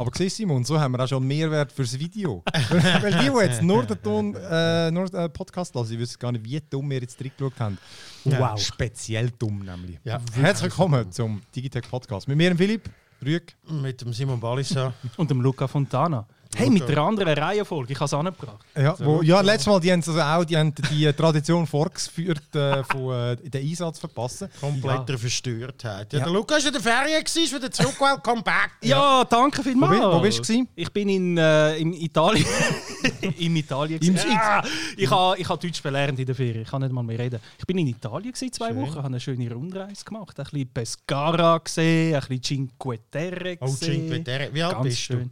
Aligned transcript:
Aber 0.00 0.10
siehst 0.14 0.36
Simon, 0.36 0.64
so 0.64 0.80
haben 0.80 0.92
wir 0.92 1.04
auch 1.04 1.08
schon 1.08 1.26
Mehrwert 1.26 1.72
fürs 1.72 1.98
Video. 1.98 2.42
Weil 2.70 3.12
die, 3.12 3.30
die 3.30 3.38
jetzt 3.38 3.62
nur 3.62 3.84
den 3.84 4.02
Ton, 4.02 4.34
äh, 4.34 4.90
nur 4.90 5.06
den 5.06 5.30
Podcast 5.30 5.74
lassen, 5.74 5.98
wissen 5.98 6.18
gar 6.18 6.32
nicht, 6.32 6.44
wie 6.44 6.60
dumm 6.60 6.90
wir 6.90 7.00
jetzt 7.00 7.20
reingeschaut 7.20 7.58
haben. 7.58 7.78
Wow. 8.24 8.58
Speziell 8.58 9.30
dumm 9.38 9.58
nämlich. 9.58 9.98
Ja. 10.04 10.20
Herzlich 10.34 10.70
willkommen 10.70 11.12
zum 11.12 11.42
Digitech 11.54 11.88
Podcast. 11.88 12.28
Mit 12.28 12.38
mir, 12.38 12.48
dem 12.48 12.56
Philipp, 12.56 12.88
Rüeg. 13.24 13.56
Mit 13.68 14.00
dem 14.00 14.12
Simon 14.12 14.40
Balissa. 14.40 14.92
Und 15.16 15.30
dem 15.30 15.40
Luca 15.40 15.66
Fontana. 15.68 16.26
Hey, 16.56 16.68
mit 16.68 16.88
der 16.88 16.98
anderen 16.98 17.38
Reihenfolge, 17.38 17.92
ich 17.92 17.98
habe 18.00 18.06
es 18.06 18.12
angebracht. 18.14 18.58
Ja, 18.76 18.96
wo, 18.98 19.22
ja, 19.22 19.40
letztes 19.40 19.66
Mal 19.66 19.78
die 19.78 19.92
haben 19.92 20.02
also 20.04 20.20
auch 20.20 20.44
die, 20.44 20.56
haben 20.56 20.74
die 20.74 21.12
Tradition 21.16 21.64
vorgeführt, 21.64 22.54
äh, 22.56 22.82
von 22.82 23.12
äh, 23.12 23.36
den 23.36 23.68
Einsatz 23.68 23.96
zu 23.96 24.00
verpassen. 24.00 24.48
Kompletter 24.60 25.16
Verstörtheit. 25.16 26.12
Ja, 26.12 26.18
Ja. 26.18 26.24
Der 26.24 26.32
Lukas 26.34 26.64
war 26.64 26.66
in 26.66 26.72
der 26.72 26.82
Ferien, 26.82 27.22
gewesen, 27.22 27.56
wieder 27.56 27.70
zurück, 27.70 28.00
welcome 28.00 28.42
back. 28.42 28.72
Ja, 28.82 29.24
danke 29.24 29.62
vielmals. 29.62 30.02
Wo 30.02 30.12
wo 30.14 30.20
bist 30.20 30.40
du 30.40 30.42
gewesen? 30.42 30.68
Ich 30.74 30.92
bin 30.92 31.08
in, 31.08 31.38
äh, 31.38 31.76
in 31.76 31.92
Italien. 31.92 32.44
in 33.38 33.56
Italien. 33.56 34.00
Im. 34.02 34.14
Ja, 34.16 34.62
ich 34.96 35.10
habe 35.10 35.38
ich 35.38 35.48
ha 35.48 35.56
Deutsch 35.56 35.80
verlernt 35.80 36.18
in 36.18 36.26
der 36.26 36.34
Ferien. 36.34 36.62
Ich 36.62 36.68
kann 36.68 36.82
nicht 36.82 36.92
mal 36.92 37.02
mehr 37.02 37.18
reden. 37.18 37.40
Ich 37.58 37.66
bin 37.66 37.78
in 37.78 37.86
Italien 37.88 38.32
gewesen, 38.32 38.52
zwei 38.52 38.74
Wochen, 38.76 38.94
habe 38.96 39.06
eine 39.06 39.20
schöne 39.20 39.52
Rundreise 39.52 40.04
gemacht. 40.04 40.38
Ein 40.38 40.44
bisschen 40.44 40.68
Pescara 40.68 41.58
gesehen, 41.58 42.14
ein 42.14 42.20
bisschen 42.20 42.42
Cinque 42.42 42.98
Terre 43.10 43.56
Oh, 43.60 43.66
gesehen. 43.66 44.08
Cinque 44.08 44.24
Terre. 44.24 44.50
Wie 44.52 44.62
alt 44.62 44.74
Ganz 44.74 44.84
bist 44.84 44.98
schön. 45.00 45.24
du? 45.24 45.30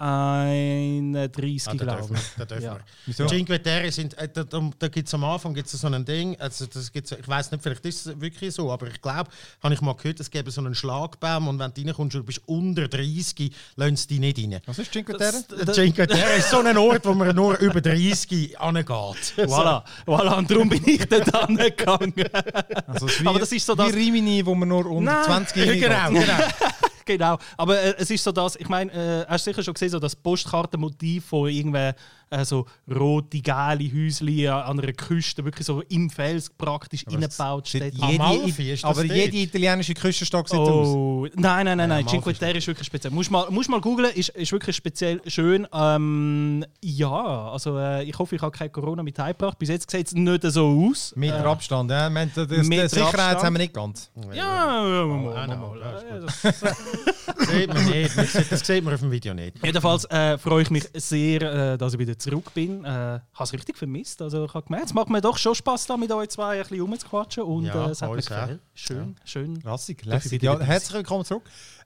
31, 0.00 1.68
Ah, 1.68 1.74
glaube 1.74 2.14
ich. 2.14 2.20
Da 2.38 2.44
dürfen 2.44 2.64
Ja. 2.64 2.74
wir. 2.74 2.80
Wieso? 3.06 3.26
Cinque 3.26 3.62
Terre 3.62 3.90
sind, 3.92 4.16
äh, 4.18 4.28
da, 4.32 4.44
da, 4.44 4.70
da 4.78 4.88
gibt 4.88 5.08
es 5.08 5.14
am 5.14 5.24
Anfang 5.24 5.54
gibt's 5.54 5.72
so 5.72 5.86
ein 5.86 6.04
Ding, 6.04 6.36
also 6.40 6.66
das 6.66 6.90
gibt's, 6.92 7.12
ich 7.12 7.26
weiß 7.28 7.50
nicht, 7.52 7.62
vielleicht 7.62 7.84
ist 7.84 8.06
es 8.06 8.20
wirklich 8.20 8.54
so, 8.54 8.70
aber 8.72 8.86
ich 8.88 9.00
glaube, 9.00 9.30
habe 9.62 9.74
ich 9.74 9.80
mal 9.80 9.94
gehört, 9.94 10.20
es 10.20 10.30
gäbe 10.30 10.50
so 10.50 10.60
einen 10.60 10.74
Schlagbaum 10.74 11.48
und 11.48 11.58
wenn 11.58 11.72
du 11.74 11.82
reinkommst 11.82 12.14
und 12.16 12.20
du 12.22 12.24
bist 12.26 12.40
unter 12.46 12.88
30, 12.88 13.52
lassen 13.76 13.96
sie 13.96 14.06
dich 14.08 14.18
nicht 14.20 14.38
rein. 14.38 14.60
Was 14.66 14.78
ist 14.78 14.92
Cinque 14.92 15.16
Terre? 15.16 15.44
Das- 15.64 15.74
Cinque 15.76 16.06
Terre 16.06 16.36
ist 16.38 16.50
so 16.50 16.60
ein 16.60 16.76
Ort, 16.76 17.04
wo 17.04 17.14
man 17.14 17.34
nur 17.34 17.58
über 17.58 17.80
30 17.80 18.58
angeht. 18.58 18.86
Voilà, 19.36 19.82
voilà, 20.06 20.38
und 20.38 20.50
darum 20.50 20.68
bin 20.68 20.82
ich 20.86 21.04
dort 21.08 21.34
angegangen. 21.34 22.14
Also, 22.86 23.06
Aber 23.24 23.38
das 23.38 23.52
ist 23.52 23.66
so 23.66 23.74
das- 23.74 23.92
wie 23.94 23.98
Rimini, 23.98 24.44
wo 24.44 24.54
man 24.54 24.68
nur 24.68 24.86
unter 24.86 25.12
Nein. 25.12 25.24
20 25.24 25.56
Jahre 25.56 25.78
Genau, 25.78 26.08
genau. 26.20 26.38
Genau, 27.10 27.38
aber 27.56 27.80
äh, 27.80 27.94
es 27.98 28.08
ist 28.10 28.22
so 28.22 28.30
das, 28.30 28.54
ich 28.54 28.68
meine, 28.68 28.92
äh, 28.92 29.26
hast 29.28 29.44
du 29.44 29.50
sicher 29.50 29.64
schon 29.64 29.74
gesehen, 29.74 29.88
so 29.90 29.98
das 29.98 30.14
Postkartenmotiv 30.14 31.24
von 31.26 31.48
irgendwie 31.48 31.90
äh, 32.30 32.44
so 32.44 32.66
rote, 32.88 33.40
geile 33.40 33.84
Häuschen 33.84 34.48
an 34.48 34.78
einer 34.80 34.92
Küste, 34.92 35.44
wirklich 35.44 35.66
so 35.66 35.82
im 35.88 36.08
Fels 36.10 36.48
praktisch 36.50 37.04
reingebaut. 37.06 37.68
Amalfi, 38.00 38.72
ist 38.72 38.84
das 38.84 38.90
aber 38.90 39.04
dort? 39.06 39.16
jede 39.16 39.36
italienische 39.38 39.94
Küstenstock 39.94 40.48
sieht 40.48 40.56
so 40.56 40.62
aus. 40.62 40.88
Oh, 40.88 41.26
nein, 41.34 41.64
nein, 41.66 41.76
nein, 41.78 41.88
nein. 41.88 41.90
Amalfi 42.06 42.10
Cinque 42.22 42.34
Terre 42.38 42.58
ist 42.58 42.66
wirklich 42.66 42.86
speziell. 42.86 43.12
Musst 43.12 43.30
mal, 43.30 43.50
musst 43.50 43.68
mal 43.68 43.80
googlen, 43.80 44.12
ist, 44.14 44.30
ist 44.30 44.52
wirklich 44.52 44.76
speziell 44.76 45.20
schön. 45.26 45.66
Ähm, 45.72 46.64
ja, 46.82 47.50
also 47.50 47.76
äh, 47.78 48.04
ich 48.04 48.18
hoffe, 48.18 48.36
ich 48.36 48.42
habe 48.42 48.56
kein 48.56 48.70
Corona 48.70 49.02
mit 49.02 49.18
heimgebracht. 49.18 49.58
Bis 49.58 49.68
jetzt 49.68 49.90
sieht 49.90 50.06
es 50.06 50.12
nicht 50.14 50.42
so 50.44 50.88
aus. 50.90 51.12
Meter 51.16 51.44
Abstand, 51.46 51.90
ja. 51.90 52.12
Wir 52.14 52.26
das, 52.26 52.48
das, 52.48 52.66
Sicherheit 52.90 53.14
Abstand. 53.14 53.42
haben 53.42 53.54
wir 53.54 53.58
nicht 53.58 53.74
ganz. 53.74 54.10
Ja, 54.32 54.88
ja, 54.88 55.04
mal, 55.06 55.46
mal, 55.46 55.56
mal. 55.56 56.26
das 56.42 56.44
Äh, 57.50 57.60
sieht 57.60 57.72
man 57.74 57.84
nicht. 57.86 58.16
Das 58.16 58.32
sieht- 58.32 58.52
Das 58.52 58.66
sieht 58.66 58.84
man 58.84 58.94
auf 58.94 59.00
dem 59.00 59.10
Video 59.10 59.34
nicht. 59.34 59.56
Jedenfalls 59.64 60.04
äh, 60.06 60.36
freue 60.38 60.62
ich 60.62 60.70
mich 60.70 60.84
sehr, 60.94 61.42
äh, 61.72 61.78
dass 61.78 61.94
ich 61.94 61.98
wieder 61.98 62.18
zurück 62.20 62.52
bin. 62.54 62.80
Ich 62.80 62.86
äh, 62.86 62.88
habe 62.88 63.22
es 63.40 63.52
richtig 63.52 63.76
vermisst. 63.76 64.22
Also, 64.22 64.44
ich 64.44 64.54
habe 64.54 64.66
gemerkt, 64.66 64.86
es 64.86 64.94
macht 64.94 65.10
mir 65.10 65.20
doch 65.20 65.36
schon 65.38 65.54
Spaß, 65.54 65.86
da 65.86 65.96
mit 65.96 66.12
euch 66.12 66.28
zwei 66.28 66.56
ein 66.56 66.62
bisschen 66.62 66.80
rumzuquatschen. 66.80 67.42
Und 67.42 67.64
Ja, 67.64 67.86
äh, 67.86 67.90
es 67.90 68.02
hat 68.02 68.10
mir 68.10 68.16
gefallen. 68.16 68.60
Schön, 68.74 69.16
schön. 69.24 69.56
Rassig, 69.64 70.04
lässig. 70.04 70.42
Ja, 70.42 70.58
herzlich 70.60 70.94
willkommen 70.94 71.24
zurück. 71.24 71.42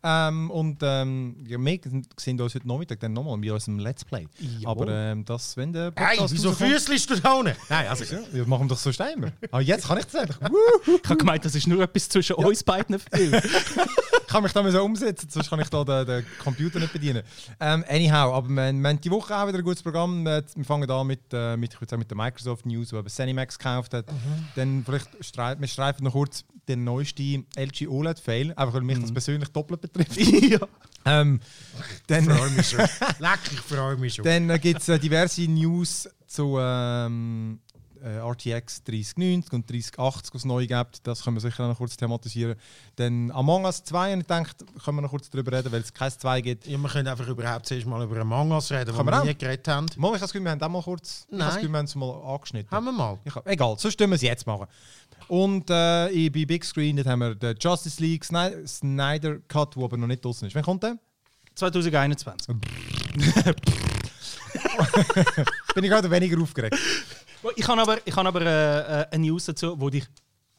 Ähm, 0.06 0.50
und 0.50 0.78
ähm, 0.82 1.36
ja, 1.48 1.58
wir 1.58 1.80
sehen 2.18 2.38
uns 2.38 2.54
heute 2.54 2.68
Nachmittag 2.68 3.00
dann 3.00 3.14
nochmal 3.14 3.38
mit 3.38 3.50
unserem 3.50 3.78
Let's 3.78 4.04
Play. 4.04 4.28
Jawohl. 4.60 4.82
Aber 4.82 4.92
ähm, 4.92 5.24
das, 5.24 5.56
wenn 5.56 5.72
der 5.72 5.92
Hey, 5.96 6.18
wieso 6.28 6.52
füßelst 6.52 7.08
du 7.08 7.20
da 7.20 7.32
unten? 7.32 7.56
Nein, 7.70 7.86
also... 7.88 8.04
Ja, 8.04 8.20
wir 8.30 8.46
machen 8.46 8.68
doch 8.68 8.76
so 8.76 8.92
Steiner. 8.92 9.32
Aber 9.50 9.62
jetzt 9.62 9.88
kann 9.88 9.96
ich 9.96 10.04
das 10.04 10.14
endlich. 10.14 10.36
Ich 11.02 11.08
habe 11.08 11.16
gemeint, 11.16 11.44
das 11.44 11.54
ist 11.54 11.66
nur 11.66 11.82
etwas 11.82 12.08
zwischen 12.10 12.36
uns 12.36 12.62
beiden. 12.62 12.96
Ich 12.96 13.30
kann 14.28 14.42
mich 14.42 14.52
da 14.52 14.70
so 14.70 14.84
umsetzen, 14.84 15.30
sonst 15.30 15.48
kann 15.48 15.60
ich 15.60 15.70
da 15.70 15.84
den, 15.84 16.06
den 16.06 16.26
Computer 16.38 16.80
nicht 16.80 16.92
bedienen. 16.92 17.22
Ähm, 17.58 17.82
anyhow, 17.88 18.34
aber 18.34 18.48
wir, 18.48 18.72
wir 18.72 18.88
haben 18.88 19.00
die 19.00 19.10
Woche 19.10 19.34
auch 19.34 19.46
wieder 19.48 19.58
ein 19.58 19.64
gutes 19.64 19.82
Programm. 19.82 20.26
Wir 20.26 20.44
fangen 20.64 20.90
an 20.90 21.06
mit, 21.06 21.20
äh, 21.32 21.56
mit, 21.56 21.72
ich 21.72 21.80
würde 21.80 21.90
sagen, 21.90 22.00
mit 22.00 22.10
der 22.10 22.16
Microsoft 22.16 22.66
News, 22.66 22.90
die 22.90 22.96
eben 22.96 23.08
Cinemax 23.08 23.58
gekauft 23.58 23.94
hat. 23.94 24.06
Dann 24.54 24.82
vielleicht 24.84 25.08
streif, 25.24 25.58
wir 25.60 25.68
streifen 25.68 26.04
noch 26.04 26.12
kurz 26.12 26.44
den 26.68 26.84
neuesten 26.84 27.46
LG 27.56 27.88
OLED-Fail, 27.88 28.52
einfach 28.52 28.74
weil 28.74 28.82
mich 28.82 28.98
das 29.00 29.12
persönlich 29.12 29.48
doppelt 29.50 29.80
betrifft. 29.80 30.16
ja. 30.18 30.60
ähm, 31.04 31.40
dann 32.06 32.24
freue 32.24 32.50
mich 32.50 32.68
schon. 32.68 32.80
Leck, 33.18 33.40
ich 33.52 33.60
freue 33.60 33.96
mich 33.96 34.14
schon. 34.14 34.24
dann 34.24 34.50
äh, 34.50 34.58
gibt 34.58 34.80
es 34.80 34.88
äh, 34.88 34.98
diverse 34.98 35.42
News 35.42 36.08
zu 36.26 36.58
ähm, 36.60 37.60
äh, 38.04 38.18
RTX 38.18 38.84
3090 38.84 39.52
und 39.52 39.70
3080, 39.70 40.34
was 40.34 40.42
es 40.42 40.44
neu 40.44 40.66
gibt. 40.66 41.06
Das 41.06 41.24
können 41.24 41.36
wir 41.36 41.40
sicher 41.40 41.66
noch 41.66 41.78
kurz 41.78 41.96
thematisieren. 41.96 42.56
Dann 42.96 43.30
Among 43.30 43.64
Us 43.64 43.82
2, 43.84 44.12
und 44.12 44.20
ich 44.20 44.26
denke, 44.26 44.50
können 44.84 44.98
wir 44.98 45.02
noch 45.02 45.10
kurz 45.10 45.30
darüber 45.30 45.52
reden, 45.52 45.72
weil 45.72 45.80
es 45.80 45.92
kein 45.92 46.10
2 46.10 46.40
gibt. 46.42 46.66
Ja, 46.66 46.76
wir 46.76 46.88
können 46.88 47.08
einfach 47.08 47.26
überhaupt 47.26 47.66
zuerst 47.66 47.86
mal 47.86 48.02
über 48.04 48.20
Among 48.20 48.52
Us 48.52 48.70
reden, 48.70 48.94
wo 48.94 49.02
wir 49.02 49.10
wir 49.10 49.24
nie 49.24 49.34
geredet 49.34 49.66
haben. 49.68 49.86
Mal, 49.96 50.08
ich 50.08 50.12
habe 50.14 50.20
das 50.20 50.32
Gefühl, 50.32 50.44
wir 50.44 50.50
haben 50.50 50.62
auch 50.62 50.68
mal 50.68 50.82
kurz. 50.82 51.26
Ich 51.28 51.32
habe 51.32 51.38
das 51.38 51.48
Nein. 51.48 51.56
Gefühl, 51.56 51.72
wir 51.72 51.78
haben 51.78 51.84
es 51.86 51.94
mal 51.94 52.34
angeschnitten. 52.34 52.70
Haben 52.70 52.84
wir 52.84 52.92
mal. 52.92 53.18
Ich 53.24 53.34
egal, 53.46 53.76
sonst 53.78 53.96
können 53.96 54.10
wir 54.10 54.16
es 54.16 54.22
jetzt 54.22 54.46
machen. 54.46 54.66
Und 55.28 55.68
äh, 55.70 56.08
ich- 56.10 56.32
bei 56.32 56.44
Big 56.44 56.64
Screen 56.64 56.96
dort 56.96 57.08
haben 57.08 57.20
wir 57.20 57.34
den 57.34 57.56
Justice 57.60 58.00
League 58.02 58.24
Snyder 58.24 59.38
Cut, 59.48 59.76
der 59.76 59.82
aber 59.84 59.96
noch 59.96 60.06
nicht 60.06 60.24
draußen 60.24 60.46
ist. 60.48 60.54
Wann 60.54 60.62
kommt 60.64 60.82
der? 60.82 60.96
2021. 61.54 62.48
Bin 65.74 65.84
ich 65.84 65.90
gerade 65.90 66.10
weniger 66.10 66.40
aufgeregt. 66.40 66.76
Ich 67.56 67.68
habe 67.68 67.80
aber, 67.82 67.98
ich 68.04 68.16
habe 68.16 68.28
aber 68.28 68.40
äh, 68.42 69.02
äh, 69.02 69.06
eine 69.10 69.26
News 69.26 69.44
dazu, 69.46 69.76
die 69.76 69.90
dich 70.00 70.06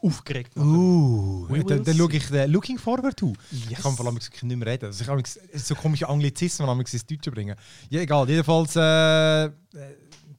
aufgeregt 0.02 0.56
hat. 0.56 0.64
Uh, 0.64 1.48
dann, 1.68 1.84
dann 1.84 1.98
schaue 1.98 2.14
ich 2.14 2.28
den 2.28 2.52
Looking 2.52 2.78
Forward 2.78 3.18
to. 3.18 3.34
Ich 3.52 3.70
Yes. 3.72 3.82
kann 3.82 3.96
vor 3.96 4.06
allem 4.06 4.16
nicht 4.16 4.44
mehr 4.44 4.68
reden. 4.68 4.86
Also 4.86 5.02
ich 5.02 5.08
kann 5.08 5.24
so 5.54 5.74
komische 5.76 6.08
Anglizismen 6.08 6.80
ins 6.80 7.06
Deutsche 7.06 7.32
bringen. 7.32 7.56
Ja, 7.90 8.02
egal. 8.02 8.30
Jedenfalls 8.30 8.76
äh, 8.76 9.46
äh, 9.46 9.50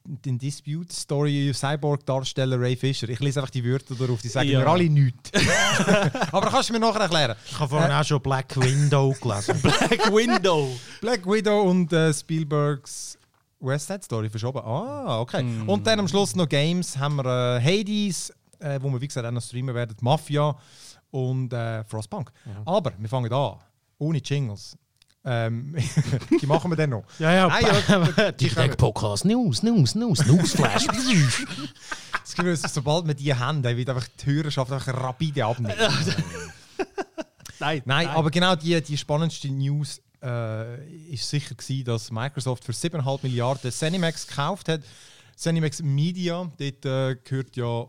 den 0.07 0.39
Dispute 0.39 0.93
Story 0.95 1.53
Cyborg-Darsteller 1.55 2.61
Ray 2.61 2.77
Fisher. 2.77 3.09
Ich 3.09 3.21
lese 3.21 3.41
einfach 3.41 3.51
die 3.51 3.65
Wörter 3.65 3.95
darauf, 3.95 4.21
die 4.23 4.29
sagen 4.29 4.49
Ja. 4.49 4.61
mir 4.61 4.67
alle 4.69 4.89
nichts. 4.89 5.31
Aber 6.33 6.49
kannst 6.51 6.69
du 6.69 6.73
mir 6.75 6.81
nachher 6.81 7.01
erklären? 7.01 7.37
Ich 7.47 7.59
habe 7.59 7.69
vorhin 7.69 7.91
auch 7.93 8.05
schon 8.05 8.21
Black 8.21 8.57
Window 8.57 9.15
gelesen. 9.21 9.61
Black 9.63 10.13
Window. 10.13 10.71
Black 11.01 11.27
Widow 11.27 11.63
und 11.63 11.93
äh, 11.93 12.13
Spielbergs 12.15 13.19
West 13.61 13.87
Side 13.89 14.03
Story 14.03 14.29
verschoben. 14.31 14.61
Ah, 14.65 15.21
okay. 15.21 15.45
Und 15.67 15.87
dann 15.87 15.99
am 16.01 16.09
Schluss 16.09 16.37
noch 16.37 16.49
Games 16.49 16.97
haben 16.97 17.17
wir 17.17 17.25
äh, 17.57 17.61
Hades, 17.61 18.33
äh, 18.61 18.79
wo 18.81 18.91
wir 18.91 19.01
wie 19.01 19.09
gesagt 19.09 19.27
auch 19.27 19.31
noch 19.33 19.43
streamen 19.43 19.75
werden, 19.75 19.97
Mafia 20.01 20.57
und 21.11 21.53
äh, 21.53 21.83
Frostpunk. 21.85 22.31
Aber 22.65 22.93
wir 22.99 23.09
fangen 23.09 23.33
an, 23.33 23.55
ohne 23.99 24.19
Jingles. 24.19 24.77
Ähm, 25.29 25.75
die 26.41 26.47
machen 26.47 26.71
wir 26.71 26.77
dann 26.77 26.91
noch. 26.91 27.05
Ja, 27.19 27.33
ja. 27.33 27.49
Ah, 27.49 27.61
ja, 27.61 28.33
die 28.33 28.49
Podcast 28.77 29.25
News, 29.25 29.63
News, 29.63 29.95
News, 29.97 30.25
Newsflash. 30.25 30.87
Das 32.27 32.35
Gefühl, 32.35 32.53
ist, 32.53 32.75
sobald 32.75 33.07
wir 33.07 33.15
die 33.15 33.33
haben, 33.33 33.63
dann 33.63 33.77
wird 33.77 33.89
einfach 33.89 34.09
die 34.09 34.27
Hörerschaft 34.27 34.73
einfach 34.73 34.93
rapide 34.93 35.45
abnehmen. 35.47 35.77
Nein, 37.61 37.83
Nein, 37.85 38.09
aber 38.09 38.31
genau 38.31 38.57
die, 38.57 38.81
die 38.83 38.99
spannendste 38.99 39.49
News 39.49 40.03
äh, 40.23 41.13
ist 41.13 41.31
sicher 41.31 41.55
gewesen, 41.55 41.85
dass 41.85 42.11
Microsoft 42.11 42.65
für 42.65 42.73
7,5 42.73 43.21
Milliarden 43.23 43.71
Zenimax 43.71 44.27
gekauft 44.27 44.69
hat. 44.69 44.83
Zenimax 45.37 45.83
Media, 45.83 46.51
dort 46.59 46.85
äh, 46.85 47.17
gehört 47.23 47.57
ja 47.57 47.87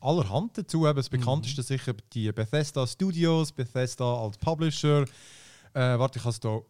allerhand 0.00 0.58
dazu. 0.58 0.86
Eben 0.86 0.96
das 0.96 1.08
bekannteste 1.08 1.62
sicher 1.62 1.94
die 2.12 2.32
Bethesda 2.32 2.86
Studios, 2.86 3.52
Bethesda 3.52 4.22
als 4.22 4.38
Publisher. 4.38 5.04
Äh, 5.78 5.98
warte, 5.98 6.18
ich 6.18 6.24
habe 6.24 6.34
es 6.34 6.40
hier 6.42 6.62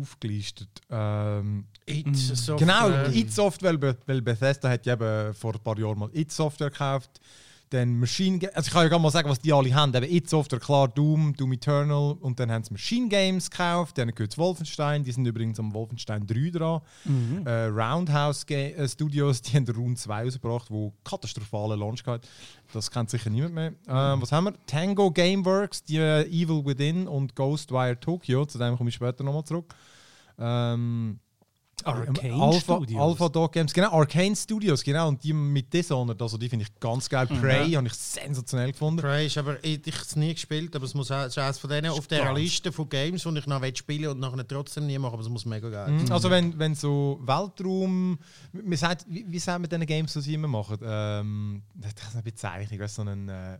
aufgelistet. 0.00 0.68
Ähm, 0.90 1.64
It 1.86 2.16
Software. 2.16 2.56
Genau, 2.56 3.10
id 3.10 3.32
Software, 3.32 3.70
weil, 3.70 3.78
Be- 3.78 3.96
weil 4.06 4.22
Bethesda 4.22 4.68
hat 4.70 4.86
ja 4.86 4.94
eben 4.94 5.34
vor 5.34 5.54
ein 5.54 5.60
paar 5.60 5.78
Jahren 5.78 5.98
mal 5.98 6.10
id 6.12 6.30
Software 6.32 6.70
gekauft. 6.70 7.20
Dann 7.70 7.98
Machine 7.98 8.38
Games. 8.38 8.54
Also 8.54 8.68
ich 8.68 8.72
kann 8.72 8.82
ja 8.82 8.88
gar 8.88 8.98
mal 8.98 9.10
sagen, 9.10 9.28
was 9.28 9.40
die 9.40 9.52
alle 9.52 9.74
haben. 9.74 9.94
Eben 9.94 10.14
It 10.14 10.28
Software, 10.28 10.60
klar, 10.60 10.88
Doom, 10.88 11.34
Doom 11.34 11.52
Eternal. 11.52 12.16
Und 12.20 12.38
dann 12.38 12.50
haben 12.50 12.62
sie 12.64 12.72
Machine 12.72 13.08
Games 13.08 13.50
gekauft. 13.50 13.98
Dann 13.98 14.14
gehört 14.14 14.32
es 14.32 14.38
Wolfenstein. 14.38 15.02
Die 15.04 15.12
sind 15.12 15.26
übrigens 15.26 15.58
am 15.58 15.72
Wolfenstein 15.74 16.26
3 16.26 16.50
dran. 16.50 16.80
Mhm. 17.04 17.46
Äh, 17.46 17.64
Roundhouse 17.66 18.46
Ga 18.46 18.54
äh, 18.54 18.88
Studios, 18.88 19.42
die 19.42 19.56
haben 19.56 19.66
Rune 19.68 19.96
2 19.96 20.24
rausgebracht, 20.24 20.70
wo 20.70 20.92
katastrophalen 21.04 21.78
Launch 21.78 22.04
gehabt. 22.04 22.28
Das 22.72 22.90
kennt 22.90 23.10
sicher 23.10 23.30
niemand 23.30 23.54
mehr. 23.54 23.72
Ähm, 23.88 24.22
was 24.22 24.32
haben 24.32 24.44
wir? 24.44 24.54
Tango 24.66 25.10
Gameworks, 25.10 25.84
die 25.84 25.98
äh, 25.98 26.22
Evil 26.26 26.64
Within 26.64 27.08
und 27.08 27.34
Ghostwire 27.34 27.98
Tokyo. 27.98 28.44
Zu 28.46 28.58
dem 28.58 28.76
komme 28.76 28.90
ich 28.90 28.94
später 28.94 29.24
nochmal 29.24 29.44
zurück. 29.44 29.74
Ähm, 30.38 31.20
Arcane 31.82 32.32
Alpha, 32.40 32.76
Studios. 32.76 33.00
Alpha 33.00 33.28
Dog 33.28 33.52
Games, 33.52 33.72
genau, 33.74 33.90
Arcane 33.90 34.36
Studios, 34.36 34.82
genau. 34.82 35.08
Und 35.08 35.22
die 35.24 35.32
mit 35.32 35.72
Dishonored, 35.72 36.20
also 36.22 36.38
die 36.38 36.48
finde 36.48 36.64
ich 36.64 36.80
ganz 36.80 37.08
geil. 37.08 37.26
Mhm. 37.28 37.40
Prey 37.40 37.70
habe 37.72 37.86
ich 37.86 37.94
sensationell 37.94 38.72
gefunden. 38.72 39.00
Prey 39.02 39.26
ist 39.26 39.36
aber, 39.38 39.62
ich 39.64 39.78
habe 39.78 39.96
es 40.02 40.16
nie 40.16 40.32
gespielt, 40.34 40.74
aber 40.76 40.84
es 40.84 40.94
muss 40.94 41.10
auch, 41.10 41.22
es 41.22 41.28
ist 41.28 41.38
eines 41.38 41.58
von 41.58 41.70
denen 41.70 41.90
auf 41.90 42.06
ganz- 42.08 42.38
Liste 42.38 42.70
von 42.72 42.88
Games, 42.88 43.22
die 43.24 43.38
ich 43.38 43.46
noch 43.46 43.62
spielen 43.74 44.08
und 44.10 44.20
nachher 44.20 44.46
trotzdem 44.46 44.86
nie 44.86 44.98
machen, 44.98 45.14
aber 45.14 45.22
es 45.22 45.28
muss 45.28 45.44
mega 45.44 45.68
geil 45.68 45.90
Mhm. 45.90 46.00
sein. 46.00 46.12
Also 46.12 46.30
wenn, 46.30 46.58
wenn 46.58 46.74
so 46.74 47.18
Weltraum, 47.22 48.18
wir 48.52 48.78
sagt, 48.78 49.04
wie, 49.08 49.24
wie 49.28 49.38
sagen 49.38 49.64
wir 49.64 49.68
diese 49.68 49.86
Games, 49.86 50.12
die 50.12 50.20
sie 50.20 50.34
immer 50.34 50.48
machen? 50.48 50.78
Ähm, 50.82 51.62
das 51.74 51.92
ist 51.92 52.14
eine 52.14 52.22
Bezeichnung, 52.22 52.78
weißt, 52.80 52.94
so 52.94 53.02
ein 53.02 53.28
äh, 53.28 53.58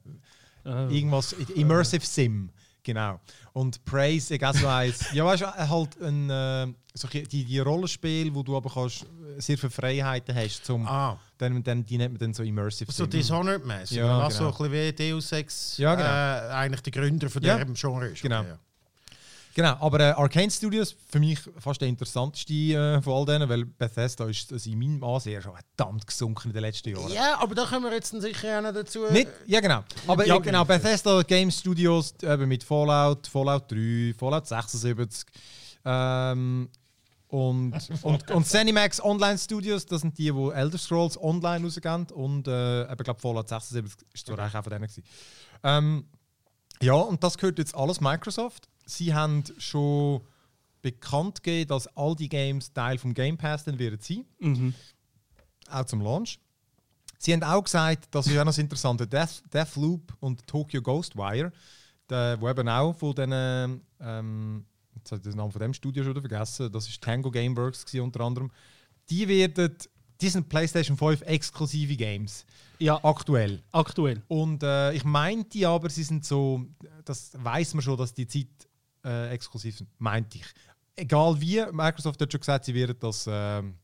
Ah. 0.66 0.88
irgendwas 0.88 1.32
Immersive 1.56 2.06
Sim, 2.06 2.48
genau. 2.84 3.18
Und 3.52 3.84
Praise, 3.84 4.34
egal 4.34 4.54
so 4.54 4.68
eins. 4.68 5.12
ja, 5.12 5.24
weißt 5.24 5.42
du, 5.42 5.46
halt 5.46 6.00
ein 6.00 6.30
äh, 6.30 6.72
so 6.96 7.08
die, 7.08 7.44
die 7.44 7.58
Rollenspiel, 7.58 8.32
wo 8.34 8.42
du 8.44 8.56
aber 8.56 8.70
kannst 8.70 9.02
äh, 9.02 9.40
sehr 9.40 9.58
viele 9.58 9.70
Freiheiten 9.70 10.32
hast, 10.34 10.64
zum 10.64 10.86
Ah, 10.86 11.18
dann, 11.38 11.60
dann 11.64 11.84
die 11.84 11.98
nennt 11.98 12.12
man 12.12 12.20
dann 12.20 12.34
so 12.34 12.44
Immersive 12.44 12.92
so. 12.92 13.06
Dishonored-mäßig. 13.06 13.96
Ja, 13.96 14.04
genau. 14.28 14.30
so 14.30 14.44
ein 14.46 14.68
bisschen 14.68 14.72
wie 14.72 14.92
Deus 15.10 15.32
Ex 15.32 15.76
Ja, 15.78 15.94
genau. 15.96 16.08
äh, 16.08 16.52
eigentlich 16.54 16.82
der 16.82 16.92
Gründer 16.92 17.28
von 17.28 17.42
Ja. 17.42 17.56
diesem 17.58 17.74
Genre 17.74 18.06
ist. 18.08 18.22
Genau. 18.22 18.40
Okay, 18.40 18.48
ja. 18.50 18.58
Genau, 19.54 19.76
aber 19.78 20.00
äh, 20.00 20.10
Arcane 20.10 20.50
Studios 20.50 20.96
für 21.08 21.20
mich 21.20 21.38
fast 21.58 21.80
der 21.80 21.86
interessanteste 21.86 22.52
äh, 22.52 23.00
von 23.00 23.12
all 23.12 23.24
denen, 23.24 23.48
weil 23.48 23.64
Bethesda 23.64 24.24
ist 24.24 24.52
also 24.52 24.68
in 24.68 24.78
meinem 24.80 25.04
Ansehen 25.04 25.40
schon 25.40 25.52
verdammt 25.52 26.04
gesunken 26.04 26.48
in 26.48 26.54
den 26.54 26.62
letzten 26.62 26.88
Jahren. 26.88 27.12
Ja, 27.12 27.38
aber 27.38 27.54
da 27.54 27.64
kommen 27.64 27.84
wir 27.84 27.92
jetzt 27.92 28.12
dann 28.12 28.20
sicher 28.20 28.58
auch 28.58 28.62
noch 28.62 28.72
dazu. 28.72 29.04
Nicht, 29.10 29.28
ja 29.46 29.60
genau. 29.60 29.84
Aber 30.08 30.26
Ja, 30.26 30.34
ja, 30.34 30.40
genau, 30.40 30.64
Bethesda 30.64 31.22
Game 31.22 31.52
Studios 31.52 32.14
eben 32.20 32.48
mit 32.48 32.64
Fallout, 32.64 33.28
Fallout 33.28 33.70
3, 33.70 34.14
Fallout 34.18 34.48
76 34.48 35.24
ähm, 35.84 36.68
und, 37.28 37.74
und, 38.02 38.30
und 38.32 38.46
Zenimax 38.46 39.00
Online 39.04 39.38
Studios, 39.38 39.86
das 39.86 40.00
sind 40.00 40.18
die, 40.18 40.32
die 40.32 40.50
Elder 40.52 40.78
Scrolls 40.78 41.16
Online 41.22 41.64
rausgeben 41.64 42.06
und 42.12 42.48
äh, 42.48 42.90
eben, 42.90 43.04
glaub, 43.04 43.20
Fallout 43.20 43.48
76 43.48 44.04
ist 44.12 44.26
zwar 44.26 44.36
eigentlich 44.40 44.56
auch 44.56 44.64
von 44.64 44.72
denen 44.72 44.82
gewesen. 44.82 45.04
Ähm, 45.62 46.08
ja, 46.82 46.94
und 46.94 47.22
das 47.22 47.38
gehört 47.38 47.58
jetzt 47.58 47.76
alles 47.76 48.00
Microsoft. 48.00 48.68
Sie 48.86 49.14
haben 49.14 49.42
schon 49.58 50.20
bekannt 50.82 51.42
gegeben, 51.42 51.68
dass 51.68 51.86
all 51.96 52.14
die 52.14 52.28
Games 52.28 52.72
Teil 52.72 52.98
vom 52.98 53.14
Game 53.14 53.36
Pass 53.38 53.64
dann 53.64 53.78
werden 53.78 53.98
sein 54.00 54.24
Mhm. 54.38 54.74
auch 55.70 55.84
zum 55.86 56.00
Launch. 56.02 56.38
Sie 57.18 57.32
haben 57.32 57.42
auch 57.42 57.64
gesagt, 57.64 58.08
das 58.10 58.26
ist 58.26 58.34
ja 58.34 58.44
noch 58.44 58.50
das 58.50 58.58
Interessante, 58.58 59.06
Death, 59.06 59.42
Deathloop 59.52 60.14
und 60.20 60.46
Tokyo 60.46 60.82
Ghostwire, 60.82 61.52
der, 62.10 62.38
wo 62.38 62.48
eben 62.50 62.68
auch 62.68 62.92
von 62.94 63.14
den, 63.14 63.80
ähm, 64.00 64.66
jetzt 64.94 65.10
habe 65.10 65.20
ich 65.20 65.28
den 65.30 65.36
Namen 65.38 65.50
von 65.52 65.60
dem 65.62 65.72
Studio 65.72 66.04
schon 66.04 66.12
vergessen, 66.20 66.70
das 66.70 66.86
ist 66.86 67.00
Tango 67.02 67.30
Gameworks 67.30 67.86
gewesen, 67.86 68.02
unter 68.04 68.20
anderem, 68.20 68.50
die 69.08 69.26
werden, 69.26 69.74
die 70.20 70.28
sind 70.28 70.50
PlayStation 70.50 70.98
5 70.98 71.22
exklusive 71.22 71.96
Games, 71.96 72.44
Ja, 72.78 73.02
aktuell. 73.02 73.62
aktuell. 73.72 74.22
Und 74.28 74.62
äh, 74.62 74.92
ich 74.92 75.04
meinte 75.04 75.66
aber, 75.66 75.88
sie 75.88 76.02
sind 76.02 76.26
so, 76.26 76.66
das 77.06 77.30
weiß 77.42 77.72
man 77.72 77.82
schon, 77.82 77.96
dass 77.96 78.12
die 78.12 78.26
Zeit 78.26 78.48
äh, 79.04 79.30
exklusiv 79.30 79.76
sind, 79.78 79.88
meinte 79.98 80.38
ich. 80.38 80.44
Egal 80.96 81.40
wie, 81.40 81.64
Microsoft 81.72 82.20
hat 82.20 82.30
schon 82.32 82.40
gesagt, 82.40 82.64
sie 82.64 82.74
werden 82.74 82.96
das 83.00 83.26
ähm, 83.28 83.74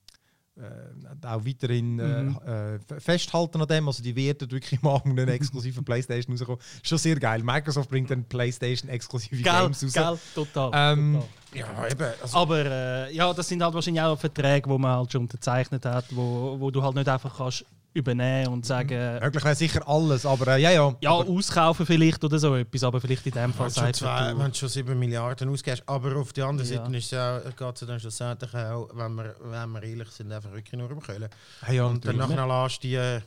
äh, 0.57 1.27
auch 1.27 1.45
weiterhin 1.45 1.99
äh, 1.99 2.23
Mhm. 2.23 2.39
äh, 2.47 3.01
festhalten 3.01 3.61
an 3.63 3.67
dem. 3.69 3.87
Also 3.89 4.03
die 4.03 4.15
werden 4.15 4.51
wirklich 4.51 4.81
mal 4.83 5.01
einen 5.05 5.29
exklusiven 5.29 5.85
Playstation 5.85 6.37
rauskommen. 6.37 6.61
Schon 6.83 6.99
sehr 6.99 7.17
geil. 7.17 7.43
Microsoft 7.43 7.89
bringt 7.89 8.11
dann 8.11 8.25
Playstation 8.25 8.89
exklusive 8.91 9.43
Geil, 9.43 9.63
Games 9.63 9.83
raus. 9.85 9.93
geil, 9.93 10.19
total. 10.35 10.71
Ähm, 10.75 11.15
total. 11.15 11.29
Ja, 11.59 11.89
eben. 11.89 12.13
Also, 12.23 12.37
Aber 12.39 12.65
äh, 12.67 13.15
ja, 13.15 13.33
das 13.33 13.49
sind 13.49 13.63
halt 13.63 13.75
wahrscheinlich 13.75 14.03
auch 14.03 14.19
Verträge, 14.19 14.69
die 14.71 14.79
man 14.79 14.97
halt 14.99 15.11
schon 15.11 15.23
unterzeichnet 15.23 15.85
hat, 15.85 16.05
wo, 16.15 16.57
wo 16.61 16.71
du 16.71 16.83
halt 16.83 16.95
nicht 16.95 17.09
einfach 17.09 17.37
kannst 17.37 17.65
übernehmen 17.93 18.53
und 18.53 18.67
sagen, 18.67 19.19
Möglich 19.21 19.45
wäre 19.45 19.55
sicher 19.55 19.89
alles, 19.89 20.25
aber 20.25 20.57
äh, 20.57 20.63
ja, 20.63 20.71
ja. 20.71 20.95
ja, 21.01 21.11
auskaufen 21.11 21.85
vielleicht 21.85 22.23
oder 22.23 22.39
so 22.39 22.55
etwas, 22.55 22.85
aber 22.85 23.01
vielleicht 23.01 23.27
in 23.27 23.33
dem 23.33 23.53
Fall 23.53 23.71
schon, 23.71 23.85
sagt 23.85 23.97
zwei, 23.97 24.33
man, 24.35 24.45
wenn 24.45 24.53
du, 24.53 24.59
schon 24.59 24.69
7 24.69 24.99
Milliarden 24.99 25.49
ausgibst. 25.49 25.83
Aber 25.87 26.17
auf 26.17 26.33
der 26.33 26.47
anderen 26.47 26.71
Ja. 26.71 26.79
Seite 26.85 26.97
ist 26.97 27.05
es 27.07 27.11
ja, 27.11 27.39
geht 27.41 27.83
es 27.83 27.87
dann 27.87 27.99
schlussendlich 27.99 28.55
auch, 28.55 28.89
wenn 28.93 29.15
wir, 29.15 29.35
wenn 29.41 29.71
wir 29.73 29.83
ehrlich 29.83 30.09
sind, 30.11 30.33
einfach 30.33 30.53
wirklich 30.53 30.79
nur 30.79 30.91
im 30.91 31.01
Köln. 31.01 31.29
ja, 31.67 31.73
ja 31.73 31.85
Und 31.87 32.05
dann 32.05 32.17
nachher 32.17 32.47
lässt 32.47 32.83
die. 32.83 32.95
Äh, 32.95 33.21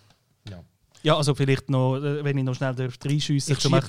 ja. 0.50 0.64
ja, 1.04 1.18
also 1.18 1.36
vielleicht 1.36 1.70
noch, 1.70 1.98
äh, 1.98 2.24
wenn 2.24 2.38
ich 2.38 2.44
noch 2.44 2.56
schnell 2.56 2.74
dürfte 2.74 3.10
reinschiessen, 3.10 3.54
Ich 3.54 3.60
zum 3.60 3.74
ein 3.74 3.82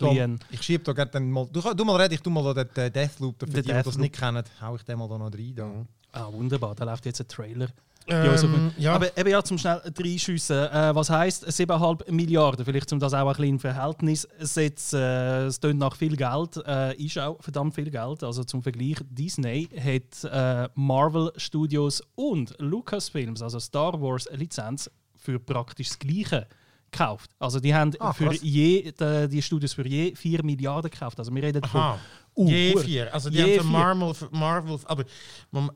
schiebe 0.60 0.84
da, 0.84 0.90
ich 0.90 0.96
gerne 0.96 1.10
dann 1.12 1.30
mal. 1.30 1.46
Du, 1.52 1.60
du 1.60 1.84
mal 1.84 2.00
reden, 2.00 2.14
ich 2.14 2.20
tu 2.20 2.30
mal 2.30 2.52
da 2.52 2.64
den, 2.64 2.92
Deathloop, 2.92 3.36
für 3.38 3.46
die, 3.46 3.62
die 3.62 3.68
das 3.68 3.96
nicht 3.96 4.14
kennen, 4.14 4.42
hau 4.60 4.74
ich 4.74 4.82
den 4.82 4.98
mal 4.98 5.08
da 5.08 5.18
noch 5.18 5.32
rein. 5.32 5.54
Da. 5.54 5.70
ah, 6.12 6.32
wunderbar, 6.32 6.74
da 6.74 6.84
läuft 6.84 7.06
jetzt 7.06 7.20
ein 7.20 7.28
Trailer. 7.28 7.68
Ähm, 8.06 8.70
Ja. 8.78 8.94
Aber 8.94 9.16
eben 9.16 9.30
ja, 9.30 9.42
zum 9.42 9.56
schnell 9.58 9.80
reinschiessen. 9.98 10.56
Äh, 10.56 10.94
was 10.94 11.08
heisst 11.10 11.46
7,5 11.46 12.10
Milliarden? 12.10 12.64
Vielleicht 12.64 12.92
um 12.92 13.00
das 13.00 13.14
auch 13.14 13.20
ein 13.20 13.26
bisschen 13.28 13.44
in 13.44 13.58
Verhältnis 13.58 14.28
zu 14.38 14.46
setzen. 14.46 15.00
Äh, 15.00 15.44
es 15.46 15.58
tönt 15.60 15.78
nach 15.78 15.96
viel 15.96 16.16
Geld, 16.16 16.56
äh, 16.66 16.94
ist 16.96 17.18
auch 17.18 17.42
verdammt 17.42 17.74
viel 17.74 17.90
Geld. 17.90 18.22
Also 18.22 18.44
zum 18.44 18.62
Vergleich, 18.62 18.96
Disney 19.10 19.68
hat 19.78 20.24
äh, 20.30 20.68
Marvel 20.74 21.32
Studios 21.36 22.02
und 22.14 22.54
Lucasfilms, 22.58 23.42
also 23.42 23.58
Star 23.58 24.00
Wars 24.00 24.28
Lizenz, 24.32 24.90
für 25.16 25.38
praktisch 25.38 25.88
das 25.88 25.98
Gleiche 25.98 26.46
gekauft. 26.90 27.30
Also 27.38 27.58
die 27.60 27.74
haben 27.74 27.92
Ah, 27.98 28.12
für 28.12 28.32
je, 28.34 28.92
die, 28.92 29.28
die 29.28 29.42
Studios 29.42 29.72
für 29.72 29.86
je 29.86 30.14
4 30.14 30.44
Milliarden 30.44 30.90
gekauft. 30.90 31.18
Also 31.18 31.34
wir 31.34 31.42
reden 31.42 31.62
von 31.64 31.80
Aha. 31.80 31.94
Je 31.94 31.98
uh. 32.36 32.78
vier. 32.78 33.12
Also 33.12 33.30
die 33.30 33.38
Je 33.38 33.58
haben 33.58 33.66
für. 33.66 33.72
Marvel, 33.72 34.14
für 34.14 34.28
Marvel, 34.30 34.78
aber 34.84 35.04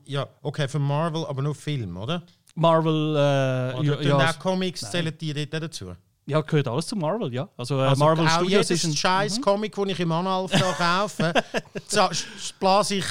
ja, 0.05 0.27
okay, 0.41 0.67
für 0.67 0.79
Marvel, 0.79 1.25
aber 1.25 1.41
nur 1.41 1.55
Film, 1.55 1.97
oder? 1.97 2.23
Marvel, 2.55 3.15
äh, 3.15 3.77
Oder 3.79 4.01
ja, 4.01 4.17
ja, 4.19 4.33
Comics 4.33 4.81
zählen 4.91 5.13
die 5.17 5.33
dort 5.33 5.63
dazu? 5.63 5.93
ja, 6.25 6.41
gehört 6.41 6.67
alles 6.67 6.85
zu 6.87 6.95
Marvel, 6.95 7.33
ja. 7.33 7.47
Also, 7.57 7.79
äh, 7.79 7.83
Also 7.83 8.03
Marvel 8.03 8.25
auch 8.27 8.31
Studios 8.31 8.69
jedes 8.69 8.83
ist 8.83 8.83
ein 8.83 8.95
scheiß 8.95 9.41
Comic, 9.41 9.73
den 9.75 9.89
ich 9.89 9.99
im 9.99 10.11
Analpha 10.11 10.73
kaufe, 10.77 11.33
za- 11.87 12.11
blase 12.59 12.95
ich 12.95 13.05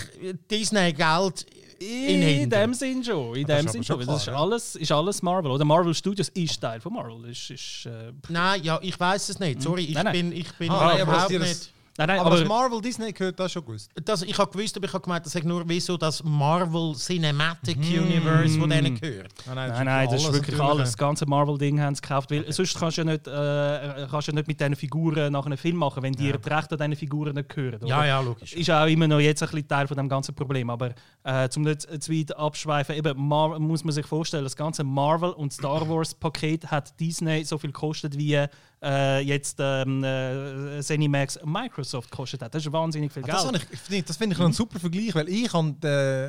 Disney 0.51 0.93
Geld 0.93 1.47
in 1.81 2.23
In 2.23 2.51
dem 2.51 2.75
Sinn 2.75 3.03
schon, 3.05 3.37
in 3.37 3.47
dem 3.47 3.67
Sinn 3.69 3.83
schon. 3.85 3.99
weil 4.01 4.07
Das 4.07 4.19
ist 4.19 4.23
klar, 4.25 4.41
alles, 4.43 4.75
ist 4.77 4.91
alles 4.93 5.23
Marvel. 5.23 5.51
Oder 5.51 5.65
Marvel 5.65 5.95
Studios 5.95 6.29
ist 6.31 6.61
Teil 6.61 6.81
von 6.81 6.93
Marvel. 6.93 7.31
Ist, 7.31 7.51
ist, 7.51 7.87
äh, 7.87 8.13
Nein, 8.29 8.63
ja, 8.65 8.79
ich 8.83 8.99
weiß 8.99 9.29
es 9.29 9.39
nicht. 9.39 9.63
Sorry, 9.63 9.85
ich 9.85 9.95
Nein, 9.95 10.05
nein. 10.07 10.13
bin, 10.13 10.33
ich 10.33 10.53
bin 10.55 10.71
Ah, 10.71 10.87
nein, 10.87 11.03
aber 11.03 11.13
überhaupt 11.13 11.35
dass 11.35 11.41
das-. 11.41 11.71
Nein, 11.99 12.09
nein, 12.09 12.19
Aber, 12.21 12.31
aber, 12.31 12.39
das 12.39 12.49
Marvel 12.49 12.81
Disney 12.81 13.13
gehört 13.13 13.39
das 13.39 13.53
schon 13.53 13.65
gewusst. 13.65 13.91
Das, 14.03 14.23
ich 14.23 14.39
habe 14.39 14.51
gewusst, 14.51 14.77
aber 14.77 14.87
ich 14.87 14.93
habe 14.93 15.03
gemeint, 15.03 15.27
das 15.27 15.35
ist 15.35 15.45
nur 15.45 15.69
wieso 15.69 15.97
das 15.97 16.23
Marvel 16.25 16.95
Cinematic 16.95 17.77
Universe, 17.77 18.61
wo 18.61 18.67
denen 18.67 18.99
gehört. 18.99 19.33
nein, 19.55 19.85
nein, 19.85 20.09
das 20.11 20.23
ist 20.23 20.33
wirklich 20.33 20.57
natürlich. 20.57 20.61
alles. 20.61 20.89
Das 20.91 20.99
ganze 20.99 21.27
Marvel-Ding 21.27 21.81
haben 21.81 21.95
sie 21.95 22.01
gekauft. 22.01 22.31
Weil 22.31 22.51
sonst 22.53 22.79
kannst 22.79 22.99
du 22.99 23.03
ja 23.03 23.05
nicht, 23.05 23.27
äh, 23.27 24.07
kannst 24.11 24.29
du 24.29 24.33
ja 24.33 24.37
nicht 24.37 24.49
mit 24.49 24.61
diesen 24.61 24.77
Figuren 24.77 25.33
nach 25.33 25.47
einem 25.47 25.59
Film 25.59 25.77
machen, 25.77 26.03
wenn 26.03 26.13
dir 26.13 26.39
die 26.39 26.49
Rechte 26.49 26.75
an 26.75 26.91
diesen 26.91 26.97
Figuren 26.97 27.35
nicht 27.35 27.49
gehören. 27.49 27.87
Ja, 27.87 27.99
oder? 27.99 28.07
ja, 28.07 28.21
logisch. 28.21 28.55
Ist 28.55 28.71
auch 28.71 28.87
immer 28.87 29.07
noch 29.07 29.21
jetzt 29.21 29.43
ein 29.43 29.49
bisschen 29.49 29.69
Teil 29.69 29.87
von 29.87 29.97
dem 29.97 30.09
ganzen 30.09 30.35
Problem. 30.35 30.71
Aber 30.71 30.95
äh, 31.25 31.49
zum 31.49 31.63
nicht 31.63 32.03
zu 32.03 32.13
weit 32.13 32.37
abschweifen, 32.37 32.95
eben 32.95 33.29
Mar 33.29 33.59
muss 33.59 33.85
man 33.85 33.93
sich 33.93 34.07
vorstellen, 34.07 34.45
das 34.45 34.57
ganze 34.57 34.85
Marvel- 34.85 35.33
und 35.33 35.53
Star 35.53 35.89
Wars-Paket 35.89 36.71
hat 36.71 36.99
Disney 36.99 37.45
so 37.45 37.59
viel 37.59 37.73
gekostet, 37.73 38.17
wie 38.17 38.47
äh, 38.83 39.21
jetzt 39.21 39.59
ähm, 39.61 40.05
äh, 40.05 40.81
Zenimax 40.81 41.39
Microsoft 41.45 42.11
gekostet 42.11 42.43
hat. 42.43 42.55
Das 42.55 42.65
ist 42.65 42.73
wahnsinnig 42.73 43.13
viel 43.13 43.23
Ah, 43.25 43.27
Geld. 43.27 43.37
Das, 43.37 43.47
habe 43.47 43.59
ich, 43.91 44.05
das 44.05 44.17
finde 44.17 44.35
ich 44.35 44.39
noch 44.39 44.47
ein 44.47 44.53
super 44.53 44.79
Vergleich, 44.79 45.15
weil 45.15 45.29
ich 45.29 45.53
habe, 45.53 45.69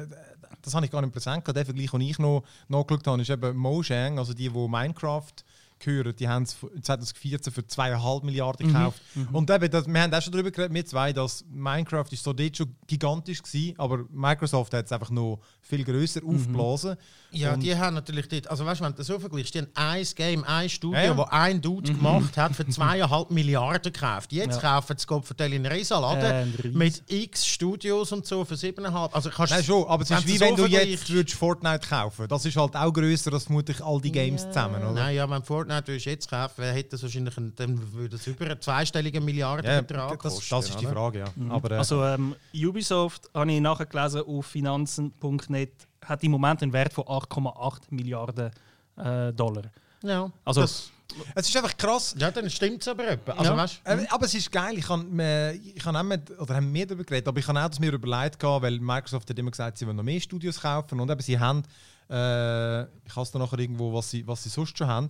äh, 0.10 0.16
das 0.62 0.74
habe 0.74 0.86
ich 0.86 0.92
gar 0.92 1.02
nicht 1.02 1.14
präsent 1.14 1.44
gehabt. 1.46 1.58
Der 1.58 1.66
Vergleich, 1.66 1.92
den 1.92 2.02
ich 2.02 2.20
noch 2.20 2.44
nachgeschaut 2.68 3.08
habe, 3.08 3.22
ist 3.22 3.30
eben 3.30 3.56
Mojang, 3.56 4.18
also 4.20 4.34
die, 4.34 4.50
die 4.50 4.68
Minecraft 4.68 5.34
gehören, 5.80 6.16
die 6.16 6.28
haben 6.28 6.44
es 6.44 6.58
2014 6.82 7.54
für 7.54 7.62
2,5 7.62 8.26
Milliarden 8.26 8.68
gekauft. 8.68 9.02
Und 9.32 9.50
eben, 9.50 9.70
das, 9.72 9.88
wir 9.88 10.02
haben 10.02 10.14
auch 10.14 10.22
schon 10.22 10.34
darüber 10.34 10.52
geredet, 10.52 10.74
wir 10.74 10.86
zwei, 10.86 11.14
dass 11.14 11.46
Minecraft 11.50 12.06
ist 12.12 12.24
so 12.24 12.34
dort 12.34 12.58
schon 12.58 12.76
gigantisch 12.88 13.40
war, 13.42 13.84
aber 13.86 14.06
Microsoft 14.12 14.74
hat 14.74 14.86
es 14.86 14.92
einfach 14.92 15.10
noch 15.10 15.40
viel 15.62 15.84
grösser 15.84 16.22
aufgeblasen. 16.26 16.96
Ja, 17.32 17.54
Und- 17.54 17.62
die 17.62 17.76
haben 17.78 17.94
natürlich 17.96 18.28
dort, 18.28 18.50
also 18.50 18.66
weißt 18.66 18.82
du, 18.82 18.86
wenn 18.86 18.92
du 18.94 18.98
das 18.98 19.08
so 19.08 19.20
vergleichst, 19.20 19.54
die 19.54 19.60
haben 19.60 19.68
ein 19.76 20.06
Game, 20.16 20.44
ein 20.46 20.68
Studio, 20.70 21.00
Ja, 21.00 21.16
wo 21.18 21.24
ein 21.30 21.62
Dude 21.62 21.94
gemacht 21.94 22.36
hat, 22.38 22.56
für 22.56 22.68
zweieinhalb 22.68 23.30
Milliarden 23.32 23.94
gekauft. 23.94 24.32
Jetzt 24.34 24.62
Ja. 24.62 24.76
kaufen 24.78 24.98
sie 24.98 25.06
Kopfverteil 25.06 25.54
in 25.54 25.66
Riesaladen 25.66 26.54
Äh, 26.64 26.68
mit 26.70 27.04
x 27.08 27.46
Studios 27.46 28.12
und 28.12 28.26
so 28.26 28.44
für 28.46 28.56
siebeneinhalb. 28.56 29.16
Also 29.16 29.30
kannst 29.30 29.54
Nein, 29.54 29.64
schon, 29.64 29.86
aber 29.88 30.04
es 30.04 30.12
ist 30.12 30.26
wie 30.28 30.38
so 30.38 30.46
wenn 30.46 30.56
du 30.56 30.66
jetzt 30.66 31.10
würdest 31.10 31.36
Fortnite 31.38 31.88
kaufen 31.88 32.28
Das 32.28 32.46
ist 32.46 32.58
halt 32.58 32.76
auch 32.76 32.92
grösser 32.92 33.32
als 33.34 33.44
vermutlich 33.44 33.82
all 33.84 34.02
die 34.02 34.12
Games 34.12 34.44
zusammen, 34.48 34.82
oder? 34.84 34.94
Nein, 34.94 35.16
ja, 35.16 35.30
wenn 35.30 35.44
Fortnite 35.44 35.69
Fortnite 35.70 35.88
würdest 35.88 36.06
du 36.06 36.10
jetzt 36.10 36.30
kaufen, 36.30 36.64
hätte 36.64 36.90
das 36.90 37.04
wahrscheinlich 37.04 37.38
einen, 37.38 37.56
dann 37.56 37.94
würde 37.94 38.16
es 38.16 38.26
über 38.28 38.46
einen 38.46 38.60
zweistelligen 38.62 39.24
Milliardenbetrag 39.24 40.10
Ja, 40.12 40.16
das, 40.18 40.34
kosten. 40.34 40.56
das 40.56 40.70
ist 40.70 40.82
die? 40.82 40.86
Frage, 40.88 41.20
ja. 41.20 41.26
Aber, 41.50 41.72
äh, 41.72 41.76
Also 41.78 42.04
ähm, 42.04 42.36
Ubisoft, 42.56 43.30
habe 43.34 43.52
ich 43.52 43.62
nachgelesen 43.62 44.22
auf 44.24 44.46
finanzen.net, 44.48 45.72
hat 46.06 46.24
im 46.24 46.32
Moment 46.32 46.64
einen 46.64 46.74
Wert 46.74 46.94
von 46.94 47.04
8,8 47.06 47.82
Milliarden 47.92 48.52
äh, 48.98 49.32
Dollar. 49.34 49.64
Ja, 50.02 50.32
Also 50.46 50.62
das, 50.62 50.92
es 51.36 51.50
ist 51.50 51.56
einfach 51.58 51.76
krass. 51.78 52.16
ja 52.18 52.32
dann 52.32 52.50
stimmt 52.50 52.82
es 52.82 52.88
aber 52.88 53.08
etwa. 53.08 53.34
Also, 53.34 53.52
Ja. 53.52 53.58
weißt, 53.58 53.82
Äh, 53.84 54.06
aber 54.10 54.26
es 54.26 54.34
ist 54.34 54.52
geil, 54.52 54.78
ich 54.78 54.88
habe 54.90 55.54
ich 55.76 55.86
hab 55.86 55.96
auch 55.96 56.04
mit, 56.04 56.32
oder 56.40 56.56
haben 56.56 56.72
mehr 56.72 56.86
darüber 56.86 57.04
geredet, 57.04 57.28
aber 57.28 57.40
ich 57.40 57.48
habe 57.48 57.60
auch 57.60 57.68
das 57.70 57.80
mir 57.80 57.92
überlegt, 57.94 58.40
gehabt, 58.40 58.64
weil 58.64 58.80
Microsoft 58.80 59.30
hat 59.30 59.38
immer 59.38 59.52
gesagt, 59.52 59.78
sie 59.78 59.86
wollen 59.86 59.98
noch 59.98 60.04
mehr 60.04 60.20
Studios 60.20 60.60
kaufen 60.62 61.00
und 61.00 61.10
eben 61.12 61.22
sie 61.22 61.38
haben, 61.38 61.64
äh, 62.10 62.84
ich 62.84 63.16
habe 63.16 63.22
es 63.24 63.32
dann 63.32 63.42
nachher 63.42 63.60
irgendwo, 63.60 63.94
was 63.94 64.10
sie, 64.10 64.26
was 64.26 64.42
sie 64.44 64.50
sonst 64.50 64.78
schon 64.78 64.88
haben. 64.88 65.08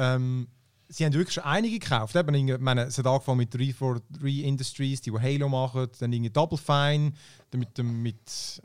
Ähm, 0.00 0.48
sie 0.90 1.04
haben 1.04 1.12
wirklich 1.12 1.34
schon 1.34 1.44
einige 1.44 1.78
gekauft. 1.78 2.16
Eben, 2.16 2.34
ich 2.34 2.58
meine, 2.58 2.82
es 2.82 2.98
hat 2.98 3.06
angefangen 3.06 3.38
mit 3.38 3.54
343 3.54 4.44
Industries, 4.44 5.00
die, 5.00 5.10
die 5.10 5.18
Halo 5.18 5.48
machen, 5.48 5.88
dann 5.98 6.12
irgendwie 6.12 6.30
Double 6.30 6.58
Fine, 6.58 7.12
dann 7.50 7.60
mit 7.60 7.78
dem 7.78 8.02
mit, 8.02 8.16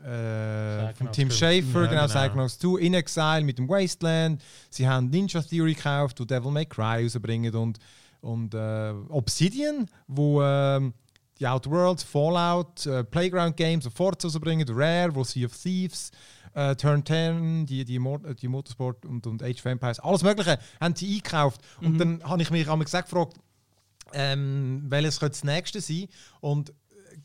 äh, 0.04 0.92
Tim 1.12 1.28
Psychonauts 1.28 1.38
2. 1.38 1.62
Schafer, 1.62 1.82
Ja, 1.82 1.86
genau, 1.86 2.06
genau. 2.06 2.06
Psychonauts 2.06 2.58
2, 2.58 2.80
In 2.80 2.94
Exile 2.94 3.42
mit 3.42 3.58
dem 3.58 3.68
Wasteland. 3.68 4.42
Sie 4.70 4.88
haben 4.88 5.08
Ninja 5.08 5.40
Theory 5.40 5.74
gekauft, 5.74 6.18
die 6.18 6.26
Devil 6.26 6.50
May 6.50 6.66
Cry 6.66 7.04
rausbringen 7.04 7.54
und, 7.54 7.78
und 8.20 8.54
äh, 8.54 8.92
Obsidian, 9.08 9.88
wo 10.08 10.42
ähm, 10.42 10.94
die 11.38 11.46
Outer 11.46 11.70
Worlds, 11.70 12.02
Fallout, 12.02 12.86
äh, 12.86 13.04
Playground 13.04 13.56
Games 13.56 13.86
und 13.86 13.92
Forza 13.92 14.26
rausbringen, 14.26 14.66
Rare, 14.68 15.14
wo 15.14 15.22
Sea 15.22 15.46
of 15.46 15.56
Thieves, 15.56 16.10
äh, 16.56 16.74
Turn 16.74 17.04
10, 17.06 17.66
die, 17.66 17.84
die, 17.84 17.98
Mo 17.98 18.18
die 18.18 18.48
Motorsport 18.48 19.04
und, 19.06 19.26
und 19.26 19.42
Age 19.42 19.58
of 19.60 19.64
Empires, 19.66 20.00
alles 20.00 20.22
Mögliche 20.22 20.58
haben 20.80 20.96
sie 20.96 21.06
eingekauft. 21.16 21.60
Und 21.80 21.98
dann 21.98 22.24
habe 22.24 22.40
ich 22.42 22.50
mich 22.50 22.68
einmal 22.68 22.84
gesagt, 22.84 23.10
gefragt, 23.10 23.34
ähm, 24.12 24.84
welches 24.88 25.18
könnte 25.20 25.32
das 25.32 25.44
nächste 25.44 25.80
sein? 25.80 26.06
Und 26.40 26.70
äh, 26.70 26.72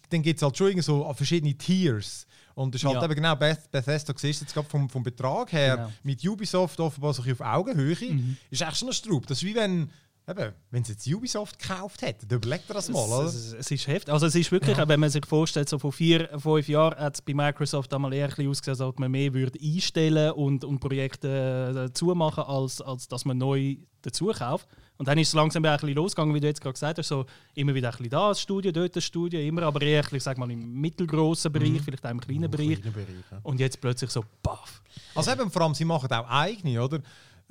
dann 0.09 0.21
gibt 0.21 0.37
es 0.37 0.43
halt 0.43 0.57
schon 0.57 0.81
so 0.81 1.11
verschiedene 1.13 1.53
Tiers. 1.57 2.25
Und 2.55 2.75
das 2.75 2.81
ist 2.81 2.85
halt 2.87 2.97
Ja. 2.97 3.05
eben 3.05 3.15
genau 3.15 3.35
Beth 3.35 3.71
Bethesda, 3.71 4.13
siehst 4.17 4.41
jetzt 4.41 4.53
gerade 4.53 4.67
vom, 4.67 4.89
vom 4.89 5.03
Betrag 5.03 5.51
her, 5.53 5.77
Genau. 5.77 5.91
mit 6.03 6.27
Ubisoft 6.27 6.79
offenbar 6.79 7.13
so 7.13 7.23
auf 7.23 7.39
Augenhöhe, 7.41 7.95
Mhm. 8.13 8.37
ist 8.49 8.61
echt 8.61 8.77
schon 8.77 8.89
ein 8.89 8.93
Strub. 8.93 9.25
Das 9.27 9.37
ist 9.37 9.45
wie 9.45 9.55
wenn, 9.55 9.89
eben, 10.31 10.53
wenn 10.71 10.83
sie 10.83 10.93
jetzt 10.93 11.07
Ubisoft 11.07 11.59
gekauft 11.59 12.01
hätten, 12.01 12.27
dann 12.27 12.37
überlegt 12.37 12.69
er 12.69 12.75
das 12.75 12.89
mal, 12.89 13.05
oder? 13.05 13.27
Es, 13.27 13.35
es, 13.35 13.53
es 13.53 13.71
ist 13.71 13.87
heftig. 13.87 14.13
Also 14.13 14.25
es 14.25 14.35
ist 14.35 14.51
wirklich, 14.51 14.77
wenn 14.77 14.99
man 14.99 15.09
sich 15.09 15.25
vorstellt, 15.25 15.69
so 15.69 15.79
vor 15.79 15.91
vier, 15.91 16.29
fünf 16.39 16.67
Jahren 16.67 16.97
hat 16.97 17.15
es 17.15 17.21
bei 17.21 17.33
Microsoft 17.33 17.93
einmal 17.93 18.13
eher 18.13 18.25
ein 18.25 18.29
bisschen 18.29 18.49
ausgesehen, 18.49 18.73
als 18.73 18.81
ob 18.81 18.99
man 18.99 19.11
mehr 19.11 19.33
würde 19.33 19.59
einstellen 19.61 20.31
und, 20.31 20.63
und 20.63 20.79
Projekte 20.79 21.27
äh, 21.69 21.73
dazu 21.73 22.07
machen, 22.15 22.43
als, 22.43 22.81
als 22.81 23.07
dass 23.07 23.25
man 23.25 23.37
neu 23.37 23.77
dazu 24.01 24.27
kauft. 24.27 24.67
Und 24.97 25.07
dann 25.07 25.17
ist 25.17 25.29
es 25.29 25.33
langsam 25.33 25.65
ein 25.65 25.77
bisschen 25.77 25.95
losgegangen, 25.95 26.35
wie 26.35 26.39
du 26.39 26.45
jetzt 26.45 26.61
gerade 26.61 26.73
gesagt 26.73 26.99
hast, 26.99 27.07
so 27.07 27.25
immer 27.55 27.73
wieder 27.73 27.89
ein 27.89 27.91
bisschen 27.91 28.11
da, 28.11 28.29
ein 28.29 28.35
Studio, 28.35 28.71
dort 28.71 28.95
ein 28.95 29.01
Studio, 29.01 29.39
immer, 29.39 29.63
aber 29.63 29.81
eher, 29.81 30.03
ich 30.11 30.21
sag 30.21 30.37
mal, 30.37 30.51
im 30.51 30.79
mittelgroßen 30.79 31.51
Bereich, 31.51 31.81
vielleicht 31.81 32.05
auch 32.05 32.11
im 32.11 32.21
kleinen 32.21 32.51
Bereich. 32.51 32.79
kleiner 32.79 32.91
Bereich, 32.91 33.07
ja. 33.31 33.39
Und 33.41 33.59
jetzt 33.59 33.81
plötzlich 33.81 34.11
so, 34.11 34.23
baff. 34.43 34.83
Also 35.15 35.31
eben 35.31 35.49
vor 35.49 35.63
allem, 35.63 35.73
sie 35.73 35.85
machen 35.85 36.11
auch 36.11 36.29
eigene, 36.29 36.83
oder? 36.83 37.01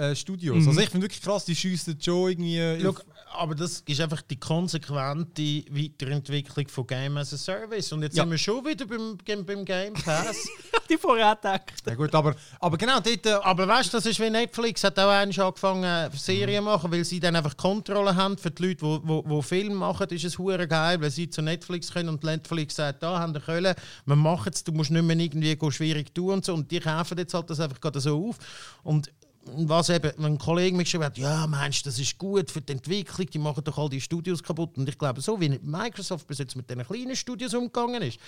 Äh, 0.00 0.16
Studios. 0.16 0.62
Mhm. 0.62 0.68
Also 0.68 0.80
ich 0.80 0.88
finde 0.88 1.04
wirklich 1.04 1.20
krass, 1.20 1.44
die 1.44 1.54
schiessen 1.54 1.98
schon 2.00 2.30
irgendwie... 2.30 2.80
Schau, 2.82 2.94
aber 3.32 3.54
das 3.54 3.82
ist 3.86 4.00
einfach 4.00 4.22
die 4.22 4.40
konsequente 4.40 5.62
Weiterentwicklung 5.70 6.68
von 6.68 6.86
Game 6.86 7.16
as 7.18 7.34
a 7.34 7.36
Service. 7.36 7.92
Und 7.92 8.02
jetzt 8.02 8.16
Ja. 8.16 8.22
sind 8.24 8.30
wir 8.30 8.38
schon 8.38 8.64
wieder 8.64 8.86
beim, 8.86 9.18
beim, 9.44 9.64
Game 9.64 9.92
Pass. 9.92 10.48
Die 10.90 10.96
vorher 10.96 11.36
gedacht. 11.36 11.72
ja 11.86 11.94
gut, 11.94 12.14
aber, 12.14 12.34
aber 12.58 12.76
genau, 12.78 12.98
dort... 12.98 13.26
Äh, 13.26 13.30
aber 13.42 13.68
weißt 13.68 13.92
du, 13.92 13.98
das 13.98 14.06
ist 14.06 14.18
wie 14.20 14.30
Netflix, 14.30 14.82
hat 14.82 14.98
auch 14.98 15.10
eigentlich 15.10 15.40
angefangen, 15.40 15.84
äh, 15.84 16.10
Serien 16.16 16.64
machen, 16.64 16.90
weil 16.90 17.04
sie 17.04 17.20
dann 17.20 17.36
einfach 17.36 17.56
Kontrolle 17.56 18.16
haben 18.16 18.38
für 18.38 18.50
die 18.50 18.62
Leute, 18.68 18.76
die 18.76 18.82
wo, 18.82 19.22
wo 19.26 19.42
Film 19.42 19.74
machen. 19.74 20.08
ist 20.08 20.24
es 20.24 20.38
hure 20.38 20.66
geil, 20.66 21.00
weil 21.00 21.10
sie 21.10 21.28
zu 21.28 21.42
Netflix 21.42 21.92
können 21.92 22.08
und 22.08 22.24
Netflix 22.24 22.74
sagt, 22.76 23.02
da 23.02 23.18
haben 23.20 23.34
wir 23.34 23.40
Köln, 23.40 23.74
wir 24.06 24.16
machen 24.16 24.50
es, 24.52 24.64
du 24.64 24.72
musst 24.72 24.90
nicht 24.90 25.04
mehr 25.04 25.16
irgendwie 25.16 25.56
schwierig 25.70 26.14
tun 26.14 26.32
und 26.34 26.44
so. 26.46 26.54
Und 26.54 26.70
die 26.70 26.80
kaufen 26.80 27.18
jetzt 27.18 27.34
halt 27.34 27.50
das 27.50 27.60
einfach 27.60 27.80
gerade 27.80 28.00
so 28.00 28.28
auf. 28.28 28.38
Und 28.82 29.10
was 29.46 29.88
eben, 29.88 30.12
wenn 30.18 30.32
ein 30.32 30.38
Kollege 30.38 30.76
mich 30.76 30.84
geschrieben 30.84 31.04
hat, 31.04 31.16
ja, 31.16 31.46
meinst 31.46 31.84
du, 31.84 31.90
das 31.90 31.98
ist 31.98 32.18
gut 32.18 32.50
für 32.50 32.60
die 32.60 32.72
Entwicklung, 32.72 33.26
die 33.26 33.38
machen 33.38 33.64
doch 33.64 33.78
all 33.78 33.88
die 33.88 34.00
Studios 34.00 34.42
kaputt. 34.42 34.76
Und 34.76 34.88
ich 34.88 34.98
glaube, 34.98 35.20
so 35.20 35.40
wie 35.40 35.58
Microsoft 35.62 36.26
bis 36.26 36.38
jetzt 36.38 36.56
mit 36.56 36.68
den 36.68 36.84
kleinen 36.84 37.16
Studios 37.16 37.54
umgegangen 37.54 38.02
ist, 38.02 38.18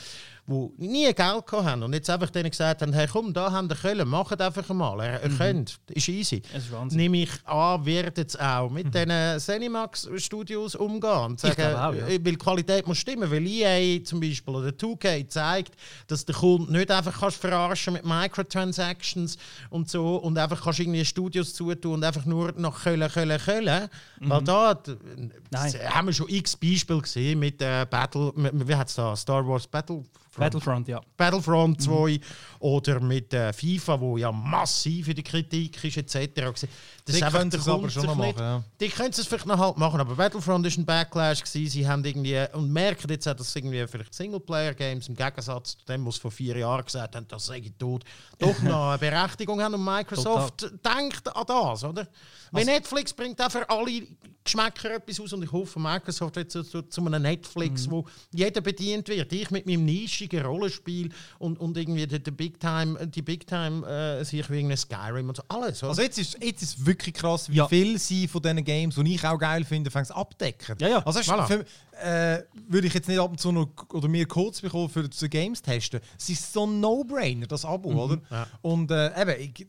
die 0.46 0.70
nie 0.78 1.12
Geld 1.12 1.52
haben 1.52 1.82
und 1.82 1.92
jetzt 1.92 2.08
einfach 2.08 2.30
denen 2.30 2.50
gesagt 2.50 2.82
haben, 2.82 2.92
hey 2.92 3.06
komm, 3.06 3.32
da 3.32 3.52
haben 3.52 3.68
wir 3.68 3.76
Köln, 3.76 4.08
macht 4.08 4.40
einfach 4.40 4.68
mal, 4.70 4.98
ihr, 5.04 5.22
ihr 5.22 5.36
könnt, 5.36 5.78
ist 5.90 6.08
easy. 6.08 6.42
Es 6.52 6.64
ist 6.64 6.72
Wahnsinn. 6.72 6.98
Nehme 6.98 7.22
ich 7.22 7.46
an, 7.46 7.84
wird 7.84 8.16
jetzt 8.16 8.40
auch 8.40 8.70
mit 8.70 8.94
den 8.94 9.38
Cinemax-Studios 9.38 10.74
umgehen 10.76 11.10
und 11.10 11.40
sagen, 11.40 11.74
auch, 11.76 11.94
ja. 11.94 12.06
äh, 12.06 12.24
weil 12.24 12.32
die 12.32 12.36
Qualität 12.36 12.86
muss 12.86 12.98
stimmen, 12.98 13.30
weil 13.30 13.46
EA 13.46 14.02
zum 14.02 14.20
Beispiel 14.20 14.54
oder 14.54 14.70
2K 14.70 15.28
zeigt, 15.28 15.74
dass 16.06 16.24
der 16.24 16.34
Kunde 16.34 16.72
nicht 16.72 16.90
einfach 16.90 17.20
kannst 17.20 17.36
verarschen 17.36 17.92
mit 17.92 18.04
Microtransactions 18.04 19.36
und 19.68 19.90
so 19.90 20.16
und 20.16 20.38
einfach 20.38 20.62
kannst 20.62 20.80
irgendwie 20.80 21.01
Studios 21.04 21.54
zutun 21.54 21.94
und 21.94 22.04
einfach 22.04 22.24
nur 22.24 22.52
nach 22.56 22.82
Köln, 22.82 23.06
Köln, 23.10 23.38
Köln. 23.38 23.88
Weil 24.20 24.42
da 24.42 24.78
haben 25.90 26.06
wir 26.08 26.14
schon 26.14 26.28
x 26.28 26.56
Beispiele 26.56 27.00
gesehen 27.00 27.38
mit 27.38 27.60
äh, 27.62 27.86
Battle, 27.88 28.32
wie 28.36 28.74
heißt 28.74 28.98
da, 28.98 29.14
Star 29.16 29.46
Wars 29.46 29.66
Battle 29.66 30.04
Battlefront, 30.36 30.88
ja. 30.88 31.00
Battlefront 31.16 31.82
2 31.82 32.20
oder 32.60 33.00
mit 33.00 33.34
äh, 33.34 33.52
FIFA, 33.52 34.00
wo 34.00 34.16
ja 34.16 34.32
massiv 34.32 35.08
in 35.08 35.14
der 35.14 35.24
Kritik 35.24 35.82
ist, 35.84 35.96
etc. 35.96 36.52
Das 37.04 37.14
Die 37.14 37.20
können 37.20 37.50
es 37.52 37.68
aber 37.68 37.90
schon 37.90 38.06
noch 38.06 38.14
machen, 38.14 38.38
ja. 38.38 38.62
Die 38.80 38.88
können 38.88 39.10
es 39.10 39.26
vielleicht 39.26 39.46
noch 39.46 39.58
halt 39.58 39.76
machen, 39.76 40.00
aber 40.00 40.14
Battlefront 40.14 40.66
ist 40.66 40.78
ein 40.78 40.86
Backlash 40.86 41.42
gewesen. 41.42 41.70
Sie 41.70 41.86
haben 41.86 42.04
irgendwie 42.04 42.44
und 42.52 42.72
merken 42.72 43.10
jetzt 43.10 43.28
auch, 43.28 43.34
dass 43.34 43.54
irgendwie 43.54 43.86
vielleicht 43.86 44.14
Singleplayer-Games 44.14 45.08
im 45.08 45.16
Gegensatz 45.16 45.76
zu 45.76 45.84
dem, 45.86 46.06
was 46.06 46.16
vor 46.16 46.30
vier 46.30 46.56
Jahren 46.56 46.84
gesagt 46.84 47.14
haben, 47.14 47.26
das 47.28 47.46
sei 47.46 47.58
ich 47.58 47.72
tot, 47.78 48.04
doch 48.38 48.58
noch 48.62 48.90
eine 48.90 48.98
Berechtigung 48.98 49.60
haben 49.60 49.74
und 49.74 49.84
Microsoft 49.84 50.70
denkt 50.84 51.34
an 51.34 51.44
das, 51.46 51.84
oder? 51.84 52.08
Weil 52.52 52.64
Netflix 52.64 53.12
bringt 53.12 53.40
auch 53.40 53.50
für 53.50 53.68
alle 53.68 54.06
Geschmäcker 54.44 54.96
etwas 54.96 55.20
aus 55.20 55.32
und 55.32 55.42
ich 55.44 55.52
hoffe, 55.52 55.78
Microsoft 55.78 56.36
wird 56.36 56.50
zu, 56.50 56.62
zu, 56.64 56.82
zu 56.82 57.04
einem 57.06 57.22
Netflix, 57.22 57.88
wo 57.90 58.04
jeder 58.32 58.60
bedient 58.60 59.08
wird. 59.08 59.32
Ich 59.32 59.50
mit 59.50 59.66
meinem 59.66 59.84
nischigen 59.84 60.44
Rollenspiel 60.44 61.10
und, 61.38 61.60
und 61.60 61.76
irgendwie 61.76 62.06
die, 62.06 62.20
die 62.22 62.30
Big 62.30 62.58
Time, 62.58 63.06
die 63.06 63.22
Big 63.22 63.46
Time 63.46 63.86
äh, 63.86 64.24
sich 64.24 64.48
wie 64.50 64.56
irgendein 64.56 64.76
Skyrim 64.78 65.28
und 65.28 65.36
so 65.36 65.42
alles. 65.48 65.82
Oder? 65.82 65.90
Also 65.90 66.02
jetzt 66.02 66.18
ist, 66.18 66.42
jetzt 66.42 66.62
ist 66.62 66.84
wirklich 66.84 67.14
krass, 67.14 67.48
wie 67.50 67.56
Ja. 67.56 67.68
viel 67.68 67.98
sie 67.98 68.26
von 68.26 68.42
diesen 68.42 68.64
Games, 68.64 68.96
die 68.96 69.14
ich 69.14 69.24
auch 69.24 69.38
geil 69.38 69.64
finde, 69.64 69.90
fängst 69.90 70.10
abdecken. 70.12 70.76
Ja, 70.80 70.88
ja. 70.88 71.06
Also 71.06 71.20
Voilà. 71.20 71.46
für, 71.46 71.64
äh, 72.04 72.42
würde 72.68 72.88
ich 72.88 72.94
jetzt 72.94 73.08
nicht 73.08 73.18
ab 73.20 73.30
und 73.30 73.38
zu 73.40 73.52
noch 73.52 73.68
oder 73.90 74.08
mir 74.08 74.26
Codes 74.26 74.60
bekommen 74.60 74.88
für 74.88 75.08
die 75.08 75.28
Games 75.30 75.62
testen. 75.62 76.00
Es 76.18 76.28
ist 76.28 76.52
so 76.52 76.66
ein 76.66 76.80
No-Brainer, 76.80 77.46
das 77.46 77.64
Abo, 77.64 77.90
oder? 77.92 78.20
ja. 78.30 78.46
Und 78.62 78.90
äh, 78.90 79.20
eben, 79.22 79.40
ich, 79.54 79.66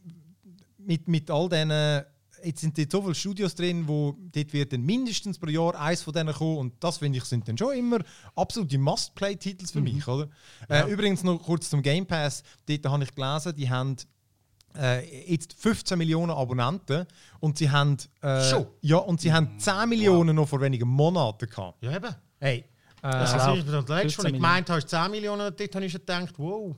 mit, 0.79 1.07
mit 1.07 1.29
all 1.29 1.47
diesen 1.47 2.03
jetzt 2.43 2.61
sind 2.61 2.77
dort 2.77 2.91
so 2.91 3.01
viele 3.01 3.15
Studios 3.15 3.55
drin, 3.55 3.87
wo 3.87 4.15
dort 4.31 4.53
wird 4.53 4.73
dann 4.73 4.81
mindestens 4.81 5.37
pro 5.39 5.47
Jahr 5.49 5.79
eins 5.79 6.01
von 6.01 6.13
denen 6.13 6.33
kommen 6.33 6.57
und 6.57 6.83
das 6.83 6.97
finde 6.97 7.17
ich 7.17 7.25
sind 7.25 7.47
dann 7.47 7.57
schon 7.57 7.75
immer 7.75 7.99
absolute 8.35 8.77
Must-Play-Titels 8.77 9.71
für 9.71 9.81
mich, 9.81 10.07
oder? 10.07 10.29
Äh, 10.69 10.91
übrigens 10.91 11.23
noch 11.23 11.37
kurz 11.41 11.69
zum 11.69 11.81
Game 11.81 12.05
Pass, 12.05 12.43
dort 12.67 12.85
habe 12.85 13.03
ich 13.03 13.13
gelesen, 13.15 13.55
die 13.55 13.69
haben 13.69 13.95
äh, 14.75 15.31
jetzt 15.31 15.53
15 15.53 15.97
Millionen 15.97 16.31
Abonnenten 16.31 17.05
und 17.39 17.57
sie 17.57 17.69
haben 17.69 17.97
äh, 18.21 18.41
Schon? 18.49 18.67
ja 18.81 18.97
und 18.97 19.21
sie 19.21 19.31
haben 19.31 19.59
10 19.59 19.87
Millionen 19.89 20.35
noch 20.35 20.47
vor 20.47 20.61
wenigen 20.61 20.87
Monaten 20.87 21.47
gehabt. 21.49 21.83
ja, 21.83 21.95
eben. 21.95 22.15
Hey, 22.39 22.65
Das 23.01 23.33
äh, 23.33 23.37
läuft. 23.37 23.57
ich, 23.59 23.65
das 23.71 23.87
letzte, 23.87 23.87
15 23.89 24.25
als 24.25 24.25
ich 24.25 24.33
gemeint 24.33 24.69
habe, 24.69 24.85
10 24.85 25.11
Millionen, 25.11 25.53
dort 25.55 25.75
habe 25.75 25.85
ich 25.85 25.91
schon 25.91 26.01
gedacht, 26.01 26.33
wow. 26.37 26.75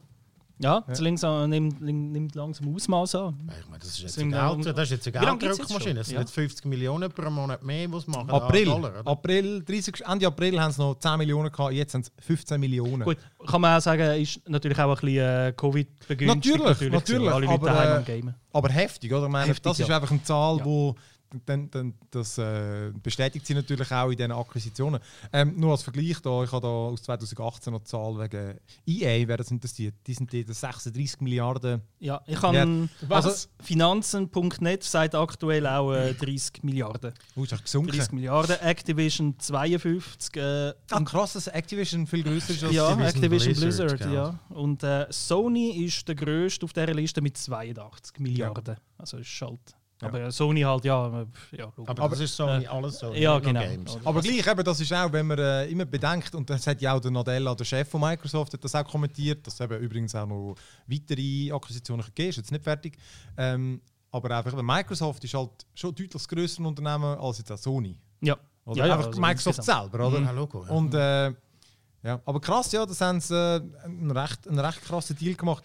Ja, 0.60 0.82
das 0.88 1.02
langsam, 1.02 1.50
nimmt, 1.50 1.82
nimmt 1.82 2.34
langsam 2.34 2.74
Ausmaß 2.74 3.16
an. 3.16 3.36
Ich 3.60 3.68
meine, 3.68 3.80
das 3.80 3.90
ist 3.90 4.02
jetzt 4.02 4.20
eine, 4.20 4.32
Geld, 4.64 4.78
das 4.78 4.84
ist 4.90 5.06
jetzt 5.06 5.16
eine 5.18 5.38
Gelddruckmaschine. 5.38 5.96
Das 5.96 6.08
sind 6.08 6.16
Ja. 6.16 6.22
jetzt 6.22 6.32
50 6.34 6.66
Millionen 6.66 7.12
pro 7.12 7.30
Monat 7.30 7.62
mehr, 7.62 7.92
was 7.92 8.08
machen. 8.08 8.30
April, 8.30 8.66
Dollar? 8.66 8.94
April 9.06 9.64
30, 9.66 10.04
Ende 10.08 10.28
April 10.28 10.62
haben 10.62 10.72
sie 10.72 10.82
noch 10.82 10.98
10 10.98 11.18
Millionen 11.18 11.52
gehabt, 11.52 11.74
jetzt 11.74 11.92
sind 11.92 12.06
es 12.18 12.26
15 12.26 12.58
Millionen. 12.60 13.04
Gut, 13.04 13.18
kann 13.46 13.60
man 13.60 13.78
auch 13.78 13.82
sagen, 13.82 14.22
ist 14.22 14.40
natürlich 14.48 14.80
auch 14.80 14.90
ein 14.92 14.96
bisschen 14.96 15.18
äh, 15.18 15.54
Covid 15.58 16.08
begünstigt. 16.08 16.58
Natürlich, 16.58 16.92
natürlich, 16.92 17.30
Alle 17.32 17.46
Leute 17.48 17.54
aber, 17.60 17.68
daheim 17.68 17.88
äh, 17.90 17.98
am 17.98 18.06
Gamen. 18.06 18.36
Aber 18.54 18.70
heftig, 18.70 19.12
oder? 19.14 19.26
Ich 19.26 19.32
meine, 19.32 19.48
Heftig, 19.50 19.64
das 19.64 19.80
ist 19.82 19.90
ja. 19.90 19.96
einfach 19.98 20.12
eine 20.12 20.24
Zahl, 20.24 20.58
Ja. 20.60 20.66
wo 20.66 20.96
dann, 21.46 21.70
dann, 21.72 21.94
das 22.12 22.38
äh, 22.38 22.92
bestätigt 23.02 23.46
sie 23.46 23.54
natürlich 23.54 23.92
auch 23.92 24.10
in 24.10 24.18
diesen 24.18 24.32
Akquisitionen. 24.32 25.00
Ähm, 25.34 25.54
nur 25.58 25.72
als 25.72 25.84
Vergleich, 25.84 26.20
da, 26.22 26.44
ich 26.44 26.52
habe 26.52 26.62
da 26.62 26.68
aus 26.68 27.04
2018 27.04 27.74
noch 27.74 27.80
die 27.80 27.86
Zahl 27.86 28.18
wegen 28.18 28.60
EA, 28.86 29.28
wer 29.28 29.38
das 29.38 29.52
interessiert. 29.52 29.96
Die 30.08 30.14
sind 30.14 30.32
die 30.32 30.44
36 30.48 31.22
Milliarden. 31.22 31.82
Ja, 32.00 32.22
ich. 32.26 32.42
Ja, 32.42 32.68
Also? 33.10 33.48
Finanzen.net 33.62 34.84
sagt 34.84 35.16
aktuell 35.16 35.68
auch 35.68 35.94
äh, 35.94 36.14
30 36.14 36.64
Milliarden. 36.64 37.14
Oh, 37.36 37.44
ist 37.44 37.52
echt 37.54 37.64
gesunken. 37.64 37.92
30 37.92 38.12
Milliarden. 38.14 38.60
Activision 38.62 39.36
52. 39.40 40.36
Äh, 40.36 40.74
Ah, 40.92 41.02
krass, 41.02 41.34
dass 41.34 41.48
Activision 41.48 42.08
viel 42.08 42.24
größer 42.24 42.54
ist 42.54 42.64
als 42.64 42.74
ja, 42.74 42.90
Activision 42.92 43.16
Activision 43.26 43.54
Blizzard, 43.56 43.88
Blizzard, 43.90 44.12
gell? 44.12 44.14
ja. 44.14 44.40
Und 44.50 44.84
äh, 44.84 45.08
Sony 45.10 45.86
ist 45.86 46.08
der 46.08 46.16
größte 46.16 46.66
auf 46.66 46.74
dieser 46.74 46.94
Liste 46.94 47.22
mit 47.22 47.38
82 47.38 48.20
Milliarden. 48.20 48.78
Also 48.98 49.18
ist 49.18 49.42
halt 49.42 49.76
Aber 50.02 50.30
Sony 50.32 50.62
halt, 50.62 50.84
ja. 50.84 51.22
äh, 51.22 51.26
ja 51.58 51.72
logisch. 51.76 51.98
Aber, 51.98 52.10
das 52.10 52.20
ist 52.20 52.36
Sony, 52.36 52.68
alles 52.68 53.00
Sony. 53.00 53.20
ja, 53.20 53.40
genau. 53.40 53.62
Games. 53.62 53.98
Aber 54.04 54.22
gleich, 54.22 54.46
eben, 54.46 54.64
das 54.64 54.80
ist 54.82 54.94
auch, 54.94 55.12
wenn 55.12 55.28
man 55.28 55.40
äh, 55.40 55.66
immer 55.68 55.86
bedenkt, 55.86 56.36
und 56.36 56.50
das 56.50 56.68
hat 56.68 56.82
ja 56.82 56.94
auch 56.94 57.00
der 57.00 57.12
Nadella, 57.12 57.56
der 57.56 57.64
Chef 57.64 57.88
von 57.90 58.02
Microsoft, 58.02 58.54
hat 58.54 58.64
das 58.64 58.76
auch 58.76 58.84
kommentiert, 58.84 59.46
dass 59.48 59.54
es 59.54 59.60
eben 59.62 59.80
übrigens 59.80 60.14
auch 60.16 60.28
noch 60.28 60.56
weitere 60.88 61.52
Akquisitionen 61.52 62.06
gegeben 62.06 62.30
ist, 62.30 62.38
jetzt 62.38 62.52
nicht 62.52 62.64
fertig. 62.64 62.98
Ähm, 63.38 63.82
aber 64.12 64.38
einfach, 64.38 64.62
Microsoft 64.62 65.24
ist 65.24 65.34
halt 65.34 65.66
schon 65.74 65.92
ein 65.92 65.96
deutlich 65.96 66.28
grösseres 66.28 66.66
Unternehmen 66.66 67.18
als 67.18 67.38
jetzt 67.38 67.52
auch 67.52 67.58
Sony. 67.58 67.98
ja. 68.22 68.38
Oder 68.66 68.80
ja, 68.80 68.88
ja, 68.88 68.94
einfach 68.94 69.08
also 69.08 69.22
Microsoft 69.22 69.58
insgesamt. 69.60 69.92
selber, 69.92 70.08
oder? 70.08 70.22
Ja, 70.22 70.32
Logo. 70.32 70.66
Ja. 70.66 70.72
Und 70.72 70.94
äh, 70.96 71.28
ja, 72.02 72.22
aber 72.26 72.42
krass, 72.42 72.72
ja, 72.72 72.84
das 72.86 73.00
haben 73.00 73.20
sie 73.20 73.36
äh, 73.36 73.62
einen, 73.84 74.10
recht, 74.10 74.48
einen 74.48 74.60
recht 74.60 74.82
krassen 74.82 75.16
Deal 75.16 75.36
gemacht. 75.36 75.64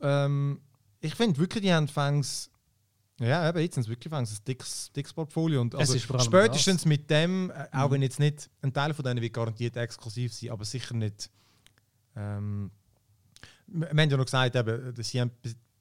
Ähm, 0.00 0.60
ich 1.00 1.14
finde 1.16 1.38
wirklich, 1.38 1.64
die 1.64 1.72
haben 1.72 1.88
fängs 1.88 2.50
ja, 3.20 3.48
eben, 3.48 3.58
jetzt 3.58 3.74
sind 3.74 3.82
es 3.82 3.88
wirklich 3.88 4.12
ein 4.12 4.26
dickes, 4.46 4.90
dickes 4.94 5.12
Portfolio. 5.12 5.60
Und 5.60 5.74
also 5.74 5.98
spätestens 5.98 6.84
mit 6.84 7.10
dem, 7.10 7.50
äh, 7.50 7.66
auch 7.72 7.90
wenn 7.90 8.02
jetzt 8.02 8.20
nicht 8.20 8.48
ein 8.62 8.72
Teil 8.72 8.94
von 8.94 9.04
denen 9.04 9.20
wird 9.20 9.32
garantiert 9.32 9.76
exklusiv 9.76 10.32
sein, 10.32 10.50
aber 10.50 10.64
sicher 10.64 10.94
nicht. 10.94 11.30
Ähm, 12.16 12.70
wir 13.66 13.88
haben 13.88 14.10
ja 14.10 14.16
noch 14.16 14.24
gesagt, 14.24 14.56
eben, 14.56 14.94
dass 14.94 15.08
sie 15.08 15.20
haben 15.20 15.30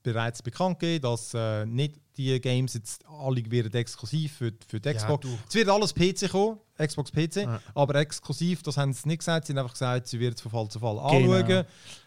bereits 0.03 0.41
bekannt 0.41 0.79
gegeben, 0.79 1.03
dass 1.03 1.33
äh, 1.33 1.65
nicht 1.65 1.99
die 2.15 2.39
Games 2.39 2.73
jetzt 2.73 3.05
alle 3.07 3.43
werden 3.51 3.73
exklusiv 3.73 4.33
für, 4.37 4.51
für 4.67 4.79
die 4.79 4.89
Ja, 4.89 4.95
Xbox. 4.95 5.27
du. 5.27 5.37
es 5.47 5.55
wird 5.55 5.69
alles 5.69 5.93
PC 5.93 6.29
kommen, 6.29 6.59
Xbox 6.77 7.11
PC, 7.11 7.35
Ja. 7.43 7.61
aber 7.75 7.95
exklusiv, 7.95 8.63
das 8.63 8.77
haben 8.77 8.93
sie 8.93 9.07
nicht 9.07 9.19
gesagt. 9.19 9.47
Sie 9.47 9.53
haben 9.53 9.59
einfach 9.59 9.73
gesagt, 9.73 10.07
sie 10.07 10.19
werden 10.19 10.33
es 10.35 10.41
von 10.41 10.51
Fall 10.51 10.67
zu 10.69 10.79
Fall 10.79 10.95
Genau. 10.95 11.33
anschauen. 11.33 11.65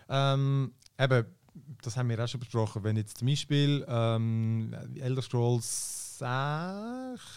Ähm, 0.09 0.73
eben, 0.99 1.27
das 1.83 1.97
haben 1.97 2.09
wir 2.09 2.23
auch 2.23 2.29
schon 2.29 2.41
besprochen, 2.41 2.83
wenn 2.85 2.97
jetzt 2.97 3.19
zum 3.19 3.29
Beispiel 3.29 3.85
ähm, 3.89 4.75
Elder 5.01 5.23
Scrolls 5.23 6.19
6, 6.19 6.29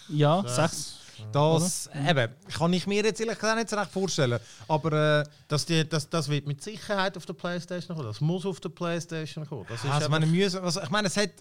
Ja, 0.09 0.43
Sechs. 0.45 0.55
sechs. 0.55 0.97
das 1.31 1.89
eben, 2.07 2.33
kann 2.53 2.73
ich 2.73 2.85
mir 2.85 3.03
jetzt 3.03 3.19
ehrlich 3.21 3.39
gesagt 3.39 3.57
nicht 3.57 3.69
so 3.69 3.77
recht 3.77 3.91
vorstellen. 3.91 4.39
Aber 4.67 5.21
äh, 5.21 5.23
Das, 5.47 5.65
die, 5.65 5.87
das, 5.87 6.09
das 6.09 6.27
wird 6.27 6.45
mit 6.47 6.61
Sicherheit 6.61 7.15
auf 7.15 7.25
der 7.25 7.33
Playstation 7.33 7.95
kommen. 7.95 8.09
Das 8.09 8.19
muss 8.19 8.45
auf 8.45 8.59
der 8.59 8.69
Playstation 8.69 9.47
kommen. 9.47 9.65
Das 9.69 9.83
ist 9.83 9.89
also, 9.89 10.09
meine 10.09 10.25
also, 10.61 10.81
ich 10.81 10.89
meine, 10.89 11.07
es 11.07 11.15
hat 11.15 11.31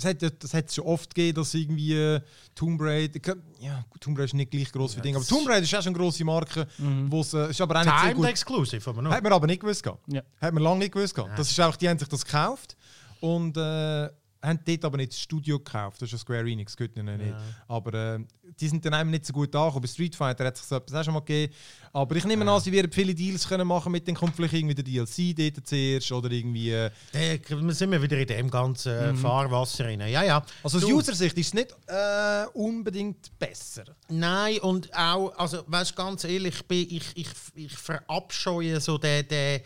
es 0.00 0.04
hat, 0.04 0.22
ja- 0.22 0.30
das 0.30 0.52
hat 0.54 0.68
es 0.68 0.74
schon 0.74 0.84
oft 0.84 1.14
gegeben, 1.14 1.36
dass 1.36 1.54
irgendwie 1.54 1.94
äh, 1.94 2.20
Tomb 2.54 2.80
Raider, 2.82 3.36
ja, 3.60 3.84
Tomb 4.00 4.16
Raider 4.18 4.24
ist 4.26 4.34
nicht 4.34 4.50
gleich 4.50 4.72
groß 4.72 4.96
wie 4.96 5.00
Ding, 5.00 5.14
aber 5.16 5.24
Tomb 5.24 5.48
Raider 5.48 5.62
ist 5.62 5.74
auch 5.74 5.82
schon 5.82 5.94
eine 5.94 5.98
grosse 6.02 6.24
Marke, 6.24 6.66
wo 7.08 7.20
es 7.20 7.32
äh, 7.34 7.50
ist 7.50 7.60
aber 7.60 7.80
auch 7.80 7.84
nicht 7.84 7.96
Timed 8.00 8.16
gut. 8.16 8.26
Exclusive, 8.26 8.90
aber 8.90 9.02
noch. 9.02 9.12
Hat 9.12 9.22
man 9.22 9.32
aber 9.32 9.46
nicht 9.46 9.60
gewusst. 9.60 9.84
Ja. 10.06 10.22
Hat 10.40 10.52
man 10.54 10.62
lange 10.62 10.78
nicht 10.80 10.92
gewusst. 10.92 11.14
gehabt. 11.14 11.38
Das 11.38 11.50
ist 11.50 11.58
einfach, 11.60 11.76
die 11.76 11.88
haben 11.88 11.98
sich 11.98 12.08
das 12.08 12.24
gekauft 12.24 12.76
und 13.20 13.56
äh, 13.56 14.08
haben 14.42 14.60
dort 14.64 14.84
aber 14.84 14.96
nicht 14.96 15.12
das 15.12 15.20
Studio 15.20 15.58
gekauft. 15.58 16.00
Das 16.00 16.08
ist 16.08 16.12
ja 16.12 16.18
Square 16.18 16.50
Enix, 16.50 16.76
gehört 16.76 16.96
ihnen 16.96 17.18
nicht. 17.18 17.34
Aber 17.68 18.16
äh, 18.16 18.20
die 18.58 18.68
sind 18.68 18.84
dann 18.84 18.94
einem 18.94 19.10
nicht 19.10 19.26
so 19.26 19.32
gut 19.32 19.54
angekommen. 19.54 19.82
Bei 19.82 19.88
Street 19.88 20.16
Fighter 20.16 20.46
hat 20.46 20.56
es 20.56 20.68
so 20.68 20.76
etwas 20.76 20.94
auch 20.94 21.04
schon 21.04 21.14
mal 21.14 21.20
gegeben. 21.20 21.52
Aber 21.92 22.16
ich 22.16 22.24
nehme 22.24 22.50
an, 22.50 22.60
sie 22.60 22.72
werden 22.72 22.90
viele 22.92 23.14
Deals 23.14 23.46
können 23.48 23.66
machen 23.66 23.92
mit 23.92 24.06
den 24.06 24.14
kommt 24.14 24.36
vielleicht 24.36 24.54
irgendwie 24.54 24.74
der 24.74 24.84
DLC 24.84 25.36
dort 25.36 25.66
zuerst 25.66 26.12
oder 26.12 26.30
irgendwie... 26.30 26.70
Äh, 26.72 26.90
Da 27.12 27.72
sind 27.72 27.90
wir 27.90 28.00
wieder 28.00 28.18
in 28.18 28.26
dem 28.26 28.50
ganzen 28.50 28.92
äh, 28.92 29.14
Fahrwasser 29.14 29.86
rein. 29.86 30.00
Ja, 30.00 30.22
ja. 30.22 30.44
also 30.62 30.78
aus 30.78 30.84
User-Sicht 30.84 31.36
ist 31.36 31.46
es 31.48 31.54
nicht 31.54 31.76
äh, 31.86 32.46
unbedingt 32.54 33.38
besser. 33.38 33.84
Nein, 34.08 34.58
und 34.60 34.94
auch, 34.94 35.36
also 35.36 35.64
weißt 35.66 35.96
ganz 35.96 36.24
ehrlich, 36.24 36.54
ich, 36.54 36.66
bin, 36.66 36.86
ich, 36.90 37.06
ich, 37.14 37.28
ich 37.54 37.76
verabscheue 37.76 38.80
so 38.80 38.98
den, 38.98 39.26
den, 39.28 39.60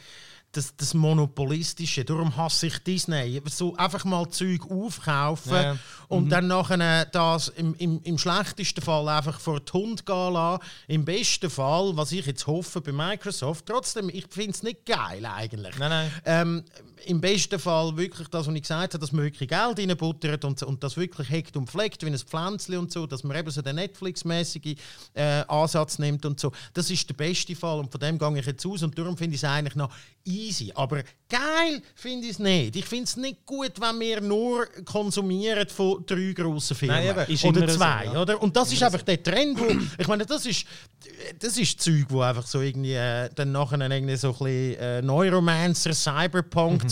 das, 0.57 0.75
das 0.77 0.95
Monopolistische. 0.95 2.05
Darum 2.05 2.37
hasse 2.37 2.67
ich 2.69 2.79
Disney. 2.79 3.41
So 3.51 3.77
einfach 3.77 4.05
mal 4.05 4.29
Zeug 4.31 4.71
aufkaufen 4.71 5.53
Ja. 5.53 5.77
und 6.09 6.31
dann 6.31 6.47
nachher 6.47 7.05
das 7.07 7.49
im, 7.49 7.75
im, 7.75 8.01
im 8.03 8.19
schlechtesten 8.19 8.81
Fall 8.83 9.09
einfach 9.09 9.41
vor 9.41 9.61
die 9.61 9.73
Hund 9.73 10.07
gehen 10.07 10.33
lassen. 10.33 10.63
Im 10.89 11.05
besten 11.05 11.51
Fall, 11.51 11.97
was 11.97 12.13
ich 12.13 12.27
jetzt 12.27 12.47
hoffe 12.47 12.81
bei 12.81 12.93
Microsoft, 12.93 13.67
trotzdem, 13.67 14.09
ich 14.09 14.27
finde 14.31 14.51
es 14.53 14.63
nicht 14.63 14.87
geil 14.87 15.25
eigentlich. 15.27 15.77
Nein, 15.79 15.91
nein. 15.91 16.13
Ähm, 16.25 16.65
Im 17.07 17.21
besten 17.21 17.59
Fall 17.59 17.97
wirklich 17.97 18.29
das, 18.29 18.47
was 18.47 18.55
ich 18.55 18.63
gesagt 18.63 18.95
habe, 18.95 18.99
dass 18.99 19.13
man 19.13 19.25
wirklich 19.25 19.49
Geld 19.49 19.79
reinbuttert 19.79 20.45
und, 20.45 20.63
und 20.63 20.83
das 20.83 20.97
wirklich 20.97 21.29
hegt 21.31 21.57
und 21.57 21.69
pflegt, 21.69 22.03
wie 22.05 22.07
ein 22.07 22.19
Pflänzchen 22.19 22.79
und 22.79 22.93
so, 22.93 23.07
dass 23.07 23.25
man 23.25 23.37
eben 23.37 23.51
so 23.51 23.63
den 23.63 23.77
Netflix-mäßigen 23.77 24.77
äh, 25.15 25.45
Ansatz 25.49 25.99
nimmt 25.99 26.25
und 26.25 26.41
so. 26.41 26.53
Das 26.73 26.91
ist 26.91 27.09
der 27.09 27.15
beste 27.15 27.55
Fall 27.55 27.79
und 27.79 27.91
von 27.91 28.01
dem 28.01 28.19
gehe 28.19 28.39
ich 28.39 28.47
jetzt 28.47 28.67
aus 28.67 28.83
und 28.83 28.99
darum 28.99 29.17
finde 29.17 29.35
ich 29.35 29.43
es 29.43 29.49
eigentlich 29.49 29.77
noch 29.77 29.91
easy. 30.25 30.73
Aber 30.75 31.03
geil 31.29 31.83
finde 31.95 32.27
ich 32.27 32.33
es 32.33 32.39
nicht. 32.39 32.77
Ich 32.77 32.85
finde 32.85 33.05
es 33.05 33.17
nicht 33.17 33.45
gut, 33.45 33.73
wenn 33.81 34.01
wir 34.01 34.21
nur 34.21 34.67
konsumieren 34.85 35.69
von 35.69 36.05
drei 36.07 36.33
grossen 36.33 36.77
Firmen. 36.77 36.97
Nein, 36.97 37.27
eben. 37.29 37.49
Oder 37.49 37.59
immer 37.59 37.69
so, 37.69 37.79
zwei, 37.79 38.05
ja. 38.07 38.23
oder? 38.23 38.43
Und 38.43 38.57
das 38.57 38.73
ist 38.73 38.83
einfach 38.83 39.03
der 39.03 39.23
Trend, 39.23 39.59
wo, 39.59 39.67
ich 39.99 40.09
meine, 40.09 40.25
das 40.25 40.47
ist, 40.47 40.67
das 41.39 41.57
ist 41.57 41.81
Zeug, 41.81 42.07
wo 42.09 42.21
einfach 42.21 42.47
so 42.47 42.61
irgendwie 42.61 42.95
äh, 42.95 43.29
dann 43.35 43.53
nachher 43.53 43.79
irgendwie 43.79 44.17
so 44.17 44.29
ein 44.29 44.33
bisschen 44.33 44.79
äh, 44.79 45.03
Neuromancer, 45.03 45.93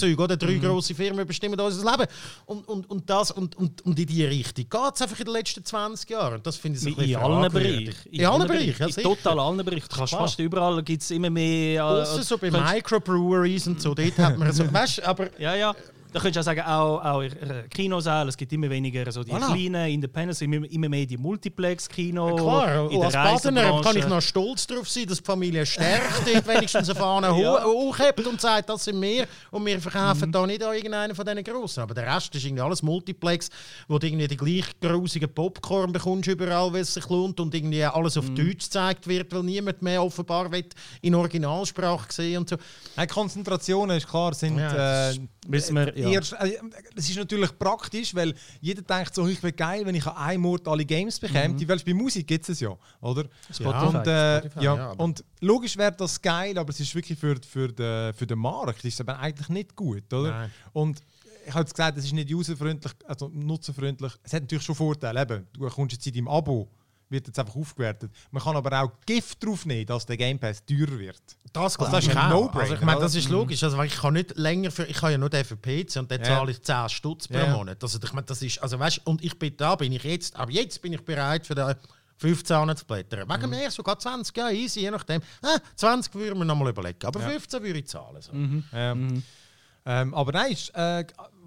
Cyberpunk-Zeug, 0.03 0.19
oder? 0.19 0.37
Drei 0.37 0.55
grosse 0.55 0.95
Firmen 0.95 1.27
bestimmen 1.27 1.59
unser 1.59 1.91
Leben. 1.91 2.07
Und, 2.47 2.69
und, 2.69 2.91
und, 2.91 3.09
das, 3.09 3.31
und, 3.31 3.57
und, 3.57 3.83
und 3.83 3.99
in 3.99 4.07
diese 4.07 4.29
Richtung 4.29 4.67
geht 4.69 4.95
es 4.95 5.03
einfach 5.03 5.19
in 5.19 5.25
den 5.25 5.35
letzten 5.35 5.65
20 5.65 6.11
Jahren. 6.11 6.35
Und 6.35 6.47
das 6.47 6.57
finde 6.57 6.79
ich 6.79 6.83
so 6.83 6.88
ein 6.88 6.93
In 6.93 6.99
bisschen 6.99 7.17
allen. 7.17 7.53
Bereichen. 7.53 7.95
In 8.11 8.27
allen 8.27 8.49
Bereichen, 8.49 8.77
ja, 8.79 8.87
In 8.87 9.03
total 9.03 9.38
allen 9.38 9.65
Bereichen. 9.65 9.87
Du 9.88 9.97
kannst 9.97 10.12
fast 10.15 10.38
überall 10.38 10.83
gibt 10.83 11.03
es 11.03 11.11
immer 11.11 11.31
mehr. 11.31 11.83
Äh, 11.83 11.85
Ausser 11.85 12.23
so 12.23 12.38
bei 12.38 12.51
Microbreweries 12.51 13.67
und 13.67 13.81
so, 13.81 13.95
dort 13.95 14.19
hat 14.19 14.38
man 14.38 14.53
so, 14.53 14.71
weißt 14.73 15.03
aber 15.03 15.29
Ja, 15.41 15.55
ja. 15.55 15.75
Da 16.12 16.20
könntest 16.20 16.37
du 16.37 16.40
auch 16.40 16.44
sagen, 16.44 16.61
auch, 16.61 17.03
auch 17.05 17.20
in 17.22 17.33
äh, 17.33 17.64
Kinosälen, 17.70 18.29
es 18.29 18.37
gibt 18.37 18.53
immer 18.53 18.68
weniger 18.68 19.11
so 19.11 19.25
die 19.25 19.33
Voilà. 19.33 19.46
kleinen 19.53 19.90
Independents, 19.90 20.40
immer, 20.42 20.70
immer 20.70 20.88
mehr 20.88 21.07
die 21.07 21.16
Multiplex-Kino. 21.16 22.37
Klar, 22.37 22.90
in 22.90 23.03
als 23.03 23.12
Badener 23.14 23.62
Reisebranche. 23.62 23.83
kann 23.88 23.96
ich 23.96 24.07
noch 24.07 24.20
stolz 24.20 24.66
darauf 24.66 24.88
sein, 24.88 25.07
dass 25.07 25.18
die 25.18 25.25
Familie 25.25 25.64
Stärk 25.64 26.03
dort 26.31 26.46
wenigstens 26.48 26.90
eine 26.90 26.98
Fahne 26.98 27.27
Ja. 27.42 27.59
ja. 27.59 27.64
hochhebt 27.64 28.27
und 28.27 28.40
sagt, 28.40 28.68
das 28.68 28.85
sind 28.85 29.01
wir 29.01 29.27
und 29.51 29.64
wir 29.66 29.81
verkaufen 29.81 30.29
Mhm. 30.29 30.33
da 30.33 30.46
nicht 30.46 30.62
an 30.62 30.75
irgendeinen 30.75 31.14
von 31.14 31.25
diesen 31.25 31.44
Grossen. 31.44 31.81
Aber 31.81 31.94
der 31.94 32.14
Rest 32.14 32.35
ist 32.35 32.44
irgendwie 32.44 32.62
alles 32.62 32.83
Multiplex, 32.83 33.48
wo 33.88 33.98
du 33.98 34.07
irgendwie 34.07 34.29
die 34.29 34.37
gleich 34.37 34.64
grusigen 34.81 35.33
Popcorn 35.33 35.92
bekommst 35.92 36.29
überall, 36.29 36.72
weil 36.72 36.83
es 36.83 36.94
sich 36.94 37.09
lohnt 37.09 37.40
und 37.40 37.55
irgendwie 37.55 37.83
alles 37.85 38.16
auf 38.16 38.29
Mhm. 38.29 38.35
Deutsch 38.37 38.64
gezeigt 38.64 39.07
wird, 39.07 39.33
weil 39.35 39.42
niemand 39.42 39.81
mehr 39.83 40.03
offenbar 40.03 40.51
will 40.53 40.64
in 41.01 41.14
Originalsprache 41.14 42.12
sehen 42.12 42.38
und 42.38 42.48
so. 42.51 42.57
Nein, 42.96 43.09
Konzentrationen 43.09 43.96
ist 43.96 44.09
klar, 44.09 44.35
sind 44.35 44.59
Ja, 44.59 45.11
äh, 45.11 45.18
Müssen 45.48 45.75
wir, 45.75 45.96
ja. 46.03 46.11
erst, 46.11 46.33
äh, 46.35 46.59
das 46.95 47.09
ist 47.09 47.17
natürlich 47.17 47.59
praktisch, 47.59 48.15
weil 48.15 48.35
jeder 48.61 48.83
denkt 48.83 49.15
so, 49.15 49.27
ich 49.27 49.43
wäre 49.43 49.53
geil, 49.53 49.87
wenn 49.87 49.95
ich 49.95 50.07
an 50.07 50.17
einem 50.17 50.45
Ort 50.47 50.67
alle 50.69 50.85
Games 50.85 51.19
bekäme. 51.19 51.55
Die 51.55 51.69
Weil 51.69 51.79
bei 51.79 51.95
Musik 51.95 52.27
gibt 52.27 52.49
es 52.49 52.61
ja, 52.61 52.77
oder? 53.01 53.25
Spotify. 53.53 53.97
Und, 53.97 54.07
äh, 54.07 54.49
ja, 54.61 54.77
ja, 54.77 54.91
und 54.93 55.25
logisch 55.41 55.77
wäre 55.77 55.93
das 55.93 56.21
geil, 56.21 56.57
aber 56.59 56.71
es 56.71 56.81
ist 56.81 56.95
wirklich 56.95 57.19
für, 57.19 57.37
für, 57.49 57.69
den, 57.69 58.12
für 58.15 58.27
den 58.27 58.38
Markt 58.38 58.85
ist 58.85 58.95
es 58.95 59.01
aber 59.01 59.19
eigentlich 59.19 59.49
nicht 59.49 59.77
gut, 59.77 60.12
oder? 60.12 60.31
Nein. 60.31 60.51
Und 60.73 61.03
ich 61.47 61.53
habe 61.53 61.61
jetzt 61.61 61.75
gesagt, 61.75 61.99
es 61.99 62.05
ist 62.05 62.12
nicht 62.12 62.33
userfreundlich, 62.33 62.93
also 63.07 63.31
nutzerfreundlich. 63.33 64.12
Es 64.23 64.33
hat 64.33 64.43
natürlich 64.43 64.65
schon 64.65 64.75
Vorteile. 64.75 65.23
Eben, 65.23 65.47
du 65.53 65.69
kommst 65.69 65.93
jetzt 65.93 66.07
in 66.07 66.15
deinem 66.15 66.29
Abo, 66.29 66.69
wird 67.12 67.29
jetzt 67.29 67.38
einfach 67.38 67.55
aufgewertet. 67.55 68.11
Man 68.33 68.42
kann 68.42 68.57
aber 68.57 68.83
auch 68.83 68.90
Gift 69.07 69.44
drauf 69.44 69.64
nehmen, 69.66 69.87
dass 69.87 70.05
der 70.07 70.16
Game 70.16 70.38
Pass 70.38 70.64
teurer 70.64 70.98
wird. 70.98 71.20
Das, 71.53 71.79
Also 71.79 71.92
das 71.92 72.05
ist 72.05 72.11
ich 72.11 72.16
ein 72.18 72.25
auch. 72.33 72.40
No-Brainer, 72.46 72.61
Also 72.62 72.75
ich 72.75 72.81
meine, 72.81 73.01
das 73.01 73.14
ist 73.14 73.29
logisch. 73.29 73.62
Also, 73.62 73.81
ich 73.83 73.94
kann 73.96 74.14
nicht 74.14 74.37
länger 74.37 74.70
für, 74.70 74.85
ich 74.87 75.01
habe 75.03 75.12
ja 75.12 75.18
nur 75.18 75.31
den 75.31 75.44
für 75.44 75.57
PC 75.57 75.96
und 76.01 76.11
dann 76.11 76.18
Ja. 76.20 76.25
zahle 76.25 76.51
ich 76.51 76.62
10 76.62 76.88
Stutz 76.88 77.29
pro 77.29 77.38
Ja. 77.38 77.46
Monat. 77.55 77.83
Also 77.83 77.98
ich 78.03 78.12
meine, 78.12 78.27
das 78.27 78.42
ist, 78.42 78.59
also 78.62 78.79
weißt, 78.79 79.03
und 79.05 79.22
ich 79.22 79.38
bin 79.38 79.57
da, 79.57 79.77
bin 79.77 79.92
ich 79.92 80.03
jetzt, 80.03 80.35
aber 80.35 80.51
jetzt 80.51 80.81
bin 80.83 80.92
ich 80.94 81.05
bereit 81.05 81.46
für 81.46 81.55
den 81.55 81.75
15 82.18 82.77
zu 82.77 82.85
blättern. 82.87 83.29
Wegen 83.29 83.42
Mhm. 83.44 83.51
mir 83.51 83.70
sogar 83.70 83.98
20, 83.98 84.37
ja 84.37 84.48
easy, 84.51 84.81
je 84.81 84.90
nachdem. 84.90 85.20
Ah, 85.42 85.59
20 85.77 86.14
würde 86.14 86.35
man 86.37 86.46
noch 86.46 86.57
mal 86.57 86.68
überlegen, 86.70 87.05
aber 87.05 87.20
15 87.20 87.62
würde 87.62 87.79
ich 87.81 87.87
zahlen. 87.88 88.22
So. 88.22 88.33
Ja. 88.77 88.96
Ähm, 89.85 90.14
aber 90.14 90.31
nein, 90.33 90.53
ist, 90.53 90.70
äh, 90.77 91.05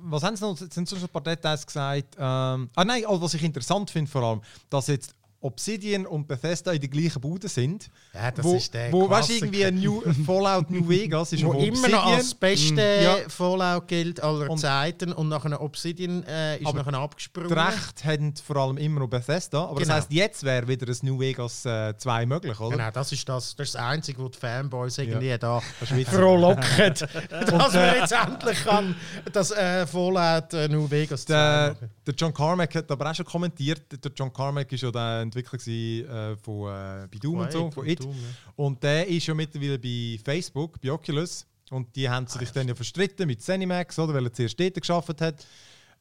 was 0.07 0.21
haben 0.23 0.35
sie 0.35 0.43
noch? 0.43 0.57
Sind 0.57 0.87
so 0.89 0.97
schon 0.97 1.05
ein 1.05 1.09
paar 1.09 1.23
Details 1.23 1.65
gesagt. 1.65 2.15
Ähm, 2.19 2.69
ah 2.75 2.83
nein, 2.85 3.05
also 3.05 3.21
was 3.21 3.33
ich 3.33 3.43
interessant 3.43 3.89
finde 3.89 4.11
vor 4.11 4.23
allem, 4.23 4.41
dass 4.69 4.87
jetzt 4.87 5.14
Obsidian 5.45 6.05
und 6.05 6.27
Bethesda 6.27 6.71
in 6.73 6.79
der 6.81 6.89
gleichen 6.89 7.21
Bude 7.21 7.47
sind. 7.47 7.89
Ja, 8.13 8.31
das 8.31 8.43
wo, 8.43 8.55
ist 8.55 8.73
der 8.73 8.91
Wo 8.91 9.09
weißt, 9.09 9.29
irgendwie 9.29 9.63
ein 9.65 9.75
New, 9.79 10.01
Fallout 10.25 10.69
New 10.71 10.87
Vegas 10.89 11.31
ist 11.33 11.43
Wo 11.45 11.53
immer 11.53 11.87
noch 11.87 12.05
als 12.07 12.23
das 12.29 12.35
beste 12.35 12.81
Ja. 13.03 13.17
Fallout 13.27 13.87
gilt 13.87 14.21
aller 14.23 14.49
Und- 14.49 14.57
Zeiten 14.57 15.13
und 15.13 15.29
nach 15.29 15.45
einer 15.45 15.61
Obsidian 15.61 16.23
äh, 16.23 16.57
ist 16.57 16.73
nachher 16.73 16.93
abgesprungen. 16.95 17.51
Recht 17.53 18.03
haben 18.03 18.33
vor 18.35 18.55
allem 18.57 18.77
immer 18.77 19.01
noch 19.01 19.07
Bethesda. 19.07 19.65
Aber 19.65 19.75
Genau. 19.75 19.87
das 19.87 19.95
heisst, 19.97 20.11
jetzt 20.11 20.43
wäre 20.43 20.67
wieder 20.67 20.87
ein 20.91 20.97
New 21.03 21.19
Vegas 21.19 21.65
äh, 21.65 21.95
2 21.97 22.25
möglich, 22.25 22.59
oder? 22.59 22.77
Genau, 22.77 22.91
das 22.91 23.11
ist 23.11 23.27
das, 23.29 23.55
das 23.55 23.67
ist 23.67 23.75
das 23.75 23.81
Einzige, 23.83 24.19
wo 24.23 24.29
die 24.29 24.37
Fanboys 24.37 24.97
irgendwie 24.97 25.27
Ja. 25.27 25.37
da 25.37 25.61
frohlocken, 26.05 26.63
dass 27.29 27.73
wir 27.73 27.97
jetzt 27.99 28.11
endlich 28.11 28.63
kann, 28.63 28.95
das 29.31 29.51
äh, 29.51 29.85
Fallout 29.85 30.53
äh, 30.53 30.67
New 30.67 30.89
Vegas 30.89 31.25
2 31.25 31.33
Der, 31.33 31.69
machen. 31.73 31.89
der 32.07 32.13
John 32.15 32.33
Carmack 32.33 32.75
hat 32.75 32.91
aber 32.91 33.11
auch 33.11 33.15
schon 33.15 33.25
kommentiert. 33.25 33.81
Der 34.03 34.11
John 34.15 34.31
Carmack 34.31 34.71
ist 34.71 34.81
ja 34.81 34.91
der 34.91 35.21
Entwickler 35.35 35.59
gewesen, 35.59 36.09
äh, 36.09 36.37
von 36.37 36.67
äh, 36.67 37.07
bei 37.11 37.17
Doom 37.19 37.39
und 37.39 37.51
so, 37.51 37.71
von 37.71 37.83
und 37.83 37.89
It. 37.89 37.99
Doom, 38.03 38.15
ja. 38.15 38.53
Und 38.55 38.83
der 38.83 39.07
ist 39.07 39.27
ja 39.27 39.33
mittlerweile 39.33 39.79
bei 39.79 40.19
Facebook, 40.23 40.79
bei 40.81 40.91
Oculus. 40.91 41.45
Und 41.71 41.95
die 41.95 42.07
haben 42.07 42.27
sich 42.27 42.51
dann 42.51 42.67
ja 42.67 42.75
verstritten 42.75 43.27
mit 43.27 43.41
Zenimax, 43.41 43.97
oder? 43.97 44.13
Weil 44.13 44.25
er 44.25 44.33
zuerst 44.33 44.59
dort 44.59 44.75
geschafft 44.75 45.21
hat. 45.21 45.45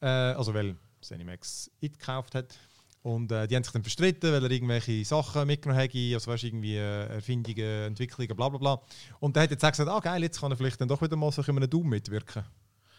Äh, 0.01 0.05
also 0.05 0.53
weil 0.53 0.75
Zenimax 1.01 1.71
it 1.81 1.99
gekauft 1.99 2.35
hat. 2.35 2.55
Und 3.01 3.31
äh, 3.31 3.47
die 3.47 3.55
haben 3.55 3.63
sich 3.63 3.73
dann 3.73 3.83
verstritten, 3.83 4.31
weil 4.31 4.43
er 4.43 4.49
irgendwelche 4.49 5.05
Sachen 5.05 5.45
mitgenommen 5.45 5.79
hat, 5.79 5.91
also 5.93 6.31
weißt, 6.31 6.43
irgendwie 6.43 6.75
äh, 6.75 7.05
Erfindungen, 7.07 7.87
Entwicklungen, 7.87 8.35
bla 8.35 8.49
bla 8.49 8.57
bla. 8.57 8.81
Und 9.19 9.35
der 9.35 9.43
hat 9.43 9.51
jetzt 9.51 9.63
auch 9.63 9.69
gesagt, 9.69 9.89
ah 9.89 9.99
geil, 9.99 10.23
jetzt 10.23 10.41
kann 10.41 10.51
er 10.51 10.57
vielleicht 10.57 10.81
dann 10.81 10.87
doch 10.87 11.01
wieder 11.01 11.15
mal 11.15 11.31
so 11.31 11.43
in 11.43 11.55
einem 11.55 11.69
Doom 11.69 11.87
mitwirken. 11.87 12.43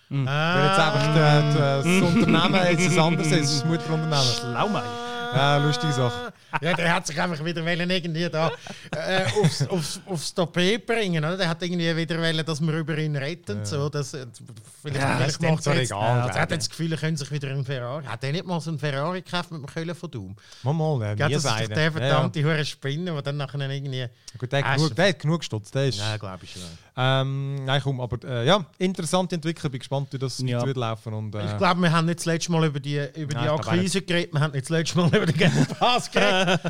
Weil 0.08 0.68
jetzt 0.68 0.78
einfach 0.78 1.14
der, 1.14 1.52
der, 1.52 1.76
das 1.78 2.14
Unternehmen 2.14 2.54
jetzt 2.70 2.92
ein 2.92 2.98
anderes 3.00 3.32
ist, 3.32 3.54
das 3.54 3.64
Mutterunternehmen. 3.64 4.34
Schlaumei. 4.38 4.84
Ja, 5.36 5.56
lustige 5.58 5.92
Sache. 5.92 6.32
Ja, 6.60 6.74
der 6.74 6.94
hat 6.94 7.06
sich 7.06 7.20
einfach 7.20 7.44
wieder 7.44 7.64
wollen, 7.64 7.90
irgendwie 7.90 8.28
da 8.28 8.50
äh, 8.92 9.24
aufs, 9.40 9.66
aufs, 9.68 10.00
aufs 10.06 10.34
Tapet 10.34 10.86
bringen. 10.86 11.24
Oder? 11.24 11.36
Der 11.36 11.48
hat 11.48 11.62
irgendwie 11.62 11.94
wieder 11.96 12.18
wollen, 12.18 12.44
dass 12.44 12.60
wir 12.60 12.72
über 12.74 12.96
ihn 12.98 13.16
reden. 13.16 13.64
So, 13.64 13.88
dass, 13.88 14.14
äh, 14.14 14.26
vielleicht 14.82 15.00
Ja, 15.02 15.16
vielleicht 15.16 15.42
macht 15.42 15.62
so 15.62 15.70
er 15.70 15.76
jetzt, 15.76 15.90
egal, 15.90 16.16
ja, 16.16 16.22
glaub 16.24 16.34
er 16.36 16.42
hat 16.42 16.50
jetzt 16.50 16.62
das 16.64 16.70
Gefühl, 16.70 16.92
er 16.92 16.98
könnte 16.98 17.18
sich 17.18 17.30
wieder 17.30 17.48
einen 17.48 17.64
Ferrari. 17.64 18.04
Hat 18.04 18.24
er 18.24 18.32
nicht 18.32 18.46
mal 18.46 18.60
so 18.60 18.70
einen 18.70 18.78
Ferrari 18.78 19.22
gekauft 19.22 19.50
mit 19.50 19.60
dem 19.62 19.66
Köln 19.66 19.94
von 19.94 20.10
Doom? 20.10 20.36
Mal, 20.62 20.72
mal, 20.72 21.00
Ja, 21.18 21.28
mir 21.28 21.34
das 21.34 21.44
ist 21.44 21.46
doch 21.46 21.58
sein. 21.58 21.68
der 21.68 21.92
verdammte 21.92 22.44
hure 22.44 22.64
Spinner, 22.64 23.12
der 23.12 23.22
dann 23.22 23.36
nachher 23.36 23.60
irgendwie. 23.70 24.06
Gut, 24.38 24.52
der, 24.52 24.64
hat 24.64 24.76
genug, 24.76 24.94
der 24.96 25.08
hat 25.08 25.18
genug 25.18 25.38
gestutzt. 25.40 25.74
Der 25.74 25.86
ist, 25.88 25.98
Ja, 25.98 26.16
glaube 26.16 26.44
ich 26.44 26.52
schon. 26.52 26.62
Ähm, 26.98 27.64
nein, 27.66 27.80
komm, 27.82 28.00
aber 28.00 28.16
äh, 28.26 28.46
ja, 28.46 28.64
interessante 28.78 29.34
Entwicklung. 29.34 29.70
Bin 29.70 29.78
gespannt, 29.80 30.08
wie 30.12 30.18
das 30.18 30.38
Ja. 30.38 30.64
wird 30.64 30.76
laufen. 30.78 31.12
Und, 31.12 31.34
äh, 31.34 31.44
Ich 31.44 31.58
glaube, 31.58 31.80
wir 31.82 31.92
haben 31.92 32.06
nicht 32.06 32.20
das 32.20 32.24
letzte 32.26 32.50
Mal 32.52 32.64
über 32.66 32.80
die, 32.80 32.96
über 33.16 33.34
Nein, 33.34 33.42
die 33.44 33.48
Akquise 33.50 34.00
geredet, 34.02 34.32
wir 34.32 34.40
haben 34.40 34.52
nicht 34.52 34.64
das 34.64 34.70
letzte 34.70 34.96
Mal 34.98 35.06
über 35.14 35.26
den 35.26 35.36
Game 35.36 35.66
Pass 35.78 36.10
geredet. 36.12 36.60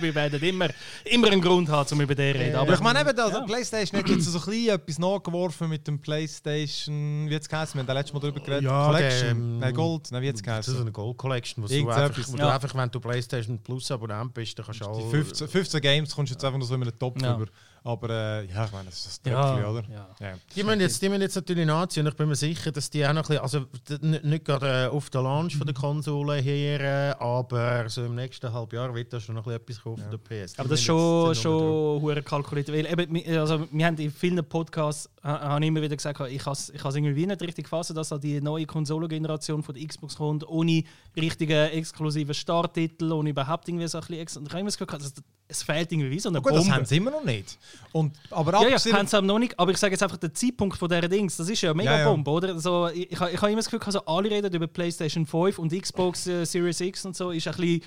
Wir 0.00 0.14
werden 0.14 0.40
immer, 0.42 0.68
immer 1.04 1.26
einen 1.28 1.40
Grund 1.40 1.68
haben, 1.68 1.88
um 1.92 2.00
über 2.00 2.14
den 2.14 2.34
zu 2.34 2.40
reden. 2.40 2.56
aber 2.56 2.74
ich 2.74 2.80
meine, 2.80 3.00
eben, 3.00 3.18
also, 3.18 3.38
Ja. 3.38 3.44
PlayStation 3.44 3.98
hat 4.00 4.08
jetzt 4.08 4.24
so 4.26 4.38
ein 4.38 4.44
bisschen 4.44 4.68
etwas 4.74 4.98
nachgeworfen 4.98 5.68
mit 5.68 5.86
dem 5.88 6.00
PlayStation. 6.00 7.28
Wie 7.28 7.32
jetzt 7.32 7.48
geheißen? 7.48 7.74
Wir 7.74 7.80
haben 7.80 7.86
da 7.86 7.92
letztes 7.92 8.12
Mal 8.14 8.20
darüber 8.20 8.40
geredet. 8.40 8.64
Ja, 8.64 8.86
Collection. 8.86 9.20
der, 9.20 9.30
ähm, 9.30 9.58
nein, 9.58 9.74
Gold. 9.74 10.08
Nein, 10.12 10.22
wie 10.22 10.26
jetzt 10.26 10.46
Das 10.46 10.58
ist 10.60 10.66
geheißen? 10.66 10.80
eine 10.82 10.92
Gold 10.92 11.16
Collection, 11.16 11.64
wo, 11.64 11.66
du 11.68 11.88
einfach, 11.90 12.28
wo 12.28 12.36
Ja. 12.36 12.44
du 12.46 12.52
einfach, 12.52 12.74
wenn 12.74 12.90
du 12.90 13.00
PlayStation 13.00 13.58
Plus 13.58 13.90
Abonnent 13.90 14.32
bist, 14.34 14.58
dann 14.58 14.66
kannst 14.66 14.80
du 14.80 14.84
auch. 14.86 15.10
15, 15.10 15.48
15 15.48 15.80
Games 15.80 16.14
kommst 16.14 16.30
du 16.30 16.34
jetzt 16.34 16.44
einfach 16.44 16.58
noch 16.58 16.66
so 16.66 16.74
in 16.74 16.82
einen 16.82 16.98
Topf 16.98 17.20
Ja. 17.22 17.34
rüber. 17.34 17.50
Aber 17.82 18.10
äh, 18.10 18.44
ja, 18.46 18.66
ich 18.66 18.72
meine, 18.72 18.90
das 18.90 19.06
ist 19.06 19.24
das 19.24 19.32
ja, 19.32 19.42
Tröpfchen, 19.54 19.70
oder? 19.70 19.84
ja. 19.90 20.08
Ja. 20.20 20.34
Die 20.54 20.62
müssen, 20.62 20.80
jetzt, 20.80 21.00
die 21.00 21.08
müssen 21.08 21.22
jetzt 21.22 21.34
natürlich 21.36 21.66
nachziehen. 21.66 22.06
Ich 22.06 22.14
bin 22.14 22.28
mir 22.28 22.34
sicher, 22.36 22.70
dass 22.70 22.90
die 22.90 23.06
auch 23.06 23.12
noch 23.14 23.28
ein 23.30 23.38
bisschen, 23.40 23.64
also 23.96 24.06
nicht, 24.06 24.24
nicht 24.24 24.44
gerade 24.44 24.84
äh, 24.84 24.86
auf 24.88 25.08
der 25.08 25.22
Launch 25.22 25.56
von 25.56 25.66
der 25.66 25.74
Konsole 25.74 26.34
her, 26.36 26.80
äh, 27.18 27.22
aber 27.22 27.88
so 27.88 28.04
im 28.04 28.14
nächsten 28.16 28.52
halben 28.52 28.74
Jahr 28.76 28.94
wird 28.94 29.10
da 29.12 29.18
schon 29.18 29.34
noch 29.36 29.46
ein 29.46 29.58
bisschen 29.64 29.78
etwas 29.78 29.82
kommen 29.82 29.96
von 29.96 30.10
der 30.10 30.18
PS. 30.18 30.52
Die 30.52 30.58
Aber 30.58 30.68
das 30.68 30.78
ist 30.80 30.84
schon, 30.84 31.34
schon 31.34 32.02
hure 32.02 32.22
kalkuliert. 32.22 32.68
Weil 32.68 32.84
eben, 32.86 33.38
also, 33.38 33.66
wir 33.70 33.86
haben 33.86 33.96
in 33.96 34.10
vielen 34.10 34.44
Podcasts 34.46 35.08
ha- 35.22 35.40
habe 35.40 35.64
ich 35.64 35.68
immer 35.68 35.80
wieder 35.80 35.96
gesagt, 35.96 36.20
ich 36.28 36.44
habe 36.46 36.52
es 36.52 36.70
irgendwie 36.74 37.26
nicht 37.26 37.40
richtig 37.40 37.64
gefasst, 37.64 37.96
dass 37.96 38.10
da 38.10 38.18
die 38.18 38.40
neue 38.42 38.66
Konsolengeneration 38.66 39.62
von 39.62 39.74
der 39.74 39.86
Xbox 39.86 40.16
kommt, 40.16 40.46
ohne 40.46 40.84
richtigen 41.16 41.70
exklusiven 41.70 42.34
Starttitel, 42.34 43.10
ohne 43.12 43.30
überhaupt 43.30 43.68
irgendwie 43.68 43.88
so 43.88 43.98
ein 43.98 44.02
bisschen 44.02 44.18
extra. 44.20 44.40
Und 44.40 44.46
Ich 44.48 44.52
habe 44.52 44.60
immer 44.60 44.68
das 44.70 44.76
Gefühl, 44.78 45.22
es 45.50 45.62
fehlt 45.62 45.90
irgendwie 45.92 46.10
wie 46.10 46.18
so 46.20 46.28
eine 46.28 46.40
Gut, 46.40 46.52
das 46.52 46.60
Bombe. 46.60 46.74
haben 46.74 46.84
sie 46.84 46.96
immer 46.96 47.10
noch 47.10 47.24
nicht. 47.24 47.58
Und, 47.92 48.12
aber 48.30 48.52
Ja, 48.62 48.68
ja, 48.68 48.92
haben 48.96 49.06
sie 49.06 49.20
noch 49.22 49.38
nicht. 49.38 49.58
Aber 49.58 49.72
ich 49.72 49.78
sage 49.78 49.92
jetzt 49.92 50.02
einfach, 50.02 50.16
der 50.16 50.32
Zeitpunkt 50.32 50.76
von 50.78 50.88
dieser 50.88 51.08
Dings, 51.08 51.36
das 51.36 51.48
ist 51.48 51.60
ja 51.60 51.70
eine 51.70 51.76
mega 51.76 51.98
Ja, 51.98 52.14
ja. 52.14 52.24
Oder? 52.24 52.58
So, 52.58 52.88
ich, 52.88 53.10
ich, 53.12 53.18
habe- 53.20 53.30
ich 53.32 53.36
habe 53.42 53.50
immer 53.50 53.58
das 53.60 53.66
Gefühl, 53.68 53.84
also 53.84 54.04
alle 54.06 54.30
reden 54.30 54.52
über 54.54 54.66
PlayStation 54.66 55.26
5 55.26 55.58
und 55.58 55.72
Xbox 55.82 56.26
äh, 56.26 56.44
Series 56.46 56.80
X 56.80 57.04
und 57.04 57.16
so, 57.16 57.30
ist 57.32 57.46
ein 57.48 57.54
bisschen, 57.56 57.82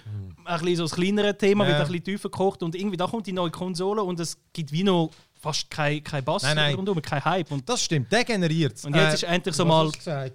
ein 0.45 0.59
bisschen 0.59 0.75
so 0.75 0.83
das 0.83 0.91
kleinere 0.93 1.37
Thema, 1.37 1.65
wird 1.65 1.77
ein 1.77 1.87
bisschen 1.87 2.03
tiefer 2.03 2.29
gekocht 2.29 2.61
und 2.63 2.75
irgendwie 2.75 2.97
da 2.97 3.07
kommt 3.07 3.27
die 3.27 3.33
neue 3.33 3.51
Konsole 3.51 4.03
und 4.03 4.19
es 4.19 4.37
gibt 4.51 4.71
wie 4.71 4.83
noch 4.83 5.09
fast 5.43 5.69
kein, 5.69 6.01
kein 6.03 6.23
Bass 6.23 6.41
Nein, 6.43 6.55
nein. 6.55 6.75
rundum, 6.75 7.01
kein 7.01 7.23
Hype. 7.23 7.51
Und, 7.51 7.67
das 7.67 7.83
stimmt, 7.83 8.11
der 8.11 8.23
generiert 8.23 8.83
und 8.85 8.95
jetzt 8.95 9.15
ist 9.15 9.23
endlich 9.23 9.53
so 9.55 9.65
mal. 9.65 9.91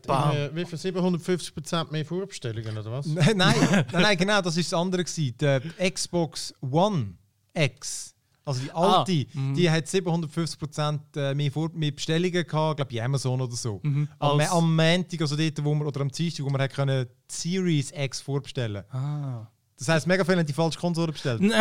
Bam. 0.06 0.36
Äh, 0.36 0.54
Wie 0.54 0.64
viel 0.66 0.78
750% 0.78 1.90
mehr 1.90 2.04
Vorbestellungen 2.04 2.76
oder 2.76 2.92
was? 2.92 3.06
nein, 3.06 3.36
nein, 3.36 3.84
nein, 3.90 4.16
genau, 4.18 4.40
das 4.42 4.56
ist 4.58 4.70
das 4.70 4.78
andere. 4.78 5.02
Gewesen. 5.04 5.34
Der 5.40 5.62
Xbox 5.90 6.52
One 6.60 7.14
X, 7.54 8.14
also 8.44 8.60
die 8.60 8.70
Ah, 8.72 8.98
alte, 8.98 9.24
die 9.34 9.70
hat 9.70 9.86
750% 9.86 11.00
äh, 11.16 11.34
mehr, 11.34 11.50
Vor 11.50 11.70
mehr 11.72 11.90
Bestellungen 11.92 12.46
gehabt, 12.46 12.76
glaube 12.76 12.92
ich, 12.92 13.02
Amazon 13.02 13.40
oder 13.40 13.56
so. 13.56 13.80
am, 13.82 14.08
Als- 14.18 14.50
am 14.50 14.76
Montag, 14.76 15.20
also 15.22 15.36
dort, 15.36 15.64
wo 15.64 15.74
wir, 15.74 15.86
oder 15.86 16.00
am 16.02 16.10
Dienstag, 16.10 16.44
wo 16.44 16.50
man 16.50 16.60
hat 16.60 16.74
können 16.74 17.06
die 17.30 17.34
Series 17.34 17.92
X 17.96 18.20
vorbestellen 18.20 18.84
Ah. 18.90 19.46
Das 19.78 19.88
heisst, 19.88 20.06
mega 20.08 20.24
viele 20.24 20.38
haben 20.38 20.46
die 20.46 20.52
falsche 20.52 20.78
Konsole 20.78 21.12
bestellt. 21.12 21.40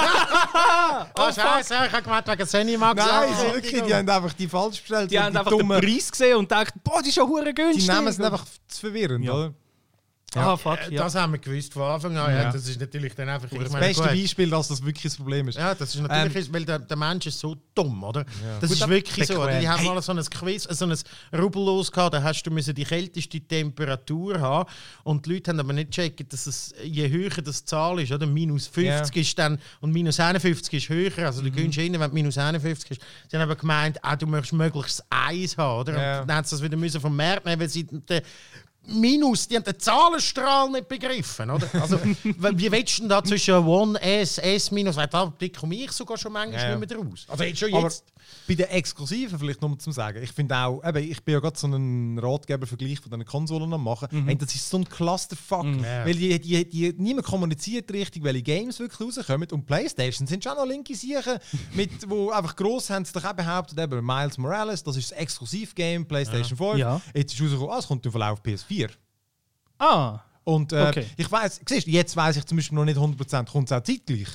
Oh, 1.18 1.32
Scheiße, 1.32 1.74
ich 1.86 1.92
habe 1.92 2.02
gemeint, 2.02 2.26
wegen 2.28 2.46
Cinemax. 2.46 3.04
Nein, 3.06 3.28
Ja, 3.32 3.54
wirklich, 3.54 3.82
die 3.82 3.94
haben 3.94 4.08
einfach 4.08 4.32
die 4.32 4.48
falsch 4.48 4.80
bestellt. 4.80 5.10
Die 5.10 5.18
haben 5.18 5.36
einfach 5.36 5.50
dummen- 5.52 5.80
den 5.80 5.90
Preis 5.90 6.10
gesehen 6.10 6.36
und 6.36 6.48
gedacht, 6.48 6.74
boah, 6.82 7.02
die 7.02 7.08
ist 7.10 7.16
ja 7.16 7.24
hure 7.24 7.44
Die 7.46 7.54
günstig. 7.54 7.88
nehmen 7.88 8.08
es 8.08 8.20
einfach 8.20 8.44
zu 8.68 8.80
verwirrend, 8.80 9.24
Ja. 9.24 9.32
oder? 9.32 9.54
Ah, 10.38 10.56
fuck, 10.56 10.78
Äh, 10.90 10.94
ja. 10.94 11.02
Das 11.04 11.14
haben 11.14 11.32
wir 11.32 11.38
gewusst 11.38 11.72
von 11.72 11.82
Anfang 11.82 12.16
an. 12.16 12.30
Ja. 12.30 12.42
Ja. 12.44 12.52
Das 12.52 12.66
ist 12.68 12.80
natürlich 12.80 13.14
dann 13.14 13.28
einfach. 13.28 13.48
Das 13.48 13.70
meine, 13.72 13.86
beste 13.86 14.02
gut. 14.02 14.12
Beispiel, 14.12 14.50
dass 14.50 14.68
das 14.68 14.84
wirklich 14.84 15.02
das 15.04 15.16
Problem 15.16 15.48
ist. 15.48 15.58
Ja, 15.58 15.74
das 15.74 15.94
ist 15.94 16.00
natürlich, 16.00 16.52
weil 16.52 16.64
der, 16.64 16.78
der 16.78 16.96
Mensch 16.96 17.26
ist 17.26 17.38
so 17.40 17.56
dumm, 17.74 18.02
oder? 18.04 18.24
Das 18.60 18.70
Gut, 18.70 18.78
ist 18.80 18.88
wirklich 18.88 19.26
so. 19.26 19.42
Oder? 19.42 19.60
Die 19.60 19.68
haben 19.68 19.84
mal 19.84 20.00
so 20.02 20.12
ein 20.12 20.22
Quiz, 20.24 20.64
so 20.64 20.86
ein 20.86 20.94
Rubellos 21.38 21.90
gehabt, 21.92 22.14
da 22.14 22.22
hast 22.22 22.42
du 22.42 22.50
müssen 22.50 22.74
die 22.74 22.84
kälteste 22.84 23.40
Temperatur 23.40 24.40
haben 24.40 24.68
und 25.04 25.26
die 25.26 25.34
Leute 25.34 25.50
haben 25.50 25.60
aber 25.60 25.72
nicht 25.72 25.90
gecheckt, 25.90 26.32
dass 26.32 26.46
es, 26.46 26.74
je 26.82 27.08
höher 27.08 27.30
das 27.42 27.64
Zahl 27.64 28.00
ist, 28.00 28.12
oder? 28.12 28.26
Minus 28.26 28.66
50 28.66 29.14
Ja. 29.14 29.20
ist 29.22 29.38
dann 29.38 29.58
und 29.80 29.92
minus 29.92 30.18
51 30.20 30.72
ist 30.74 30.88
höher, 30.88 31.26
also 31.26 31.42
du 31.42 31.50
gehst 31.50 31.78
rein, 31.78 31.98
wenn 31.98 32.12
minus 32.12 32.38
51 32.38 32.90
ist. 32.92 33.00
Sie 33.28 33.36
haben 33.36 33.42
aber 33.42 33.56
gemeint, 33.56 33.98
ah, 34.02 34.16
du 34.16 34.26
möchtest 34.26 34.52
möglichst 34.54 35.04
Eis 35.10 35.56
haben, 35.56 35.80
oder? 35.80 35.92
Ja. 36.00 36.20
Und 36.22 36.28
dann 36.28 36.36
haben 36.38 36.44
sie 36.44 36.50
das 36.56 36.62
wieder 36.62 36.76
müssen 36.76 37.00
vom 37.00 37.14
Markt 37.16 37.44
nehmen, 37.46 37.60
weil 37.60 37.68
sie 37.68 37.84
den 37.84 38.22
Minus, 38.88 39.46
die 39.48 39.56
haben 39.56 39.64
den 39.64 39.78
Zahlenstrahl 39.78 40.70
nicht 40.70 40.88
begriffen, 40.88 41.50
oder? 41.50 41.68
Also, 41.74 41.98
wie 42.24 42.72
willst 42.72 42.98
du 42.98 43.02
denn 43.02 43.08
da 43.10 43.22
zwischen 43.22 43.54
One, 43.54 44.00
S, 44.00 44.38
S, 44.38 44.70
Minus, 44.70 44.96
weil 44.96 45.06
da 45.08 45.32
komme 45.58 45.74
ich 45.76 45.92
sogar 45.92 46.16
schon 46.16 46.32
manchmal 46.32 46.60
Ja, 46.62 46.70
ja. 46.70 46.76
nicht 46.78 46.90
mehr 46.90 46.98
draus. 46.98 47.26
Also 47.28 47.44
jetzt 47.44 47.58
schon 47.58 47.72
Aber 47.74 47.84
jetzt. 47.84 48.04
bei 48.46 48.54
den 48.54 48.66
Exklusiven 48.68 49.38
vielleicht 49.38 49.60
mal 49.60 49.76
zum 49.78 49.92
sagen, 49.92 50.22
ich 50.22 50.32
finde 50.32 50.56
auch, 50.56 50.82
eben, 50.84 51.10
ich 51.10 51.22
bin 51.22 51.34
ja 51.34 51.40
gerade 51.40 51.58
so 51.58 51.66
einen 51.66 52.18
Ratgebervergleich 52.18 53.00
von 53.00 53.10
diesen 53.10 53.24
Konsolen 53.26 53.72
am 53.72 53.84
machen. 53.84 54.08
Hey, 54.26 54.36
das 54.36 54.54
ist 54.54 54.68
so 54.68 54.78
ein 54.78 54.88
Clusterfuck, 54.88 55.66
Ja. 55.82 56.04
weil 56.06 56.14
die, 56.14 56.38
die, 56.40 56.68
die, 56.68 56.94
niemand 56.96 57.26
kommuniziert 57.26 57.90
richtig, 57.92 58.22
welche 58.24 58.42
Games 58.42 58.78
wirklich 58.78 59.00
rauskommen. 59.00 59.48
Und 59.50 59.66
PlayStation 59.66 60.26
sind 60.26 60.42
schon 60.44 60.56
noch 60.56 60.66
linke 60.66 60.94
Sachen, 60.94 61.38
mit, 61.74 61.90
wo 62.08 62.30
einfach 62.30 62.56
gross 62.56 62.88
haben 62.90 63.04
sie 63.04 63.12
doch 63.12 63.24
auch 63.24 63.32
behauptet, 63.34 63.78
eben 63.78 64.04
Miles 64.04 64.38
Morales, 64.38 64.82
das 64.82 64.96
ist 64.96 65.10
das 65.10 65.18
Exklusivgame 65.18 66.04
PlayStation 66.04 66.56
5. 66.56 66.78
Ja. 66.78 67.00
Jetzt 67.14 67.34
ist 67.34 67.42
rausgekommen, 67.42 67.70
ah, 67.74 67.78
es 67.78 67.86
kommt 67.86 68.04
im 68.06 68.12
Verlauf 68.12 68.40
PS4. 68.42 68.77
Ah, 69.78 70.20
Und 70.44 70.72
äh, 70.72 70.88
Okay. 70.88 71.06
ich 71.16 71.30
weiß, 71.30 71.60
siehst 71.68 71.86
du, 71.86 71.90
jetzt 71.90 72.16
weiß 72.16 72.36
ich 72.36 72.44
zum 72.46 72.56
Beispiel 72.58 72.76
noch 72.76 72.84
nicht 72.84 72.98
100%, 72.98 73.50
kommt 73.50 73.70
es 73.70 73.76
auch 73.76 73.82
zeitgleich. 73.82 74.28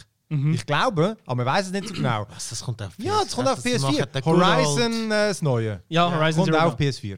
Ich 0.51 0.65
glaube, 0.65 1.15
aber 1.27 1.35
man 1.35 1.45
weiß 1.45 1.67
es 1.67 1.71
nicht 1.71 1.87
so 1.89 1.93
genau. 1.93 2.25
Was, 2.29 2.49
das 2.49 2.63
kommt 2.63 2.81
auf 2.81 2.93
Ja, 2.97 3.19
das 3.23 3.35
kommt 3.35 3.47
auf 3.47 3.61
das 3.61 3.81
macht 3.81 3.93
PS4. 3.93 4.05
der 4.07 4.21
good 4.23 4.33
old- 4.33 4.43
Horizon, 4.45 5.05
äh, 5.11 5.27
das 5.27 5.41
Neue. 5.43 5.83
ja, 5.89 6.09
Horizon 6.11 6.43
kommt 6.45 6.55
Zero 6.55 6.65
auch 6.67 6.73
auf 6.73 6.79
PS4. 6.79 7.17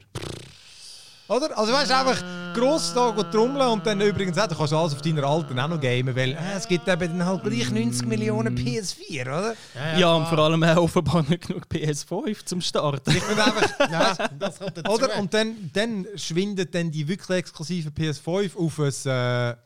Oder? 1.28 1.58
Also 1.58 1.72
weißt 1.72 1.90
du, 1.90 1.96
einfach 1.96 2.22
gross 2.54 2.92
da 2.94 3.10
go 3.10 3.22
trommeln 3.24 3.68
und 3.68 3.84
dann 3.86 4.00
übrigens 4.00 4.38
auch, 4.38 4.46
du 4.46 4.54
kannst 4.54 4.72
alles 4.72 4.92
auf 4.94 5.02
deiner 5.02 5.24
alten 5.24 5.58
auch 5.58 5.68
noch 5.68 5.80
gamen, 5.80 6.14
weil 6.14 6.32
äh, 6.32 6.36
es 6.56 6.66
gibt 6.68 6.86
eben 6.88 7.18
dann 7.18 7.26
halt 7.26 7.42
gleich 7.42 7.70
90 7.70 8.06
Millionen 8.06 8.56
PS4, 8.56 9.22
oder? 9.22 9.54
Ja, 9.98 10.14
und 10.14 10.26
vor 10.28 10.38
allem 10.38 10.62
äh, 10.62 10.74
offenbar 10.76 11.22
nicht 11.28 11.48
genug 11.48 11.64
PS5 11.66 12.44
zum 12.44 12.60
Starten. 12.60 13.10
Ich 13.10 13.22
finde 13.22 13.44
einfach, 13.44 13.90
Ja, 13.90 14.16
das 14.38 14.58
kommt 14.58 14.76
dazu. 14.78 14.90
oder? 14.92 15.18
Und 15.18 15.34
dann, 15.34 15.70
dann 15.72 16.06
schwindet 16.14 16.74
dann 16.74 16.90
die 16.90 17.06
wirklich 17.08 17.38
exklusive 17.38 17.90
PS5 17.90 18.56
auf 18.56 18.78
ein 18.78 19.10
äh, 19.10 19.56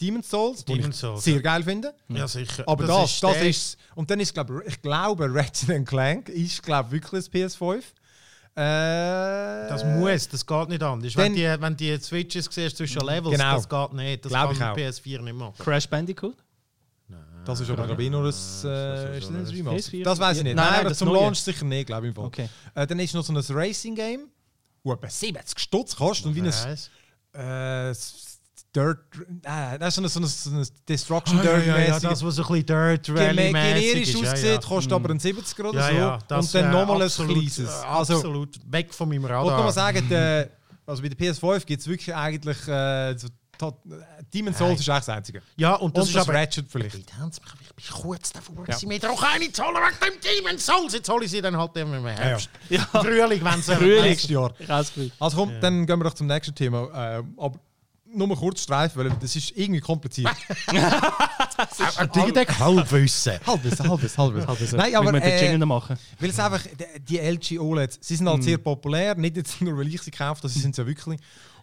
Demon's 0.00 0.30
Souls, 0.30 0.64
Demon's 0.64 0.86
ich 0.96 1.00
Souls, 1.00 1.22
sehr 1.22 1.42
geil 1.42 1.62
finde. 1.62 1.92
ja, 2.08 2.26
sicher. 2.26 2.64
Aber 2.66 2.86
das, 2.86 3.20
das, 3.20 3.34
der- 3.34 3.46
ist, 3.48 3.76
und 3.94 4.10
dann 4.10 4.18
ist, 4.20 4.32
glaube 4.32 4.62
ich, 4.66 4.80
glaube, 4.80 5.28
Ratchet 5.30 5.86
Clank 5.86 6.30
ist, 6.30 6.62
glaube 6.62 6.90
wirklich 6.92 7.10
das 7.24 7.30
PS5. 7.30 7.82
Äh, 8.56 9.68
Das 9.68 9.84
muss, 9.84 10.28
das 10.28 10.44
geht 10.44 10.68
nicht 10.68 10.82
anders. 10.82 11.16
Wenn 11.16 11.34
die, 11.34 11.44
wenn 11.58 11.76
die 11.76 11.96
Switches 11.98 12.46
siehst 12.50 12.76
zwischen 12.76 13.00
Levels, 13.02 13.36
Genau. 13.38 13.54
das 13.56 13.68
geht 13.68 13.92
nicht. 13.94 14.24
Das 14.24 14.32
Glaub 14.32 14.58
kann 14.58 14.72
auch. 14.72 14.76
PS4 14.76 15.22
nicht 15.22 15.34
machen. 15.34 15.54
Crash 15.58 15.88
Bandicoot? 15.88 16.36
Das 17.44 17.58
ist 17.58 17.70
aber, 17.70 17.86
glaube 17.86 18.02
ich, 18.04 18.10
nur 18.10 18.20
ein, 18.22 18.26
äh, 18.28 19.18
ist 19.18 19.30
ein 19.30 19.46
Remaster. 19.46 19.90
PS4? 19.92 20.04
Das 20.04 20.18
weiß 20.18 20.38
ich 20.38 20.44
nicht. 20.44 20.54
Nein, 20.54 20.64
Nein, 20.64 20.70
nein, 20.72 20.80
aber 20.80 20.88
das 20.90 20.98
zum 20.98 21.08
Neue. 21.08 21.20
Launch 21.22 21.40
sicher 21.40 21.64
nicht, 21.64 21.86
glaube 21.86 22.06
ich. 22.06 22.10
Im 22.10 22.14
Fall. 22.14 22.24
Okay. 22.26 22.48
Äh, 22.74 22.86
dann 22.86 22.98
ist 22.98 23.14
noch 23.14 23.24
so 23.24 23.32
ein 23.32 23.38
Racing-Game, 23.48 24.28
das 24.84 24.92
etwa 24.94 25.08
70 25.08 25.58
Stutz 25.58 25.96
kostet 25.96 26.26
und 26.26 26.34
wie 26.34 26.40
ein 26.42 26.46
äh, 27.32 27.94
Dirt. 28.74 28.98
Äh, 29.42 29.78
das 29.78 29.98
ist 29.98 30.12
so 30.14 30.20
ein, 30.20 30.26
so 30.26 30.50
ein, 30.50 30.66
Destruction 30.88 31.38
Ah, 31.40 31.44
ja, 31.44 31.52
Dirt 31.56 31.66
ja, 31.66 31.78
ja, 31.78 31.88
mäßig 31.94 32.08
das, 32.08 32.24
was 32.24 32.34
so 32.36 32.42
ein 32.42 32.48
bisschen 32.48 32.66
Dirt 32.66 33.08
Rally-mäßig 33.08 33.52
generisch 33.52 34.08
ist. 34.14 34.16
aussieht, 34.32 34.44
ja, 34.44 34.52
ja. 34.52 34.58
kostet 34.60 34.92
aber 34.92 35.10
ein 35.10 35.18
70er 35.20 35.64
oder 35.64 35.78
Ja, 35.80 35.88
so. 35.88 35.94
ja, 35.94 36.18
das 36.28 36.46
und 36.46 36.54
dann 36.54 36.64
wär 36.72 36.80
nochmal 36.80 36.96
ein 36.96 37.02
absolut, 37.02 37.36
kleines. 37.36 37.58
äh, 37.58 37.86
Also, 37.86 38.14
absolut 38.16 38.72
weg 38.72 38.94
von 38.94 39.08
meinem 39.08 39.24
Ich 39.24 39.30
wollte 39.30 39.44
mal 39.46 39.56
Radar. 39.56 39.72
sagen, 39.72 40.08
der, 40.10 40.50
also 40.86 41.02
bei 41.02 41.08
der 41.08 41.18
PS5 41.18 41.64
gibt 41.66 41.80
es 41.80 41.88
wirklich 41.88 42.14
eigentlich. 42.14 42.68
Äh, 42.68 43.16
so, 43.18 43.28
tot, 43.58 43.74
Demon's 44.32 44.56
Souls 44.56 44.80
ist 44.80 44.88
eigentlich 44.88 45.04
das 45.04 45.08
Einzige. 45.10 45.42
Ja, 45.56 45.74
und 45.74 45.94
das 45.96 46.04
Und 46.04 46.08
ist 46.10 46.16
das 46.16 46.28
aber... 46.28 46.38
Ratchet 46.38 46.66
vielleicht. 46.70 46.94
Ich 46.96 47.04
bin 47.04 48.00
kurz 48.02 48.32
davor, 48.32 48.64
Ja. 48.66 48.74
sie 48.78 48.86
mir 48.86 48.98
doch 48.98 49.22
eine 49.22 49.52
zahlen 49.52 49.74
wegen 49.76 50.14
dem 50.14 50.44
Demon's 50.44 50.64
Souls. 50.64 50.94
Jetzt 50.94 51.08
hole 51.10 51.24
ich 51.26 51.30
sie 51.30 51.42
dann 51.42 51.56
halt 51.56 51.76
immer 51.76 51.98
im 51.98 52.06
Herbst. 52.06 52.48
Ja. 52.70 52.80
Frühling, 52.84 53.44
wenn 53.44 53.60
sie... 53.62 53.74
Frühling. 53.74 54.02
Nächstes 54.02 54.30
Jahr. 54.30 54.54
Also 55.18 55.36
komm, 55.36 55.60
dann 55.60 55.84
gehen 55.86 55.98
wir 55.98 56.04
doch 56.04 56.14
zum 56.14 56.26
nächsten 56.28 56.54
Thema. 56.54 56.84
Äh, 57.18 57.22
aber 57.36 57.58
nur 58.14 58.36
kurz 58.36 58.62
streifen, 58.62 59.02
weil 59.02 59.10
das 59.20 59.36
ist 59.36 59.52
irgendwie 59.56 59.80
kompliziert. 59.80 60.30
Ein 61.98 62.10
Digitec 62.12 62.58
Halbwissen. 62.58 63.34
halbes, 63.46 63.80
halbes, 63.80 64.18
halbes. 64.18 64.46
Also, 64.46 64.76
Nein, 64.76 64.92
wir 64.92 64.98
aber 64.98 65.12
müssen 65.12 65.24
den 65.24 65.54
äh, 65.54 65.58
noch 65.58 65.66
machen. 65.66 65.96
weil 66.18 66.30
es 66.30 66.38
einfach, 66.38 66.62
die- 66.62 67.00
die 67.00 67.18
LG 67.18 67.58
OLEDs, 67.58 67.98
sie 68.00 68.16
sind 68.16 68.28
halt 68.28 68.42
sehr 68.42 68.58
populär, 68.58 69.14
nicht 69.14 69.36
jetzt 69.36 69.60
nur, 69.60 69.76
weil 69.78 69.88
ich 69.88 70.00
sie 70.02 70.10
gekauft 70.10 70.42
habe, 70.42 70.48
sie 70.52 70.60
sind 70.60 70.76
ja 70.76 70.86
wirklich. 70.86 71.20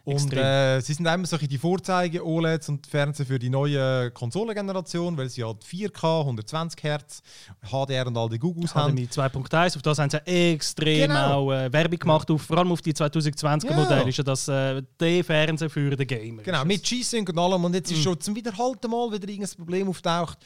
Und 0.08 0.32
äh, 0.34 0.80
sie 0.80 0.94
sind 0.94 1.06
immer 1.06 1.26
so 1.26 1.36
die 1.38 1.58
Vorzeige-OLEDs 1.58 2.70
und 2.70 2.88
Fernseher 2.88 3.26
für 3.26 3.38
die 3.40 3.50
neue 3.50 4.10
Konsolengeneration, 4.12 5.18
weil 5.18 5.28
sie 5.28 5.44
halt 5.44 5.64
4K, 5.66 6.22
120 6.22 6.82
Hertz, 6.82 7.22
HDR 7.70 8.08
und 8.08 8.16
all 8.18 8.30
die 8.30 8.40
Googles 8.40 8.74
haben. 8.74 8.96
HDMI 8.96 9.08
2.1, 9.12 9.76
auf 9.76 9.82
das 9.82 10.00
haben 10.00 10.10
sie 10.10 10.26
extrem 10.26 11.10
Genau. 11.10 11.34
auch 11.34 11.52
äh, 11.52 11.74
Werbung 11.74 12.00
gemacht, 12.00 12.32
auf, 12.32 12.42
vor 12.42 12.58
allem 12.58 12.72
auf 12.72 12.82
die 12.82 12.94
2020er 12.94 13.70
Ja. 13.70 13.76
Modelle 13.76 14.08
ist 14.08 14.18
ja 14.18 14.24
das 14.24 14.48
äh, 14.48 14.82
der 14.98 15.24
Fernseher 15.26 15.70
für 15.70 15.94
den 15.94 16.08
Gamer. 16.08 16.42
Genau, 16.42 16.64
mit 16.64 16.84
G-Sync 16.84 17.28
und 17.28 17.38
allem. 17.38 17.66
Und 17.66 17.74
jetzt 17.76 17.92
ist 17.92 18.02
schon 18.02 18.18
zum 18.20 18.34
wiederholten 18.34 18.90
Mal 18.90 19.12
wieder 19.12 19.28
irgendein 19.28 19.58
Problem 19.58 19.90
auftaucht. 19.90 20.38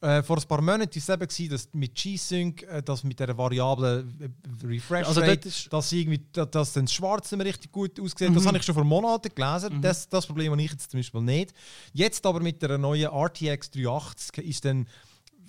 Äh, 0.00 0.22
vor 0.22 0.36
ein 0.36 0.42
paar 0.46 0.60
Monaten 0.60 0.90
war 0.94 0.96
es 0.96 1.08
eben, 1.08 1.20
gewesen, 1.28 1.48
dass 1.50 1.68
mit 1.72 1.94
G-Sync, 1.94 2.62
äh, 2.62 2.82
dass 2.82 3.02
mit 3.02 3.18
dieser 3.18 3.36
variablen 3.36 4.32
äh, 4.62 4.66
Refresh 4.66 5.06
Also 5.08 5.20
Rate, 5.20 5.32
dort 5.36 5.46
ist- 5.46 5.72
dass, 5.72 5.92
irgendwie, 5.92 6.20
dass, 6.32 6.72
dann 6.72 6.84
das 6.84 6.92
Schwarz 6.94 7.30
nicht 7.32 7.38
mehr 7.38 7.46
richtig 7.46 7.72
gut 7.72 7.98
aussieht. 7.98 8.34
Das 8.34 8.46
habe 8.46 8.56
ich 8.58 8.62
schon 8.62 8.74
vor 8.74 8.84
Monaten 8.84 9.28
gelesen. 9.34 9.80
Das, 9.82 10.08
das 10.08 10.26
Problem 10.26 10.52
habe 10.52 10.62
ich 10.62 10.70
jetzt 10.70 10.90
zum 10.90 10.98
Beispiel 11.00 11.20
nicht. 11.22 11.52
Jetzt 11.92 12.24
aber 12.26 12.40
mit 12.40 12.62
der 12.62 12.78
neuen 12.78 13.10
RTX 13.10 13.70
380 13.72 14.38
ist 14.46 14.64
dann 14.64 14.86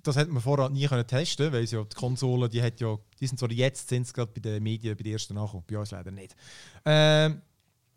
das 0.01 0.15
hätte 0.15 0.31
man 0.31 0.41
vorher 0.41 0.69
nie 0.69 0.87
können 0.87 1.05
testen, 1.05 1.51
weil 1.51 1.67
sie 1.67 1.75
ja 1.75 1.83
die 1.83 1.95
Konsole, 1.95 2.47
die 2.47 2.61
hat 2.63 2.79
ja, 2.79 2.97
die 3.19 3.27
sind 3.27 3.37
zwar 3.37 3.51
jetzt 3.51 3.89
sind 3.89 4.07
sie 4.07 4.13
gerade 4.13 4.31
bei 4.33 4.39
den 4.39 4.63
Medien 4.63 4.95
bei 4.95 5.03
den 5.03 5.11
ersten 5.11 5.33
nachgekommen, 5.33 5.65
bei 5.69 5.77
uns 5.77 5.91
leider 5.91 6.09
nicht. 6.09 6.35
Ähm, 6.85 7.41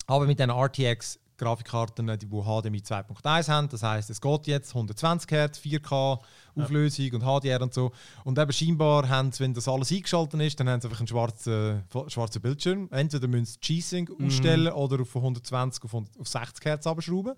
aber 0.08 0.26
mit 0.26 0.38
den 0.40 0.50
RTX 0.50 1.20
Grafikkarten, 1.42 2.06
die, 2.06 2.18
die 2.18 2.26
HDMI 2.26 2.78
2.1 2.78 3.48
haben, 3.48 3.68
das 3.68 3.82
heißt, 3.82 4.10
es 4.10 4.20
geht 4.20 4.46
jetzt 4.46 4.70
120 4.74 5.30
Hertz, 5.30 5.58
4K 5.58 6.18
Auflösung 6.54 7.10
und 7.12 7.22
HDR 7.22 7.62
und 7.62 7.72
so. 7.74 7.92
Und 8.24 8.38
eben 8.38 8.52
scheinbar 8.52 9.08
haben 9.08 9.32
sie, 9.32 9.40
wenn 9.40 9.54
das 9.54 9.66
alles 9.68 9.90
eingeschaltet 9.90 10.40
ist, 10.40 10.60
dann 10.60 10.68
haben 10.68 10.80
sie 10.80 10.86
einfach 10.88 11.00
einen 11.00 11.08
schwarzen, 11.08 11.82
schwarzen 12.08 12.42
Bildschirm. 12.42 12.88
Entweder 12.90 13.26
müssen 13.28 13.46
sie 13.46 13.58
G-Sync 13.60 14.10
ausstellen 14.22 14.72
oder 14.72 15.00
auf 15.02 15.08
von 15.08 15.22
120 15.22 15.82
auf, 15.84 15.94
100 15.94 16.18
auf 16.20 16.28
60 16.28 16.64
Hertz 16.64 16.86
abschrauben. 16.86 17.34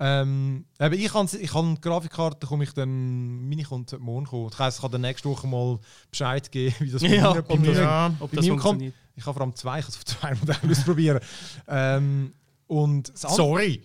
Ähm, 0.00 0.64
eben, 0.78 0.94
ich 0.94 1.12
kann 1.12 1.28
ich 1.40 1.50
kann 1.50 1.74
die 1.74 1.80
Grafikkarte, 1.80 2.46
komme 2.46 2.62
ich 2.64 2.72
dann, 2.72 3.48
meine 3.48 3.64
kommt 3.64 3.98
morgen 3.98 4.26
kommen. 4.26 4.48
Das 4.50 4.58
heisst, 4.60 4.78
ich 4.78 4.82
kann 4.82 4.92
dann 4.92 5.00
nächste 5.00 5.28
Woche 5.28 5.46
mal 5.48 5.78
Bescheid 6.10 6.50
geben, 6.52 6.74
wie 6.78 6.90
das 6.90 7.02
bei 7.02 7.08
Ja, 7.08 7.34
mir- 7.34 7.42
bei 7.42 7.54
ob 7.54 7.64
das- 7.64 7.76
Ja. 7.78 8.14
ob 8.20 8.30
das 8.30 8.44
mir 8.44 8.50
kommt. 8.52 8.62
funktioniert. 8.62 8.94
Ich 9.16 9.26
habe 9.26 9.34
vor 9.34 9.42
allem 9.42 9.54
zwei, 9.56 9.80
ich 9.80 9.84
kann 9.86 9.90
es 9.94 9.96
auf 9.98 10.04
zwei 10.04 10.34
Modellen 10.36 10.70
ausprobieren. 10.70 11.20
ähm, 11.66 12.32
und 12.68 13.10
Sorry. 13.16 13.82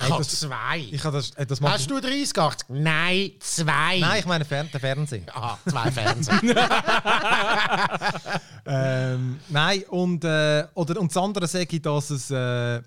Ich 0.00 0.04
Hey, 0.04 0.10
habe 0.10 0.22
das- 0.22 0.38
zwei. 0.40 0.78
ich 0.92 1.02
habe 1.04 1.16
das, 1.16 1.32
das 1.32 1.60
Hast 1.60 1.90
du 1.90 1.98
30, 2.00 2.38
80? 2.38 2.68
Nein, 2.68 3.32
zwei. 3.40 3.98
Nein, 3.98 4.20
ich 4.20 4.26
meine 4.26 4.44
Fern 4.44 4.68
den 4.72 4.80
Fernseher. 4.80 5.22
Aha, 5.36 5.58
zwei 5.68 5.90
Fernseher. 5.90 6.40
ähm, 8.66 9.40
nein, 9.48 9.82
und, 9.88 10.22
äh, 10.24 10.66
oder, 10.74 11.00
und 11.00 11.10
das 11.10 11.16
andere 11.22 11.48
sage 11.48 11.66
ich, 11.76 11.82
dass 11.82 12.10
es 12.10 12.30
äh, 12.30 12.80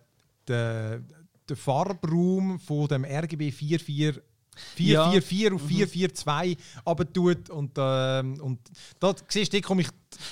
der, 0.47 1.01
der 1.49 1.57
Farbraum 1.57 2.57
von 2.61 2.87
dem 2.87 3.03
RGB 3.03 3.51
44 3.51 4.21
Ja. 4.77 5.09
444 5.09 5.53
auf 5.53 5.61
442 5.67 6.57
abtut 6.85 7.49
und, 7.49 7.71
ähm, 7.77 8.41
und 8.41 8.59
da 8.99 9.13
siehst 9.27 9.53
du, 9.53 9.61
da 9.61 9.67
komme 9.67 9.81
ich 9.81 9.87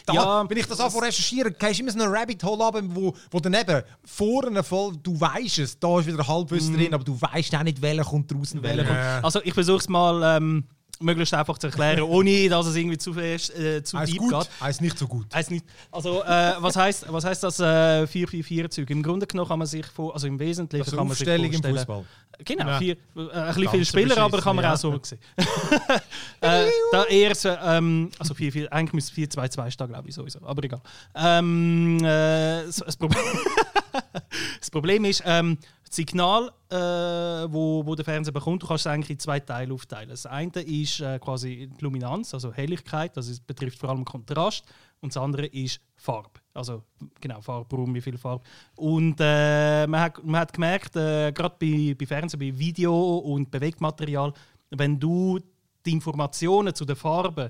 da, 0.05 0.13
Ja, 0.13 0.49
wenn 0.49 0.57
ich 0.57 0.65
das 0.65 0.79
anfange 0.79 1.07
recherchieren, 1.07 1.55
gehst 1.57 1.79
du 1.79 1.83
immer 1.83 1.91
so 1.91 1.99
einen 1.99 2.13
Rabbit 2.13 2.43
Hole 2.43 2.63
ab, 2.63 2.79
wo, 2.83 3.15
wo 3.31 3.39
daneben 3.39 3.83
vorne 4.03 4.63
voll, 4.63 4.93
du 5.01 5.19
weißt 5.19 5.59
es, 5.59 5.79
da 5.79 5.99
ist 5.99 6.07
wieder 6.07 6.27
Halbwissen 6.27 6.75
drin, 6.75 6.93
aber 6.93 7.03
du 7.03 7.19
weißt 7.19 7.55
auch 7.55 7.63
nicht, 7.63 7.81
welcher 7.81 8.03
kommt 8.03 8.31
draußen, 8.31 8.61
welcher 8.61 8.83
kommt. 8.83 8.97
Ja. 8.97 9.21
Also 9.21 9.41
ich 9.43 9.53
versuche 9.53 9.77
es 9.77 9.87
mal 9.87 10.37
ähm, 10.37 10.65
möglichst 10.99 11.33
einfach 11.33 11.57
zu 11.57 11.67
erklären, 11.67 12.01
ohne 12.03 12.49
dass 12.49 12.65
es 12.67 12.75
irgendwie 12.75 12.97
zu, 12.97 13.13
fest, 13.13 13.55
äh, 13.57 13.81
zu 13.83 13.97
Heißt 13.97 14.11
deep 14.11 14.19
gut, 14.19 14.31
geht. 14.31 14.49
heißt 14.61 14.81
nicht 14.81 14.97
so 14.97 15.07
gut. 15.07 15.33
Heißt 15.33 15.49
nicht. 15.51 15.65
Also, 15.91 16.23
äh, 16.23 16.53
was 16.59 16.75
heißt 16.75 17.05
was 17.09 17.23
heißt 17.25 17.43
das 17.43 17.59
äh, 17.59 18.03
444-Zeug? 18.03 18.89
Im 18.89 19.01
Grunde 19.03 19.25
genommen 19.25 19.47
kann 19.47 19.59
man 19.59 19.67
sich 19.67 19.85
vor, 19.85 20.13
also 20.13 20.27
im 20.27 20.37
Wesentlichen 20.39 20.83
Also 20.85 20.97
kann 20.97 21.07
man 21.07 21.15
sich 21.15 21.27
Aufstellung 21.27 21.45
im 21.45 21.51
vorstellen. 21.53 21.77
Fußball. 21.77 22.05
Genau, 22.45 22.67
Ja. 22.67 22.77
vier, 22.77 22.93
äh, 22.93 22.95
ein 22.95 23.47
bisschen 23.47 23.63
Ganz 23.63 23.71
viele 23.71 23.85
Spieler, 23.85 24.17
aber 24.17 24.41
kann 24.41 24.55
man 24.55 24.63
beschissen, 24.65 24.93
auch 24.93 24.99
so 24.99 25.03
sehen. 25.03 25.19
äh, 26.41 26.69
da 26.91 27.03
eher 27.05 27.35
so, 27.35 27.49
ähm, 27.49 28.11
also 28.17 28.33
4, 28.33 28.51
4, 28.51 28.73
eigentlich 28.73 28.93
müsste 28.93 29.13
4, 29.13 29.29
2, 29.29 29.47
2 29.49 29.71
stehen, 29.71 29.87
glaube 29.87 30.07
ich, 30.09 30.15
sowieso. 30.15 30.39
Aber 30.43 30.63
egal. 30.63 30.81
Ähm, 31.15 31.97
äh, 32.01 32.65
das, 32.65 32.77
das, 32.77 32.95
Problem 32.95 33.19
das 34.59 34.71
Problem 34.71 35.05
ist, 35.05 35.23
ähm, 35.25 35.57
das 35.89 35.95
Signal, 35.95 36.51
äh, 36.69 36.75
wo, 37.51 37.83
wo 37.85 37.95
der 37.95 38.05
Fernseher 38.05 38.31
bekommt, 38.31 38.61
du 38.61 38.67
kannst 38.67 38.85
es 38.85 38.91
eigentlich 38.91 39.09
in 39.09 39.19
zwei 39.19 39.39
Teile 39.39 39.73
aufteilen. 39.73 40.09
Das 40.09 40.25
eine 40.25 40.61
ist 40.61 40.99
äh, 40.99 41.17
quasi 41.19 41.69
die 41.75 41.83
Luminanz, 41.83 42.33
also 42.33 42.53
Helligkeit, 42.53 43.17
also 43.17 43.31
es 43.31 43.39
betrifft 43.39 43.79
vor 43.79 43.89
allem 43.89 44.05
Kontrast. 44.05 44.63
Und 45.01 45.15
das 45.15 45.21
andere 45.21 45.47
ist 45.47 45.79
Farbe. 45.95 46.41
Also 46.53 46.83
genau, 47.19 47.41
Farbraum, 47.41 47.95
wie 47.95 48.01
viel 48.01 48.17
Farbe. 48.17 48.43
Und 48.75 49.15
äh, 49.19 49.87
man, 49.87 50.01
hat, 50.01 50.23
man 50.23 50.41
hat 50.41 50.53
gemerkt, 50.53 50.95
äh, 50.95 51.31
gerade 51.31 51.55
bei, 51.59 51.95
bei 51.97 52.05
Fernsehen, 52.05 52.39
bei 52.39 52.57
Video 52.57 53.17
und 53.17 53.49
Bewegtmaterial, 53.49 54.33
wenn 54.71 54.99
du 54.99 55.39
die 55.85 55.91
Informationen 55.91 56.75
zu 56.75 56.85
den 56.85 56.95
Farben 56.95 57.49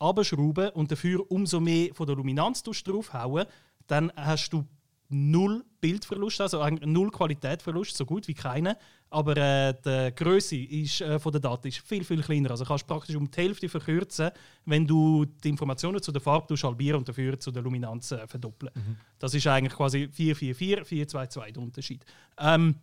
abschrauben 0.00 0.70
und 0.70 0.90
dafür 0.90 1.30
umso 1.30 1.60
mehr 1.60 1.94
von 1.94 2.06
der 2.06 2.16
Luminanz 2.16 2.64
draufhauen, 2.64 3.46
dann 3.86 4.10
hast 4.16 4.52
du 4.52 4.64
null 5.08 5.64
Bildverlust, 5.80 6.40
also 6.40 6.66
null 6.84 7.10
Qualitätsverlust, 7.10 7.96
so 7.96 8.06
gut 8.06 8.26
wie 8.28 8.34
keine. 8.34 8.76
Aber 9.10 9.36
äh, 9.36 9.74
die 9.84 10.14
Größe 10.14 10.56
ist, 10.56 11.00
äh, 11.00 11.18
von 11.18 11.30
der 11.30 11.40
Daten 11.40 11.68
ist 11.68 11.78
viel, 11.78 12.02
viel 12.02 12.22
kleiner. 12.22 12.50
Also 12.50 12.64
kannst 12.64 12.84
du 12.84 12.88
praktisch 12.88 13.14
um 13.14 13.30
die 13.30 13.40
Hälfte 13.40 13.68
verkürzen, 13.68 14.30
wenn 14.64 14.86
du 14.86 15.24
die 15.24 15.50
Informationen 15.50 16.02
zu 16.02 16.10
der 16.10 16.20
Farbe 16.20 16.54
halbieren 16.56 16.98
und 16.98 17.08
dafür 17.08 17.38
zu 17.38 17.52
der 17.52 17.62
Luminanz 17.62 18.12
äh, 18.12 18.26
verdoppeln. 18.26 18.72
Das 19.18 19.34
ist 19.34 19.46
eigentlich 19.46 19.74
quasi 19.74 20.08
444, 20.08 20.86
422 20.86 21.52
der 21.52 21.62
Unterschied. 21.62 22.04
Ähm, 22.38 22.74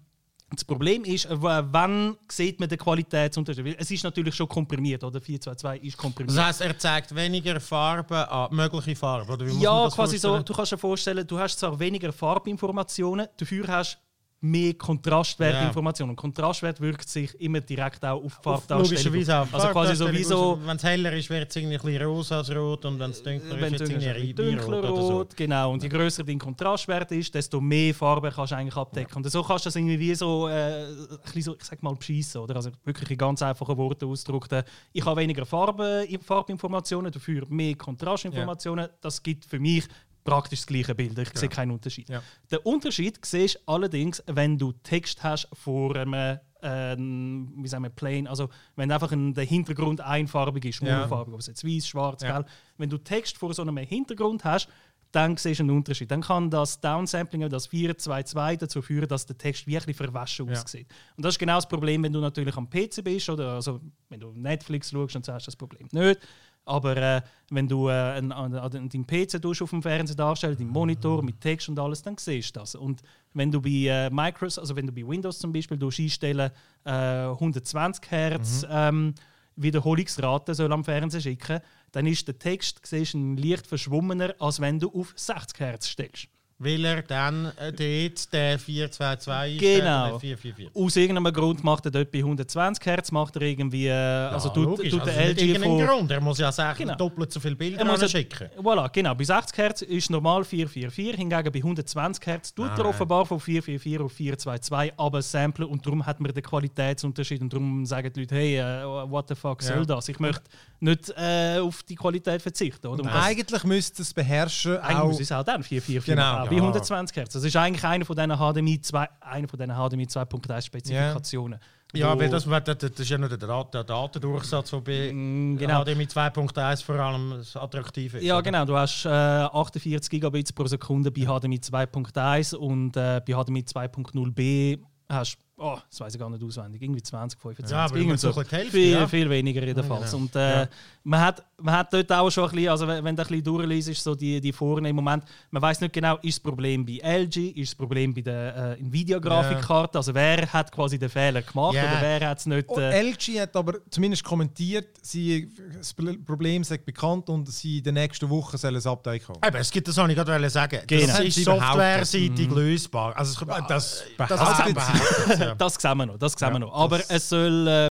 das 0.54 0.66
Problem 0.66 1.04
ist, 1.06 1.26
äh, 1.26 1.38
wann 1.40 2.18
sieht 2.30 2.60
man 2.60 2.68
den 2.70 2.78
Qualitätsunterschied? 2.78 3.66
Weil 3.66 3.76
Es 3.80 3.90
ist 3.90 4.04
natürlich 4.04 4.36
schon 4.36 4.48
komprimiert, 4.50 5.04
oder? 5.04 5.20
422 5.22 5.84
ist 5.88 5.98
komprimiert. 5.98 6.38
Das 6.38 6.46
heisst, 6.46 6.62
er 6.62 6.78
zeigt 6.78 7.16
weniger 7.16 7.60
Farben 7.60 8.14
an 8.14 8.54
mögliche 8.54 8.96
Farben. 8.96 9.30
Oder 9.32 9.46
Ja, 9.48 9.90
quasi 9.90 10.18
so. 10.18 10.28
vorstellen? 10.30 10.46
Du 10.46 10.54
kannst 10.54 10.72
dir 10.74 10.78
vorstellen, 10.78 11.28
du 11.28 11.40
hast 11.40 11.60
zwar 11.60 11.80
weniger 11.80 12.12
Farbinformationen, 12.12 13.28
dafür 13.38 13.68
hast 13.68 13.98
mehr 14.43 14.73
Kontrastwertinformationen. 14.73 16.12
Und 16.12 16.15
Kontrastwert 16.15 16.82
wirkt 16.82 17.08
sich 17.08 17.39
immer 17.39 17.62
direkt 17.62 18.04
auch 18.04 18.23
auf 18.23 18.38
die 18.38 18.43
Farbdarstellung. 18.43 18.84
Logischerweise 18.84 19.38
auch. 19.38 19.54
Also 19.54 19.67
quasi 19.67 19.95
so 19.95 20.12
wie 20.12 20.23
so, 20.23 20.60
Wenn 20.65 20.77
es 20.77 20.84
heller 20.84 21.13
ist, 21.13 21.30
wird 21.30 21.49
es 21.49 21.56
irgendwie 21.56 21.75
ein 21.77 21.82
bisschen 21.82 22.01
rosa 22.04 22.38
als 22.39 22.56
rot 22.56 22.84
und 22.86 22.99
wenn 22.99 23.12
es 23.12 23.21
dunkler 23.21 23.56
ist, 23.56 23.71
wird 23.71 23.82
es 23.82 23.89
irgendwie 23.89 24.34
dunkler 24.34 24.80
oder 24.80 24.95
so. 24.95 25.17
rot, 25.17 25.38
genau. 25.38 25.71
Und 25.71 25.84
je 25.84 25.89
größer 25.89 26.23
dein 26.23 26.39
Kontrastwert 26.39 27.12
ist, 27.12 27.34
desto 27.36 27.62
mehr 27.62 27.93
Farben 27.93 28.32
kannst 28.32 28.51
du 28.51 28.56
eigentlich 28.56 28.75
abdecken. 28.75 29.15
Und 29.17 29.30
so 29.32 29.43
kannst 29.43 29.65
du 29.65 29.67
das 29.67 29.75
irgendwie 29.75 29.99
wie 29.99 30.15
so, 30.15 30.47
äh, 30.47 30.86
ein 30.86 30.97
bisschen 31.23 31.41
so 31.43 31.56
ich 31.56 31.63
sag 31.63 31.84
mal, 31.84 31.93
beschissen, 31.93 32.41
oder? 32.41 32.56
Also 32.56 32.71
wirklich 32.84 33.12
in 33.12 33.17
ganz 33.17 33.43
einfachen 33.43 33.77
Worten 33.77 34.06
ausgedrückt. 34.06 34.51
äh, 34.54 34.63
Ich 34.91 35.06
habe 35.06 35.21
weniger 35.21 35.45
Farbe, 35.45 36.08
Farbinformationen, 36.25 37.12
dafür 37.12 37.45
mehr 37.47 37.75
Kontrastinformationen. 37.75 38.89
Das 39.01 39.21
gibt 39.21 39.45
für 39.45 39.60
mich 39.60 39.86
praktisch 40.23 40.60
das 40.60 40.67
gleiche 40.67 40.95
Bild. 40.95 41.17
Ich 41.17 41.29
sehe 41.38 41.49
keinen 41.49 41.71
Unterschied. 41.71 42.10
Ja. 42.10 42.21
Der 42.51 42.65
Unterschied 42.65 43.19
siehst 43.25 43.55
du 43.55 43.60
allerdings, 43.71 44.23
wenn 44.27 44.57
du 44.57 44.71
Text 44.71 45.23
hast 45.23 45.47
vor 45.53 45.95
einem 45.95 46.39
ähm, 46.63 47.51
wie 47.57 47.67
sagen 47.67 47.84
wir, 47.84 47.89
plain, 47.89 48.27
also 48.27 48.49
wenn 48.75 48.91
einfach 48.91 49.12
ein, 49.12 49.34
der 49.34 49.45
Hintergrund 49.45 49.99
einfarbig 49.99 50.65
ist, 50.65 50.81
Ja. 50.81 50.97
monofarbig, 50.97 51.34
ob 51.34 51.39
es 51.39 51.47
jetzt 51.47 51.65
weiß, 51.65 51.88
schwarz, 51.88 52.21
Ja. 52.21 52.34
gelb. 52.38 52.49
Wenn 52.77 52.88
du 52.89 52.99
Text 52.99 53.38
vor 53.38 53.51
so 53.53 53.63
einem 53.63 53.77
Hintergrund 53.77 54.43
hast, 54.43 54.67
dann 55.12 55.36
siehst 55.36 55.60
du 55.60 55.63
einen 55.63 55.75
Unterschied. 55.75 56.10
Dann 56.12 56.21
kann 56.21 56.49
das 56.51 56.79
Downsampling, 56.79 57.49
das 57.49 57.65
422 57.67 58.60
dazu 58.60 58.81
führen, 58.81 59.07
dass 59.07 59.25
der 59.25 59.38
Text 59.38 59.65
wirklich 59.67 59.97
verwaschen 59.97 60.47
Ja. 60.47 60.62
aussieht. 60.62 60.88
Und 61.17 61.25
das 61.25 61.34
ist 61.34 61.39
genau 61.39 61.55
das 61.55 61.67
Problem, 61.67 62.03
wenn 62.03 62.13
du 62.13 62.19
natürlich 62.19 62.55
am 62.55 62.69
PC 62.69 63.03
bist 63.03 63.27
oder 63.29 63.53
also, 63.53 63.81
wenn 64.10 64.19
du 64.19 64.31
Netflix 64.31 64.91
schaust, 64.91 65.15
dann 65.15 65.23
hast 65.36 65.47
du 65.47 65.47
das 65.47 65.55
Problem 65.55 65.88
nicht. 65.91 66.19
Aber 66.65 66.95
äh, 66.97 67.21
wenn 67.50 67.67
du 67.67 67.89
äh, 67.89 67.91
einen, 67.91 68.32
einen, 68.32 68.56
einen, 68.56 68.89
deinen 68.89 69.08
PC 69.08 69.43
auf 69.45 69.69
dem 69.69 69.82
Fernseher 69.82 70.15
darstellst, 70.15 70.60
deinen 70.60 70.69
Monitor 70.69 71.24
mit 71.24 71.41
Text 71.41 71.69
und 71.69 71.80
alles, 71.80 72.02
dann 72.02 72.17
siehst 72.17 72.56
du 72.56 72.60
das. 72.60 72.76
Und 72.76 73.02
wenn 73.34 73.52
du 73.52 73.62
bei 73.62 73.69
äh, 73.69 74.10
Microsoft, 74.10 74.60
also 74.60 74.76
wenn 74.76 74.88
du 74.88 74.93
bei 74.93 75.08
Windows 75.08 75.39
zum 75.39 75.52
Beispiel 75.52 75.80
einstellen, 75.84 76.52
äh, 76.86 76.91
120 76.91 78.12
Hertz 78.12 78.65
ähm, 78.69 79.13
Wiederholungsrate 79.56 80.56
soll 80.56 80.71
am 80.71 80.84
Fernseher 80.84 81.21
schicken, 81.21 81.60
dann 81.91 82.08
ist 82.08 82.28
der 82.28 82.39
Text 82.39 82.82
siehst, 82.84 83.38
leicht 83.38 83.67
verschwommener, 83.67 84.34
als 84.39 84.60
wenn 84.62 84.80
du 84.80 84.89
auf 84.91 85.13
60 85.15 85.60
Hertz 85.60 85.88
stellst. 85.88 86.28
Weil 86.63 86.86
er 86.86 87.02
dann 87.02 87.52
äh, 87.58 87.71
dort 87.74 88.32
der 88.34 88.60
422 88.60 89.56
ist, 89.56 89.60
Genau. 89.80 90.10
der 90.12 90.19
444. 90.19 90.69
Aus 90.76 90.95
irgendeinem 90.95 91.34
Grund 91.34 91.63
macht 91.63 91.86
er 91.86 91.91
dort 91.91 92.12
bei 92.12 92.19
120 92.19 92.86
Hertz, 92.86 93.12
macht 93.12 93.36
er 93.36 93.41
irgendwie, 93.41 93.88
äh, 93.88 93.91
also 93.93 94.50
Ja, 94.50 94.54
tut, 94.54 94.63
logisch. 94.65 94.89
tut 94.91 95.02
also 95.02 95.12
der 95.13 95.30
LG 95.30 95.60
von... 95.60 95.86
Grund. 95.88 96.12
Er 96.12 96.21
muss 96.21 96.38
ja 96.38 96.52
sagen, 96.52 96.78
Genau. 96.80 96.95
doppelt 96.95 97.32
so 97.32 97.39
viele 97.39 97.56
Bilder 97.56 97.80
Er 97.80 97.86
muss 97.86 98.02
ja- 98.02 98.08
schicken. 98.08 98.47
Voilà, 98.60 98.89
genau. 98.91 99.15
Bei 99.15 99.24
60 99.24 99.58
Hertz 99.58 99.82
ist 99.82 100.10
normal 100.12 100.43
444, 100.43 101.15
hingegen 101.15 101.52
bei 101.52 101.60
120 101.60 102.26
Hertz 102.28 102.54
tut 102.54 102.67
er 102.69 102.78
Nein. 102.78 102.86
offenbar 102.86 103.26
von 103.26 103.39
444 103.39 104.00
auf 104.06 104.12
422 104.13 104.93
aber 104.97 105.21
samplen 105.21 105.67
und 105.67 105.84
darum 105.86 106.06
hat 106.06 106.19
man 106.19 106.32
den 106.32 106.43
Qualitätsunterschied 106.43 107.41
und 107.41 107.52
darum 107.54 107.86
sagen 107.86 108.12
die 108.13 108.19
Leute, 108.21 108.36
hey, 108.36 108.58
äh, 108.58 108.84
what 109.10 109.28
the 109.30 109.36
fuck 109.36 109.62
soll 109.63 109.78
Ja. 109.80 109.86
das? 109.86 110.10
Ich 110.10 110.19
möchte 110.19 110.43
nicht 110.80 111.13
äh, 111.17 111.60
auf 111.60 111.84
die 111.84 111.95
Qualität 111.95 112.41
verzichten. 112.41 112.88
Oder? 112.88 113.04
Und 113.04 113.10
Eigentlich 113.10 113.63
müsste 113.63 114.02
es 114.02 114.13
beherrschen, 114.13 114.78
Eigentlich 114.78 114.97
auch 114.97 115.06
muss 115.08 115.19
es 115.19 115.32
auch 115.32 115.43
dann 115.43 115.62
444 115.63 116.15
Genau. 116.15 116.51
Bei 116.52 116.58
Ja. 116.58 116.62
120 116.64 117.18
Hertz. 117.18 117.34
Das 117.34 117.44
ist 117.44 117.56
eigentlich 117.56 117.84
einer 117.84 118.06
von 118.06 118.16
diesen 118.16 118.38
HDMI 118.38 118.82
2, 118.82 119.10
einer 119.22 119.48
von 119.48 119.60
diesen 119.60 119.74
HDMI 119.74 120.04
2.1 120.06 120.62
Spezifikationen. 120.62 121.60
Ja, 121.94 122.18
weil 122.18 122.30
das, 122.30 122.46
das, 122.46 122.64
das 122.78 122.92
ist 122.92 123.10
ja 123.10 123.18
nur 123.18 123.28
der, 123.28 123.38
der 123.38 123.84
Datendurchsatz, 123.84 124.70
der 124.70 124.80
bei 124.80 125.12
Mm, 125.12 125.58
genau. 125.58 125.84
HDMI 125.84 126.06
2.1 126.06 126.84
vor 126.86 126.96
allem 126.96 127.44
attraktiv 127.56 128.14
ist. 128.14 128.24
Ja, 128.24 128.36
oder? 128.36 128.44
genau. 128.44 128.66
Du 128.66 128.78
hast 128.78 129.06
äh, 129.06 129.10
48 129.10 130.10
Gigabits 130.10 130.54
pro 130.54 130.68
Sekunde 130.68 131.12
bei 131.12 131.22
HDMI 131.22 131.58
2.1 131.58 132.56
und 132.56 132.96
äh, 132.96 133.22
bei 133.26 133.34
HDMI 133.34 133.62
2.0b 133.62 134.80
hast 135.10 135.38
oh, 135.62 135.78
das 135.89 136.00
weiß 136.00 136.13
ich 136.13 136.19
gar 136.19 136.30
nicht 136.30 136.43
auswendig, 136.43 136.82
irgendwie 136.82 137.02
20, 137.04 137.39
25. 137.39 137.71
Ja, 137.76 137.86
aber 137.86 137.95
irgend 137.95 138.10
immer 138.10 138.17
so 138.17 138.36
Hälfte, 138.36 138.71
viel, 138.71 138.91
ja. 138.93 139.08
viel 139.08 139.30
weniger 139.30 139.63
jedenfalls. 139.63 140.12
genau. 140.12 140.24
Und 140.24 140.36
äh, 140.36 140.62
Ja. 140.62 140.67
man, 141.04 141.19
hat, 141.21 141.43
man 141.62 141.76
hat 141.76 141.93
dort 141.93 142.12
auch 142.12 142.30
schon 142.30 142.45
ein 142.50 142.56
bisschen, 142.56 142.69
also 142.69 142.88
wenn, 142.88 143.04
du 143.04 143.10
ein 143.10 143.15
bisschen 143.15 143.43
durchliest, 143.43 143.89
ist 143.89 144.04
so 144.04 144.15
die, 144.15 144.41
die 144.41 144.52
Vorne 144.52 144.89
im 144.89 144.95
Moment, 144.95 145.24
man 145.52 145.62
weiß 145.62 145.82
nicht 145.82 145.93
genau, 145.93 146.17
ist 146.17 146.38
das 146.38 146.39
Problem 146.39 146.86
bei 146.86 147.00
LG, 147.04 147.52
ist 147.52 147.71
das 147.71 147.76
Problem 147.76 148.13
bei 148.13 148.21
der 148.21 148.78
äh, 148.78 148.82
Nvidia-Grafikkarte, 148.82 149.97
also 150.00 150.13
wer 150.13 150.52
hat 150.52 150.71
quasi 150.71 150.97
den 150.97 151.10
Fehler 151.10 151.41
gemacht 151.41 151.76
Ja. 151.76 151.84
oder 151.84 152.02
wer 152.02 152.28
hat 152.30 152.39
es 152.39 152.45
nicht... 152.45 152.65
Oh, 152.67 152.80
Äh, 152.80 153.02
LG 153.12 153.39
hat 153.41 153.56
aber 153.56 153.76
zumindest 153.89 154.24
kommentiert, 154.24 154.97
sie, 155.02 155.50
das 155.78 155.93
Problem 156.26 156.63
sei 156.63 156.78
bekannt 156.78 157.30
und 157.30 157.47
sie 157.50 157.78
in 157.80 157.84
den 157.84 157.93
nächsten 157.95 158.30
Wochen 158.30 158.58
sollen 158.58 158.76
ein 158.76 158.88
Update 158.88 159.26
kommen. 159.26 159.39
Eben, 159.45 159.58
es 159.58 159.71
gibt 159.71 159.88
das, 159.88 159.97
was 159.97 160.10
ich 160.10 160.15
gerade 160.15 160.50
sagen 160.50 160.80
Genau. 160.88 161.02
Das 161.08 161.17
Haben 161.17 161.26
ist 161.28 161.36
sie 161.36 161.43
softwareseitig 161.43 162.50
lösbar. 162.50 163.15
Also, 163.15 163.32
es- 163.45 163.67
das, 163.67 164.04
das, 164.17 164.28
behauptet 164.30 164.76
behauptet 164.76 165.38
sie. 165.38 165.43
ja. 165.52 165.56
Das 165.56 165.76
sehen 165.76 165.98
wir 165.98 166.06
noch, 166.06 166.18
das 166.18 166.34
sehen 166.34 166.48
Ja, 166.50 166.54
wir 166.54 166.60
noch. 166.60 166.74
Aber 166.74 167.00
es 167.10 167.30
soll 167.30 167.68
äh, 167.68 167.88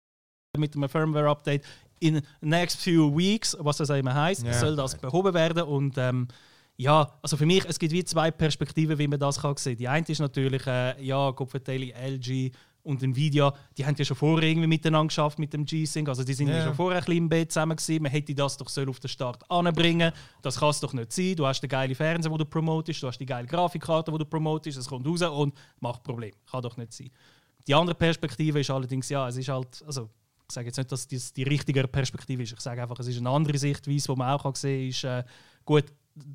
mit 0.59 0.75
einem 0.75 0.89
Firmware-Update 0.89 1.65
in 2.01 2.21
next 2.41 2.81
few 2.81 3.15
weeks, 3.17 3.57
was 3.61 3.79
das 3.79 3.91
immer 3.91 4.15
heisst, 4.15 4.45
Ja. 4.45 4.53
soll 4.53 4.77
das 4.77 4.97
behoben 4.97 5.35
werden. 5.35 5.65
Und 5.65 5.99
ähm, 5.99 6.29
ja, 6.77 7.13
also 7.23 7.37
für 7.37 7.47
mich, 7.47 7.65
es 7.67 7.79
gibt 7.79 7.93
wie 7.93 8.05
zwei 8.05 8.31
Perspektiven, 8.31 8.99
wie 8.99 9.09
man 9.09 9.19
das 9.19 9.41
kann 9.41 9.57
sehen. 9.57 9.77
Die 9.77 9.89
eine 9.89 10.07
ist 10.07 10.21
natürlich, 10.21 10.65
äh, 10.67 11.03
ja, 11.05 11.31
Gott 11.33 11.51
verteile 11.51 11.93
LG 11.93 12.53
und 12.85 13.03
Nvidia, 13.03 13.53
die 13.77 13.85
haben 13.85 13.97
ja 13.99 14.05
schon 14.05 14.17
vorher 14.17 14.49
irgendwie 14.49 14.69
miteinander 14.69 15.09
geschafft 15.09 15.39
mit 15.41 15.53
dem 15.53 15.65
G-Sync. 15.65 16.09
Also 16.09 16.23
die 16.25 16.33
sind 16.33 16.49
ja. 16.49 16.59
Ja. 16.59 16.65
schon 16.67 16.75
vorher 16.75 17.01
ein 17.01 17.05
bisschen 17.05 17.19
im 17.25 17.29
Bett 17.29 17.53
zusammen 17.53 17.77
gewesen. 17.77 18.03
Man 18.03 18.13
hätte 18.13 18.35
das 18.35 18.57
doch 18.57 18.69
soll 18.69 18.89
auf 18.89 19.01
den 19.01 19.09
Start 19.09 19.43
anbringen. 19.51 20.13
Das 20.41 20.59
kann 20.59 20.71
es 20.71 20.81
doch 20.81 20.93
nicht 20.95 21.13
sein. 21.13 21.35
Du 21.37 21.45
hast 21.47 21.61
den 21.61 21.69
geilen 21.69 21.95
Fernseher, 21.95 22.31
den 22.31 22.39
du 22.39 22.45
promotest, 22.47 23.03
du 23.03 23.09
hast 23.09 23.19
die 23.19 23.27
geile 23.27 23.47
Grafikkarte, 23.47 24.11
die 24.13 24.19
du 24.19 24.25
promotest, 24.25 24.79
es 24.79 24.87
kommt 24.87 25.07
raus 25.07 25.21
und 25.23 25.53
macht 25.81 26.03
Problem. 26.05 26.33
Kann 26.51 26.63
doch 26.63 26.77
nicht 26.77 26.93
sein. 26.93 27.11
Die 27.69 27.75
andere 27.75 27.95
Perspektive 27.95 28.61
ist 28.61 28.71
allerdings, 28.71 29.09
ja, 29.11 29.29
es 29.29 29.37
ist 29.37 29.49
halt, 29.49 29.83
also 29.87 30.09
ich 30.49 30.55
sage 30.55 30.67
jetzt 30.69 30.79
nicht, 30.79 30.91
dass 30.91 31.07
das 31.07 31.33
die 31.33 31.43
richtige 31.43 31.87
Perspektive 31.87 32.43
ist. 32.43 32.53
Ich 32.53 32.61
sage 32.61 32.81
einfach, 32.81 32.99
es 32.99 33.07
ist 33.09 33.19
eine 33.19 33.29
andere 33.29 33.59
Sichtweise, 33.59 34.07
die 34.13 34.19
man 34.19 34.31
auch 34.33 34.43
kann 34.43 34.55
sehen 34.55 34.81
kann, 34.81 34.89
ist, 34.89 35.05
äh, 35.05 35.25
gut, 35.67 35.85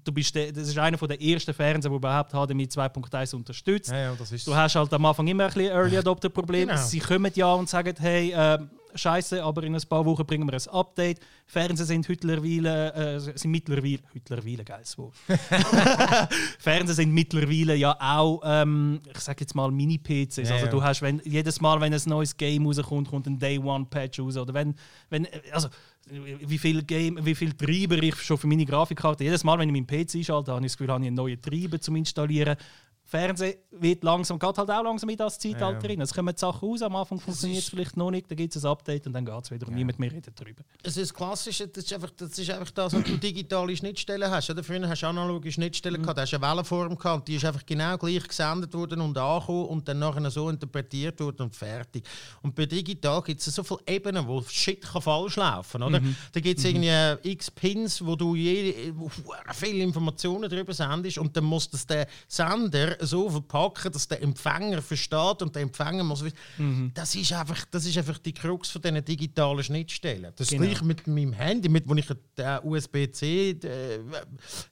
du 0.03 0.11
bist 0.11 0.35
der, 0.35 0.51
das 0.51 0.67
ist 0.67 0.77
einer 0.77 0.97
der 0.97 1.21
ersten 1.21 1.53
Fernseher, 1.53 1.89
der 1.89 1.97
überhaupt 1.97 2.31
HDMI 2.31 2.65
2.1 2.65 3.35
unterstützt. 3.35 3.91
Ja, 3.91 3.97
ja, 3.97 4.15
Du 4.45 4.55
hast 4.55 4.75
halt 4.75 4.93
am 4.93 5.05
Anfang 5.05 5.27
immer 5.27 5.45
ein 5.45 5.53
bisschen 5.53 5.71
Early 5.71 5.97
Adopter 5.97 6.29
Problem. 6.29 6.67
Genau. 6.69 6.81
Sie 6.81 6.99
kommen 6.99 7.31
ja 7.35 7.51
und 7.53 7.67
sagen, 7.67 7.95
hey, 7.99 8.31
äh, 8.31 8.59
Scheiße, 8.95 9.43
aber 9.43 9.63
in 9.63 9.75
ein 9.75 9.81
paar 9.87 10.05
Wochen 10.05 10.25
bringen 10.25 10.47
wir 10.49 10.53
ein 10.53 10.73
Update. 10.73 11.19
Fernseher 11.45 11.85
sind 11.85 12.07
mittlerweile, 12.07 12.93
äh, 12.93 13.19
sind 13.19 13.51
mittlerweile, 13.51 13.99
mittlerweile 14.13 14.63
geiles 14.63 14.97
Wort. 14.97 15.13
Fernseher 16.59 16.95
sind 16.95 17.13
mittlerweile 17.13 17.75
ja 17.75 17.95
auch, 17.99 18.41
ähm, 18.43 19.01
ich 19.11 19.19
sage 19.19 19.41
jetzt 19.41 19.55
mal 19.55 19.71
Mini-PCs. 19.71 20.49
Ja, 20.49 20.55
also 20.55 20.65
ja. 20.65 20.71
du 20.71 20.83
hast, 20.83 21.01
wenn, 21.01 21.21
jedes 21.25 21.61
Mal, 21.61 21.79
wenn 21.81 21.93
ein 21.93 22.01
neues 22.05 22.35
Game 22.35 22.65
rauskommt, 22.65 23.09
kommt 23.09 23.27
ein 23.27 23.39
Day-One-Patch 23.39 24.19
raus. 24.19 24.37
Oder 24.37 24.53
wenn, 24.53 24.75
wenn, 25.09 25.27
also 25.51 25.69
wie 26.09 26.57
viel 26.57 26.83
Game, 26.83 27.17
wie 27.23 27.35
viel 27.35 27.53
Treiber 27.53 28.01
ich 28.01 28.15
schon 28.21 28.37
für 28.37 28.47
meine 28.47 28.65
Grafikkarte. 28.65 29.23
Jedes 29.23 29.43
Mal, 29.43 29.57
wenn 29.59 29.69
ich 29.69 29.73
meinen 29.73 29.87
PC 29.87 30.15
einschalte, 30.15 30.51
habe 30.51 30.65
ich 30.65 30.71
das 30.71 30.77
Gefühl, 30.77 30.91
habe 30.93 31.03
ich 31.03 31.07
einen 31.07 31.15
neuen 31.15 31.41
Treiber 31.41 31.79
zum 31.79 31.95
Installieren. 31.95 32.57
Fernsehen 33.05 33.55
wird 33.71 34.03
langsam, 34.03 34.39
geht 34.39 34.57
halt 34.57 34.69
auch 34.71 34.83
langsam 34.83 35.09
in 35.09 35.17
das 35.17 35.37
Zeitalter 35.37 35.83
Ja. 35.83 35.89
rein. 35.89 36.01
Es 36.01 36.13
kommen 36.13 36.33
die 36.33 36.39
Sachen 36.39 36.67
raus, 36.67 36.81
am 36.81 36.95
Anfang 36.95 37.19
funktioniert 37.19 37.63
es 37.63 37.69
vielleicht 37.69 37.97
noch 37.97 38.09
nicht, 38.09 38.29
dann 38.31 38.37
gibt 38.37 38.55
es 38.55 38.63
ein 38.63 38.71
Update 38.71 39.05
und 39.05 39.13
dann 39.13 39.25
geht 39.25 39.43
es 39.43 39.51
wieder 39.51 39.67
und 39.67 39.75
niemand 39.75 39.99
mehr 39.99 40.11
redet 40.11 40.39
darüber. 40.39 40.63
Es 40.81 40.97
ist 40.97 41.13
klassisch, 41.13 41.57
das 41.59 41.83
ist 41.83 41.93
einfach 41.93 42.09
das, 42.15 42.37
ist 42.37 42.49
einfach 42.49 42.71
das 42.71 42.93
was 42.93 43.03
du 43.03 43.17
digitale 43.17 43.75
Schnittstellen 43.75 44.31
hast. 44.31 44.49
Oder? 44.49 44.63
Früher 44.63 44.87
hast 44.87 45.01
du 45.03 45.07
analoge 45.07 45.51
Schnittstellen 45.51 46.01
gehabt, 46.01 46.17
da 46.17 46.21
hast 46.23 46.31
du 46.33 46.37
eine 46.37 46.47
Wellenform 46.47 46.97
gehabt, 46.97 47.19
und 47.19 47.27
die 47.27 47.35
ist 47.35 47.45
einfach 47.45 47.65
genau 47.65 47.97
gleich 47.97 48.27
gesendet 48.27 48.73
worden 48.73 49.01
und 49.01 49.17
angekommen 49.17 49.65
und 49.67 49.87
dann 49.87 49.99
nachher 49.99 50.31
so 50.31 50.49
interpretiert 50.49 51.19
worden 51.19 51.43
und 51.43 51.55
fertig. 51.55 52.03
Und 52.41 52.55
bei 52.55 52.65
digital 52.65 53.21
gibt 53.21 53.41
es 53.45 53.53
so 53.53 53.63
viele 53.63 53.79
Ebenen, 53.87 54.27
wo 54.27 54.41
Shit 54.43 54.81
kann 54.81 55.01
falsch 55.01 55.35
laufen 55.35 55.83
oder? 55.83 56.01
Da 56.31 56.39
gibt 56.39 56.59
es 56.59 56.65
irgendwie 56.65 56.87
äh, 56.87 57.17
x 57.23 57.51
Pins, 57.51 58.03
wo 58.03 58.15
du 58.15 58.35
jede, 58.35 58.97
wo 58.97 59.09
viele 59.53 59.83
Informationen 59.83 60.49
darüber 60.49 60.73
sendest 60.73 61.17
und 61.17 61.35
dann 61.35 61.43
muss 61.43 61.69
das 61.69 61.85
der 61.85 62.07
Sender 62.27 63.02
so 63.07 63.29
verpacken, 63.29 63.91
dass 63.91 64.07
der 64.07 64.21
Empfänger 64.21 64.81
versteht 64.81 65.41
und 65.41 65.55
der 65.55 65.61
Empfänger 65.63 66.03
muss 66.03 66.23
wissen. 66.23 66.91
Das 66.93 67.13
ist 67.15 67.31
einfach, 67.33 67.65
das 67.71 67.85
ist 67.85 67.97
einfach 67.97 68.17
die 68.19 68.33
Krux 68.33 68.69
von 68.69 68.81
diesen 68.81 69.03
digitalen 69.03 69.63
Schnittstellen. 69.63 70.31
Das 70.35 70.49
Genau. 70.49 70.63
gleiche 70.63 70.83
mit 70.85 71.05
meinem 71.07 71.33
Handy, 71.33 71.69
mit 71.69 71.87
wo 71.87 71.95
ich 71.95 72.05
den 72.07 72.59
USB-C 72.63 73.51
äh, 73.51 73.99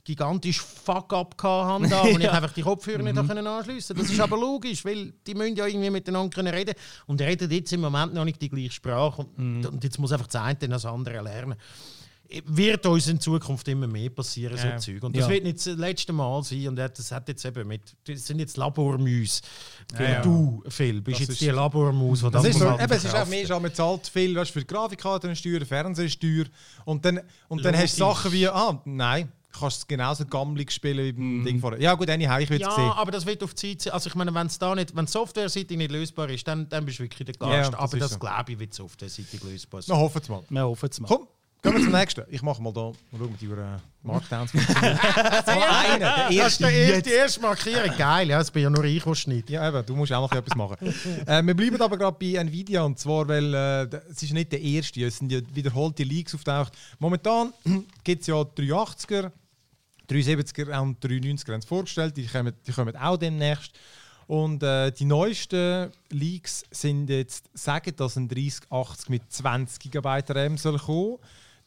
gigantisch 0.03 0.61
Fuck-up 0.61 1.35
hatte, 1.41 1.87
da, 1.89 2.03
wo 2.03 2.07
ich 2.17 2.23
Ja. 2.23 2.31
einfach 2.31 2.53
die 2.53 2.61
Kopfhörer 2.61 3.03
nicht 3.03 3.15
können 3.27 3.45
anschliessen. 3.47 3.95
Das 3.97 4.09
ist 4.09 4.19
aber 4.19 4.37
logisch, 4.37 4.83
weil 4.85 5.13
die 5.25 5.33
müssen 5.35 5.55
ja 5.55 5.65
irgendwie 5.67 5.89
miteinander 5.89 6.33
können 6.33 6.53
reden 6.53 6.73
und 7.07 7.19
die 7.19 7.23
reden 7.23 7.49
jetzt 7.51 7.71
im 7.73 7.81
Moment 7.81 8.13
noch 8.13 8.25
nicht 8.25 8.41
die 8.41 8.49
gleiche 8.49 8.71
Sprache 8.71 9.25
und, 9.37 9.65
und 9.65 9.83
jetzt 9.83 9.99
muss 9.99 10.11
einfach 10.11 10.27
das 10.27 10.41
eine 10.41 10.57
das 10.69 10.85
andere 10.85 11.21
lernen. 11.21 11.55
Wird 12.45 12.85
uns 12.85 13.07
in 13.07 13.19
Zukunft 13.19 13.67
immer 13.67 13.87
mehr 13.87 14.09
passieren, 14.09 14.55
Ja. 14.57 14.79
so 14.79 14.91
Zeug. 14.93 15.03
Und 15.03 15.15
das 15.15 15.23
Ja. 15.25 15.29
wird 15.29 15.43
nicht 15.43 15.57
das 15.57 15.65
letzte 15.77 16.13
Mal 16.13 16.41
sein. 16.43 16.67
Und 16.69 16.75
das 16.77 17.11
hat 17.11 17.27
jetzt 17.27 17.43
eben 17.45 17.67
mit. 17.67 17.81
Das 18.05 18.25
sind 18.25 18.39
jetzt 18.39 18.57
Labormäuse. 18.57 19.41
Ja, 19.93 20.01
ja. 20.03 20.21
Du, 20.21 20.63
Phil, 20.69 21.01
bist 21.01 21.15
Das 21.15 21.19
jetzt 21.21 21.29
ist- 21.33 21.41
die 21.41 21.49
Labormaus, 21.49 22.19
die 22.21 22.31
Das 22.31 22.45
ist 22.45 22.59
so, 22.59 22.65
eben, 22.65 22.79
es 22.91 23.03
ist 23.03 23.13
auch 23.15 23.27
mehr, 23.27 23.45
schon, 23.47 23.61
man 23.61 23.73
zahlt 23.73 24.07
viel 24.07 24.35
weißt, 24.35 24.51
für 24.51 24.59
die 24.61 24.67
Grafikkartensteuer, 24.67 25.65
Fernsehsteuer 25.65 26.45
und 26.85 27.03
dann, 27.03 27.19
und 27.49 27.63
dann 27.65 27.75
hast 27.77 27.95
du. 27.99 28.05
Sachen 28.05 28.31
wie, 28.31 28.47
ah, 28.47 28.81
nein, 28.85 29.31
kannst 29.51 29.83
du 29.83 29.87
genauso 29.87 30.25
gammelig 30.25 30.71
spielen 30.71 31.05
wie 31.05 31.11
beim 31.11 31.43
Ding 31.43 31.59
vorher. 31.59 31.81
Ja 31.81 31.93
gut, 31.95 32.09
anyhow, 32.09 32.39
ich 32.39 32.49
will 32.49 32.61
es 32.61 32.67
Ja, 32.67 32.71
sehen. 32.75 32.91
aber 32.91 33.11
das 33.11 33.25
wird 33.25 33.43
auf 33.43 33.53
die 33.53 33.75
Zeit. 33.77 33.93
Also 33.93 34.07
ich 34.09 34.15
meine, 34.15 34.33
wenn 34.33 34.47
es 34.47 34.57
da 34.57 34.73
nicht, 34.73 34.95
wenn 34.95 35.05
die 35.05 35.11
Software-Seite 35.11 35.75
nicht 35.75 35.91
lösbar 35.91 36.29
ist, 36.29 36.47
dann, 36.47 36.69
dann 36.69 36.85
bist 36.85 36.99
du 36.99 37.03
wirklich 37.03 37.25
der 37.25 37.35
Ja, 37.49 37.57
Gast. 37.57 37.73
das 37.73 37.79
aber 37.79 37.93
ist 37.97 38.01
das 38.03 38.11
so. 38.13 38.19
glaube 38.19 38.51
ich, 38.53 38.59
wird 38.59 38.73
Software-Seite 38.73 39.37
lösbar 39.45 39.81
sein. 39.81 39.97
hoffen 39.97 40.21
wir 40.25 40.35
mal. 40.37 40.43
Wir 40.49 40.63
hoffen 40.65 40.89
es 40.89 40.99
mal. 41.01 41.07
Komm, 41.09 41.27
gehen 41.61 41.73
wir 41.73 41.81
zum 41.83 41.91
nächsten. 41.91 42.23
Ich 42.29 42.41
mache 42.41 42.61
mal 42.61 42.73
da, 42.73 42.91
mal 43.11 43.19
schauen, 43.19 43.37
die 43.39 43.45
äh, 43.45 43.77
Markdowns 44.03 44.51
einen, 44.55 45.99
der 45.99 46.15
Das 46.15 46.29
ist 46.29 46.35
erste 46.37 46.63
der 46.63 46.71
erste, 46.73 46.95
jetzt. 46.95 47.05
die 47.05 47.11
erste 47.11 47.41
Markierung. 47.41 47.97
Geil, 47.97 48.29
ja, 48.29 48.37
das 48.39 48.51
bin 48.51 48.63
ja 48.63 48.69
nur 48.69 48.83
ich, 48.83 49.03
der 49.03 49.15
schneidet. 49.15 49.49
Ja, 49.49 49.67
eben, 49.67 49.85
du 49.85 49.95
musst 49.95 50.11
auch 50.11 50.29
noch 50.29 50.37
etwas 50.37 50.55
machen. 50.55 50.77
äh, 51.25 51.43
wir 51.43 51.53
bleiben 51.53 51.81
aber 51.81 51.97
gerade 51.97 52.17
bei 52.19 52.33
Nvidia 52.39 52.81
und 52.83 52.97
zwar, 52.97 53.27
weil 53.27 53.53
äh, 53.53 53.99
es 54.09 54.23
ist 54.23 54.33
nicht 54.33 54.51
der 54.51 54.61
erste, 54.61 55.05
es 55.05 55.17
sind 55.17 55.31
ja 55.31 55.39
wiederholte 55.53 56.03
Leaks 56.03 56.33
auftaucht. 56.33 56.73
Momentan 56.99 57.53
gibt 58.03 58.21
es 58.21 58.27
ja 58.27 58.35
380er, 58.35 59.31
370er 60.09 60.79
und 60.79 61.03
390er 61.03 61.53
haben 61.53 61.61
vorgestellt, 61.61 62.17
die 62.17 62.25
kommen, 62.25 62.53
die 62.65 62.71
kommen 62.71 62.95
auch 62.95 63.17
demnächst. 63.17 63.71
Und 64.27 64.63
äh, 64.63 64.91
die 64.91 65.05
neuesten 65.05 65.91
Leaks 66.09 66.63
sind 66.71 67.09
jetzt, 67.09 67.49
sagen, 67.53 67.93
dass 67.97 68.15
ein 68.15 68.29
3080 68.29 69.09
mit 69.09 69.23
20 69.29 69.91
GB 69.91 70.07
RAM 70.29 70.57
soll 70.57 70.79
kommen 70.79 71.17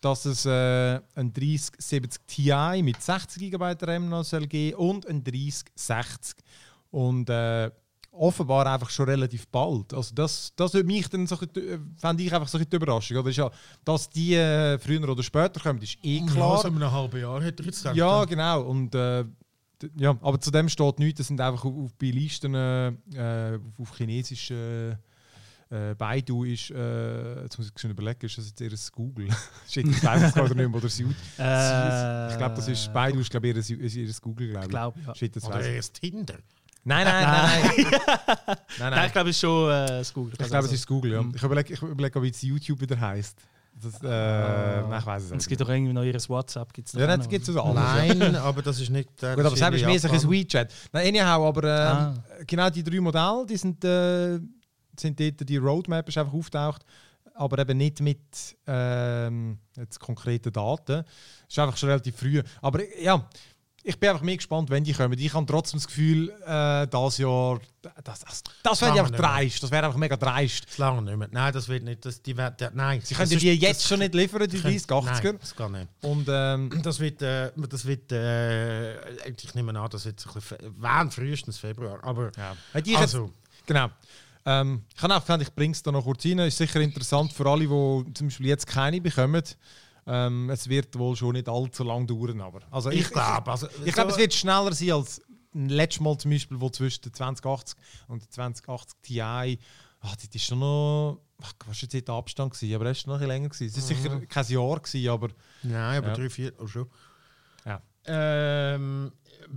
dass 0.04 0.26
es 0.26 0.44
äh, 0.44 1.00
ein 1.14 1.32
3070 1.32 2.20
Ti 2.26 2.82
mit 2.82 3.00
60 3.00 3.50
GB 3.50 3.74
RAM 3.80 4.08
noch 4.10 4.24
soll 4.24 4.46
geben 4.46 4.76
und 4.76 5.06
ein 5.06 5.24
3060. 5.24 6.36
Und 6.90 7.30
äh, 7.30 7.70
offenbar 8.12 8.66
einfach 8.66 8.90
schon 8.90 9.08
relativ 9.08 9.48
bald. 9.48 9.94
Also 9.94 10.14
das, 10.14 10.52
das 10.56 10.74
würde 10.74 10.86
mich 10.86 11.08
dann 11.08 11.26
so, 11.26 11.36
ein 11.36 11.62
äh, 11.62 11.78
fände 11.96 12.22
ich 12.22 12.32
einfach 12.32 12.48
so 12.48 12.58
ein 12.58 12.66
die 12.68 12.76
Überraschung. 12.76 13.16
Oder? 13.16 13.30
Ist 13.30 13.36
ja, 13.36 13.50
dass 13.84 14.10
die 14.10 14.34
äh, 14.34 14.78
früher 14.78 15.08
oder 15.08 15.22
später 15.22 15.58
kommen, 15.60 15.80
ist 15.80 15.96
eh 16.02 16.20
klar. 16.20 16.64
in 16.66 16.76
einem 16.76 16.92
halben 16.92 17.20
Jahr 17.20 17.42
hätte 17.42 17.62
er 17.62 17.66
jetzt 17.66 17.82
gedacht. 17.82 17.96
Ja, 17.96 18.24
genau. 18.26 18.62
Und, 18.62 18.94
äh, 18.94 19.24
ja, 19.96 20.16
aber 20.20 20.38
zu 20.38 20.50
dem 20.50 20.68
steht 20.68 20.98
nichts. 20.98 21.18
Das 21.18 21.28
sind 21.28 21.40
einfach 21.40 21.64
auf, 21.64 21.74
auf 21.76 21.94
bei 21.94 22.10
Listen 22.10 22.54
äh, 22.54 22.92
auf, 23.16 23.80
auf 23.80 23.96
chinesischen 23.96 24.98
äh, 25.74 25.94
Baidu 25.94 26.44
ist, 26.44 26.70
äh, 26.70 27.42
jetzt 27.42 27.58
muss 27.58 27.70
ich 27.74 27.80
schon 27.80 27.90
überlegen, 27.90 28.24
ist 28.26 28.38
das 28.38 28.46
jetzt 28.48 28.60
eher 28.60 28.70
Google? 28.92 29.28
Shit, 29.68 29.86
ich 29.86 30.04
weiß 30.04 30.22
es 30.22 30.34
gerade 30.34 30.54
nicht 30.54 30.68
mehr, 30.68 30.74
oder 30.74 30.88
Süd. 30.88 31.14
Äh, 31.38 32.30
ich 32.32 32.38
glaube, 32.38 32.54
das 32.56 32.68
ist, 32.68 32.92
Baidu 32.92 33.20
ist, 33.20 33.30
glaube 33.30 33.48
ich, 33.48 33.70
eher, 33.70 33.80
eher 33.80 34.12
Google, 34.20 34.48
glaube 34.50 34.64
Ich 34.66 34.70
glaube, 34.70 35.00
ja. 35.06 35.14
Shit, 35.14 35.36
das 35.36 35.44
Oder 35.44 35.60
erst 35.62 35.94
Tinder. 36.00 36.36
Nein, 36.86 37.06
nein, 37.06 37.24
nein, 37.24 37.60
nein. 37.64 37.86
nein, 37.86 38.56
Nein, 38.78 38.90
nein. 38.90 39.06
ich 39.06 39.12
glaube, 39.12 39.30
es 39.30 39.36
ist 39.36 39.40
schon 39.40 39.70
äh, 39.70 39.86
das 39.86 40.12
Google. 40.12 40.34
Ich 40.38 40.46
glaube, 40.48 40.66
es 40.66 40.72
ist 40.72 40.86
Google, 40.86 41.12
ja. 41.12 41.22
Mhm. 41.22 41.32
Ich 41.34 41.42
überlege, 41.42 41.72
ich 41.72 41.82
überlege, 41.82 42.22
wie 42.22 42.28
es 42.28 42.42
YouTube 42.42 42.80
wieder 42.80 43.00
heisst. 43.00 43.38
Das, 43.82 43.94
äh, 44.02 44.06
nein, 44.06 45.00
ich 45.00 45.06
weiß 45.06 45.22
es 45.24 45.30
nicht. 45.30 45.40
es 45.40 45.48
gibt 45.48 45.60
doch 45.60 45.68
irgendwie 45.68 45.92
noch 45.92 46.04
ihres 46.04 46.28
WhatsApp. 46.28 46.72
Gibt's 46.72 46.92
Ja, 46.92 47.16
noch. 47.16 47.28
gibt 47.28 47.48
es 47.48 47.56
alles. 47.56 47.74
Nein, 47.74 48.36
aber 48.36 48.62
das 48.62 48.80
ist 48.80 48.90
nicht. 48.90 49.08
äh, 49.22 49.34
Gut, 49.34 49.44
aber 49.46 49.56
selbst 49.56 49.80
ist 49.80 49.86
mehr 49.86 49.98
so 49.98 50.08
ein 50.08 50.30
WeChat. 50.30 50.72
Nein, 50.92 51.08
anyhow, 51.08 51.48
aber 51.48 51.64
äh, 51.64 51.70
Ah. 51.70 52.14
genau 52.46 52.70
die 52.70 52.84
drei 52.84 53.00
Modelle, 53.00 53.44
die 53.48 53.56
sind, 53.56 53.82
äh, 53.84 54.38
sind 55.00 55.18
dort, 55.20 55.48
die 55.48 55.56
Roadmap 55.56 56.08
ist 56.08 56.18
einfach 56.18 56.32
auftaucht, 56.34 56.84
aber 57.34 57.58
eben 57.58 57.76
nicht 57.78 58.00
mit 58.00 58.20
ähm, 58.66 59.58
jetzt 59.76 59.98
konkreten 59.98 60.52
Daten. 60.52 61.04
ist 61.48 61.58
einfach 61.58 61.76
schon 61.76 61.88
relativ 61.88 62.16
früh. 62.16 62.42
Aber 62.62 62.80
ja, 63.00 63.28
ich 63.86 64.00
bin 64.00 64.08
einfach 64.08 64.22
mehr 64.22 64.36
gespannt, 64.36 64.70
wenn 64.70 64.82
die 64.82 64.94
kommen. 64.94 65.18
Ich 65.18 65.34
habe 65.34 65.44
trotzdem 65.44 65.78
das 65.78 65.86
Gefühl, 65.86 66.30
äh, 66.46 66.86
das 66.86 67.18
Jahr, 67.18 67.60
das, 68.02 68.20
das, 68.20 68.42
das 68.62 68.80
wäre 68.80 68.92
einfach 68.92 69.10
dreist. 69.10 69.62
Das 69.62 69.70
wäre 69.70 69.84
einfach 69.84 69.98
mega 69.98 70.16
dreist. 70.16 70.64
Das 70.68 70.78
lange 70.78 71.02
nicht 71.02 71.16
mehr. 71.18 71.28
Nein, 71.30 71.52
das 71.52 71.68
wird 71.68 71.82
nicht. 71.82 72.02
Das, 72.06 72.22
die, 72.22 72.32
der, 72.32 72.54
nein, 72.72 73.02
Sie 73.04 73.14
können 73.14 73.28
das 73.30 73.38
die 73.40 73.50
ist- 73.50 73.60
jetzt 73.60 73.80
das 73.82 73.88
schon 73.88 73.98
nicht 73.98 74.14
liefern, 74.14 74.48
die 74.48 74.58
können- 74.58 74.72
30, 74.72 74.88
80er. 74.90 75.22
Nein, 75.24 75.38
das 75.38 75.54
geht 75.56 75.70
nicht. 75.70 75.88
Und 76.02 76.26
ähm, 76.30 76.70
Das 76.82 76.98
wird, 76.98 77.20
äh, 77.20 77.50
das 77.68 77.84
wird 77.84 78.10
äh, 78.12 79.28
ich 79.28 79.54
nehme 79.54 79.78
an, 79.78 79.90
das 79.90 80.06
wird 80.06 80.24
wann 80.78 81.10
frühestens 81.10 81.58
Februar. 81.58 81.98
Aber 82.04 82.30
ja. 82.38 82.56
Also, 82.96 83.32
Genau. 83.66 83.88
Ähm, 84.46 84.82
ich 84.90 84.96
kann 84.96 85.10
auch 85.12 85.20
gedacht, 85.22 85.42
ich 85.42 85.54
bringe 85.54 85.72
es 85.72 85.82
da 85.82 85.90
noch 85.90 86.04
kurz 86.04 86.24
rein. 86.26 86.38
Ist 86.40 86.58
sicher 86.58 86.80
interessant 86.80 87.32
für 87.32 87.46
alle, 87.48 87.62
die 87.66 88.12
zum 88.14 88.26
Beispiel 88.28 88.46
jetzt 88.46 88.66
keine 88.66 89.00
bekommen. 89.00 89.42
Ähm, 90.06 90.50
es 90.50 90.68
wird 90.68 90.98
wohl 90.98 91.16
schon 91.16 91.32
nicht 91.32 91.48
allzu 91.48 91.82
lange 91.82 92.06
dauern. 92.06 92.40
Aber. 92.40 92.60
Also 92.70 92.90
ich 92.90 93.08
glaube, 93.10 93.50
also, 93.50 93.68
ich, 93.80 93.86
ich 93.86 93.94
glaube, 93.94 94.10
es 94.10 94.18
wird 94.18 94.34
schneller 94.34 94.72
sein 94.72 94.92
als 94.92 95.22
letztes 95.54 96.00
Mal 96.00 96.18
zum 96.18 96.30
Beispiel, 96.30 96.60
wo 96.60 96.68
zwischen 96.68 97.02
der 97.02 97.12
2080 97.12 97.78
und 98.08 98.22
der 98.22 98.30
2080 98.30 98.98
Ti. 99.02 99.22
Ah, 99.22 100.12
das 100.14 100.24
ist 100.30 100.44
schon 100.44 100.58
noch. 100.58 101.20
Ach, 101.42 101.52
was 101.66 101.82
war 101.82 101.88
jetzt 101.90 102.08
der 102.08 102.14
Abstand? 102.14 102.52
Gewesen? 102.52 102.74
Aber 102.74 102.86
es 102.86 103.06
war 103.06 103.14
noch 103.14 103.22
ein 103.22 103.28
länger. 103.28 103.48
Gewesen. 103.48 103.78
Es 103.78 103.90
war 103.90 103.96
sicher 103.96 104.20
kein 104.26 104.46
Jahr, 104.48 104.80
gewesen, 104.80 105.08
aber. 105.08 105.28
Nein, 105.62 105.98
aber 105.98 106.08
Ja. 106.08 106.14
drei, 106.14 106.28
vier, 106.28 106.52
oh 106.58 106.66
schon. 106.66 106.86
Ja. 107.64 107.80
Ähm, 108.06 109.10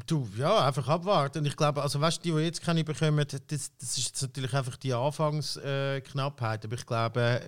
du, 0.05 0.27
ja, 0.37 0.67
einfach 0.67 0.87
abwarten. 0.87 1.39
Und 1.39 1.45
ich 1.45 1.55
glaube, 1.55 1.81
also 1.81 1.99
weißt 1.99 2.17
du, 2.17 2.29
die, 2.29 2.37
die 2.37 2.45
jetzt 2.45 2.61
keine 2.61 2.83
bekommen, 2.83 3.25
das, 3.27 3.41
das 3.47 3.97
ist 3.97 4.07
jetzt 4.07 4.21
natürlich 4.21 4.53
einfach 4.53 4.75
die 4.77 4.93
Anfangsknappheit. 4.93 6.03
Knappheit. 6.05 6.65
aber 6.65 6.75
ich 6.75 6.85
glaube, 6.85 7.21
äh, 7.21 7.41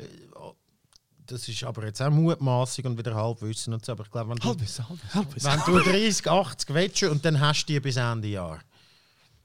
das 1.25 1.47
ist 1.47 1.63
aber 1.63 1.85
jetzt 1.85 2.01
auch 2.01 2.09
Mutmaßung 2.09 2.85
und 2.85 2.97
wieder 2.97 3.13
Halbwissen 3.13 3.73
und 3.73 3.85
so. 3.85 3.91
Aber 3.91 4.03
ich 4.03 4.11
glaube, 4.11 4.31
wenn 4.31 4.37
du, 4.37 4.49
Halbwissen, 4.49 4.85
Halbwissen. 5.13 5.51
wenn 5.51 5.75
du 5.75 5.79
30, 5.91 6.29
80 6.29 6.69
willst 6.73 7.03
und 7.03 7.23
dann 7.23 7.39
hast 7.39 7.65
du 7.65 7.73
die 7.73 7.79
bis 7.79 7.97
Ende 7.97 8.27
Jahr. 8.29 8.59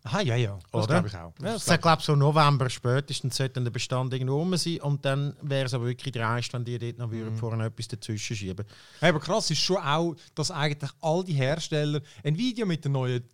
Aha, 0.07 0.20
ja, 0.20 0.36
ja. 0.36 0.59
Das 0.70 0.84
Oder? 0.84 1.00
glaube 1.00 1.09
ich 1.09 1.16
auch. 1.16 1.32
Ja, 1.42 1.55
das 1.55 1.80
glaube 1.80 2.02
so 2.02 2.14
November 2.14 2.68
spätestens 2.68 3.36
sollte 3.36 3.55
dann 3.55 3.64
der 3.64 3.70
Bestand 3.70 4.12
irgendwo 4.12 4.36
rum 4.36 4.55
sein 4.57 4.80
und 4.82 5.02
dann 5.05 5.34
wäre 5.40 5.64
es 5.64 5.72
aber 5.72 5.86
wirklich 5.86 6.12
dreist, 6.12 6.52
wenn 6.52 6.62
die 6.62 6.78
dort 6.78 6.98
noch 6.98 7.11
mhm. 7.11 7.34
vorne 7.36 7.64
etwas 7.64 7.88
dazwischen 7.88 8.36
schieben. 8.36 8.66
Hey, 9.00 9.09
aber 9.09 9.20
krass 9.20 9.50
ist 9.50 9.61
schon 9.61 9.78
auch, 9.78 10.14
dass 10.34 10.50
eigentlich 10.50 10.90
all 11.00 11.24
die 11.24 11.32
Hersteller 11.32 12.02
Nvidia 12.22 12.66
mit 12.66 12.84
der 12.84 12.90
neuen 12.90 13.24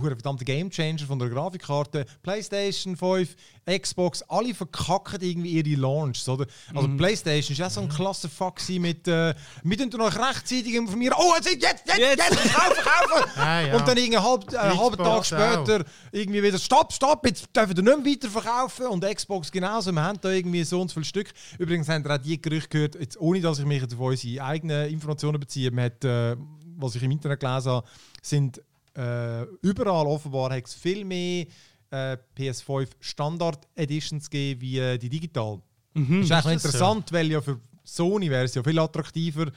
verdammte 0.00 0.44
Gamechanger 0.44 1.06
von 1.06 1.18
der 1.18 1.28
Grafikkarte, 1.30 2.04
PlayStation 2.22 2.96
5, 2.96 3.34
Xbox, 3.66 4.22
alle 4.22 4.54
verkacken 4.54 5.20
irgendwie 5.20 5.52
ihre 5.52 5.80
Launches, 5.80 6.28
oder? 6.28 6.46
Also 6.74 6.88
PlayStation 6.96 7.52
ist 7.52 7.58
ja 7.58 7.70
so 7.70 7.80
ein 7.80 7.88
klasse 7.88 8.28
Fuck 8.28 8.56
mit 8.68 9.08
äh, 9.08 9.34
wir 9.62 9.90
tun 9.90 10.00
euch 10.00 10.16
rechtzeitig 10.16 10.74
informieren. 10.74 11.14
Oh, 11.18 11.32
jetzt 11.36 11.50
jetzt 11.50 11.62
jetzt 11.64 11.98
jetzt, 11.98 12.18
jetzt 12.18 12.54
kaufen 12.54 12.84
kaufen. 12.84 13.30
Ja, 13.36 13.60
ja. 13.60 13.76
Und 13.76 13.88
dann 13.88 13.96
irgendwie 13.96 14.18
halb, 14.18 14.52
äh, 14.52 14.56
einen 14.56 14.78
halben 14.78 14.96
Tag 14.96 15.24
später 15.24 15.84
irgendwie 16.12 16.42
wieder 16.42 16.58
Stopp, 16.58 16.92
stopp, 16.92 17.26
jetzt 17.26 17.48
dürfen 17.54 17.76
wir 17.76 17.82
nicht 17.82 18.04
mehr 18.04 18.14
weiterverkaufen 18.14 18.86
und 18.86 19.04
Xbox 19.04 19.50
genauso. 19.50 19.92
Wir 19.92 20.02
haben 20.02 20.18
da 20.20 20.30
irgendwie 20.30 20.62
so 20.64 20.80
und 20.80 20.88
so 20.88 20.94
viele 20.94 21.04
Stück. 21.04 21.32
Übrigens 21.58 21.88
haben 21.88 22.04
wir 22.04 22.14
auch 22.14 22.18
die 22.18 22.40
Gerüchte 22.40 22.68
gehört, 22.68 22.94
jetzt, 22.96 23.18
ohne 23.20 23.40
dass 23.40 23.58
ich 23.58 23.64
mich 23.64 23.80
jetzt 23.80 23.94
auf 23.94 24.00
unsere 24.00 24.44
eigenen 24.44 24.90
Informationen 24.90 25.40
beziehe, 25.40 25.70
man 25.70 25.86
hat, 25.86 26.04
äh, 26.04 26.36
was 26.76 26.94
ich 26.94 27.02
im 27.02 27.10
Internet 27.10 27.40
gelesen 27.40 27.72
habe, 27.72 27.86
sind 28.22 28.60
äh, 28.96 29.42
überall 29.62 30.06
offenbar 30.06 30.50
hat 30.52 30.66
es 30.66 30.74
viel 30.74 31.04
mehr 31.04 31.46
äh, 31.90 32.16
PS5 32.36 32.88
Standard 33.00 33.66
Editions 33.74 34.28
gegeben 34.30 34.60
wie 34.60 34.78
äh, 34.78 34.98
die 34.98 35.08
digital. 35.08 35.60
Mhm. 35.94 36.22
ist 36.22 36.30
eigentlich 36.30 36.30
noch 36.30 36.36
ist 36.36 36.44
das 36.44 36.52
interessant, 36.52 37.12
weil 37.12 37.30
ja 37.30 37.40
für 37.40 37.58
Sony 37.84 38.30
wäre 38.30 38.44
es 38.44 38.54
ja 38.54 38.62
viel 38.62 38.78
attraktiver, 38.78 39.50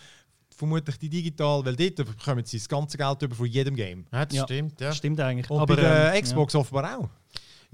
vermutlich 0.56 0.98
die 0.98 1.10
digital, 1.10 1.64
weil 1.66 1.76
dort 1.76 1.96
bekommen 1.96 2.44
sie 2.46 2.58
das 2.58 2.68
ganze 2.68 2.98
Geld 2.98 3.22
über 3.22 3.36
von 3.36 3.46
jedem 3.46 3.76
Game. 3.76 4.06
Ja, 4.12 4.26
das 4.26 4.36
Ja. 4.38 4.44
stimmt, 4.46 4.82
ja. 4.82 4.92
Stimmt 4.94 5.20
eigentlich. 5.20 5.50
Und 5.50 5.60
aber 5.60 5.76
bei 5.76 5.82
der 5.82 6.14
ähm, 6.16 6.22
Xbox 6.24 6.56
offenbar 6.56 6.98
auch. 7.00 7.10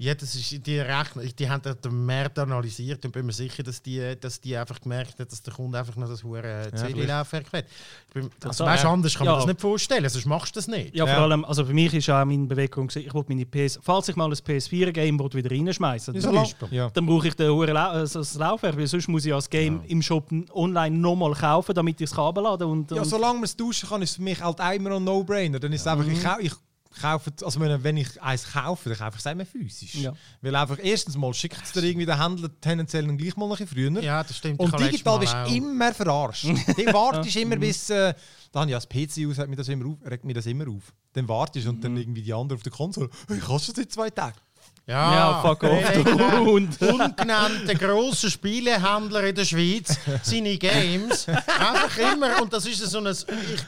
Ja, 0.02 0.14
das 0.14 0.34
ist, 0.34 0.66
die, 0.66 0.78
Rechner, 0.78 1.24
die 1.24 1.50
haben 1.50 1.60
den 1.62 2.06
Markt 2.06 2.38
analysiert 2.38 3.04
und 3.04 3.12
bin 3.12 3.26
mir 3.26 3.34
sicher, 3.34 3.62
dass 3.62 3.82
die, 3.82 4.14
dass 4.18 4.40
die 4.40 4.56
einfach 4.56 4.80
gemerkt 4.80 5.18
hat, 5.18 5.30
dass 5.30 5.42
der 5.42 5.52
Kunde 5.52 5.78
einfach 5.78 5.94
noch 5.96 6.08
das 6.08 6.24
hure 6.24 6.70
CD-Laufwerk 6.74 7.44
das, 7.52 7.62
Also, 8.42 8.64
weißt, 8.64 8.84
äh, 8.84 8.86
anders 8.86 9.14
kann 9.14 9.26
ja. 9.26 9.32
man 9.32 9.40
das 9.40 9.46
nicht 9.48 9.60
vorstellen, 9.60 10.08
sonst 10.08 10.24
machst 10.24 10.56
du 10.56 10.58
das 10.58 10.68
nicht. 10.68 10.94
Ja, 10.96 11.04
vor 11.04 11.16
Ja. 11.16 11.22
allem, 11.24 11.44
also 11.44 11.66
für 11.66 11.74
mich 11.74 11.92
ist 11.92 12.08
auch 12.08 12.24
meine 12.24 12.46
Bewegung, 12.46 12.88
ich 12.94 13.12
wollte 13.12 13.28
meine 13.30 13.44
PS, 13.44 13.78
falls 13.82 14.08
ich 14.08 14.16
mal 14.16 14.24
ein 14.24 14.32
PS4-Game 14.32 15.18
wieder 15.34 15.50
reinschmeißen 15.50 16.14
Ja, 16.14 16.20
Zum 16.22 16.30
so 16.32 16.38
Beispiel. 16.40 16.68
Ja. 16.70 16.88
dann 16.88 17.04
brauche 17.04 17.28
ich 17.28 17.34
den 17.34 17.50
Hure 17.50 17.72
Lau 17.72 17.98
äh, 18.02 18.08
das 18.10 18.34
Laufwerk, 18.36 18.78
weil 18.78 18.86
sonst 18.86 19.06
muss 19.06 19.26
ich 19.26 19.28
ja 19.30 19.36
das 19.36 19.50
Game 19.50 19.82
im 19.86 20.00
Shop 20.00 20.32
online 20.54 20.96
nochmal 20.96 21.34
kaufen, 21.34 21.74
damit 21.74 22.00
ich 22.00 22.10
es 22.10 22.16
laden 22.16 22.42
und, 22.66 22.90
ja, 22.90 23.02
und 23.02 23.04
solange 23.04 23.34
man 23.34 23.44
es 23.44 23.54
tauschen 23.54 23.86
kann, 23.86 24.00
ist 24.00 24.12
es 24.12 24.16
für 24.16 24.22
mich 24.22 24.40
halt 24.40 24.60
immer 24.74 24.88
noch 24.88 24.96
ein 24.96 25.04
No-Brainer. 25.04 25.60
Dann 25.60 25.74
ist 25.74 25.82
es 25.82 25.86
einfach, 25.86 26.06
ich, 26.06 26.22
kau 26.22 26.38
ich 26.40 26.52
kaufe, 27.00 27.32
also 27.42 27.60
wenn 27.60 27.82
wenn 27.82 27.96
ich 27.96 28.20
eins 28.20 28.52
kaufe, 28.52 28.88
dann 28.88 28.98
kaufe 28.98 29.14
ich 29.14 29.20
es 29.20 29.26
einmal 29.26 29.46
physisch. 29.46 29.94
Ja. 29.94 30.12
Weil 30.40 30.54
einfach 30.56 30.78
erstens 30.82 31.16
mal 31.16 31.32
schickt 31.32 31.62
es 31.62 31.72
dir 31.72 31.82
irgendwie 31.82 32.06
der 32.06 32.22
Händler 32.22 32.50
tendenziell 32.60 33.06
dann 33.06 33.16
gleich 33.16 33.36
mal 33.36 33.46
ein 33.46 33.50
bisschen 33.50 33.66
früher. 33.68 34.02
Ja, 34.02 34.22
das 34.22 34.36
stimmt. 34.36 34.60
Und 34.60 34.78
digital 34.78 35.18
bist 35.18 35.32
du 35.32 35.54
immer 35.54 35.94
verarscht. 35.94 36.46
Du 36.80 36.86
wartest 36.92 37.36
immer 37.36 37.56
bis. 37.56 37.90
Äh, 37.90 38.14
dann 38.52 38.68
ja, 38.68 38.76
das 38.76 38.88
PC 38.88 39.26
aus 39.28 39.38
hat 39.38 39.48
mir 39.48 39.56
das 39.56 39.68
immer 39.68 39.86
auf, 39.86 39.98
regt 40.04 40.24
mir 40.24 40.34
das 40.34 40.46
immer 40.46 40.68
auf. 40.68 40.92
Dann 41.12 41.28
wartest 41.28 41.66
und 41.68 41.82
dann 41.84 41.96
irgendwie 41.96 42.22
die 42.22 42.32
andere 42.32 42.56
auf 42.56 42.62
der 42.62 42.72
Konsole. 42.72 43.08
Ich 43.28 43.48
habe 43.48 43.60
schon 43.60 43.74
seit 43.74 43.92
zwei 43.92 44.10
Tagen. 44.10 44.38
Ja, 44.86 45.14
ja, 45.14 45.42
fuck 45.42 45.62
off. 45.62 45.92
Du 45.92 46.44
Hund. 46.44 46.80
ungenannte 46.82 47.74
grosse 47.76 48.30
Spielehändler 48.30 49.24
in 49.24 49.34
der 49.34 49.44
Schweiz, 49.44 49.98
seine 50.22 50.56
Games, 50.58 51.28
einfach 51.28 51.96
immer, 51.98 52.42
und 52.42 52.52
das 52.52 52.66
ist 52.66 52.78
so 52.78 52.98
ein, 52.98 53.06
ich, 53.06 53.26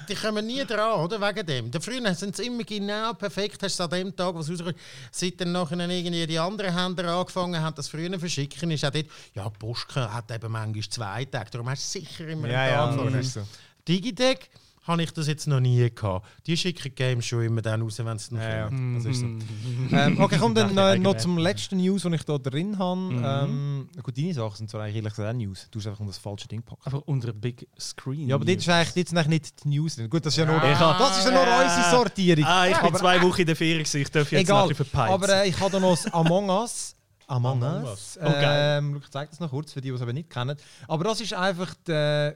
die 0.08 0.14
kommen 0.14 0.46
nie 0.46 0.64
dran, 0.64 1.00
oder, 1.00 1.20
wegen 1.20 1.46
dem. 1.46 1.82
Früher 1.82 2.14
sind 2.14 2.36
sie 2.36 2.46
immer 2.46 2.64
genau 2.64 3.12
perfekt, 3.12 3.62
hast 3.62 3.78
du 3.78 3.84
an 3.84 3.90
dem 3.90 4.16
Tag, 4.16 4.34
was 4.34 4.50
rauskommt, 4.50 4.76
seit 5.12 5.40
dann 5.40 5.52
nachher 5.52 5.78
irgendwie 5.78 6.26
die 6.26 6.38
anderen 6.38 6.76
Händler 6.76 7.14
angefangen 7.14 7.60
haben, 7.60 7.76
das 7.76 7.88
früher 7.88 8.18
verschicken, 8.18 8.70
ist 8.72 8.84
auch 8.84 8.90
dort, 8.90 9.06
ja, 9.34 9.48
Post 9.48 9.94
hat 9.94 10.30
eben 10.30 10.50
manchmal 10.50 10.88
zwei 10.88 11.24
Tage, 11.26 11.50
darum 11.50 11.68
hast 11.70 11.94
du 11.94 12.00
sicher 12.00 12.26
immer 12.26 12.48
einen 12.48 12.74
Tag 12.74 12.94
vorher. 12.94 13.20
ist 13.20 13.34
so. 13.34 13.42
Digitec 13.86 14.50
habe 14.84 15.02
ich 15.02 15.12
das 15.12 15.28
jetzt 15.28 15.46
noch 15.46 15.60
nie 15.60 15.90
gehabt. 15.94 16.26
Die 16.46 16.56
schicken 16.56 16.94
Games 16.94 17.24
schon 17.24 17.42
immer 17.44 17.62
dann 17.62 17.82
raus, 17.82 17.98
wenn 17.98 18.16
es 18.16 18.30
noch 18.30 18.40
Ja, 18.40 18.56
ja, 18.56 18.66
kommt. 18.68 18.96
das 18.98 19.04
ist 19.06 19.20
so. 19.20 19.26
ähm, 19.26 20.20
okay, 20.20 20.36
komm 20.40 20.54
dann 20.54 20.74
der 20.74 20.94
äh, 20.94 20.98
noch 20.98 21.10
eigenen 21.12 21.18
zum 21.20 21.38
letzten 21.38 21.76
News, 21.76 22.02
den 22.02 22.14
ich 22.14 22.24
da 22.24 22.38
drin 22.38 22.78
habe. 22.78 23.00
Ähm, 23.24 23.88
gut, 24.02 24.18
deine 24.18 24.34
Sachen 24.34 24.56
sind 24.56 24.70
zwar 24.70 24.82
eigentlich 24.82 24.96
ehrlich 24.96 25.12
gesagt 25.12 25.28
auch 25.34 25.38
News. 25.38 25.68
Du 25.70 25.78
hast 25.78 25.86
einfach 25.86 26.00
um 26.00 26.06
das 26.08 26.18
falsche 26.18 26.48
Ding 26.48 26.60
gepackt. 26.64 26.84
Einfach 26.86 27.02
unter 27.06 27.28
einem 27.28 27.40
Big 27.40 27.68
Screen. 27.78 28.28
Ja, 28.28 28.34
aber 28.34 28.44
dort 28.44 28.58
ist 28.58 28.68
eigentlich, 28.68 28.94
dort 28.94 29.08
sind 29.08 29.18
eigentlich 29.18 29.28
nicht 29.42 29.64
die 29.64 29.68
News 29.68 29.96
drin. 29.96 30.10
Gut, 30.10 30.26
das 30.26 30.32
ist 30.34 30.38
ja 30.38 30.46
nur, 30.46 30.56
Ja. 30.56 30.98
das 30.98 31.18
ist 31.18 31.24
ja 31.26 31.30
nur 31.30 31.42
unsere 31.64 31.90
Sortierung. 31.90 32.44
Ah, 32.44 32.66
ich 32.66 32.76
bin 32.76 32.86
aber, 32.86 32.98
zwei 32.98 33.22
Wochen 33.22 33.40
in 33.40 33.46
der 33.46 33.56
Ferien, 33.56 33.82
ich 33.82 34.10
darf 34.10 34.32
jetzt 34.32 34.40
egal. 34.42 34.56
noch 34.56 34.62
ein 34.64 34.68
bisschen 34.70 34.84
verpeilt. 34.86 35.12
Aber 35.12 35.28
äh, 35.28 35.48
ich 35.48 35.60
habe 35.60 35.70
da 35.70 35.78
noch 35.80 35.90
das 35.92 36.12
Among 36.12 36.48
Us. 36.50 36.96
Among, 37.28 37.62
Among 37.62 37.84
Us. 37.84 38.16
Us. 38.16 38.18
Oh, 38.20 38.30
geil. 38.32 38.78
Ähm, 38.78 38.96
ich 39.02 39.08
zeige 39.10 39.30
das 39.30 39.38
noch 39.40 39.48
kurz 39.50 39.72
für 39.72 39.80
die, 39.80 39.88
die 39.90 39.94
es 39.94 40.00
eben 40.02 40.12
nicht 40.12 40.28
kennen. 40.28 40.56
Aber 40.88 41.04
das 41.04 41.20
ist 41.20 41.32
einfach 41.32 41.72
die, 41.86 42.32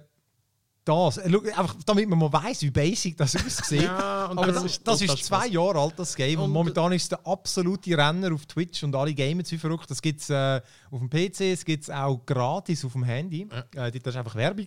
das. 0.87 1.19
Äh, 1.19 1.31
einfach, 1.57 1.77
damit 1.85 2.09
man 2.09 2.19
mal 2.19 2.33
weiss, 2.33 2.63
wie 2.63 2.71
basic 2.71 3.17
das 3.17 3.37
aussieht. 3.47 3.83
Ja, 3.83 4.29
Aber 4.31 4.47
das 4.53 4.65
ist 4.65 4.87
das 4.87 5.03
ist 5.03 5.25
zwei 5.25 5.47
Jahre 5.49 5.79
alt, 5.81 5.95
das 5.99 6.15
Game. 6.17 6.39
Und, 6.39 6.47
Und- 6.47 6.53
momentan 6.53 6.93
ist 6.93 7.03
es 7.05 7.09
der 7.11 7.27
absolute 7.27 7.97
Renner 7.97 8.33
auf 8.33 8.47
Twitch 8.47 8.83
und 8.83 8.95
alle 8.97 9.13
gamen 9.15 9.45
wie 9.47 9.59
verrückt. 9.59 9.91
Das 9.91 10.01
gibt 10.01 10.21
es 10.23 10.31
äh, 10.31 10.61
auf 10.91 10.99
dem 11.01 11.11
PC, 11.11 11.41
es 11.53 11.65
gibt 11.65 11.83
es 11.85 11.91
auch 11.91 12.25
gratis 12.25 12.85
auf 12.85 12.93
dem 12.93 13.05
Handy. 13.05 13.43
Äh, 13.75 13.91
dort 13.93 14.07
ist 14.07 14.17
einfach 14.17 14.35
Werbung. 14.35 14.67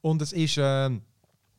Und 0.00 0.22
es 0.22 0.32
ist. 0.32 0.56
ähm, 0.58 1.02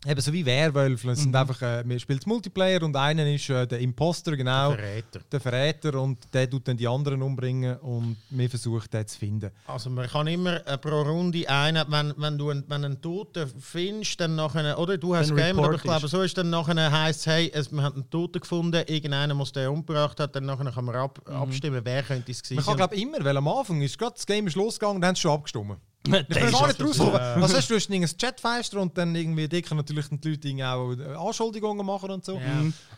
Eben 0.06 0.22
so 0.22 0.32
wie 0.32 0.46
Werwölfe. 0.46 1.10
Es 1.10 1.24
sind 1.24 1.36
einfach, 1.36 1.60
äh, 1.64 1.84
man 1.84 2.00
spielt 2.00 2.28
Multiplayer 2.28 2.84
und 2.84 2.96
einer 2.96 3.26
ist 3.34 3.50
äh, 3.50 3.66
der 3.66 3.80
Imposter, 3.80 4.38
genau. 4.38 4.72
Verräter. 4.72 5.22
Der 5.32 5.40
Verräter 5.40 6.00
und 6.00 6.20
der 6.34 6.48
tut 6.48 6.68
dann 6.68 6.78
die 6.78 6.88
anderen 6.88 7.24
umbringen 7.24 7.78
und 7.78 8.16
wir 8.30 8.48
versuchen 8.48 8.88
den 8.94 9.08
zu 9.08 9.18
finden. 9.18 9.50
Also 9.66 9.90
man 9.90 10.08
kann 10.08 10.28
immer 10.28 10.66
äh, 10.68 10.78
pro 10.78 11.02
Runde 11.02 11.50
einen, 11.50 11.84
wenn, 11.90 12.14
wenn 12.16 12.38
du 12.38 12.52
einen, 12.52 12.64
wenn 12.68 12.86
einen 12.86 13.02
Toten 13.02 13.52
findest, 13.60 14.20
dann 14.20 14.36
nachher, 14.36 14.78
oder 14.78 15.00
du 15.00 15.16
hast 15.16 15.36
Game, 15.36 15.60
aber 15.60 15.74
ich 15.74 15.82
glaube 15.82 16.08
so 16.08 16.22
ist 16.22 16.38
dann 16.38 16.52
nachher 16.52 16.92
heisst 16.92 17.22
es, 17.22 17.26
hey, 17.26 17.52
es, 17.54 17.72
wir 17.72 17.82
haben 17.82 17.96
einen 17.96 18.10
Toten 18.10 18.40
gefunden, 18.40 18.84
irgendeiner 18.86 19.34
muss 19.34 19.52
den 19.52 19.68
umgebracht 19.68 20.20
haben, 20.20 20.32
dann 20.32 20.46
nachher 20.46 20.72
kann 20.72 20.86
man 20.86 20.96
ab, 20.96 21.20
abstimmen, 21.26 21.82
wer 21.84 22.04
könnte 22.04 22.32
es 22.32 22.44
gewesen 22.44 22.56
Man 22.56 22.66
kann 22.66 22.78
sein. 22.78 22.88
glaube 22.90 22.96
immer, 22.96 23.26
weil 23.26 23.36
am 23.36 23.48
Anfang 23.48 23.82
ist 23.82 23.98
gerade 23.98 24.14
das 24.14 24.28
Game 24.28 24.46
ist 24.46 24.56
losgegangen 24.56 24.98
und 24.98 25.02
dann 25.02 25.10
haben 25.10 25.16
sie 25.16 25.22
schon 25.22 25.32
abgestimmt. 25.32 25.78
Ich 26.16 26.28
bin 26.28 26.38
ist 26.38 26.52
gar 26.52 26.68
nicht 26.68 26.82
also 26.82 27.04
rausgekommen. 27.04 27.42
Was 27.42 27.56
hast 27.56 27.70
du? 27.70 27.76
Hast 27.76 27.90
ein 27.92 28.06
Chatfenster 28.18 28.82
und 28.82 28.98
dann 28.98 29.16
irgendwie 29.16 29.48
dicker 29.48 29.76
natürlich 29.76 30.08
die 30.10 30.30
Leute 30.30 30.68
auch 30.68 30.94
äh, 30.94 31.28
Anschuldigungen 31.28 31.86
machen 31.86 32.10
und 32.10 32.26
so. 32.26 32.40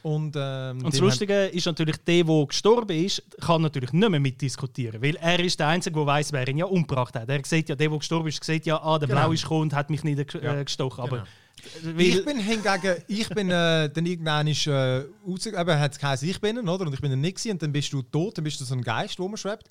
Und, 0.02 0.34
ähm, 0.38 0.86
Und 0.86 0.94
das 0.94 1.00
Lustige 1.00 1.46
ist 1.48 1.66
natürlich, 1.66 1.98
der, 1.98 2.24
der 2.24 2.46
gestorben 2.46 3.06
ist, 3.06 3.22
kann 3.42 3.62
natürlich 3.62 3.92
nicht 3.92 4.10
mehr 4.10 4.20
mitdiskutieren. 4.20 5.02
Weil 5.02 5.16
er 5.18 5.40
ist 5.40 5.60
der 5.60 5.68
Einzige, 5.68 5.96
der 5.96 6.06
weiß, 6.06 6.32
wer 6.32 6.48
ihn 6.48 6.58
ja 6.58 6.66
umgebracht 6.66 7.16
hat. 7.16 7.28
Er 7.28 7.42
sieht 7.44 7.70
ja, 7.70 7.76
der, 7.76 7.90
der 7.90 7.98
gestorben 7.98 8.28
ist, 8.30 8.44
sieht 8.44 8.66
ja, 8.66 8.82
ah, 8.82 8.98
der 8.98 9.10
Genau. 9.10 9.22
Blau 9.22 9.32
ist 9.34 9.42
gekommen 9.42 9.62
und 9.64 9.74
hat 9.74 9.90
mich 9.90 10.04
niedergestochen. 10.04 11.04
Aber 11.04 11.26
weil, 11.84 12.02
Ich 12.02 12.26
bin 12.26 12.40
hingegen, 12.40 12.96
ich 13.08 13.30
bin 13.30 13.50
äh, 13.50 13.90
dann 13.90 14.06
irgendwann 14.06 14.48
ist, 14.48 14.68
äh, 14.68 15.00
eben 15.02 15.80
hat 15.80 15.92
es 15.92 16.00
geheißen, 16.00 16.30
ich 16.30 16.40
bin 16.40 16.58
er, 16.58 16.64
oder? 16.74 16.86
Und 16.86 16.94
ich 16.94 17.02
bin 17.02 17.12
er 17.12 17.18
nicht 17.18 17.36
gewesen, 17.36 17.52
und 17.52 17.62
dann 17.62 17.72
bist 17.72 17.92
du 17.92 18.02
tot, 18.02 18.38
dann 18.38 18.44
bist 18.44 18.60
du 18.62 18.66
so 18.66 18.76
ein 18.76 18.82
Geist, 18.82 19.18
der 19.18 19.24
rumschwebt. 19.24 19.66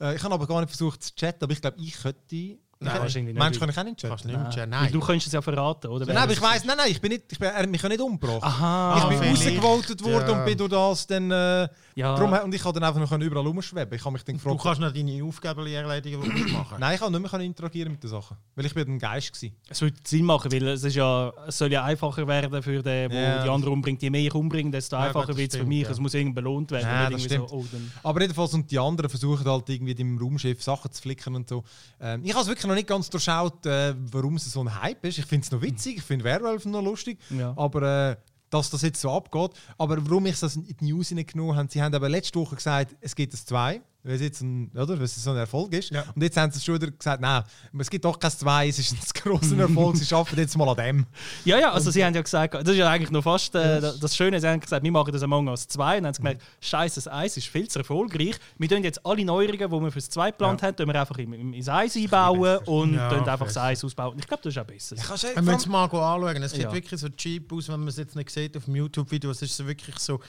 Äh, 0.00 0.16
ich 0.16 0.22
habe 0.22 0.34
aber 0.34 0.46
gar 0.46 0.60
nicht 0.60 0.70
versucht 0.70 1.02
zu 1.02 1.14
chatten, 1.14 1.44
aber 1.44 1.52
ich 1.52 1.60
glaube, 1.60 1.76
ich 1.80 1.94
könnte... 1.94 2.58
Nein, 2.82 2.94
ich, 2.96 3.00
wahrscheinlich 3.02 3.34
nicht. 3.34 3.38
Meinst 3.38 3.56
du, 3.56 3.60
kann 3.60 3.68
ich 3.68 3.78
auch 3.78 3.84
nicht 3.84 4.00
Kannst 4.00 4.24
chatten? 4.24 4.32
mehr 4.42 4.50
chatten. 4.50 4.56
weil 4.72 4.80
Nein. 4.80 4.92
du 4.92 5.00
könntest 5.00 5.26
es 5.26 5.32
ja 5.34 5.42
verraten, 5.42 5.88
oder? 5.88 6.06
Nein, 6.06 6.16
aber 6.16 6.32
ich 6.32 6.40
weiss, 6.40 6.64
nein, 6.64 6.78
nein, 6.78 6.90
ich 6.90 6.98
bin 7.00 7.12
nicht, 7.12 7.24
ich 7.30 7.38
bin, 7.38 7.48
er 7.50 7.56
hat 7.56 7.68
mich 7.68 7.82
ja 7.82 7.88
nicht 7.90 8.00
umgebracht. 8.00 8.42
Aha, 8.42 8.96
ich 8.98 9.04
bin 9.20 9.36
vielleicht. 9.36 9.62
rausgevotet 9.62 10.02
worden 10.02 10.28
Ja. 10.30 10.38
und 10.38 10.44
bin 10.46 10.56
durch 10.56 10.70
das 10.70 11.06
dann... 11.06 11.30
Äh, 11.30 11.68
Ja. 12.00 12.16
drum, 12.16 12.32
und 12.32 12.54
ich 12.54 12.62
konnte 12.62 12.80
dann 12.80 12.88
einfach 12.94 13.00
noch 13.18 13.24
überall 13.24 13.46
rumschweben. 13.46 13.94
Ich 13.94 14.04
habe 14.04 14.12
mich 14.12 14.24
dann 14.24 14.36
Du 14.36 14.42
gefragt... 14.42 14.62
kannst 14.62 14.80
noch 14.80 14.92
deine 14.92 15.24
Aufgaben 15.24 15.66
erledigen, 15.66 16.20
die 16.22 16.44
du 16.44 16.48
machen 16.52 16.76
Nein, 16.80 16.94
ich 16.94 17.00
konnte 17.00 17.20
nicht 17.20 17.32
mehr 17.32 17.40
interagieren 17.42 17.92
mit 17.92 18.02
den 18.02 18.10
Sachen. 18.10 18.36
Weil 18.54 18.66
ich 18.66 18.74
bin 18.74 18.88
ein 18.88 18.98
Geist 18.98 19.42
war. 19.42 19.50
Es 19.68 19.80
würde 19.80 19.96
Sinn 20.04 20.24
machen, 20.24 20.50
weil 20.52 20.66
es, 20.68 20.82
ist 20.84 20.94
ja, 20.96 21.32
es 21.46 21.56
soll 21.58 21.72
ja 21.72 21.84
einfacher 21.84 22.26
werden 22.26 22.62
für 22.62 22.82
den, 22.82 23.10
der 23.10 23.12
Ja. 23.12 23.42
die 23.44 23.48
anderen 23.48 23.72
umbringt. 23.74 24.02
Je 24.02 24.10
mehr 24.10 24.22
ich 24.22 24.34
umbringe, 24.34 24.70
desto 24.70 24.96
Ja, 24.96 25.02
einfacher 25.04 25.28
wird 25.36 25.48
es 25.50 25.54
für 25.54 25.58
stimmt, 25.60 25.68
mich. 25.68 25.82
ja. 25.84 25.90
Es 25.90 25.98
muss 26.00 26.14
irgendwie 26.14 26.34
belohnt 26.34 26.70
werden. 26.70 26.86
Ja, 26.86 27.10
das 27.10 27.24
irgendwie 27.26 27.48
So, 27.48 27.56
oh, 27.56 27.64
Aber 28.02 28.20
jedenfalls, 28.22 28.54
und 28.54 28.70
die 28.70 28.78
anderen 28.78 29.08
versuchen 29.10 29.44
halt 29.46 29.68
irgendwie 29.68 29.92
im 29.92 30.18
Raumschiff 30.18 30.62
Sachen 30.62 30.90
zu 30.90 31.00
flicken 31.02 31.34
und 31.34 31.48
so. 31.48 31.62
Ähm, 32.00 32.22
ich 32.24 32.32
habe 32.32 32.42
es 32.42 32.48
wirklich 32.48 32.66
noch 32.66 32.74
nicht 32.74 32.86
ganz 32.88 33.08
durchschaut, 33.10 33.66
äh, 33.66 33.94
warum 34.10 34.36
es 34.36 34.50
so 34.50 34.60
ein 34.62 34.82
Hype 34.82 35.04
ist. 35.04 35.18
Ich 35.18 35.26
finde 35.26 35.44
es 35.44 35.50
noch 35.52 35.60
witzig, 35.62 35.98
ich 35.98 36.02
finde 36.02 36.24
Werwölfe 36.24 36.68
noch 36.68 36.82
lustig, 36.82 37.18
Ja. 37.30 37.52
aber 37.56 38.10
äh, 38.10 38.16
dass 38.50 38.70
das 38.70 38.82
jetzt 38.82 39.00
so 39.00 39.10
abgeht. 39.10 39.52
Aber 39.78 39.96
warum 40.04 40.26
ich 40.26 40.38
das 40.38 40.56
in 40.56 40.64
die 40.64 40.84
News 40.84 41.08
genommen 41.08 41.56
habe, 41.56 41.68
sie 41.70 41.82
haben 41.82 41.94
aber 41.94 42.08
letzte 42.08 42.38
Woche 42.38 42.56
gesagt, 42.56 42.96
es 43.00 43.14
gibt 43.14 43.32
es 43.32 43.46
zwei, 43.46 43.80
weil 44.02 44.14
es 44.14 44.20
jetzt 44.22 44.40
ein, 44.40 44.70
oder, 44.74 44.96
weil 44.96 45.02
es 45.02 45.14
so 45.22 45.30
ein 45.30 45.36
Erfolg 45.36 45.72
ist. 45.74 45.90
Ja. 45.90 46.04
Und 46.14 46.22
jetzt 46.22 46.36
haben 46.36 46.50
sie 46.50 46.60
schon 46.60 46.76
wieder 46.76 46.90
gesagt, 46.90 47.20
nein, 47.20 47.42
es 47.78 47.90
gibt 47.90 48.04
doch 48.04 48.18
kein 48.18 48.30
zwei, 48.30 48.68
es 48.68 48.78
ist 48.78 48.92
ein 48.92 48.98
grosser 49.22 49.58
Erfolg, 49.58 49.96
sie 49.96 50.14
arbeiten 50.14 50.38
jetzt 50.40 50.56
mal 50.56 50.68
an 50.68 50.76
dem. 50.76 51.06
Ja, 51.44 51.58
ja, 51.58 51.72
also 51.72 51.90
sie 51.90 52.04
haben 52.04 52.14
ja 52.14 52.22
gesagt, 52.22 52.54
das 52.54 52.68
ist 52.68 52.76
ja 52.76 52.88
eigentlich 52.88 53.10
noch 53.10 53.22
fast 53.22 53.54
äh, 53.54 53.80
das 53.80 54.16
Schöne, 54.16 54.40
sie 54.40 54.48
haben 54.48 54.60
gesagt, 54.60 54.82
wir 54.82 54.92
machen 54.92 55.12
das 55.12 55.22
Among 55.22 55.48
Us 55.48 55.66
2 55.68 55.82
und 55.98 56.02
dann 56.02 56.06
haben 56.06 56.14
sie 56.14 56.18
gemerkt, 56.22 56.42
scheiße, 56.60 56.94
das 56.96 57.08
Eis 57.08 57.36
ist 57.36 57.46
viel 57.48 57.68
zu 57.68 57.78
erfolgreich. 57.80 58.36
Wir 58.58 58.68
tun 58.68 58.82
jetzt 58.84 59.04
alle 59.04 59.24
Neuerungen, 59.24 59.58
die 59.58 59.80
wir 59.84 59.90
fürs 59.92 60.08
2 60.10 60.30
geplant 60.30 60.62
haben, 60.62 60.76
tun 60.76 60.86
wir 60.86 61.00
einfach 61.00 61.18
im- 61.18 61.32
im- 61.34 61.52
ins 61.52 61.68
Eis 61.68 61.96
einbauen 61.96 62.58
und 62.66 62.94
Ja, 62.94 63.08
tun 63.10 63.28
einfach 63.28 63.46
das 63.46 63.56
Eis 63.56 63.84
ausbauen. 63.84 64.18
Ich 64.18 64.26
glaube, 64.26 64.42
das 64.42 64.54
ist 64.54 64.58
auch 64.58 64.64
besser. 64.66 64.96
Wir 64.96 65.42
müssen 65.42 65.56
es 65.56 65.66
mal 65.66 65.84
anschauen. 65.84 66.42
Es 66.42 66.52
sieht 66.52 66.62
Ja. 66.62 66.72
wirklich 66.72 67.00
so 67.00 67.08
cheap 67.10 67.52
aus, 67.52 67.68
wenn 67.68 67.80
man 67.80 67.88
es 67.88 67.96
jetzt 67.96 68.16
nicht 68.16 68.30
sieht 68.30 68.56
auf 68.56 68.64
dem 68.64 68.76
YouTube-Video. 68.76 69.30
Es 69.30 69.42
ist 69.42 69.56
so 69.56 69.66
wirklich 69.66 69.98
so. 69.98 70.20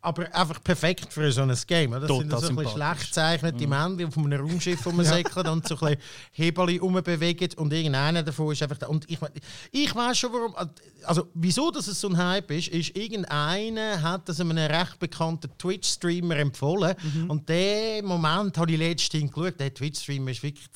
Aber 0.00 0.32
einfach 0.32 0.62
perfekt 0.62 1.12
für 1.12 1.32
so 1.32 1.42
ein 1.42 1.56
Game. 1.66 1.90
Das 1.90 2.06
sind 2.06 2.30
Total 2.30 2.40
so 2.40 2.48
ein 2.48 2.56
bisschen 2.56 2.72
schlecht 2.72 3.00
gezeichnete 3.00 3.66
Männer, 3.66 3.96
die 3.96 4.04
auf 4.04 4.16
einem 4.16 4.40
Raumschiff 4.40 4.86
rumsäckeln 4.86 5.48
und 5.48 5.66
so 5.66 5.74
ein 5.74 5.80
bisschen 5.80 6.02
Hebel 6.32 6.78
rumbewegen. 6.78 7.48
Und 7.56 7.72
irgendeiner 7.72 8.22
davon 8.22 8.52
ist 8.52 8.62
einfach. 8.62 8.78
Da. 8.78 8.86
Und 8.86 9.10
ich, 9.10 9.18
ich 9.72 9.92
weiß 9.92 10.16
schon, 10.16 10.32
warum. 10.32 10.54
Also, 11.04 11.28
wieso 11.34 11.72
dass 11.72 11.88
es 11.88 12.00
so 12.00 12.08
ein 12.08 12.16
Hype 12.16 12.50
ist, 12.52 12.68
ist, 12.68 12.96
irgendeiner 12.96 14.00
hat 14.00 14.28
das 14.28 14.40
einem 14.40 14.56
recht 14.56 15.00
bekannten 15.00 15.50
Twitch-Streamer 15.58 16.36
empfohlen. 16.36 16.94
Und 17.28 17.48
den 17.48 18.04
Moment 18.04 18.56
habe 18.56 18.70
ich 18.70 18.78
letztens 18.78 19.32
geschaut. 19.32 19.58
Der 19.58 19.74
Twitch-Streamer 19.74 20.30
ist 20.30 20.44
wirklich 20.44 20.70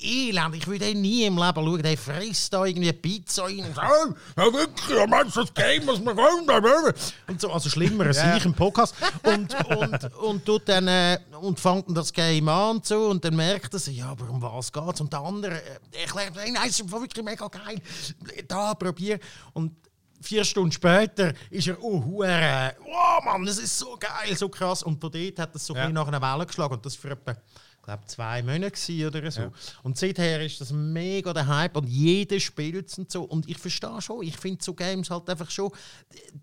elend. 0.00 0.56
Ich 0.56 0.66
würde 0.66 0.86
den 0.86 1.00
nie 1.00 1.24
im 1.24 1.36
Leben 1.36 1.54
schauen. 1.54 1.82
Der 1.82 1.96
frisst 1.96 2.52
da 2.52 2.64
irgendwie 2.64 2.92
Pizza 2.92 3.44
rein 3.44 3.60
und 3.60 3.74
sagt, 3.74 3.88
oh, 3.88 4.14
ja, 4.36 4.52
wirklich, 4.52 4.96
ja, 4.96 5.06
Mensch, 5.06 5.34
das 5.34 5.54
Game 5.54 5.84
muss 5.84 6.00
man 6.00 6.16
wollen. 6.16 6.94
Und 7.28 7.40
so, 7.40 7.52
also 7.52 7.68
schlimmer 7.68 8.06
als 8.32 8.40
ich 8.40 8.46
im 8.46 8.54
Podcast. 8.54 8.94
Und, 9.22 9.54
und, 9.76 10.48
und, 10.48 10.68
dann, 10.68 10.88
äh, 10.88 11.18
und 11.40 11.58
fängt 11.60 11.86
das 11.96 12.12
Game 12.12 12.48
an 12.48 12.76
und 12.76 12.86
so. 12.86 13.08
Und 13.08 13.24
dann 13.24 13.36
merkt 13.36 13.72
er 13.72 13.78
so, 13.78 13.90
ja, 13.90 14.06
aber 14.10 14.28
um 14.30 14.40
was 14.42 14.72
geht's? 14.72 15.00
Und 15.00 15.12
der 15.12 15.20
andere 15.20 15.54
äh, 15.62 16.00
erklärt, 16.02 16.34
nein, 16.34 16.56
es 16.66 16.80
ist 16.80 16.90
wirklich 16.90 17.24
mega 17.24 17.46
geil. 17.48 17.80
Da, 18.48 18.74
probier. 18.74 19.18
Und 19.52 19.72
vier 20.20 20.44
Stunden 20.44 20.72
später 20.72 21.32
ist 21.50 21.66
er, 21.66 21.82
oh, 21.82 22.04
hure, 22.04 22.74
oh 22.84 23.24
Mann, 23.24 23.44
das 23.44 23.58
ist 23.58 23.76
so 23.78 23.96
geil, 23.98 24.36
so 24.36 24.48
krass. 24.48 24.82
Und 24.82 25.00
von 25.00 25.10
dort 25.10 25.38
hat 25.38 25.54
das 25.54 25.66
so 25.66 25.74
Ja. 25.74 25.82
ein 25.86 25.92
nach 25.92 26.06
einer 26.08 26.20
Welle 26.22 26.46
geschlagen. 26.46 26.74
Und 26.74 26.86
das 26.86 26.94
für 26.96 27.10
etwa, 27.10 27.34
glaube, 27.82 28.04
zwei 28.06 28.42
Monate 28.42 29.06
oder 29.06 29.30
so. 29.30 29.52
Und 29.82 29.98
seither 29.98 30.44
ist 30.44 30.60
das 30.60 30.72
mega 30.72 31.32
der 31.32 31.46
Hype 31.46 31.76
und 31.76 31.88
jeder 31.88 32.38
spielt 32.38 32.88
es 32.88 32.98
und 32.98 33.10
so. 33.10 33.22
Und 33.24 33.48
ich 33.48 33.58
verstehe 33.58 34.00
schon, 34.00 34.22
ich 34.22 34.36
finde 34.36 34.62
so 34.62 34.74
Games 34.74 35.10
halt 35.10 35.28
einfach 35.28 35.50
schon, 35.50 35.70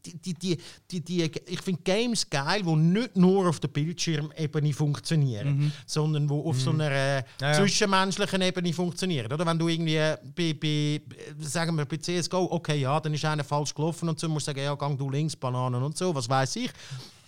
die, 0.06 0.34
die, 0.34 0.58
die, 0.92 1.02
die, 1.02 1.32
ich 1.48 1.62
finde 1.62 1.82
Games 1.84 2.30
geil, 2.30 2.62
die 2.64 2.76
nicht 2.76 3.16
nur 3.16 3.48
auf 3.48 3.60
der 3.60 3.70
Bildschirmebene 3.70 4.74
funktionieren, 4.74 5.72
sondern 5.86 6.28
die 6.28 6.34
auf 6.34 6.60
so 6.60 6.72
einer 6.72 6.92
äh, 6.92 7.24
Ja, 7.40 7.52
ja. 7.52 7.54
zwischenmenschlichen 7.54 8.42
Ebene 8.42 8.74
funktionieren. 8.74 9.32
Oder? 9.32 9.46
Wenn 9.46 9.60
du 9.60 9.68
irgendwie 9.68 9.98
bei, 10.36 10.54
bei, 10.54 11.02
sagen 11.40 11.76
wir, 11.78 11.86
bei 11.86 11.98
CSGO, 11.98 12.48
okay, 12.52 12.80
ja, 12.80 13.00
dann 13.00 13.14
ist 13.14 13.26
einer 13.26 13.44
falsch 13.44 13.74
gelaufen 13.74 14.10
und 14.10 14.20
so, 14.20 14.28
musst 14.28 14.48
du 14.48 14.52
sagen, 14.52 14.64
ja, 14.64 14.76
gang 14.76 14.98
du 14.98 15.10
links, 15.10 15.36
Bananen 15.36 15.82
und 15.82 15.98
so, 15.98 16.14
was 16.14 16.28
weiß 16.28 16.58
ich. 16.58 16.72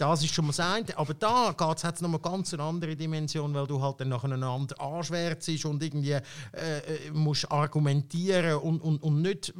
Das 0.01 0.23
ist 0.23 0.33
schon 0.33 0.45
mal 0.45 0.51
das 0.51 0.59
eine. 0.59 0.97
Aber 0.97 1.13
da 1.13 1.53
geht 1.55 1.77
es 1.77 1.83
jetzt 1.83 2.01
noch 2.01 2.09
mal 2.09 2.17
ganz 2.17 2.55
eine 2.55 2.63
andere 2.63 2.95
Dimension, 2.95 3.53
weil 3.53 3.67
du 3.67 3.79
halt 3.79 3.99
dann 3.99 4.09
nacheinander 4.09 4.47
anschwärzt 4.79 5.63
und 5.63 5.83
irgendwie 5.83 6.13
äh, 6.13 6.21
äh, 6.53 7.11
musst 7.13 7.51
argumentieren 7.51 8.55
und, 8.55 8.81
und, 8.81 9.03
und 9.03 9.21
nicht 9.21 9.53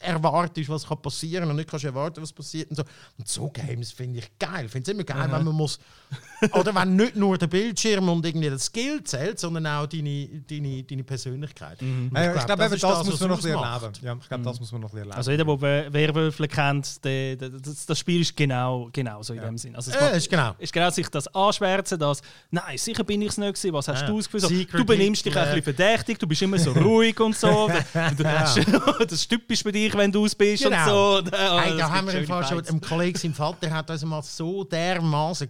erwartest, 0.00 0.68
was 0.68 0.84
kann 0.84 1.00
passieren 1.00 1.48
und 1.48 1.54
nicht 1.54 1.70
kannst 1.70 1.84
erwarten, 1.84 2.20
was 2.20 2.32
passiert 2.32 2.70
und 2.70 2.76
so. 2.76 2.82
Und 3.18 3.28
so 3.28 3.48
Games 3.50 3.92
finde 3.92 4.18
ich 4.18 4.36
geil. 4.36 4.64
Ich 4.64 4.72
finde 4.72 4.90
es 4.90 4.94
immer 4.96 5.04
geil, 5.04 5.30
wenn 5.30 5.44
man 5.44 5.54
muss 5.54 5.78
oder 6.52 6.74
wenn 6.74 6.96
nicht 6.96 7.16
nur 7.16 7.36
der 7.36 7.48
Bildschirm 7.48 8.08
und 8.08 8.24
irgendwie 8.24 8.48
das 8.50 8.66
Skill 8.66 9.02
zählt, 9.04 9.38
sondern 9.38 9.66
auch 9.66 9.86
deine, 9.86 10.28
deine, 10.48 10.82
deine 10.84 11.04
Persönlichkeit. 11.04 11.80
Und 11.82 12.12
Äh, 12.14 12.36
ich 12.36 12.44
glaube, 12.46 12.56
das 12.62 12.66
eben, 12.66 12.74
ist 12.74 12.82
das, 12.84 13.04
muss 13.06 13.20
man 13.20 13.28
noch 13.30 13.44
erleben. 13.44 13.92
Ja, 14.02 14.16
ich 14.20 14.28
glaube, 14.28 14.44
das 14.44 14.60
muss 14.60 14.72
man 14.72 14.80
noch 14.82 14.94
erleben. 14.94 15.12
Also 15.12 15.30
jeder, 15.30 15.44
der 15.44 15.60
We- 15.60 15.86
Werwölfe 15.92 16.46
kennt, 16.48 17.04
der, 17.04 17.36
der, 17.36 17.50
das, 17.50 17.86
das 17.86 17.98
Spiel 17.98 18.20
ist 18.20 18.36
genau, 18.36 18.88
genau 18.92 19.22
so 19.22 19.34
in 19.34 19.40
dem 19.40 19.58
Sinn. 19.58 19.74
Also 19.74 19.90
es 19.90 19.96
Ja, 19.96 20.02
macht- 20.02 20.14
ist 20.16 20.30
genau. 20.30 20.54
ist 20.58 20.72
genau 20.72 20.90
sich 20.90 21.08
das 21.08 21.26
anschwärzen, 21.34 21.98
dass 21.98 22.20
«Nein, 22.50 22.78
sicher 22.78 23.04
bin 23.04 23.20
ich 23.22 23.28
es 23.30 23.38
nicht 23.38 23.54
gewesen, 23.54 23.72
was 23.72 23.88
hast 23.88 24.02
Ja. 24.02 24.06
du 24.06 24.16
ausgeführt?» 24.18 24.42
so, 24.42 24.48
Secret 24.48 24.80
Du 24.80 24.84
benimmst 24.84 25.24
dich 25.24 25.32
Hitler. 25.34 25.48
ein 25.48 25.54
bisschen 25.60 25.74
verdächtig, 25.76 26.18
du 26.18 26.26
bist 26.26 26.42
immer 26.42 26.58
so 26.58 26.72
ruhig 26.72 27.18
und 27.20 27.36
so. 27.36 27.68
Und 28.18 29.00
das 29.00 29.12
ist 29.12 29.28
typisch 29.28 29.62
bei 29.64 29.72
dir, 29.72 29.92
wenn 29.94 30.10
du 30.12 30.24
aus 30.24 30.34
bist 30.34 30.64
und 30.64 30.70
Genau. 30.72 31.18
so. 31.20 31.22
Ja, 31.30 31.60
Hey, 31.60 31.70
das 31.70 31.78
da 31.78 31.90
haben 31.90 32.06
wir 32.06 32.14
im 32.14 32.26
Fall 32.26 32.46
schon, 32.46 32.66
ein 32.66 32.80
Kollege, 32.80 33.18
sein 33.18 33.34
Vater 33.34 33.70
hat 33.70 33.90
uns 33.90 34.04
mal 34.04 34.22
so 34.22 34.64
dermaßen, 34.64 35.48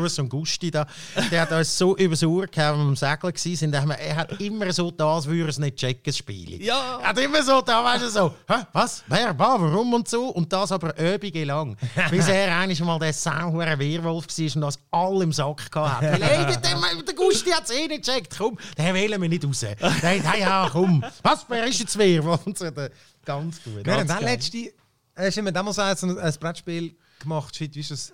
Gruß 0.00 0.18
und 0.20 0.28
Gusti 0.28 0.70
da, 0.70 0.86
der 1.30 1.42
hat 1.42 1.52
uns 1.52 1.76
so 1.76 1.96
übers 1.96 2.22
Ohr 2.22 2.46
gehauen, 2.46 2.78
wenn 2.78 2.84
wir 2.86 2.88
am 2.88 2.96
Segeln 2.96 3.72
waren. 3.72 3.80
Haben 3.82 3.88
wir- 3.90 3.98
Er 3.98 4.16
hat 4.16 4.40
immer 4.40 4.72
so 4.72 4.90
da, 4.90 5.14
als 5.16 5.26
würde 5.26 5.42
er 5.42 5.48
es 5.48 5.58
nicht 5.58 5.76
checken, 5.76 6.02
das 6.04 6.16
Spiel. 6.18 6.62
Ja. 6.62 6.98
Er 7.02 7.08
hat 7.08 7.18
immer 7.18 7.42
so 7.42 7.60
da, 7.60 7.84
weißt 7.84 8.04
du, 8.04 8.08
so, 8.10 8.34
Hä, 8.48 8.54
was, 8.72 9.02
wer, 9.06 9.38
was, 9.38 9.60
warum 9.60 9.94
und 9.94 10.08
so. 10.08 10.28
Und 10.28 10.52
das 10.52 10.72
aber 10.72 10.94
Übungen 10.98 11.44
lang. 11.46 11.76
Bis 12.10 12.28
er 12.28 12.56
eigentlich 12.56 12.80
mal 12.80 12.98
der 12.98 13.12
sauhure 13.12 13.78
Werwolf 13.78 14.26
war 14.28 14.54
und 14.56 14.60
das 14.62 14.78
all 14.90 15.22
im 15.22 15.32
Sack 15.32 15.70
gehabt 15.70 16.02
hat. 16.02 16.20
Weil, 16.20 16.22
hey, 16.22 16.56
der, 17.04 17.14
Gusti 17.14 17.50
hat 17.50 17.64
es 17.64 17.70
eh 17.70 17.86
nicht 17.88 18.04
gecheckt, 18.04 18.34
komm, 18.38 18.56
den 18.76 18.94
wählen 18.94 19.20
wir 19.20 19.28
nicht 19.28 19.44
raus. 19.44 19.60
Der 19.60 19.70
hat, 19.80 20.02
hey, 20.02 20.40
ja, 20.40 20.68
komm, 20.70 21.04
was, 21.22 21.44
wer 21.48 21.66
ist 21.66 21.80
jetzt 21.80 21.98
Werwolf? 21.98 22.46
Und 22.46 22.56
so, 22.56 22.70
der- 22.70 22.90
ganz 23.24 23.62
gut. 23.62 23.84
Wir 23.84 23.92
haben 23.92 23.98
ganz 24.06 24.08
dann 24.10 24.20
geil. 24.20 24.34
letzte, 24.34 24.72
hast 25.16 25.36
du 25.36 25.42
mir 25.42 25.52
damals 25.52 25.78
ein, 25.78 26.18
ein 26.18 26.34
Brettspiel 26.40 26.94
gemacht, 27.18 27.54
shit, 27.56 27.74
wie 27.74 27.80
ist 27.80 27.90
das? 27.90 28.12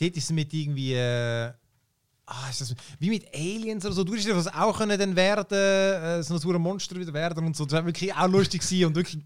Dort 0.00 0.16
ist 0.16 0.24
es 0.24 0.30
mit 0.30 0.52
irgendwie, 0.52 0.94
äh, 0.94 1.52
ah, 2.26 2.50
ist 2.50 2.60
das, 2.60 2.74
wie 2.98 3.10
mit 3.10 3.26
Aliens 3.34 3.84
oder 3.84 3.94
so. 3.94 4.04
Du 4.04 4.12
würdest 4.12 4.28
das 4.28 4.48
auch 4.48 4.76
können 4.76 4.98
dann 4.98 5.14
werden, 5.16 5.52
äh, 5.56 6.22
so 6.22 6.34
ein 6.52 6.62
Monster 6.62 6.96
wieder 6.96 7.12
werden 7.12 7.46
und 7.46 7.56
so. 7.56 7.64
Das 7.64 7.74
war 7.74 7.86
wirklich 7.86 8.12
auch 8.14 8.28
lustig 8.28 8.62
gewesen 8.62 8.86
und 8.86 8.96
wirklich. 8.96 9.22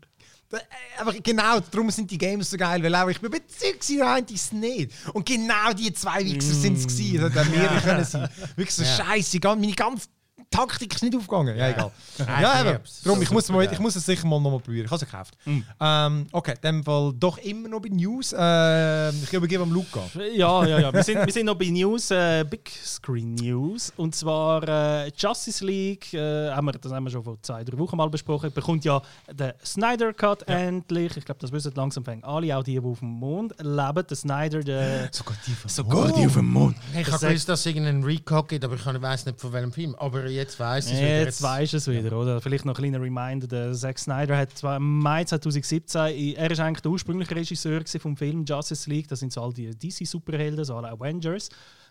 äh, 0.53 0.57
Aber 0.99 1.13
genau, 1.15 1.61
darum 1.61 1.91
sind 1.91 2.11
die 2.11 2.19
Games 2.19 2.51
so 2.51 2.57
geil, 2.57 2.83
weil 2.83 2.95
auch 2.95 3.09
ich 3.09 3.21
bin 3.21 3.31
überzeugt, 3.33 3.83
sie 3.83 3.99
meinte 3.99 4.35
es 4.35 4.53
nicht. 4.53 4.93
Und 5.15 5.25
genau 5.27 5.73
die 5.77 5.93
zwei 5.93 6.25
Wichser 6.25 6.55
sind 6.55 6.77
es 6.77 6.87
gewesen. 6.87 7.31
Das 7.33 7.47
hätten 7.51 7.81
können 7.83 8.05
sein. 8.05 8.29
Wirklich 8.57 8.75
so 8.75 8.85
scheiße, 8.85 9.41
ganz- 9.41 9.61
meine 9.61 9.73
ganze 9.75 10.09
Taktik 10.51 10.95
ist 10.95 11.03
nicht 11.03 11.15
aufgegangen. 11.15 11.57
Ja, 11.57 11.69
egal. 11.69 11.91
Nein, 12.19 12.29
ja, 12.43 12.61
eben. 12.61 12.81
Darum, 13.05 13.23
ich 13.23 13.31
muss, 13.31 13.49
mal, 13.51 13.71
ich 13.71 13.79
muss 13.79 13.97
es 13.97 14.07
sicher 14.07 14.27
mal 14.27 14.41
nochmal 14.41 14.61
probieren. 14.61 14.87
Ich 14.87 14.91
habe 14.91 15.05
es 15.05 15.11
gekauft. 15.11 15.37
Mm. 15.45 15.59
Ähm, 15.79 16.27
okay, 16.33 16.55
in 16.55 16.61
dem 16.63 16.85
Fall 16.85 17.13
doch 17.15 17.39
immer 17.39 17.69
noch 17.69 17.81
bei 17.81 17.91
News. 17.91 18.33
Äh, 18.33 19.11
ich 19.11 19.33
übergebe 19.33 19.63
am 19.63 19.73
Luca. 19.73 20.01
Ja, 20.35 20.65
ja, 20.65 20.79
ja. 20.81 20.93
Wir 20.93 21.03
sind, 21.03 21.25
wir 21.25 21.33
sind 21.33 21.47
noch 21.47 21.55
bei 21.55 21.67
News, 21.67 22.11
äh, 22.11 22.45
Big 22.49 22.71
Screen 22.71 23.35
News. 23.35 23.93
Und 23.97 24.15
zwar 24.15 24.67
äh, 24.67 25.13
Justice 25.17 25.65
League, 25.65 26.15
äh, 26.15 26.51
haben 26.51 26.67
wir, 26.67 26.73
das 26.73 26.93
haben 26.93 27.05
wir 27.05 27.11
schon 27.11 27.25
vor 27.25 27.37
zwei, 27.43 27.63
drei 27.63 27.77
Wochen 27.79 27.97
mal 27.97 28.09
besprochen, 28.09 28.51
bekommt 28.53 28.85
ja 28.85 29.03
den 29.31 29.53
Snyder 29.65 30.13
Cut 30.15 30.43
endlich. 30.49 31.17
Ich 31.17 31.25
glaube, 31.25 31.41
das 31.41 31.53
wissen 31.53 31.73
langsam 31.75 32.05
fängt 32.05 32.25
alle, 32.25 32.57
auch 32.57 32.63
die, 32.63 32.73
die 32.73 32.81
auf 32.81 33.01
dem 33.01 33.09
Mond 33.09 33.55
leben. 33.59 34.07
Der 34.09 34.17
Snyder, 34.17 34.61
der. 34.61 35.09
Sogar 35.13 35.37
die 35.47 35.53
von 35.53 35.69
Sogar 35.69 36.13
die 36.13 36.27
auf 36.27 36.35
dem 36.35 36.47
Mond. 36.47 36.77
Ich 36.95 37.11
habe 37.11 37.27
gewusst, 37.27 37.49
dass 37.49 37.61
es 37.61 37.67
irgendeinen 37.67 38.03
Recall 38.03 38.45
gibt, 38.45 38.65
aber 38.65 38.77
ich 38.77 38.85
weiß 38.85 39.27
nicht 39.27 39.41
von 39.41 39.53
welchem 39.53 39.73
Film. 39.73 39.95
Aber 39.97 40.25
jetzt 40.39 40.59
weiß 40.59 40.87
ich 40.87 40.93
es 40.95 40.99
wieder. 41.01 41.19
Jetzt 41.25 41.43
weisst 41.43 41.73
du 41.73 41.77
es 41.77 41.87
wieder, 41.89 42.17
oder? 42.19 42.41
Vielleicht 42.41 42.65
noch 42.65 42.75
ein 42.75 42.81
kleiner 42.83 43.01
Reminder: 43.03 43.47
der 43.47 43.73
Zack 43.75 43.99
Snyder 43.99 44.37
hat 44.37 44.57
zwar 44.57 44.77
im 44.79 44.99
Mai 45.01 45.25
2017, 45.25 46.07
i- 46.17 46.35
er 46.35 46.51
ist 46.51 46.61
eigentlich 46.61 46.81
der 46.83 46.91
ursprüngliche 46.93 47.35
Regisseur 47.35 47.83
vom 48.01 48.17
Film 48.17 48.45
Justice 48.45 48.89
League, 48.89 49.09
das 49.09 49.21
sind 49.21 49.33
so 49.33 49.43
all 49.43 49.53
die 49.53 49.71
DC-Superhelden, 49.71 50.65
so 50.65 50.77
alle 50.77 50.89
Avengers. 50.91 51.49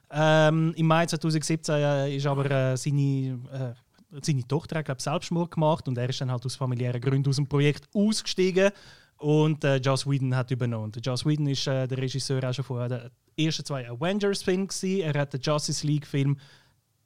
Ähm, 0.09 0.73
Im 0.77 0.87
Mai 0.87 1.05
2017 1.05 1.75
äh, 1.75 2.15
ist 2.15 2.25
aber 2.25 2.49
äh, 2.49 2.77
seine, 2.77 3.39
äh, 3.51 4.19
seine 4.21 4.47
Tochter, 4.47 4.81
glaube 4.83 5.01
Selbstmord 5.01 5.51
gemacht 5.51 5.87
und 5.87 5.97
er 5.97 6.09
ist 6.09 6.21
dann 6.21 6.31
halt 6.31 6.45
aus 6.45 6.55
familiären 6.55 7.01
Gründen 7.01 7.29
aus 7.29 7.35
dem 7.35 7.47
Projekt 7.47 7.89
ausgestiegen 7.93 8.69
und 9.17 9.63
äh, 9.65 9.77
Joss 9.77 10.07
Whedon 10.09 10.33
hat 10.35 10.49
übernommen. 10.51 10.91
Der 10.93 11.01
Joss 11.01 11.25
Whedon 11.25 11.47
ist 11.47 11.67
äh, 11.67 11.87
der 11.87 11.97
Regisseur 11.97 12.41
auch 12.47 12.53
schon 12.53 12.63
von 12.63 12.87
den 12.87 13.01
ersten 13.37 13.65
zwei 13.65 13.89
Avengers-Filmen. 13.89 14.69
Er 15.01 15.13
hat 15.19 15.33
den 15.33 15.41
Justice 15.41 15.85
League-Film 15.85 16.37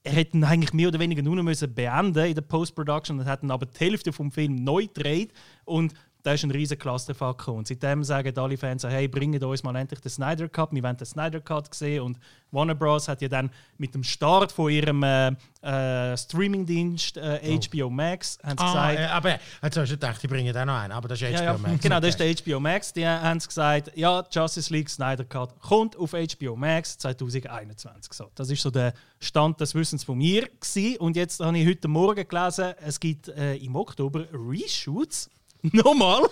er 0.04 0.12
hätte 0.12 0.36
ihn 0.36 0.44
eigentlich 0.44 0.72
mehr 0.72 0.88
oder 0.88 0.98
weniger 0.98 1.22
nur 1.22 1.40
müssen 1.42 1.72
beenden 1.74 2.24
in 2.26 2.34
der 2.34 2.42
Post-Production 2.42 3.20
und 3.20 3.26
hat 3.26 3.42
dann 3.42 3.50
aber 3.50 3.66
die 3.66 3.78
Hälfte 3.78 4.12
vom 4.12 4.32
Film 4.32 4.56
neu 4.56 4.86
gedreht 4.86 5.32
und 5.64 5.94
da 6.22 6.32
ist 6.32 6.44
ein 6.44 6.50
riesen 6.50 6.78
Clusterfuck 6.78 7.38
gekommen. 7.38 7.58
Und 7.58 7.68
seitdem 7.68 8.04
sagen 8.04 8.36
alle 8.38 8.56
Fans, 8.56 8.84
hey, 8.84 9.08
bringt 9.08 9.42
uns 9.42 9.62
mal 9.62 9.74
endlich 9.74 10.00
den 10.00 10.10
Snyder 10.10 10.48
Cut. 10.48 10.72
Wir 10.72 10.82
wollen 10.82 10.96
den 10.96 11.06
Snyder 11.06 11.40
Cut 11.40 11.74
sehen. 11.74 12.02
Und 12.02 12.18
Warner 12.52 12.74
Bros. 12.74 13.08
hat 13.08 13.22
ja 13.22 13.28
dann 13.28 13.50
mit 13.78 13.94
dem 13.94 14.04
Start 14.04 14.52
von 14.52 14.70
ihrem 14.70 15.02
äh, 15.02 15.28
äh, 15.62 16.16
Streamingdienst 16.16 17.16
äh, 17.16 17.58
HBO 17.58 17.90
Max 17.90 18.38
haben 18.42 18.58
Ah, 18.58 18.66
gesagt, 18.66 18.98
äh, 18.98 19.04
aber 19.04 19.30
jetzt 19.62 19.76
hast 19.76 19.88
du 19.88 19.94
gedacht, 19.94 20.22
die 20.22 20.28
bringen 20.28 20.56
auch 20.56 20.64
noch 20.64 20.76
einen, 20.76 20.92
aber 20.92 21.08
das 21.08 21.20
ist 21.20 21.28
HBO 21.28 21.34
ja, 21.34 21.52
ja, 21.52 21.58
Max. 21.58 21.80
Genau, 21.82 21.98
das 22.00 22.10
ist 22.10 22.20
der 22.20 22.34
HBO 22.34 22.60
Max. 22.60 22.92
Die 22.92 23.06
haben 23.06 23.38
gesagt, 23.38 23.92
ja, 23.96 24.24
Justice 24.30 24.72
League 24.72 24.90
Snyder 24.90 25.24
Cut 25.24 25.58
kommt 25.60 25.96
auf 25.96 26.12
HBO 26.12 26.54
Max 26.54 26.98
2021. 26.98 28.12
So, 28.12 28.30
das 28.34 28.50
ist 28.50 28.62
so 28.62 28.70
der 28.70 28.92
Stand 29.18 29.60
des 29.60 29.74
Wissens 29.74 30.04
von 30.04 30.18
mir. 30.18 30.42
Gewesen. 30.42 30.98
Und 30.98 31.16
jetzt 31.16 31.40
habe 31.40 31.56
ich 31.58 31.66
heute 31.66 31.88
Morgen 31.88 32.28
gelesen, 32.28 32.74
es 32.84 33.00
gibt 33.00 33.28
äh, 33.28 33.56
im 33.56 33.74
Oktober 33.74 34.26
Reshoots. 34.32 35.30
Nochmal. 35.72 36.22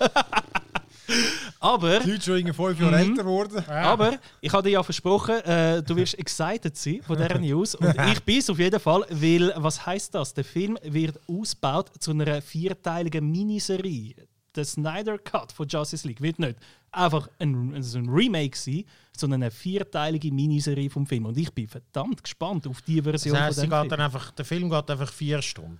Aber 1.58 2.00
Die 2.00 2.10
Leute 2.12 2.22
schon 2.22 2.36
irgendwie 2.36 2.54
fünf 2.54 2.80
Jahre 2.80 2.98
älter 2.98 3.22
geworden. 3.24 3.64
aber 3.68 4.18
ich 4.40 4.52
hatte 4.52 4.64
dir 4.64 4.70
ja 4.74 4.82
versprochen, 4.82 5.40
äh, 5.44 5.82
du 5.82 5.96
wirst 5.96 6.18
excited 6.18 6.76
sein 6.76 7.00
von 7.02 7.16
dieser 7.16 7.38
News. 7.40 7.74
Und 7.74 7.94
ich 8.12 8.22
bin 8.22 8.38
es 8.38 8.48
auf 8.48 8.58
jeden 8.58 8.78
Fall, 8.78 9.04
weil, 9.10 9.52
was 9.56 9.84
heißt 9.84 10.14
das? 10.14 10.32
Der 10.34 10.44
Film 10.44 10.78
wird 10.82 11.18
ausgebaut 11.28 11.90
zu 11.98 12.12
einer 12.12 12.40
vierteiligen 12.40 13.28
Miniserie. 13.30 14.14
Der 14.54 14.64
Snyder 14.64 15.18
Cut 15.18 15.52
von 15.52 15.66
Justice 15.68 16.06
League 16.06 16.20
wird 16.20 16.38
nicht 16.38 16.56
einfach 16.92 17.28
ein, 17.38 17.72
also 17.74 17.98
ein 17.98 18.08
Remake 18.08 18.56
sein, 18.56 18.84
sondern 19.16 19.42
eine 19.42 19.50
vierteilige 19.50 20.32
Miniserie 20.32 20.90
vom 20.90 21.06
Film. 21.06 21.26
Und 21.26 21.36
ich 21.36 21.52
bin 21.52 21.68
verdammt 21.68 22.22
gespannt 22.22 22.66
auf 22.66 22.82
die 22.82 23.00
Version 23.02 23.34
Das 23.36 23.56
sie 23.56 23.60
von 23.62 23.70
dem 23.70 23.70
geht 23.70 23.78
Film. 23.80 23.88
dann 23.90 24.00
einfach, 24.00 24.30
der 24.32 24.44
Film 24.44 24.70
geht 24.70 24.90
einfach 24.90 25.12
vier 25.12 25.40
Stunden. 25.42 25.78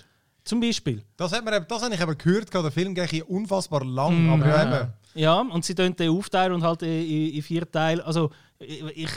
Zum 0.50 0.58
Beispiel. 0.60 1.00
Das, 1.16 1.30
hat 1.32 1.44
man, 1.44 1.54
eben- 1.54 1.66
das 1.68 1.80
habe 1.80 1.94
ich 1.94 2.00
eben 2.00 2.18
gehört, 2.18 2.52
der 2.52 2.70
Film 2.72 2.92
geht 2.92 3.12
unfassbar 3.22 3.84
lang. 3.84 4.30
Aber 4.30 4.48
ja, 4.48 4.62
eben. 4.82 4.92
Ja, 5.14 5.40
und 5.40 5.64
sie 5.64 5.76
den 5.76 6.10
aufteilen 6.10 6.54
und 6.54 6.64
halt 6.64 6.82
in, 6.82 6.88
in, 7.34 7.40
vier 7.42 7.70
Teile. 7.70 8.04
Also 8.04 8.30
ich, 8.58 8.82
ich, 8.96 9.10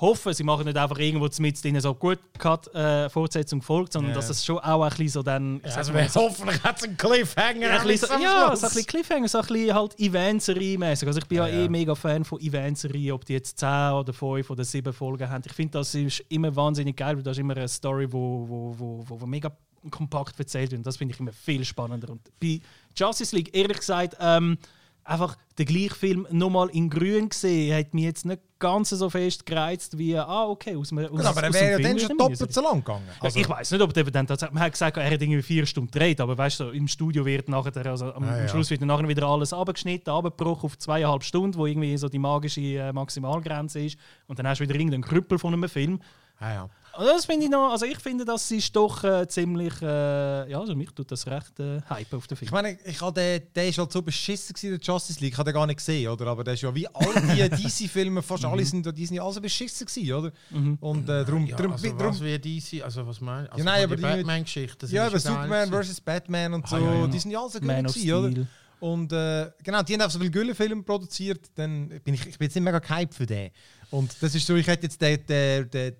hoffe, 0.00 0.34
sie 0.34 0.42
machen 0.42 0.64
nicht 0.64 0.76
einfach 0.76 0.98
irgendwo 0.98 1.28
mit 1.38 1.62
drin 1.62 1.78
so 1.80 1.94
gut 1.94 2.18
Cut 2.38 2.74
äh, 2.74 3.08
Fortsetzung 3.08 3.62
folgt, 3.62 3.92
sondern 3.92 4.10
Ja. 4.10 4.16
dass 4.16 4.30
es 4.30 4.44
schon 4.44 4.58
auch 4.58 4.82
ein 4.82 4.88
bisschen 4.90 5.08
so 5.10 5.22
dann. 5.22 5.60
sag 5.64 5.76
Also, 5.76 5.92
mal, 5.92 6.08
so- 6.08 6.20
hoffentlich 6.28 6.60
hat 6.64 6.78
es 6.78 6.82
einen 6.84 6.96
Cliffhanger. 6.96 7.60
ja, 7.68 7.80
ein 7.80 7.86
bisschen, 7.86 8.08
so, 8.08 8.14
ja, 8.20 8.56
so 8.56 8.66
ein 8.66 8.72
bisschen 8.72 8.86
Cliffhanger, 8.86 9.28
so 9.28 9.38
ein 9.38 9.46
bisschen 9.46 9.74
halt 9.74 9.96
Event-Serie-mäßig. 10.00 11.06
Also 11.06 11.20
ich 11.20 11.26
bin 11.26 11.38
ja, 11.38 11.46
Ja, 11.46 11.54
ja. 11.54 11.64
eh 11.66 11.68
mega 11.68 11.94
Fan 11.94 12.24
von 12.24 12.40
Event-Serien, 12.40 13.12
ob 13.12 13.24
die 13.24 13.34
jetzt 13.34 13.60
10 13.60 13.92
oder 13.92 14.12
5 14.12 14.50
oder 14.50 14.64
7 14.64 14.92
Folgen 14.92 15.28
haben. 15.30 15.42
Ich 15.46 15.52
finde, 15.52 15.78
das 15.78 15.94
ist 15.94 16.20
immer 16.30 16.54
wahnsinnig 16.56 16.96
geil, 16.96 17.14
weil 17.16 17.22
das 17.22 17.36
ist 17.36 17.40
immer 17.40 17.56
eine 17.56 17.68
Story, 17.68 18.10
wo, 18.12 18.44
wo, 18.48 18.74
wo, 18.76 19.04
wo, 19.06 19.20
wo 19.20 19.26
mega 19.26 19.52
kompakt 19.90 20.38
erzählt 20.38 20.70
wird. 20.70 20.80
Und 20.80 20.86
das 20.86 20.96
finde 20.96 21.14
ich 21.14 21.20
immer 21.20 21.32
viel 21.32 21.64
spannender. 21.64 22.10
Und 22.10 22.20
bei 22.40 22.60
Justice 22.96 23.34
League, 23.34 23.54
ehrlich 23.56 23.78
gesagt, 23.78 24.16
ähm, 24.20 24.58
einfach 25.04 25.36
den 25.58 25.66
gleichen 25.66 25.94
Film 25.94 26.26
nochmal 26.30 26.68
in 26.70 26.90
grün 26.90 27.28
gesehen, 27.28 27.76
hat 27.76 27.94
mich 27.94 28.04
jetzt 28.04 28.24
nicht 28.24 28.40
ganz 28.58 28.90
so 28.90 29.10
fest 29.10 29.46
gereizt 29.46 29.96
wie, 29.98 30.16
ah, 30.16 30.46
okay, 30.46 30.74
aus, 30.74 30.92
aus, 30.92 31.10
Gut, 31.10 31.24
aber 31.24 31.42
er 31.42 31.48
aus 31.50 31.54
wäre 31.54 31.70
ja 31.72 31.78
dann 31.78 31.98
schon 31.98 32.16
doppelt 32.16 32.52
so 32.52 32.62
lang 32.62 32.78
gegangen. 32.78 33.04
Also, 33.20 33.38
ich 33.38 33.48
weiß 33.48 33.70
nicht, 33.70 33.80
ob 33.82 33.92
der 33.92 34.04
dann 34.04 34.26
tatsächlich. 34.26 34.54
Man 34.54 34.62
hat 34.62 34.72
gesagt, 34.72 34.96
er 34.96 35.04
hat 35.04 35.22
irgendwie 35.22 35.42
vier 35.42 35.66
Stunden 35.66 35.90
gedreht, 35.90 36.20
aber 36.20 36.36
weißt 36.36 36.60
du, 36.60 36.70
im 36.70 36.88
Studio 36.88 37.24
wird 37.24 37.48
nachher, 37.48 37.86
also 37.86 38.12
am, 38.14 38.24
Ja, 38.24 38.38
ja. 38.38 38.48
Schluss 38.48 38.70
wird 38.70 38.80
nachher 38.80 39.06
wieder 39.06 39.26
alles 39.26 39.52
abgeschnitten, 39.52 40.10
abgebrochen 40.10 40.66
auf 40.66 40.78
zweieinhalb 40.78 41.22
Stunden, 41.22 41.56
wo 41.56 41.66
irgendwie 41.66 41.96
so 41.96 42.08
die 42.08 42.18
magische 42.18 42.60
äh, 42.60 42.92
Maximalgrenze 42.92 43.80
ist. 43.80 43.98
Und 44.26 44.38
dann 44.38 44.48
hast 44.48 44.58
du 44.58 44.64
wieder 44.64 44.74
irgendeinen 44.74 45.04
Krüppel 45.04 45.38
von 45.38 45.52
einem 45.52 45.68
Film. 45.68 46.00
ja, 46.40 46.52
ja. 46.52 46.70
Und 46.98 47.06
das 47.06 47.26
finde 47.26 47.44
ich 47.46 47.50
noch, 47.50 47.70
also 47.72 47.86
ich 47.86 47.98
finde, 47.98 48.24
das 48.24 48.50
ist 48.50 48.74
doch 48.76 49.02
äh, 49.04 49.26
ziemlich, 49.26 49.72
äh, 49.82 50.50
ja, 50.50 50.60
also 50.60 50.74
mich 50.76 50.90
tut 50.90 51.10
das 51.10 51.26
recht 51.26 51.58
äh, 51.58 51.80
hype 51.88 52.12
auf 52.14 52.26
den 52.26 52.36
Film. 52.36 52.46
Ich 52.46 52.52
meine, 52.52 52.78
ich 52.84 53.00
hab 53.00 53.14
den, 53.14 53.42
der 53.54 53.68
ist 53.68 53.78
halt 53.78 53.90
so 53.92 54.00
beschissen 54.02 54.54
gewesen, 54.54 54.78
der 54.78 54.80
Justice 54.80 55.20
League. 55.20 55.32
Ich 55.32 55.38
habe 55.38 55.50
den 55.50 55.54
gar 55.54 55.66
nicht 55.66 55.76
gesehen, 55.78 56.08
oder? 56.10 56.26
Aber 56.28 56.44
der 56.44 56.54
ist 56.54 56.62
ja 56.62 56.74
wie 56.74 56.86
all 56.88 57.12
die 57.34 57.48
DC-Filme, 57.62 58.22
fast 58.22 58.44
alle 58.44 58.64
sind, 58.64 58.86
die 58.96 59.06
sind 59.06 59.16
ja 59.16 59.24
alle 59.24 59.32
so 59.32 59.40
beschissen 59.40 59.86
gewesen, 59.86 60.12
oder? 60.12 60.32
Und 60.80 61.08
äh, 61.08 61.24
darum, 61.24 61.46
Ja, 61.46 61.56
darum, 61.56 61.72
also 61.72 61.88
darum 61.92 62.14
was 62.14 62.22
wie 62.22 62.38
DC, 62.38 62.84
also 62.84 63.06
was 63.06 63.20
meinst 63.20 63.48
du? 63.50 63.52
Also 63.54 63.64
nein, 63.64 63.78
die 63.80 63.84
aber 63.84 63.96
die- 63.96 64.02
Batman-Geschichte. 64.02 64.86
ja, 64.86 65.06
aber 65.06 65.18
Superman 65.18 65.70
vs. 65.72 66.00
Batman 66.00 66.54
und 66.54 66.68
so, 66.68 66.76
Ah, 66.76 66.80
ja, 66.80 66.94
ja. 67.00 67.06
die 67.06 67.18
sind 67.18 67.30
ja 67.30 67.40
alle 67.40 67.50
so 67.50 67.60
gewesen, 67.60 68.12
oder? 68.12 68.46
Und 68.80 69.12
äh, 69.12 69.50
genau, 69.62 69.82
die 69.82 69.94
haben 69.94 70.00
einfach 70.02 70.10
so 70.12 70.18
viele 70.18 70.30
Gülle-Filme 70.30 70.82
produziert, 70.82 71.46
dann 71.54 71.88
bin 72.04 72.14
ich, 72.14 72.26
ich 72.26 72.38
bin 72.38 72.46
jetzt 72.46 72.54
nicht 72.54 72.64
mega 72.64 72.78
gehypt 72.80 73.14
für 73.14 73.24
den. 73.24 73.50
Und 73.90 74.14
das 74.20 74.34
ist 74.34 74.46
so, 74.46 74.54
ich 74.56 74.66
hätte 74.66 74.82
jetzt 74.84 75.00
den, 75.00 75.24
den, 75.26 75.70
den, 75.70 75.94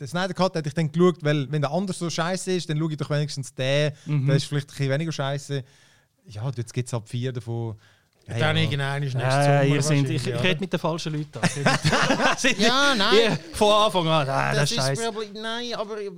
den 0.00 0.06
Snyder 0.08 0.34
Cut 0.34 0.54
hätte 0.54 0.68
ich 0.68 0.74
dann 0.74 0.90
geschaut, 0.92 1.16
weil 1.22 1.50
wenn 1.50 1.60
der 1.62 1.70
anders 1.72 1.98
so 1.98 2.08
scheiße 2.08 2.52
ist, 2.52 2.68
dann 2.70 2.78
schaue 2.78 2.90
ich 2.92 2.96
doch 2.96 3.10
wenigstens 3.10 3.52
den, 3.54 3.92
der 4.06 4.36
ist 4.36 4.44
vielleicht 4.46 4.68
ein 4.68 4.70
bisschen 4.76 4.90
weniger 4.90 5.12
scheiße. 5.12 5.64
Ja, 6.26 6.50
jetzt 6.56 6.72
gibt 6.74 6.86
es 6.88 6.92
halt 6.92 7.08
vier 7.08 7.32
davon. 7.32 7.76
Ja, 8.26 8.38
Dann 8.38 8.56
ja. 8.58 8.62
irgendwann 8.64 9.02
ist 9.02 9.14
nächstes 9.14 9.34
Äh, 9.46 9.62
Sommer 9.62 9.64
ihr 9.74 9.82
sind, 9.82 10.10
ich, 10.10 10.26
ich 10.26 10.42
rede 10.42 10.60
mit 10.60 10.70
den 10.72 10.78
falschen 10.78 11.14
Leuten. 11.14 11.40
Ja, 12.58 12.94
nein. 12.94 13.16
Ja, 13.24 13.38
von 13.54 13.72
Anfang 13.72 14.06
an, 14.06 14.28
ah, 14.28 14.52
das, 14.54 14.68
das 14.68 14.70
ist 14.70 14.76
scheiße. 14.76 15.12
Nein, 15.34 15.74
aber 15.74 15.98
äh, 16.00 16.10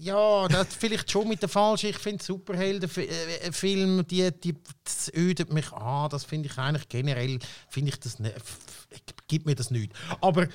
ja, 0.00 0.48
das 0.48 0.68
vielleicht 0.78 1.10
schon 1.10 1.28
mit 1.28 1.40
der 1.40 1.48
falschen. 1.48 1.90
Ich 1.90 1.98
finde 1.98 2.22
Superheldenfilme, 2.22 4.04
die, 4.04 4.30
die 4.32 4.54
das 4.84 5.10
ödet 5.14 5.52
mich 5.52 5.72
an. 5.72 6.10
Das 6.10 6.24
finde 6.24 6.48
ich 6.48 6.58
eigentlich 6.58 6.88
generell 6.88 7.38
finde 7.68 7.90
ich 7.90 8.00
das 8.00 8.18
nicht, 8.18 8.36
f- 8.36 8.58
gibt 9.28 9.46
mir 9.46 9.54
das 9.54 9.70
nicht. 9.70 9.92
Aber 10.20 10.48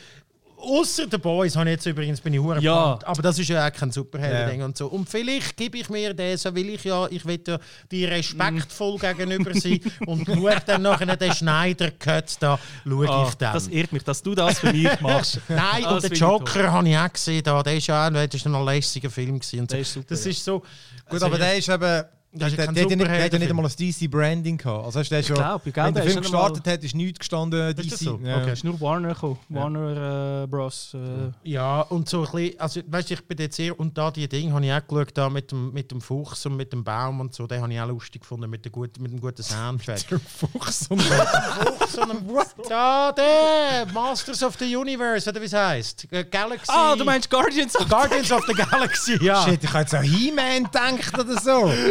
Außer 0.61 1.05
The 1.09 1.17
Boys 1.17 1.55
habe 1.55 1.69
ich 1.69 1.73
jetzt 1.75 1.85
übrigens 1.85 2.21
bin 2.21 2.33
ich 2.33 2.39
hure 2.39 2.59
Ja. 2.61 2.99
aber 3.03 3.21
das 3.21 3.39
ist 3.39 3.49
ja 3.49 3.67
auch 3.67 3.71
kein 3.73 3.91
Superhelden-Ding 3.91 4.59
Ja. 4.59 4.65
und 4.65 4.77
so. 4.77 4.87
Und 4.87 5.09
vielleicht 5.09 5.57
gebe 5.57 5.77
ich 5.79 5.89
mir 5.89 6.13
den, 6.13 6.37
so 6.37 6.53
will 6.53 6.69
ich 6.69 6.83
ja, 6.83 7.07
ich 7.09 7.25
will 7.25 7.39
ja 7.47 7.57
dir 7.91 8.11
respektvoll 8.11 8.97
gegenüber 8.99 9.53
sein 9.53 9.79
und 10.05 10.25
schaue 10.25 10.55
dann 10.65 10.81
nachher 10.83 11.17
den 11.17 11.33
Schneider-Cut 11.33 12.37
da, 12.39 12.59
schaue 12.87 13.09
Ah, 13.09 13.25
ich 13.27 13.35
dann. 13.35 13.53
das 13.53 13.67
ehrt 13.67 13.91
mich, 13.91 14.03
dass 14.03 14.21
du 14.21 14.35
das 14.35 14.59
für 14.59 14.71
mich 14.71 15.01
machst. 15.01 15.39
Nein, 15.49 15.83
Ah, 15.85 15.93
und 15.95 16.03
das 16.03 16.09
den 16.09 16.13
Joker 16.19 16.71
habe 16.71 16.87
ich 16.89 16.97
auch 16.97 17.11
gesehen. 17.11 17.43
Da. 17.43 17.63
Der 17.63 17.75
ist 17.77 17.87
ja 17.87 18.07
auch, 18.07 18.11
das 18.11 18.25
ist 18.33 18.45
ein 18.45 18.65
lässiger 18.65 19.09
Film. 19.09 19.39
Gewesen 19.39 19.59
und 19.61 19.71
so. 19.71 19.77
Ist 19.77 19.93
super, 19.93 20.05
das 20.09 20.25
ja. 20.25 20.31
ist 20.31 20.43
so. 20.45 20.61
Gut, 21.09 21.21
aber 21.23 21.37
der 21.37 21.57
ist 21.57 21.67
eben. 21.69 22.03
Der, 22.33 22.49
der, 22.49 22.67
hat 22.67 22.77
ja 22.77 22.85
nicht, 22.85 23.01
der 23.01 23.25
hat 23.25 23.33
ja 23.33 23.39
nicht 23.39 23.49
Superheldenfilm. 23.49 23.59
einmal 23.59 23.71
ein 23.71 23.91
DC-Branding 23.91 24.57
gehabt. 24.57 24.85
Also 24.85 24.99
hast 25.01 25.11
du 25.11 25.23
schon, 25.23 25.35
glaub, 25.35 25.65
wenn 25.65 25.73
der 25.73 25.91
der 25.91 26.03
Film 26.03 26.21
gestartet 26.21 26.65
hat, 26.65 26.81
ist 26.81 26.95
nichts 26.95 27.19
gestanden 27.19 27.75
DC. 27.75 27.79
Ist 27.83 27.91
das 27.91 27.99
so? 27.99 28.19
Ja. 28.23 28.37
Okay. 28.37 28.53
ist 28.53 28.63
nur 28.63 28.79
Warner 28.79 29.13
gekommen. 29.13 29.37
Warner 29.49 30.43
äh, 30.43 30.47
Bros. 30.47 30.93
Äh, 30.93 31.31
Ja, 31.43 31.81
und 31.81 32.07
so 32.07 32.23
ein 32.23 32.31
bisschen, 32.31 32.59
also 32.59 32.81
weißt 32.87 33.09
du, 33.09 33.13
ich 33.15 33.27
bin 33.27 33.37
jetzt 33.37 33.57
sehr, 33.57 33.77
und 33.77 33.97
da 33.97 34.11
die 34.11 34.29
Dinge 34.29 34.53
habe 34.53 34.65
ich 34.65 34.71
auch 34.71 34.87
geschaut, 34.87 35.17
da 35.17 35.29
mit 35.29 35.51
dem, 35.51 35.73
mit 35.73 35.91
dem 35.91 35.99
Fuchs 35.99 36.45
und 36.45 36.55
mit 36.55 36.71
dem 36.71 36.85
Baum 36.85 37.19
und 37.19 37.33
so, 37.33 37.47
den 37.47 37.61
habe 37.61 37.73
ich 37.73 37.81
auch 37.81 37.87
lustig 37.87 38.21
gefunden, 38.21 38.49
mit, 38.49 38.63
der 38.63 38.71
gut, 38.71 38.97
mit 38.97 39.11
dem 39.11 39.19
guten 39.19 39.43
Soundtrack. 39.43 39.99
Fuchs 39.99 40.87
und 40.87 41.01
Fuchs 41.01 41.97
und 41.97 42.09
dem, 42.09 42.21
da, 42.69 43.11
der, 43.11 43.87
Masters 43.93 44.41
of 44.41 44.55
the 44.57 44.73
Universe, 44.73 45.29
oder 45.29 45.41
wie 45.41 45.45
es 45.45 45.53
heisst? 45.53 46.07
Galaxy. 46.31 46.71
Ah, 46.71 46.95
du 46.95 47.03
meinst 47.03 47.29
Guardians 47.29 47.75
of 47.75 47.89
Guardians 47.89 48.31
of 48.31 48.41
the 48.47 48.53
Galaxy, 48.53 49.21
ja. 49.21 49.43
Shit, 49.43 49.61
ich 49.65 49.69
habe 49.69 49.79
jetzt 49.79 49.93
an 49.93 50.03
He-Man 50.03 50.63
gedacht 50.63 51.19
oder 51.19 51.37
so. 51.37 51.69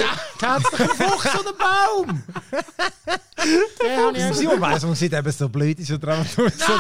Da 0.41 0.55
hat 0.55 0.62
es 0.72 0.80
einen 0.80 1.47
und 1.47 1.59
Baum. 1.59 2.22
den 3.82 4.07
habe 4.07 4.16
ich 4.16 4.24
auch 4.24 4.34
Simon 4.34 4.61
weiss, 4.61 4.82
man 4.82 4.95
sieht 4.95 5.12
eben 5.12 5.32
so 5.32 5.49
blöd 5.49 5.78
ist 5.78 5.91
einfach 5.93 6.36
nur 6.36 6.51
so. 6.51 6.72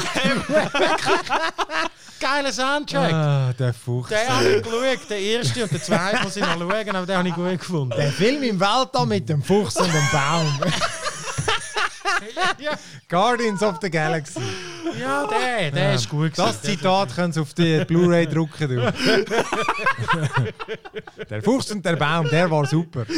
geiler. 2.86 3.14
Ah, 3.14 3.52
der 3.58 3.74
Fuchs. 3.74 4.08
Den 4.10 4.28
habe 4.28 4.48
ich 4.48 4.62
geschaut. 4.62 5.10
Der 5.10 5.18
erste 5.20 5.62
und 5.62 5.72
der 5.72 5.82
zweite 5.82 6.22
muss 6.22 6.36
ich 6.36 6.42
noch 6.42 6.58
schauen, 6.58 6.96
aber 6.96 7.06
den 7.06 7.16
habe 7.16 7.28
ich 7.28 7.34
gut 7.34 7.58
gefunden. 7.58 7.94
Der 7.96 8.12
Film 8.12 8.42
im 8.42 8.60
Weltall 8.60 9.06
mit 9.06 9.28
dem 9.28 9.42
Fuchs 9.42 9.76
und 9.76 9.92
dem 9.92 10.08
Baum. 10.12 10.60
Ja, 12.58 12.72
Guardians 13.08 13.62
of 13.62 13.76
the 13.80 13.90
Galaxy. 13.90 14.40
Ja 14.98 15.26
der, 15.26 15.70
der 15.70 15.94
ist 15.94 16.08
gut. 16.08 16.32
Das 16.36 16.60
gewesen. 16.60 16.78
Zitat 16.78 17.14
können 17.14 17.32
Sie 17.32 17.40
auf 17.40 17.52
die 17.54 17.84
Blu-ray 17.84 18.26
drucken. 18.26 18.68
Du. 18.68 18.92
der 21.28 21.42
Fuchs 21.42 21.70
und 21.70 21.84
der 21.84 21.96
Baum, 21.96 22.28
der 22.28 22.50
war 22.50 22.66
super. 22.66 23.04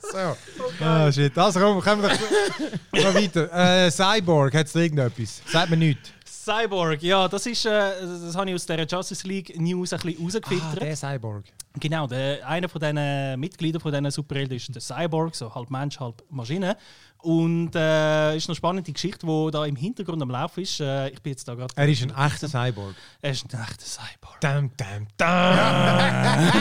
So. 0.00 0.36
Ah, 0.84 1.10
shit. 1.12 1.36
Also 1.36 1.60
komm, 1.60 1.80
kommen 1.80 2.02
wir 2.02 2.08
doch 2.08 3.04
noch 3.04 3.14
weiter. 3.14 3.86
Äh, 3.86 3.90
Cyborg, 3.90 4.54
hat 4.54 4.66
es 4.66 4.74
irgendetwas? 4.74 5.42
Sagt 5.46 5.70
mir 5.70 5.76
nichts. 5.76 6.10
Cyborg, 6.24 7.02
ja, 7.02 7.28
das 7.28 7.44
ist, 7.46 7.66
äh, 7.66 7.70
das 8.00 8.34
habe 8.34 8.48
ich 8.48 8.54
aus 8.54 8.64
der 8.64 8.86
Justice 8.86 9.26
League 9.26 9.54
News 9.60 9.92
ein 9.92 9.98
bisschen 10.00 10.18
Ah, 10.18 10.24
rausgefiltert. 10.24 10.80
der 10.82 10.96
Cyborg. 10.96 11.44
Genau, 11.78 12.06
der, 12.06 12.46
einer 12.48 12.68
von 12.70 12.80
diesen 12.80 13.38
Mitgliedern 13.38 13.80
von 13.82 13.92
diesen 13.92 14.10
Superhelden 14.10 14.56
ist 14.56 14.74
der 14.74 14.80
Cyborg, 14.80 15.34
so 15.34 15.54
halb 15.54 15.68
Mensch, 15.70 16.00
halb 16.00 16.22
Maschine. 16.30 16.76
Und 17.20 17.74
äh, 17.74 18.36
ist 18.36 18.48
eine 18.48 18.54
spannende 18.54 18.92
Geschichte, 18.92 19.26
die 19.26 19.50
da 19.50 19.66
im 19.66 19.74
Hintergrund 19.74 20.22
am 20.22 20.30
Laufen 20.30 20.62
ist. 20.62 20.80
Äh, 20.80 21.08
ich 21.08 21.20
bin 21.20 21.32
jetzt 21.32 21.48
da 21.48 21.54
gerade. 21.54 21.74
Er 21.74 21.88
ist 21.88 22.02
ein 22.02 22.14
echter 22.16 22.48
Cyborg. 22.48 22.94
Er 23.20 23.32
ist 23.32 23.44
ein 23.44 23.60
echter 23.60 23.84
Cyborg. 23.84 24.40
Dam, 24.40 24.70
dam, 24.76 25.06
dam. 25.16 26.52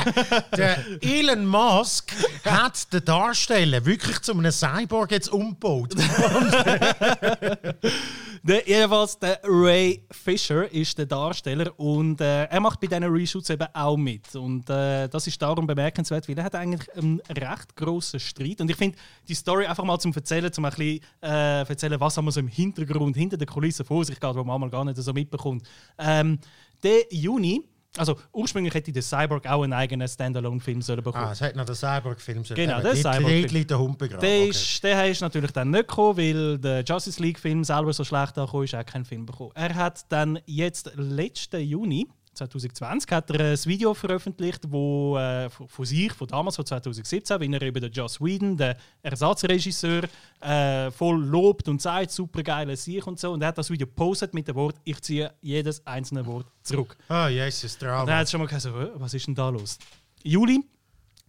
Der 0.58 0.84
Elon 1.02 1.46
Musk 1.46 2.12
hat 2.44 2.92
den 2.92 3.06
Darsteller 3.06 3.86
wirklich 3.86 4.20
zu 4.22 4.32
einem 4.34 4.52
Cyborg 4.52 5.12
jetzt 5.12 5.30
umgebaut. 5.30 5.94
Der, 8.48 8.66
jedenfalls, 8.66 9.20
der 9.20 9.42
Ray 9.44 10.06
Fisher 10.10 10.72
ist 10.72 10.98
der 10.98 11.06
Darsteller 11.06 11.78
und 11.78 12.22
äh, 12.22 12.46
er 12.46 12.60
macht 12.62 12.80
bei 12.80 12.88
diesen 12.88 13.04
Reshoots 13.04 13.50
eben 13.50 13.68
auch 13.74 13.98
mit. 13.98 14.34
Und 14.36 14.70
äh, 14.70 15.10
das 15.10 15.28
ist 15.28 15.42
darum 15.42 15.68
bemerkenswert, 15.68 16.30
weil 16.30 16.38
er 16.38 16.46
hat 16.46 16.56
eigentlich 16.56 16.96
einen 16.96 17.20
recht 17.30 17.76
grossen 17.76 18.22
Streit. 18.22 18.62
Und 18.62 18.70
ich 18.70 18.78
finde, 18.78 18.98
die 19.28 19.34
Story 19.34 19.66
einfach 19.66 19.84
mal 19.84 20.00
zum 20.00 20.14
Erzählen, 20.14 20.47
zum 20.52 20.66
ein 20.66 20.72
bisschen 20.72 21.00
äh, 21.22 21.62
erzählen, 21.68 22.00
was 22.00 22.18
haben 22.18 22.26
wir 22.26 22.32
so 22.32 22.40
im 22.40 22.48
Hintergrund, 22.48 23.16
hinter 23.16 23.38
der 23.38 23.48
Kulisse 23.48 23.84
vor 23.84 24.04
sich 24.06 24.20
geht, 24.20 24.30
wo 24.36 24.44
man 24.44 24.60
manchmal 24.60 24.70
gar 24.70 24.86
nicht 24.86 24.98
so 24.98 25.14
mitbekommt. 25.14 25.64
Ähm, 25.98 26.40
der 26.84 27.00
Juni, 27.12 27.62
also 27.98 28.16
ursprünglich 28.32 28.74
hätte 28.74 28.92
der 28.92 29.02
Cyborg 29.02 29.48
auch 29.48 29.64
einen 29.64 29.74
eigenen 29.74 30.08
Standalone-Film 30.08 30.82
sollen 30.82 31.04
bekommen. 31.04 31.26
Ah, 31.26 31.32
es 31.32 31.42
hat 31.42 31.56
noch 31.56 31.66
den 31.66 31.76
Cyborg-Film. 31.76 32.44
Genau, 32.44 32.82
der 32.82 32.96
Cyborg-Film. 32.96 33.68
Der 33.68 33.78
begraben. 33.78 34.20
Der, 34.22 34.38
Okay. 34.40 34.50
ist, 34.50 34.84
der 34.84 35.10
ist 35.10 35.22
natürlich 35.22 35.52
dann 35.52 35.72
nicht 35.72 35.88
gekommen, 35.88 36.18
weil 36.18 36.58
der 36.60 36.84
Justice 36.84 37.22
League-Film 37.22 37.64
selber 37.64 37.94
so 37.94 38.04
schlecht 38.04 38.38
angekommen 38.38 38.66
ist, 38.66 38.74
er 38.74 38.80
hat 38.80 38.88
keinen 38.88 39.06
Film 39.06 39.26
bekommen. 39.26 39.52
Er 39.56 39.74
hat 39.74 40.06
dann 40.10 40.40
jetzt 40.46 40.92
letzten 40.96 41.62
Juni 41.62 42.08
2020 42.38 43.12
hat 43.12 43.30
er 43.32 43.52
ein 43.52 43.66
Video 43.66 43.94
veröffentlicht, 43.94 44.62
wo 44.72 45.18
äh, 45.18 45.50
von 45.50 45.86
sich, 45.86 46.14
von 46.14 46.28
damals, 46.28 46.56
von 46.56 46.66
2017, 46.66 47.40
wie 47.42 47.52
er 47.54 47.62
über 47.62 47.80
den 47.80 47.92
Joss 47.92 48.22
Whedon, 48.22 48.56
den 48.58 48.76
Ersatzregisseur, 49.02 50.04
äh, 50.42 50.92
voll 50.92 51.24
lobt 51.26 51.68
und 51.68 51.82
sagt, 51.82 52.12
super 52.12 52.44
geile 52.44 52.76
Sieg 52.78 53.06
und 53.08 53.20
so. 53.20 53.32
Und 53.32 53.42
er 53.42 53.50
hat 53.50 53.58
das 53.58 53.70
Video 53.70 53.88
gepostet 53.88 54.34
mit 54.34 54.48
dem 54.48 54.56
Wort, 54.56 54.76
ich 54.84 55.02
ziehe 55.02 55.34
jedes 55.42 55.86
einzelne 55.86 56.26
Wort 56.26 56.48
zurück. 56.64 56.96
Ah, 57.10 57.28
Jesus, 57.28 57.74
Und 57.74 57.82
dann 57.84 57.90
Drama. 58.06 58.12
hat 58.18 58.24
es 58.26 58.32
schon 58.32 58.40
mal 58.40 58.48
gesagt, 58.48 58.64
so, 58.64 58.80
«Hä, 58.80 58.88
was 58.96 59.14
ist 59.14 59.28
denn 59.28 59.36
da 59.36 59.50
los? 59.50 59.78
Juli, 60.24 60.64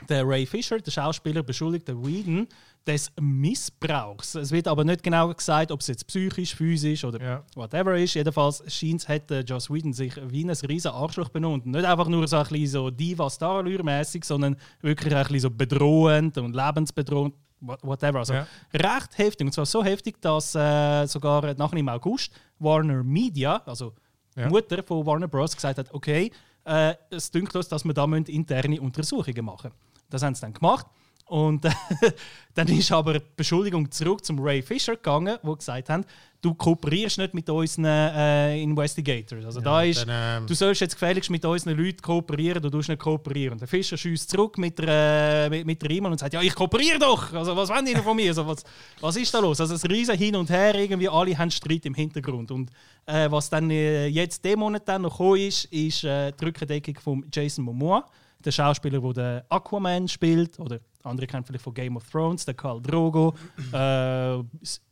der 0.09 0.27
Ray 0.29 0.47
Fisher, 0.47 0.79
der 0.79 0.91
Schauspieler, 0.91 1.43
beschuldigt 1.43 1.89
den 1.89 2.05
Whedon 2.07 2.47
des 2.87 3.11
Missbrauchs. 3.21 4.35
Es 4.35 4.51
wird 4.51 4.67
aber 4.69 4.85
nicht 4.85 5.03
genau 5.03 5.33
gesagt, 5.33 5.71
ob 5.73 5.81
es 5.81 5.89
jetzt 5.89 6.07
psychisch, 6.07 6.55
physisch 6.55 7.05
oder 7.05 7.23
Ja. 7.23 7.43
whatever 7.55 7.97
ist. 7.99 8.15
Jedenfalls 8.15 8.63
scheint 8.73 9.03
es, 9.03 9.09
hat 9.09 9.29
der 9.31 9.43
Joss 9.43 9.69
Whedon 9.71 9.93
sich 9.93 10.15
wie 10.31 10.45
ein 10.45 10.51
riesen 10.51 10.91
Arschloch 10.93 11.29
benutzt. 11.29 11.67
Nicht 11.67 11.85
einfach 11.85 12.09
nur 12.09 12.27
so 12.27 12.37
ein 12.39 12.45
bisschen 12.49 12.67
so 12.67 12.91
diva 12.91 13.29
star 13.29 13.63
mäßig 13.63 14.25
sondern 14.25 14.57
wirklich 14.81 15.15
ein 15.15 15.23
bisschen 15.25 15.41
so 15.41 15.51
bedrohend 15.51 16.39
und 16.39 16.55
lebensbedrohend. 16.55 17.35
what- 17.61 17.83
Whatever. 17.83 18.21
Also 18.21 18.35
Ja. 18.35 18.47
recht 18.73 19.19
heftig. 19.19 19.47
Und 19.47 19.53
zwar 19.53 19.67
so 19.67 19.83
heftig, 19.83 20.21
dass 20.23 20.55
äh, 20.55 21.07
sogar 21.07 21.55
nachher 21.55 21.77
im 21.79 21.89
August 21.89 22.31
Warner 22.61 23.03
Media, 23.03 23.57
also 23.67 23.95
die 24.37 24.43
Ja. 24.43 24.49
Mutter 24.49 24.81
von 24.85 25.05
Warner 25.05 25.27
Bros. 25.27 25.55
gesagt 25.57 25.77
hat, 25.79 25.93
okay, 25.93 26.31
äh, 26.65 26.95
es 27.11 27.31
dünkt 27.33 27.55
uns, 27.57 27.67
dass 27.69 27.85
wir 27.85 27.93
da 27.93 28.07
müssen 28.07 28.27
interne 28.27 28.81
Untersuchungen 28.81 29.45
machen 29.45 29.73
Das 30.09 30.23
haben 30.23 30.35
sie 30.37 30.41
dann 30.43 30.53
gemacht. 30.55 30.87
Und 31.29 31.65
äh, 31.65 31.71
dann 32.55 32.69
ist 32.69 32.91
aber 32.91 33.15
die 33.15 33.27
Beschuldigung 33.37 33.91
zurück 33.91 34.25
zum 34.25 34.41
Ray 34.41 34.63
Fisher 34.63 34.97
gegangen, 34.97 35.39
wo 35.43 35.55
gesagt 35.55 35.89
haben, 35.91 36.05
du 36.41 36.55
kooperierst 36.55 37.19
nicht 37.19 37.35
mit 37.35 37.49
unseren 37.51 37.85
äh, 37.85 38.63
Investigators. 38.63 39.45
Also 39.45 39.61
da 39.61 39.83
ist, 39.83 40.07
dann, 40.07 40.43
ähm, 40.43 40.47
du 40.47 40.55
sollst 40.55 40.81
jetzt 40.81 40.95
gefälligst 40.95 41.31
mit 41.31 41.45
unseren 41.45 41.77
Leuten 41.77 42.01
kooperieren, 42.01 42.63
du 42.63 42.71
tust 42.71 42.89
nicht 42.89 43.01
kooperieren. 43.01 43.53
Und 43.53 43.61
der 43.61 43.69
Fischer 43.69 43.97
schießt 43.97 44.31
zurück 44.31 44.57
mit 44.59 44.79
der, 44.79 45.51
äh, 45.51 45.65
mit, 45.65 45.83
der 45.83 45.91
E-Mail 45.91 46.13
und 46.13 46.19
sagt, 46.19 46.35
ja, 46.35 46.41
ich 46.41 46.55
kooperiere 46.55 46.99
doch. 46.99 47.33
Also 47.33 47.57
was 47.57 47.69
wollen 47.69 47.85
die 47.85 47.95
von 47.97 48.17
mir? 48.17 48.29
Also, 48.29 48.47
was, 48.47 48.63
was 49.01 49.17
ist 49.17 49.35
da 49.35 49.41
los? 49.41 49.61
Also 49.61 49.75
ein 49.75 49.91
riesen 49.91 50.17
Hin 50.17 50.37
und 50.37 50.49
Her, 50.51 50.75
irgendwie 50.75 51.09
alle 51.09 51.37
haben 51.37 51.51
Streit 51.51 51.85
im 51.87 51.95
Hintergrund. 51.95 52.51
Und 52.51 52.71
äh, 53.07 53.31
was 53.31 53.51
dann 53.51 53.71
äh, 53.71 54.07
jetzt 54.07 54.45
diesen 54.45 54.61
Monat 54.61 54.87
dann 54.87 55.03
noch 55.03 55.19
gekommen 55.19 55.41
ist, 55.41 55.65
ist 55.67 56.05
äh, 56.05 56.33
die 56.33 56.45
Rückendeckung 56.45 56.97
von 57.01 57.27
Jason 57.33 57.65
Momoa, 57.65 58.05
der 58.45 58.53
Schauspieler, 58.53 59.01
der 59.01 59.41
den 59.41 59.43
Aquaman 59.49 60.07
spielt, 60.07 60.59
oder 60.61 60.79
andere 61.09 61.27
kennen 61.27 61.45
vielleicht 61.45 61.65
von 61.65 61.75
Game 61.75 61.97
of 61.97 62.09
Thrones, 62.11 62.45
der 62.45 62.55
Khal 62.55 62.81
Drogo. 62.81 63.35
äh, 63.73 64.39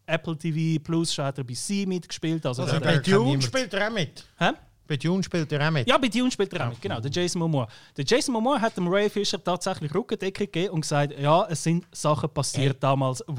Apple 0.07 0.37
TV 0.39 0.83
Plus 0.83 1.17
hat 1.19 1.39
er 1.39 1.45
bei 1.45 1.55
C 1.55 1.85
mitgespielt. 1.87 2.45
Also, 2.47 2.63
Also 2.63 2.81
bei 2.81 2.99
Dune 2.99 3.43
spielt 3.43 3.73
er 3.75 3.89
auch 3.89 3.93
mit. 3.93 4.25
Hä? 4.39 4.51
Bei 4.89 4.97
Dune 4.97 5.23
spielt 5.23 5.51
er 5.53 5.67
auch 5.67 5.71
mit. 5.73 5.89
Ja, 5.89 5.99
bei 5.99 6.09
Dune 6.09 6.31
spielt 6.31 6.53
er 6.53 6.67
auch 6.67 6.71
mit, 6.71 6.81
genau, 6.81 7.01
der 7.01 7.11
Jason 7.11 7.41
Momoa. 7.41 7.67
Der 7.97 8.05
Jason 8.07 8.33
Momoa 8.33 8.61
hat 8.61 8.77
dem 8.77 8.89
Ray 8.89 9.09
Fisher 9.11 9.43
tatsächlich 9.43 9.95
Rückendeckung 9.95 10.47
gegeben 10.47 10.75
und 10.75 10.81
gesagt, 10.83 11.19
ja, 11.19 11.47
es 11.49 11.63
sind 11.63 11.85
Sachen 11.93 12.29
passiert 12.31 12.83
damals, 12.83 13.23
die 13.29 13.33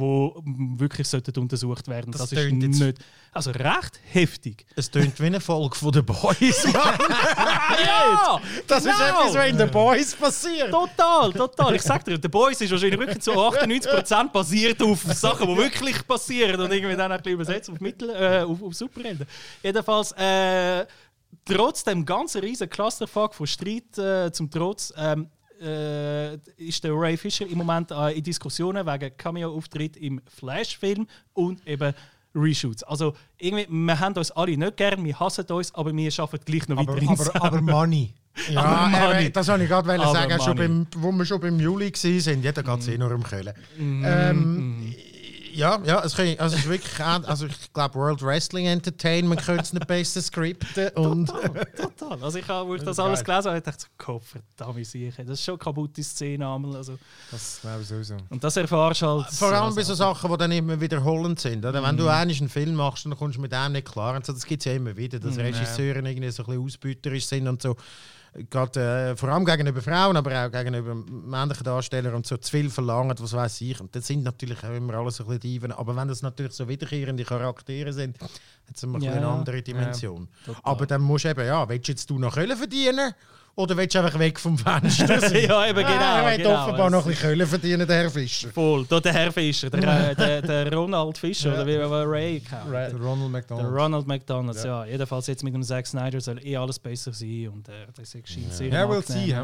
wirklich 0.80 1.08
sollten 1.08 1.39
untersucht 1.39 1.88
werden. 1.88 2.12
Das 2.12 2.22
Das, 2.22 2.32
ist 2.32 2.38
tönt 2.39 2.64
jetzt- 2.64 2.80
nicht... 2.80 2.98
Also 3.34 3.52
recht 3.52 4.00
heftig. 4.14 4.66
Es 4.76 4.89
tönt 4.89 5.20
wie 5.20 5.26
eine 5.28 5.39
Folge 5.39 5.76
von 5.76 5.93
The 5.93 6.02
Boys. 6.02 6.66
Mann. 6.74 6.98
ja! 7.86 8.39
Das 8.66 8.84
ist 8.86 8.91
genau. 8.98 9.22
etwas, 9.22 9.36
was 9.36 9.50
in 9.50 9.58
The 9.60 9.66
Boys 9.66 10.16
passiert. 10.16 10.72
Total, 10.72 11.32
total. 11.34 11.76
Ich 11.76 11.82
sag 11.84 12.04
dir, 12.04 12.18
The 12.22 12.28
Boys 12.28 12.60
ist 12.62 12.72
wahrscheinlich 12.72 13.00
wirklich 13.00 13.20
zu 13.20 13.32
98% 13.34 14.32
basiert 14.32 14.82
auf 14.82 15.04
Sachen, 15.14 15.48
die 15.48 15.58
wirklich 15.58 16.08
passieren 16.08 16.60
und 16.60 16.72
irgendwie 16.72 16.95
dann 16.95 17.12
ein 17.12 17.18
bisschen 17.22 17.34
übersetzt 17.34 17.70
auf, 17.70 17.80
Mittel, 17.80 18.10
äh, 18.10 18.41
auf, 18.43 18.62
auf 18.62 18.74
Superhelden. 18.74 19.28
Jedenfalls, 19.62 20.14
äh, 20.14 20.86
trotz 21.45 21.84
dem 21.84 22.05
ganzen 22.05 22.41
riesen 22.41 22.69
Clusterfuck 22.69 23.34
von 23.34 23.47
Streit 23.47 23.97
äh, 23.97 24.32
zum 24.32 24.49
Trotz, 24.49 24.93
ähm, 24.97 25.28
äh, 25.61 26.36
ist 26.57 26.84
der 26.84 26.93
Ray 26.93 27.17
Fisher 27.17 27.47
im 27.47 27.57
Moment 27.57 27.91
äh, 27.91 28.11
in 28.11 28.23
Diskussionen 28.23 28.86
wegen 28.86 29.15
Cameo-Auftritt 29.17 29.97
im 29.97 30.21
Flash-Film 30.28 31.07
und 31.34 31.65
eben 31.67 31.93
Reshoots. 32.36 32.84
Also 32.84 33.15
irgendwie, 33.38 33.67
wir 33.69 33.99
haben 33.99 34.15
uns 34.15 34.32
alle 34.32 34.55
nicht 34.55 34.78
gern, 34.78 35.03
wir 35.03 35.19
hassen 35.19 35.45
uns, 35.45 35.73
aber 35.73 35.95
wir 35.95 36.11
arbeiten 36.19 36.45
gleich 36.45 36.67
noch 36.67 36.78
Aber, 36.78 36.93
weiterhin 36.93 37.09
aber, 37.09 37.17
zusammen. 37.17 37.41
aber 37.41 37.61
Money. 37.61 38.13
Ja, 38.51 38.61
Aber 38.61 39.13
Money. 39.13 39.32
das 39.32 39.47
wollte 39.47 39.63
ich 39.63 39.69
gerade 39.69 39.93
Aber 39.93 40.13
sagen, 40.13 40.41
schon 40.41 40.57
beim, 40.57 40.88
wo 40.95 41.11
wir 41.11 41.25
schon 41.25 41.39
beim 41.39 41.59
Juli 41.59 41.91
waren. 41.91 42.43
Jeder 42.43 42.63
geht 42.63 42.80
es 42.80 42.88
eh 42.88 42.97
nur 42.97 43.11
um 43.11 43.23
Köln. 43.23 43.51
Ähm, 43.80 44.93
ja, 45.58 45.80
ja 45.84 46.03
es, 46.03 46.16
kann, 46.16 46.36
also 46.38 46.55
ist 46.55 46.70
wirklich, 46.70 46.99
also 47.03 47.47
ich 47.47 47.74
glaube, 47.74 47.95
World 47.95 48.22
Wrestling 48.22 48.68
Entertainment 48.68 49.43
könnte 49.43 49.64
es 49.64 49.74
nicht 49.74 49.88
besser 49.88 50.22
skripten. 50.22 50.89
Und 50.95 51.28
Total, 51.28 51.66
total. 51.76 52.24
Also 52.24 52.38
ich 52.39 52.47
habe, 52.47 52.70
wo 52.70 52.76
ich 52.76 52.84
das 52.84 52.99
alles 52.99 53.24
gelesen 53.24 53.49
habe, 53.49 53.62
dachte 53.62 53.86
ich, 53.89 53.97
Gott 54.05 54.22
verdammt 54.24 54.86
sicher. 54.86 55.24
Das 55.24 55.39
ist 55.39 55.43
schon 55.45 55.53
eine 55.55 55.60
kaputte 55.60 56.03
Szene 56.03 56.47
einmal. 56.47 56.76
Also. 56.76 56.97
Das 57.32 57.60
glaube 57.62 57.82
ich 57.82 57.88
sowieso. 57.88 58.18
Und 58.30 58.43
das 58.43 58.55
erfahrst 58.55 59.01
du 59.01 59.08
halt. 59.08 59.32
vor 59.34 59.51
allem 59.51 59.74
bei 59.76 59.84
so 59.84 59.95
Sachen, 59.95 60.32
die 60.32 60.38
dann 60.38 60.51
immer 60.51 60.80
wiederholend 60.80 61.39
sind. 61.39 61.66
Oder? 61.66 61.82
Wenn 61.82 61.95
Mhm. 61.95 61.97
du 61.97 62.08
einmal 62.08 62.36
einen 62.36 62.49
Film 62.49 62.76
machst, 62.76 63.05
dann 63.05 63.16
kommst 63.18 63.38
du 63.38 63.41
mit 63.41 63.51
dem 63.51 63.72
nicht 63.72 63.91
klar. 63.91 64.16
Und 64.16 64.26
so, 64.26 64.34
das 64.34 64.45
gibt 64.45 64.62
es 64.62 64.66
ja 64.66 64.74
immer 64.74 64.95
wieder, 64.95 65.18
Mhm. 65.18 65.24
dass 65.24 65.38
Regisseure 65.38 65.99
irgendwie 65.99 66.30
so 66.30 66.43
ein 66.43 66.45
bisschen 66.47 66.64
ausbeuterisch 66.66 67.26
sind 67.26 67.47
und 67.47 67.62
so. 67.62 67.76
Gerade, 68.50 69.12
äh, 69.12 69.16
vor 69.16 69.30
allem 69.30 69.46
gegenüber 69.46 69.82
Frauen, 69.82 70.16
aber 70.18 70.46
auch 70.46 70.52
gegenüber 70.52 70.94
männlichen 70.96 71.64
Darstellern 71.64 72.14
und 72.14 72.26
so 72.28 72.38
zu 72.38 72.52
viel 72.52 72.70
verlangen, 72.70 73.16
was 73.20 73.34
weiß 73.34 73.62
ich. 73.62 73.80
Und 73.82 73.96
das 73.96 74.06
sind 74.08 74.24
natürlich 74.24 74.64
auch 74.64 74.74
immer 74.74 74.94
alles 74.96 75.20
ein 75.20 75.26
bisschen 75.26 75.40
Diven. 75.42 75.72
Aber 75.72 75.96
wenn 75.96 76.08
das 76.08 76.22
natürlich 76.22 76.54
so 76.54 76.68
wiederkehrende 76.68 77.24
Charaktere 77.24 77.92
sind, 77.94 78.20
hat 78.22 78.30
es 78.76 78.84
immer 78.84 79.00
Ja. 79.00 79.14
eine 79.14 79.28
andere 79.28 79.62
Dimension. 79.62 80.28
total. 80.46 80.62
aber 80.64 80.86
dann 80.86 81.02
musst 81.02 81.26
du 81.26 81.30
eben, 81.30 81.46
ja, 81.46 81.68
willst 81.68 81.88
du 81.88 81.92
jetzt 81.92 82.10
du 82.10 82.20
noch 82.20 82.34
Köln 82.36 82.56
verdienen? 82.56 83.14
Oder 83.60 83.76
willst 83.76 83.95
du 83.95 83.99
einfach 84.03 84.20
weg 84.20 84.39
vom 84.39 84.55
Fenster 84.55 85.20
sein? 85.20 85.43
ja, 85.49 85.68
eben 85.68 85.80
genau. 85.80 85.89
Ah, 85.89 86.22
er 86.22 86.38
will 86.38 86.45
genau. 86.45 86.64
offenbar 86.64 86.89
noch 86.91 87.03
ein 87.08 87.10
bisschen 87.10 87.28
Köln 87.36 87.47
verdienen, 87.47 87.88
der 87.88 88.03
Herr 88.03 88.12
Fischer. 88.12 88.49
Voll. 88.49 88.86
Der 88.86 89.12
Herr 89.12 89.32
Fischer, 89.32 89.72
der, 89.72 90.12
äh, 90.12 90.16
der, 90.16 90.41
der 90.43 90.72
Ronald 90.74 91.18
Fischer, 91.18 91.53
oder 91.53 91.66
wie 91.66 91.74
er 91.74 91.89
Ray 92.08 92.39
kennt. 92.39 92.72
Der 92.72 92.93
Ronald 92.95 93.22
Der 93.24 93.30
McDonald. 93.30 93.74
Ronald 93.74 94.08
McDonalds, 94.08 94.64
ja. 94.64 94.86
Jedenfalls 94.86 95.26
jetzt 95.26 95.43
mit 95.43 95.55
dem 95.55 95.64
Zack 95.64 95.88
Snyder 95.88 96.22
soll 96.22 96.39
eh 96.45 96.55
alles 96.55 96.78
besser 96.78 97.12
sein 97.12 97.49
und 97.51 97.68
äh, 97.68 97.88
das 97.95 98.12
scheint 98.12 98.53
sehr 98.53 98.68
Ja, 98.68 98.84
we'll 98.86 98.97
angenehm, 98.97 99.26
see. 99.26 99.34
hä? 99.34 99.41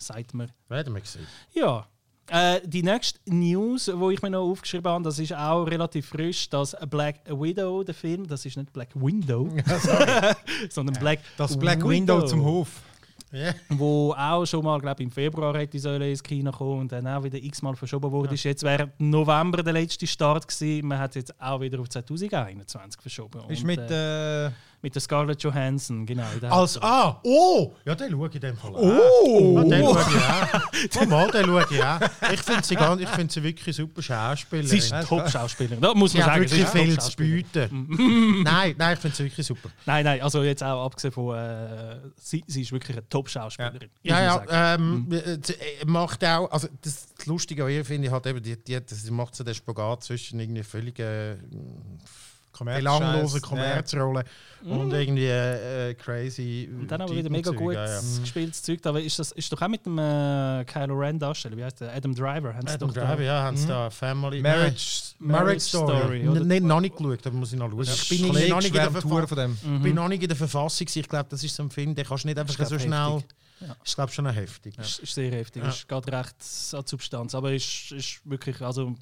Sagt 0.00 0.34
man. 0.34 0.50
Werden 0.68 0.92
wir 0.92 1.02
sehen. 1.04 1.26
Ja, 1.54 1.86
Äh, 2.30 2.60
die 2.64 2.82
nächste 2.82 3.20
News, 3.26 3.88
wo 3.94 4.10
ich 4.10 4.20
mir 4.22 4.30
noch 4.30 4.50
aufgeschrieben 4.50 4.90
habe, 4.90 5.04
das 5.04 5.18
ist 5.18 5.32
auch 5.34 5.64
relativ 5.64 6.08
frisch, 6.08 6.48
dass 6.48 6.74
Black 6.88 7.16
Widow, 7.28 7.84
der 7.84 7.94
Film, 7.94 8.26
das 8.26 8.44
ist 8.46 8.56
nicht 8.56 8.72
Black 8.72 8.88
Window, 8.94 9.46
sondern 10.70 10.96
Black 10.98 11.20
Das 11.36 11.56
Black 11.56 11.86
Window 11.86 12.22
zum 12.22 12.42
Hof. 12.42 12.68
Ja. 13.34 13.52
wo 13.70 14.12
auch 14.12 14.44
schon 14.46 14.64
mal, 14.64 14.80
glaube 14.80 15.02
im 15.02 15.10
Februar 15.10 15.56
hätte 15.58 15.78
sollen 15.78 16.02
ins 16.02 16.22
Kino 16.22 16.50
kommen 16.52 16.82
und 16.82 16.92
dann 16.92 17.06
auch 17.08 17.22
wieder 17.24 17.38
x-mal 17.38 17.74
verschoben 17.74 18.10
wurde. 18.12 18.34
Ist 18.34 18.44
Jetzt 18.44 18.62
wäre 18.62 18.90
November 18.98 19.62
der 19.62 19.72
letzte 19.72 20.06
Start 20.06 20.46
gewesen. 20.46 20.86
Man 20.88 20.98
hat 20.98 21.10
es 21.10 21.16
jetzt 21.16 21.40
auch 21.40 21.60
wieder 21.60 21.80
auf 21.80 21.88
2021 21.88 23.00
verschoben. 23.00 23.40
Ist 23.48 23.60
Und, 23.60 23.66
mit. 23.66 23.90
äh, 23.90 24.46
Äh, 24.46 24.50
mit 24.84 24.94
der 24.94 25.00
Scarlett 25.02 25.42
Johansson, 25.42 26.04
genau. 26.06 26.22
Als 26.50 26.80
Ah, 26.80 27.18
oh! 27.24 27.72
Ja, 27.84 27.94
den 27.94 28.12
schaue 28.12 28.28
ich 28.28 28.34
in 28.36 28.40
dem 28.42 28.56
Fall. 28.56 28.72
Oh! 28.74 29.58
Ah, 29.58 29.64
den 29.64 29.82
schaue 29.82 30.00
ich 30.00 30.16
auch. 30.16 31.00
Oh, 31.02 31.06
mal, 31.06 31.30
den 31.30 31.44
schaue 31.46 31.66
ich 31.70 31.82
auch. 31.82 32.00
Ich 32.32 32.40
finde 32.42 32.62
sie, 32.64 32.74
ganz- 32.76 33.00
ich 33.00 33.08
find 33.08 33.32
sie 33.32 33.42
wirklich 33.42 33.74
super 33.74 34.02
Schauspielerin. 34.02 34.68
Sie 34.68 34.78
ist 34.78 34.92
eine 34.92 35.04
Top-Schauspielerin. 35.06 35.80
Da 35.80 35.94
muss 35.94 36.12
man 36.14 36.22
hat 36.24 36.32
sagen, 36.34 36.42
wirklich 36.50 36.68
viel 36.68 36.98
zu 36.98 37.16
bieten. 37.16 38.42
nein, 38.44 38.74
nein, 38.78 38.94
ich 38.94 39.00
finde 39.00 39.16
sie 39.16 39.24
wirklich 39.24 39.46
super. 39.46 39.70
Nein, 39.86 40.04
nein, 40.04 40.20
also 40.20 40.42
jetzt 40.42 40.62
auch 40.62 40.84
abgesehen 40.84 41.12
von. 41.12 41.34
Äh, 41.36 41.96
sie, 42.16 42.44
sie 42.46 42.62
ist 42.62 42.72
wirklich 42.72 42.96
eine 42.96 43.08
Top-Schauspielerin. 43.08 43.88
Ja, 44.02 44.20
ja, 44.22 44.32
sagen. 44.46 45.08
ähm, 45.10 45.12
äh, 45.12 45.38
sie, 45.42 45.54
äh, 45.54 45.84
macht 45.86 46.22
auch, 46.24 46.50
also 46.50 46.68
das, 46.82 47.08
Lustige 47.26 47.64
an 47.64 47.70
ihr 47.70 47.84
finde 47.86 48.08
ich 48.08 48.12
halt 48.12 48.26
eben, 48.26 48.42
die, 48.42 48.62
die, 48.62 48.74
das- 48.84 49.02
sie 49.02 49.10
macht 49.10 49.34
so 49.34 49.42
den 49.44 49.54
Spagat 49.54 50.04
zwischen 50.04 50.38
irgendwie 50.38 50.62
völlig 50.62 50.98
äh, 50.98 51.36
belanglosen 52.58 53.40
Kommerzrollen 53.42 54.24
und 54.64 54.92
irgendwie 54.92 55.26
äh, 55.26 55.90
äh, 55.90 55.94
crazy 55.94 56.70
Und 56.80 56.90
dann 56.90 57.02
aber 57.02 57.14
wieder 57.14 57.28
mega 57.28 57.50
gut 57.50 57.74
ja, 57.74 57.86
ja. 57.86 58.00
gespieltes 58.20 58.62
Zeug. 58.62 58.80
Aber 58.84 59.00
ist 59.00 59.18
das 59.18 59.32
ist 59.32 59.52
doch 59.52 59.60
auch 59.60 59.68
mit 59.68 59.84
dem 59.84 59.98
äh, 59.98 60.64
Kylo 60.64 60.94
Ren 60.94 61.18
Darsteller, 61.18 61.56
wie 61.56 61.64
heißt 61.64 61.80
der? 61.80 61.92
Adam 61.94 62.14
Driver. 62.14 62.54
haben 62.54 62.66
sie 62.66 62.72
Adam 62.74 62.88
doch 62.88 62.94
da- 62.94 63.06
Driver, 63.06 63.22
ja, 63.22 63.42
haben 63.42 63.56
sie 63.56 63.66
da 63.68 63.90
Family... 63.90 64.40
Marriage, 64.40 65.14
Marriage 65.18 65.44
Marriage 65.44 65.60
Story, 65.60 65.98
Story. 65.98 66.28
oder? 66.28 66.40
N- 66.40 66.48
Nicht, 66.48 66.62
noch 66.64 66.80
nicht 66.80 66.96
geschaut, 66.96 67.26
aber 67.26 67.36
muss 67.36 67.52
ich 67.52 67.58
noch 67.58 67.70
schauen. 67.70 67.82
Ich 67.82 68.08
bin 68.08 68.48
noch 68.48 68.56
nicht 68.60 68.68
in 68.68 68.72
der 68.74 68.90
von 68.90 69.26
dem. 69.36 69.50
Mhm. 69.62 69.76
Ich 69.76 69.82
bin 69.82 69.94
noch 69.94 70.08
nicht 70.08 70.22
in 70.22 70.28
der 70.28 70.36
Verfassung. 70.36 70.86
Ich 70.94 71.08
glaube, 71.08 71.26
das 71.28 71.44
ist 71.44 71.54
so 71.54 71.62
ein 71.62 71.70
Film, 71.70 71.94
den 71.94 72.06
kannst 72.06 72.24
du 72.24 72.28
nicht 72.28 72.38
einfach 72.38 72.66
so 72.66 72.78
schnell. 72.78 73.14
heftig. 73.16 73.28
Ja. 73.60 73.76
Ich 73.84 73.94
glaube 73.94 74.10
schon 74.12 74.26
heftig. 74.26 74.76
Ist, 74.78 74.98
ist 74.98 75.14
sehr 75.14 75.30
heftig, 75.32 75.62
Ja. 75.62 75.68
ist 75.70 75.88
gerade 75.88 76.12
recht 76.12 76.34
an 76.74 76.82
die 76.82 76.88
Substanz. 76.90 77.34
Aber 77.34 77.52
ist, 77.52 77.92
ist 77.92 78.20
wirklich, 78.24 78.60
also 78.60 78.94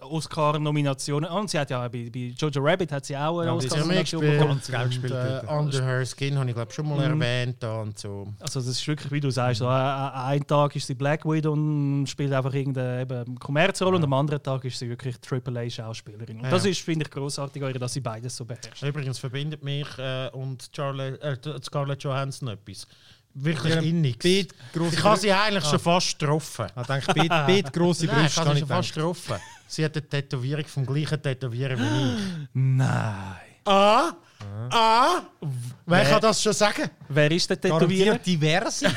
Oscar-Nominationen. 0.00 1.30
Und 1.30 1.50
sie 1.50 1.58
hat 1.58 1.70
ja 1.70 1.86
bei, 1.88 2.10
bei 2.12 2.34
Jojo 2.36 2.60
Rabbit 2.62 2.92
hat 2.92 3.04
sie 3.04 3.16
auch 3.16 3.38
eine 3.40 3.50
Ja, 3.50 3.58
die 3.58 3.66
haben 3.66 3.66
Oscar-Nomination 3.66 4.20
mitgespielt. 4.22 4.38
bekommen. 4.40 4.60
Ganz 4.60 4.68
geil 4.70 4.86
gespielt 4.88 5.12
Und, 5.12 5.48
äh. 5.48 5.52
Under 5.52 5.84
Her 5.84 6.04
Skin 6.06 6.38
habe 6.38 6.48
ich 6.48 6.54
glaube 6.54 6.72
schon 6.72 6.88
mal 6.88 6.96
Mhm. 7.14 7.20
erwähnt 7.22 7.56
da 7.62 7.80
und 7.82 7.98
so. 7.98 8.28
Also 8.40 8.60
das 8.60 8.68
ist 8.68 8.86
wirklich, 8.86 9.12
wie 9.12 9.20
du 9.20 9.30
sagst, 9.30 9.58
so, 9.58 9.66
äh, 9.66 9.68
äh, 9.68 9.72
einen 9.72 10.46
Tag 10.46 10.74
ist 10.76 10.86
sie 10.86 10.94
Black 10.94 11.24
Widow 11.24 11.52
und 11.52 12.06
spielt 12.06 12.32
einfach 12.32 12.52
irgendeine 12.54 13.02
eben, 13.02 13.38
Kommerzrolle 13.38 13.96
und 13.96 14.04
am 14.04 14.12
anderen 14.12 14.42
Tag 14.42 14.64
ist 14.64 14.78
sie 14.78 14.88
wirklich 14.88 15.16
AAA-Schauspielerin. 15.20 16.38
Und 16.38 16.44
Ja, 16.44 16.50
das 16.50 16.64
ja. 16.64 16.70
ist, 16.70 16.80
finde 16.80 17.04
ich, 17.04 17.10
großartig, 17.10 17.62
dass 17.78 17.92
sie 17.92 18.00
beides 18.00 18.36
so 18.36 18.44
beherrscht. 18.44 18.82
Übrigens 18.82 19.18
verbindet 19.18 19.62
mich 19.62 19.86
äh, 19.98 20.28
und 20.32 20.68
Charlotte, 20.74 21.20
äh, 21.22 21.62
Scarlett 21.62 22.02
Johansson 22.02 22.48
etwas. 22.48 22.86
Wirklich 23.38 23.74
Ja, 23.74 23.80
innig. 23.82 24.24
Ich 24.24 24.48
habe 25.04 25.20
sie 25.20 25.30
eigentlich 25.30 25.64
schon 25.64 25.78
fast 25.78 26.18
getroffen. 26.18 26.66
Ich 26.80 26.86
denke, 26.86 27.12
beide, 27.14 27.28
beide 27.28 27.70
grosse 27.70 28.06
Nein, 28.06 28.16
ich 28.26 28.34
Brüste. 28.34 28.40
habe 28.40 28.54
sie 28.54 28.58
schon 28.60 28.68
fast 28.68 28.94
getroffen. 28.94 29.36
Sie 29.66 29.84
hat 29.84 29.96
eine 29.96 30.08
Tätowierung 30.08 30.64
vom 30.64 30.86
gleichen 30.86 31.20
Tätowierer 31.22 31.78
wie 31.78 31.82
ich. 31.82 32.48
Nein. 32.54 33.36
Ah? 33.66 34.12
Ah? 34.70 35.22
Wer 35.40 35.50
Wer- 35.86 36.04
kann 36.10 36.20
das 36.20 36.42
schon 36.42 36.52
sagen? 36.52 36.90
Wer 37.08 37.30
ist 37.30 37.48
der 37.48 37.60
Tätowierer? 37.60 38.18
Diverse. 38.18 38.86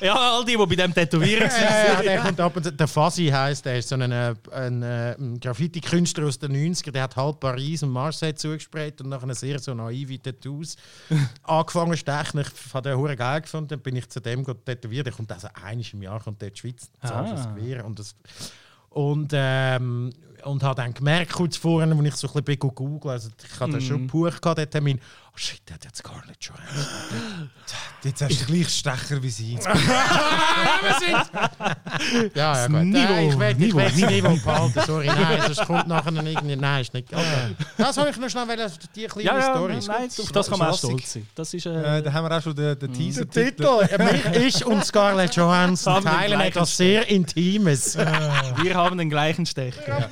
Ja, 0.00 0.14
all 0.36 0.44
die, 0.44 0.56
die 0.56 0.66
bei 0.66 0.74
dem 0.76 0.92
Tätowierer 0.94 1.48
sind. 1.50 1.62
Ja, 1.62 2.02
der 2.02 2.18
kommt 2.20 2.40
ab 2.40 2.56
und. 2.56 2.78
Der 2.78 2.88
Fasi 2.88 3.26
heisst, 3.28 3.64
der 3.64 3.78
ist 3.78 3.88
so 3.88 3.94
ein, 3.94 4.10
äh, 4.12 4.34
ein, 4.52 4.82
äh, 4.82 5.14
ein 5.18 5.40
Graffiti-Künstler 5.40 6.26
aus 6.26 6.38
den 6.38 6.52
90er, 6.52 6.90
der 6.90 7.02
hat 7.04 7.16
halb 7.16 7.40
Paris 7.40 7.82
und 7.82 7.90
Marseille 7.90 8.34
zugesprayt 8.34 9.00
und 9.00 9.08
nachher 9.10 9.34
sehr 9.34 9.58
so 9.58 9.74
naive 9.74 10.20
Tattoos 10.20 10.76
angefangen 11.42 11.92
zu 11.92 11.98
stechen. 11.98 12.40
Ich 12.40 12.74
habe 12.74 12.88
den 12.88 12.98
hure 12.98 13.16
geil 13.16 13.40
gefunden, 13.40 13.68
dann 13.68 13.80
bin 13.80 13.96
ich 13.96 14.08
zu 14.08 14.20
dem 14.20 14.44
tätowiert. 14.64 15.06
Der 15.06 15.12
kommt 15.12 15.30
also 15.32 15.48
einmal 15.54 15.84
im 15.92 16.02
Jahr 16.02 16.20
kommt 16.20 16.40
der 16.40 16.48
in 16.48 16.54
die 16.54 16.60
Schweiz, 16.60 16.90
Ah. 17.00 17.22
das 17.22 17.48
Gewehr 17.54 17.84
und 17.84 17.98
das 17.98 18.14
und, 18.90 19.32
ähm, 19.34 20.10
und 20.44 20.62
habe 20.62 20.74
dann 20.76 20.94
gemerkt, 20.94 21.32
kurz 21.32 21.56
vorher, 21.56 21.90
als 21.90 22.06
ich 22.06 22.14
so 22.14 22.28
ein 22.34 22.44
bisschen 22.44 22.74
googeln 22.74 23.12
also 23.12 23.30
ich 23.42 23.60
hatte 23.60 23.80
schon 23.80 24.06
gebucht, 24.06 24.40
gehabt, 24.40 24.58
den 24.58 24.70
Termin. 24.70 25.00
Oh 25.34 25.36
shit, 25.36 25.60
der 25.68 25.74
hat 25.74 25.84
jetzt 25.84 26.04
gar 26.04 26.24
nicht 26.28 26.44
schon. 26.44 26.54
Jetzt 28.04 28.22
hast 28.22 28.40
du 28.42 28.44
gleich 28.46 28.68
Stecher 28.68 29.20
wie 29.22 29.30
sie. 29.30 29.58
Ja, 32.34 32.56
ja, 32.56 32.66
gut. 32.66 32.76
Niveau, 32.82 32.98
Nein, 32.98 33.28
ich 33.30 33.38
werde 33.38 33.52
ich 33.52 33.66
Niveau, 33.66 33.78
werd 33.78 33.90
das 33.92 34.10
Niveau 34.10 34.36
behalten, 34.44 34.80
sorry. 34.86 35.06
Nein, 35.06 35.40
sonst 35.46 35.66
kommt 35.66 35.88
nachher 35.88 36.10
noch 36.10 36.22
irgendwie... 36.22 36.56
Nein, 36.56 36.82
ist 36.82 36.92
nicht... 36.94 37.12
Okay. 37.12 37.56
Das 37.78 37.96
habe 37.96 38.10
ich 38.10 38.16
noch 38.16 38.28
schnell 38.28 38.46
wollen, 38.46 38.72
die 38.94 39.04
kleine 39.06 39.26
Ja, 39.28 39.38
ja, 39.38 39.54
Story. 39.54 39.78
nein, 39.86 40.08
auf 40.20 40.32
das 40.32 40.50
kann 40.50 40.58
man 40.58 40.68
auch 40.70 40.78
stolz 40.78 41.12
sein. 41.14 41.26
Das 41.34 41.54
ist, 41.54 41.66
Äh, 41.66 41.98
äh, 41.98 42.02
da 42.02 42.12
haben 42.12 42.28
wir 42.28 42.36
auch 42.36 42.42
schon 42.42 42.54
den, 42.54 42.78
den 42.78 42.90
Der 42.90 42.92
Teaser-Titel. 42.92 43.64
Titel, 43.80 44.02
äh, 44.02 44.12
mich, 44.12 44.56
ich 44.58 44.66
und 44.66 44.84
Scarlett 44.84 45.34
Johansson 45.36 45.94
Haben 45.94 46.04
den 46.04 46.12
teilen 46.12 46.38
gleichen 46.38 46.48
etwas 46.48 46.76
sehr 46.76 47.08
Intimes. 47.08 47.96
wir 48.62 48.74
haben 48.74 48.98
den 48.98 49.10
gleichen 49.10 49.46
Stecher. 49.46 50.08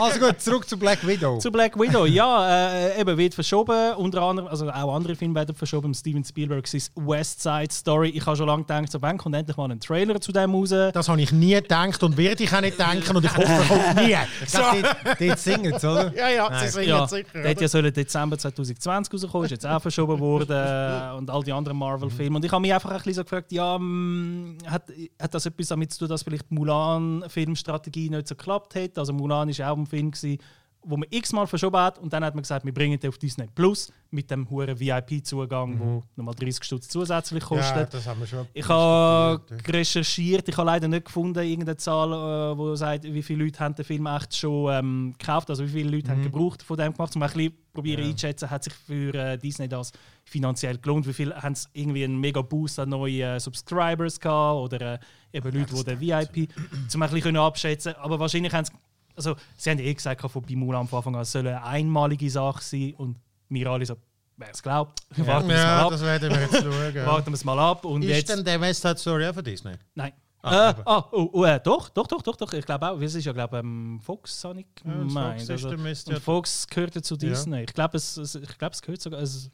Also 0.00 0.20
gut, 0.20 0.40
zurück 0.40 0.68
zu 0.68 0.78
Black 0.78 1.06
Widow. 1.06 1.38
Zu 1.38 1.50
Black 1.50 1.78
Widow, 1.78 2.06
ja, 2.06 2.68
äh, 2.68 3.00
eben 3.00 3.18
wird 3.18 3.34
verschoben. 3.34 3.94
Unter 3.96 4.21
anderem, 4.24 4.48
also 4.48 4.68
auch 4.70 4.94
andere 4.94 5.16
Filme 5.16 5.34
werden 5.34 5.54
verschoben. 5.54 5.94
Steven 5.94 6.24
Spielberg 6.24 6.72
ist 6.72 6.92
West 6.96 7.42
Side 7.42 7.72
Story. 7.72 8.10
Ich 8.10 8.24
habe 8.26 8.36
schon 8.36 8.46
lange 8.46 8.62
gedacht, 8.64 8.90
so 8.90 9.00
wann 9.02 9.18
kommt 9.18 9.34
endlich 9.34 9.56
mal 9.56 9.70
ein 9.70 9.80
Trailer 9.80 10.20
zu 10.20 10.32
dem 10.32 10.54
raus. 10.54 10.70
Das 10.70 11.08
habe 11.08 11.20
ich 11.20 11.32
nie 11.32 11.54
gedacht 11.54 12.02
und 12.02 12.16
werde 12.16 12.44
ich 12.44 12.52
auch 12.52 12.60
nicht 12.60 12.78
denken 12.78 13.16
und 13.16 13.24
ich 13.24 13.36
hoffe, 13.36 13.46
er 13.48 13.64
kommt 13.64 13.96
nie. 13.96 14.16
Ich 14.44 14.52
glaube, 14.52 14.82
dort, 15.18 15.38
singen 15.38 15.72
oder? 15.72 16.14
Ja, 16.16 16.28
ja, 16.28 16.58
sie 16.60 16.68
singen 16.68 16.88
Ja, 16.88 17.06
sicher. 17.06 17.26
der 17.34 17.44
hätte 17.44 17.62
ja 17.62 17.68
sollen 17.68 17.92
Dezember 17.92 18.38
2020 18.38 19.14
rauskommen, 19.14 19.44
ist 19.46 19.50
jetzt 19.50 19.66
auch 19.66 19.80
verschoben 19.82 20.18
worden 20.18 21.12
und 21.18 21.30
all 21.30 21.42
die 21.42 21.52
anderen 21.52 21.78
Marvel-Filme. 21.78 22.36
Und 22.36 22.44
ich 22.44 22.52
habe 22.52 22.60
mich 22.62 22.72
einfach 22.72 22.90
ein 22.90 22.96
bisschen 22.98 23.14
so 23.14 23.22
gefragt, 23.24 23.52
ja, 23.52 23.78
mm, 23.78 24.58
hat, 24.66 24.84
hat 25.20 25.34
das 25.34 25.46
etwas 25.46 25.68
damit 25.68 25.92
zu 25.92 26.00
tun, 26.00 26.08
dass 26.08 26.22
vielleicht 26.22 26.50
die 26.50 26.54
Mulan-Filmstrategie 26.54 28.10
nicht 28.10 28.28
so 28.28 28.34
geklappt 28.34 28.74
hat? 28.74 28.98
Also 28.98 29.12
Mulan 29.12 29.48
ist 29.48 29.60
auch 29.62 29.76
ein 29.76 29.86
Film 29.86 30.10
gewesen, 30.10 30.38
wo 30.84 30.96
man 30.96 31.08
x-mal 31.10 31.46
verschoben 31.46 31.78
hat 31.78 31.98
und 31.98 32.12
dann 32.12 32.24
hat 32.24 32.34
man 32.34 32.42
gesagt, 32.42 32.64
wir 32.64 32.74
bringen 32.74 32.98
den 32.98 33.08
auf 33.08 33.18
Disney 33.18 33.46
Plus 33.54 33.92
mit 34.10 34.30
dem 34.30 34.48
hohen 34.50 34.78
VIP-Zugang, 34.78 35.78
der 35.78 36.02
nochmal 36.16 36.34
30 36.34 36.64
Stutz 36.64 36.88
zusätzlich 36.88 37.44
kostet. 37.44 37.76
Ja, 37.76 37.84
das 37.84 38.06
haben 38.06 38.20
wir 38.20 38.26
schon 38.26 38.46
Ich 38.52 38.68
habe 38.68 39.40
recherchiert, 39.68 40.48
ich 40.48 40.56
habe 40.56 40.66
leider 40.66 40.88
nicht 40.88 41.06
gefunden, 41.06 41.38
irgendeine 41.38 41.76
Zahl, 41.76 42.12
äh, 42.12 42.58
wo 42.58 42.74
sagt, 42.74 43.04
wie 43.04 43.22
viele 43.22 43.44
Leute 43.44 43.60
haben 43.60 43.74
den 43.74 43.84
Film 43.84 44.06
echt 44.06 44.36
schon 44.36 44.72
ähm, 44.72 45.14
gekauft, 45.18 45.50
also 45.50 45.64
wie 45.64 45.70
viele 45.70 45.90
Leute 45.90 46.10
haben 46.10 46.22
gebraucht 46.22 46.62
von 46.62 46.76
dem 46.76 46.92
gemacht, 46.92 47.14
um 47.14 47.22
ein 47.22 47.30
bisschen 47.30 47.52
probieren 47.72 48.04
einzuschätzen, 48.04 48.50
hat 48.50 48.64
sich 48.64 48.74
für 48.74 49.14
äh, 49.14 49.38
Disney 49.38 49.68
das 49.68 49.92
finanziell 50.24 50.78
gelohnt, 50.78 51.06
wie 51.06 51.12
viel 51.12 51.34
haben 51.34 51.54
sie 51.54 51.68
irgendwie 51.72 52.04
einen 52.04 52.18
mega 52.18 52.42
Boost 52.42 52.78
an 52.78 52.90
neue 52.90 53.22
äh, 53.22 53.40
Subscribers 53.40 54.20
gehabt 54.20 54.56
oder 54.56 54.94
äh, 54.94 54.98
eben 55.32 55.52
Leute, 55.52 55.74
die 55.74 55.84
den 55.84 56.00
VIP, 56.00 56.50
zum 56.88 57.02
ein 57.02 57.10
bisschen 57.10 57.36
abschätzen, 57.36 57.94
aber 57.96 58.18
wahrscheinlich 58.20 58.52
haben 58.52 58.64
sie, 58.64 58.72
also 59.16 59.36
sie 59.56 59.70
haben 59.70 59.78
eh 59.78 59.92
gesagt 59.94 60.20
von 60.30 60.42
bei 60.42 60.54
Mulan 60.56 60.86
von 60.88 60.98
Anfang 60.98 61.14
an, 61.16 61.22
es 61.22 61.32
soll 61.32 61.46
eine 61.46 61.62
einmalige 61.64 62.30
Sache 62.30 62.62
sein 62.62 62.94
und 62.96 63.16
wir 63.48 63.66
alle 63.68 63.84
so, 63.86 63.96
wer 64.36 64.50
es 64.50 64.62
glaubt, 64.62 65.00
warten 65.16 65.48
wir 65.48 65.54
es 65.56 65.60
mal 65.62 65.66
Ja, 65.66 65.82
ab. 65.84 65.90
das 65.90 66.02
werden 66.02 66.30
wir 66.34 66.40
jetzt 66.40 66.56
schauen. 66.62 67.06
Warten 67.06 67.26
wir 67.30 67.34
es 67.34 67.44
mal 67.44 67.58
ab. 67.58 67.84
Und 67.84 68.02
Ist 68.02 68.08
jetzt, 68.10 68.28
denn 68.30 68.44
der 68.44 68.60
West 68.60 68.82
Side 68.82 68.96
Story 68.98 69.26
auch 69.26 69.34
von 69.34 69.44
Disney? 69.44 69.72
Nein. 69.94 70.12
Ah, 70.44 70.70
äh, 70.70 70.74
ah, 70.86 71.04
oh, 71.12 71.30
oh, 71.34 71.44
äh, 71.44 71.60
doch, 71.62 71.88
doch, 71.90 72.08
doch, 72.08 72.20
doch, 72.20 72.34
doch. 72.34 72.52
Ich 72.52 72.64
glaube 72.66 72.90
auch. 72.90 73.00
Es 73.00 73.14
ist 73.14 73.24
ja, 73.24 73.32
glaube 73.32 73.58
ähm, 73.58 74.00
Fox, 74.02 74.42
habe 74.42 74.58
ich 74.60 74.66
Ja, 74.84 74.90
gemeint. 74.92 75.40
Fox 75.42 75.50
also, 75.50 76.10
ja- 76.12 76.18
Fox 76.18 76.66
gehört 76.66 76.96
ja 76.96 77.02
zu 77.02 77.14
Ja. 77.14 77.28
Disney. 77.28 77.62
Ich 77.62 77.72
glaube, 77.72 77.96
es, 77.96 78.16
es, 78.16 78.34
ich 78.34 78.58
glaube, 78.58 78.72
es 78.74 78.82
gehört 78.82 79.00
sogar. 79.00 79.20
Es, 79.20 79.48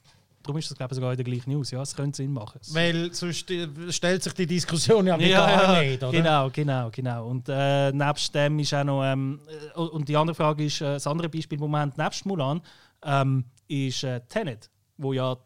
darum 0.48 0.58
ist 0.58 0.70
es, 0.70 0.76
glaube 0.76 0.92
ich, 0.92 0.96
sogar 0.96 1.10
in 1.12 1.16
der 1.16 1.24
gleichen 1.24 1.50
News. 1.50 1.70
Ja, 1.70 1.82
es 1.82 1.94
könnte 1.94 2.16
Sinn 2.16 2.32
machen. 2.32 2.60
Weil 2.72 3.12
sonst 3.12 3.50
äh, 3.50 3.68
stellt 3.90 4.22
sich 4.22 4.32
die 4.32 4.46
Diskussion 4.46 5.06
ja, 5.06 5.16
gar 5.16 5.80
nicht, 5.80 6.02
oder? 6.02 6.10
Genau, 6.10 6.50
genau, 6.50 6.90
genau. 6.90 7.26
Und 7.26 7.48
äh, 7.48 7.92
nebst 7.92 8.34
dem 8.34 8.58
ist 8.58 8.72
auch 8.74 8.84
noch. 8.84 9.04
Ähm, 9.04 9.40
äh, 9.74 9.78
und 9.78 10.08
die 10.08 10.16
andere 10.16 10.34
Frage 10.34 10.64
ist, 10.64 10.80
äh, 10.80 10.94
das 10.94 11.06
andere 11.06 11.28
Beispiel, 11.28 11.60
wo 11.60 11.68
wir 11.68 11.78
haben, 11.78 11.92
nebst 11.96 12.24
Mulan, 12.24 12.62
ähm, 13.04 13.44
ist 13.68 14.02
äh, 14.04 14.20
Tenet, 14.28 14.70
wo 14.96 15.12
ja, 15.12 15.36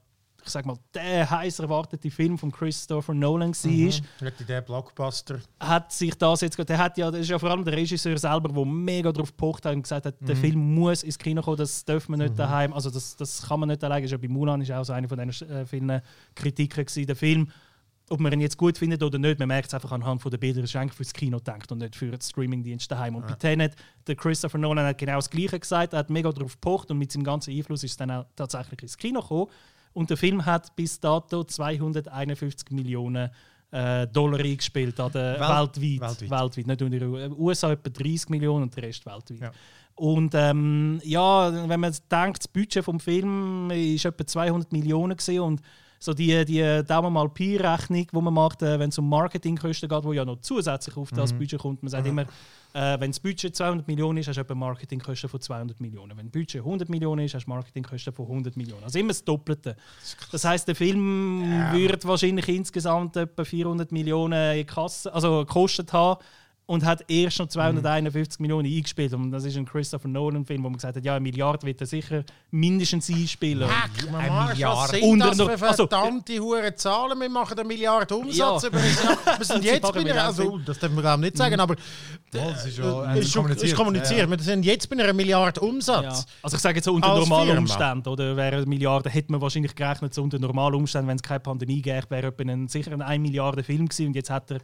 ich 0.44 0.50
sag 0.50 0.66
mal, 0.66 0.76
der 0.94 1.30
heiß 1.30 1.60
erwartete 1.60 2.10
Film 2.10 2.36
von 2.36 2.50
Christopher 2.50 3.14
Nolan 3.14 3.52
war. 3.52 3.70
Mhm. 3.70 4.26
Hat 4.26 4.48
der 4.48 4.60
Blockbuster. 4.60 5.40
hat 5.60 5.92
sich 5.92 6.14
das 6.16 6.40
jetzt, 6.40 6.58
der 6.58 6.78
hat 6.78 6.98
ja, 6.98 7.10
das 7.10 7.20
ist 7.20 7.30
ja 7.30 7.38
vor 7.38 7.50
allem 7.50 7.64
der 7.64 7.74
Regisseur 7.74 8.18
selber, 8.18 8.48
der 8.48 8.64
mega 8.64 9.12
darauf 9.12 9.30
gepocht 9.30 9.64
hat 9.64 9.74
und 9.74 9.82
gesagt 9.82 10.06
hat, 10.06 10.16
der 10.20 10.36
Film 10.36 10.74
muss 10.74 11.02
ins 11.02 11.18
Kino 11.18 11.42
kommen, 11.42 11.56
das 11.56 11.84
dürfen 11.84 12.12
wir 12.12 12.24
nicht 12.24 12.38
daheim, 12.38 12.72
also 12.72 12.90
das, 12.90 13.16
das 13.16 13.42
kann 13.42 13.60
man 13.60 13.68
nicht 13.68 13.82
ist 13.82 14.10
ja 14.10 14.16
bei 14.16 14.28
Mulan 14.28 14.60
ist 14.60 14.70
auch 14.70 14.84
so 14.84 14.92
eine 14.92 15.08
von 15.08 15.18
diesen 15.18 15.50
äh, 15.50 15.66
vielen 15.66 16.00
Kritiken 16.34 16.84
gewesen. 16.84 17.06
Der 17.06 17.16
Film, 17.16 17.48
ob 18.08 18.20
man 18.20 18.32
ihn 18.32 18.40
jetzt 18.40 18.56
gut 18.56 18.78
findet 18.78 19.02
oder 19.02 19.18
nicht, 19.18 19.38
man 19.38 19.48
merkt 19.48 19.68
es 19.68 19.74
einfach 19.74 19.92
anhand 19.92 20.22
von 20.22 20.30
der 20.30 20.38
Bilder, 20.38 20.62
ist 20.62 20.74
eigentlich 20.76 20.94
fürs 20.94 21.12
Kino 21.12 21.38
gedacht 21.38 21.70
und 21.72 21.78
nicht 21.78 21.96
für 21.96 22.10
den 22.10 22.20
Streamingdienst 22.20 22.90
daheim. 22.90 23.16
Und 23.16 23.26
bei 23.26 23.34
Tenet, 23.34 23.74
der 24.06 24.16
Christopher 24.16 24.58
Nolan 24.58 24.86
hat 24.86 24.98
genau 24.98 25.16
das 25.16 25.30
Gleiche 25.30 25.58
gesagt, 25.58 25.92
er 25.92 26.00
hat 26.00 26.10
mega 26.10 26.30
darauf 26.30 26.52
gepocht 26.52 26.90
und 26.90 26.98
mit 26.98 27.12
seinem 27.12 27.24
ganzen 27.24 27.54
Einfluss 27.54 27.84
ist 27.84 27.92
es 27.92 27.96
dann 27.96 28.10
auch 28.10 28.26
tatsächlich 28.36 28.82
ins 28.82 28.96
Kino 28.96 29.20
gekommen. 29.20 29.46
Und 29.94 30.10
der 30.10 30.16
Film 30.16 30.44
hat 30.44 30.74
bis 30.76 30.98
dato 31.00 31.44
251 31.44 32.70
Millionen 32.70 33.30
äh, 33.70 34.06
Dollar 34.08 34.40
eingespielt 34.40 34.98
an 35.00 35.12
der, 35.12 35.40
Welt- 35.40 35.80
weltweit, 35.80 36.20
weltweit. 36.20 36.30
weltweit. 36.30 36.66
Nicht 36.66 36.80
nur 36.80 36.92
in 36.92 37.32
EU- 37.32 37.34
USA 37.38 37.72
etwa 37.72 37.90
30 37.90 38.28
Millionen 38.30 38.64
und 38.64 38.76
der 38.76 38.82
Rest 38.84 39.04
weltweit. 39.06 39.40
Ja. 39.40 39.52
Und 39.94 40.34
ähm, 40.34 41.00
ja, 41.04 41.68
wenn 41.68 41.80
man 41.80 41.94
denkt, 42.10 42.38
das 42.38 42.48
Budget 42.48 42.84
vom 42.84 42.98
Film 43.00 43.70
ist 43.70 44.04
etwa 44.04 44.26
200 44.26 44.72
Millionen 44.72 45.16
gewesen 45.16 45.40
und 45.40 45.60
so 46.02 46.12
die, 46.12 46.44
die 46.44 46.82
Daumen 46.84 47.12
mal 47.12 47.28
Pi-Rechnung, 47.28 48.06
die 48.12 48.20
man 48.20 48.34
macht, 48.34 48.60
äh, 48.62 48.76
wenn 48.78 48.88
es 48.88 48.98
um 48.98 49.08
Marketingkosten 49.08 49.88
geht, 49.88 50.02
wo 50.04 50.12
ja 50.12 50.24
noch 50.24 50.40
zusätzlich 50.40 50.96
auf 50.96 51.12
Mhm. 51.12 51.16
das 51.16 51.32
Budget 51.32 51.60
kommt. 51.60 51.80
Man 51.82 51.90
sagt 51.90 52.06
immer, 52.08 52.22
äh, 52.74 52.98
wenn 52.98 53.10
das 53.12 53.20
Budget 53.20 53.54
200 53.54 53.86
Millionen 53.86 54.18
ist, 54.18 54.26
hast 54.26 54.34
du 54.36 54.40
etwa 54.40 54.54
Marketingkosten 54.56 55.28
von 55.30 55.40
200 55.40 55.80
Millionen. 55.80 56.16
Wenn 56.16 56.26
das 56.26 56.32
Budget 56.32 56.64
100 56.64 56.88
Millionen 56.88 57.24
ist, 57.24 57.34
hast 57.34 57.44
du 57.44 57.50
Marketingkosten 57.50 58.12
von 58.12 58.26
100 58.26 58.56
Millionen. 58.56 58.82
Also 58.82 58.98
immer 58.98 59.08
das 59.10 59.22
Doppelte. 59.22 59.76
Das 60.32 60.44
heißt, 60.44 60.66
der 60.66 60.74
Film 60.74 61.42
wird 61.72 62.04
wahrscheinlich 62.04 62.48
insgesamt 62.48 63.16
etwa 63.16 63.44
400 63.44 63.92
Millionen 63.92 64.58
in 64.58 64.66
Kasse, 64.66 65.12
also 65.14 65.44
gekostet 65.44 65.92
haben 65.92 66.20
und 66.66 66.84
hat 66.84 67.04
erst 67.10 67.38
noch 67.40 67.48
251 67.48 68.38
Millionen 68.40 68.66
eingespielt. 68.72 69.12
Und 69.14 69.30
das 69.32 69.44
ist 69.44 69.56
ein 69.56 69.66
Christopher 69.66 70.08
Nolan-Film, 70.08 70.62
wo 70.62 70.68
man 70.70 70.74
gesagt 70.78 70.96
hat, 70.96 71.04
ja, 71.04 71.12
eine 71.16 71.20
Milliarde 71.22 71.66
wird 71.66 71.80
er 71.80 71.86
sicher 71.86 72.24
mindestens 72.50 73.10
einspielen. 73.10 73.68
Heck, 73.68 74.10
man 74.10 74.20
eine 74.20 74.48
Milliarde. 74.52 74.92
sind 74.96 75.02
Unter 75.02 75.28
das 75.28 75.36
noch- 75.38 75.48
also- 75.48 75.86
verdammte 75.88 76.38
hure 76.40 76.74
Zahlen? 76.74 77.18
Wir 77.20 77.28
machen 77.28 77.58
eine 77.58 77.66
Milliarde 77.68 78.14
Umsatz 78.16 78.62
Ja. 78.62 78.72
Wir 78.72 79.44
sind 79.44 79.64
jetzt 79.64 79.92
bei 79.92 80.00
einer, 80.00 80.24
also, 80.24 80.58
das 80.58 80.78
dürfen 80.78 80.94
wir 80.96 81.02
glaube 81.02 81.22
ich 81.26 81.30
nicht 81.32 81.36
sagen, 81.36 81.58
aber 81.60 81.74
das 82.30 82.66
ist 82.66 82.78
ja 82.78 83.12
äh, 83.14 83.18
ist, 83.20 83.32
schon, 83.32 83.50
ist 83.50 83.74
kommuniziert. 83.76 84.30
Wir 84.30 84.38
sind 84.38 84.64
jetzt 84.64 84.88
bei 84.88 84.96
einer 85.02 85.12
Milliarde 85.12 85.60
Ja. 85.60 85.66
Umsatz. 85.68 86.26
Also 86.42 86.56
ich 86.56 86.62
sage 86.62 86.76
jetzt 86.76 86.84
so 86.86 86.94
unter 86.94 87.08
Als 87.08 87.20
normalen 87.28 87.46
Firma. 87.46 87.60
Umständen 87.60 88.08
oder 88.08 88.36
wäre 88.36 88.56
eine 88.58 88.66
Milliarde, 88.66 89.10
hätte 89.10 89.32
man 89.32 89.40
wahrscheinlich 89.40 89.74
gerechnet, 89.74 90.14
so 90.14 90.22
unter 90.22 90.38
normalen 90.38 90.76
Umständen, 90.76 91.08
wenn 91.08 91.16
es 91.16 91.22
keine 91.22 91.40
Pandemie 91.40 91.82
gäbe, 91.82 92.06
wäre 92.08 92.28
etwa 92.28 92.42
ein, 92.50 92.68
sicher 92.68 92.92
ein 92.92 93.02
1 93.02 93.20
Milliarde 93.20 93.62
Film 93.62 93.88
gewesen 93.88 94.06
und 94.06 94.14
jetzt 94.16 94.30
hat 94.30 94.50
er 94.52 94.58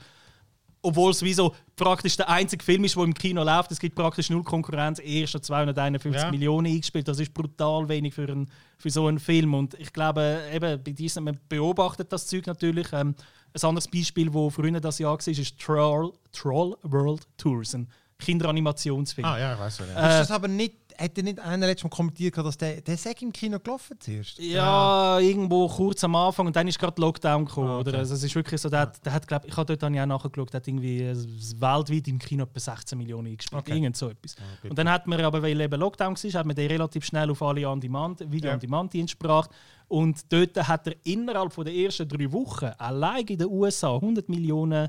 obwohl 0.82 1.10
es 1.10 1.22
wie 1.22 1.34
so 1.34 1.54
praktisch 1.76 2.16
der 2.16 2.28
einzige 2.28 2.64
Film 2.64 2.84
ist, 2.84 2.96
der 2.96 3.04
im 3.04 3.14
Kino 3.14 3.42
läuft, 3.42 3.72
es 3.72 3.78
gibt 3.80 3.94
praktisch 3.96 4.30
null 4.30 4.42
Konkurrenz, 4.44 5.00
erst 5.00 5.32
schon 5.32 5.42
251 5.42 6.22
Ja. 6.22 6.30
Millionen 6.30 6.66
eingespielt. 6.66 7.08
Das 7.08 7.18
ist 7.18 7.34
brutal 7.34 7.88
wenig 7.88 8.14
für, 8.14 8.28
einen, 8.28 8.50
für 8.78 8.90
so 8.90 9.06
einen 9.06 9.18
Film. 9.18 9.54
Und 9.54 9.74
ich 9.74 9.92
glaube, 9.92 10.42
eben 10.52 10.82
bei 10.82 10.92
diesem, 10.92 11.24
man 11.24 11.38
beobachtet 11.48 12.12
das 12.12 12.26
Zeug 12.26 12.46
natürlich. 12.46 12.92
Ähm, 12.92 13.14
ein 13.54 13.68
anderes 13.68 13.88
Beispiel, 13.88 14.30
das 14.30 14.52
früher 14.52 14.80
das 14.80 14.98
Jahr 14.98 15.12
war, 15.18 15.28
ist 15.28 15.58
Troll, 15.58 16.12
Troll 16.32 16.76
World 16.82 17.26
Tours, 17.38 17.74
ein 17.74 17.88
Kinderanimationsfilm. 18.18 19.26
Ah 19.26 19.38
ja, 19.38 19.54
ich 19.54 19.58
weiß 19.60 19.80
nicht. 19.80 19.90
Ist 19.90 19.96
das 19.96 20.30
aber 20.30 20.48
nicht, 20.48 20.74
hätte 20.98 21.22
nicht 21.22 21.38
einer 21.40 21.66
letztes 21.66 21.84
Mal 21.84 21.90
kommentiert, 21.96 22.36
dass 22.36 22.58
der, 22.58 22.80
der 22.80 22.96
sei 22.96 23.14
im 23.20 23.32
Kino 23.32 23.58
gelaufen 23.58 23.96
zuerst? 24.00 24.38
Ja, 24.38 25.18
irgendwo 25.20 25.68
kurz 25.68 26.02
am 26.04 26.14
Anfang 26.16 26.46
und 26.48 26.56
dann 26.56 26.66
ist 26.68 26.78
gerade 26.78 27.00
Lockdown 27.00 27.44
gekommen. 27.46 27.68
Ah, 27.68 27.78
okay. 27.78 27.88
oder? 27.90 27.98
Also 28.00 28.14
es 28.14 28.22
ist 28.24 28.34
wirklich 28.34 28.60
so, 28.60 28.68
der, 28.68 28.80
hat- 28.80 29.04
der 29.06 29.12
hat, 29.12 29.26
glaub, 29.26 29.44
ich 29.46 29.56
habe 29.56 29.66
dort 29.66 29.82
dann 29.82 29.94
ja 29.94 30.04
nachgeschaut, 30.04 30.52
der 30.52 30.60
hat 30.60 30.68
irgendwie 30.68 31.02
äh, 31.02 31.14
weltweit 31.58 32.08
im 32.08 32.18
Kino 32.18 32.44
etwa 32.44 32.60
16 32.60 32.98
Millionen 32.98 33.28
eingespielt. 33.28 33.62
Okay. 33.62 33.74
Irgend 33.76 33.96
so 33.96 34.10
etwas. 34.10 34.36
und 34.68 34.76
dann 34.78 34.90
hat 34.90 35.06
man 35.06 35.20
aber, 35.20 35.42
weil 35.42 35.60
eben 35.60 35.80
Lockdown 35.80 36.14
war, 36.16 36.32
hat 36.40 36.46
man 36.46 36.56
den 36.56 36.68
relativ 36.68 37.04
schnell 37.04 37.30
auf 37.30 37.40
alle 37.42 37.68
On-Demand, 37.68 38.30
Video-on-Demand-Dienste 38.30 39.16
gebracht. 39.16 39.50
Und 39.86 40.30
dort 40.30 40.56
hat 40.68 40.86
er 40.86 40.94
innerhalb 41.04 41.52
von 41.52 41.64
der 41.64 41.74
ersten 41.74 42.06
drei 42.08 42.30
Wochen 42.30 42.66
allein 42.76 43.24
in 43.26 43.38
den 43.38 43.48
USA 43.48 43.94
100 43.94 44.28
Millionen 44.28 44.88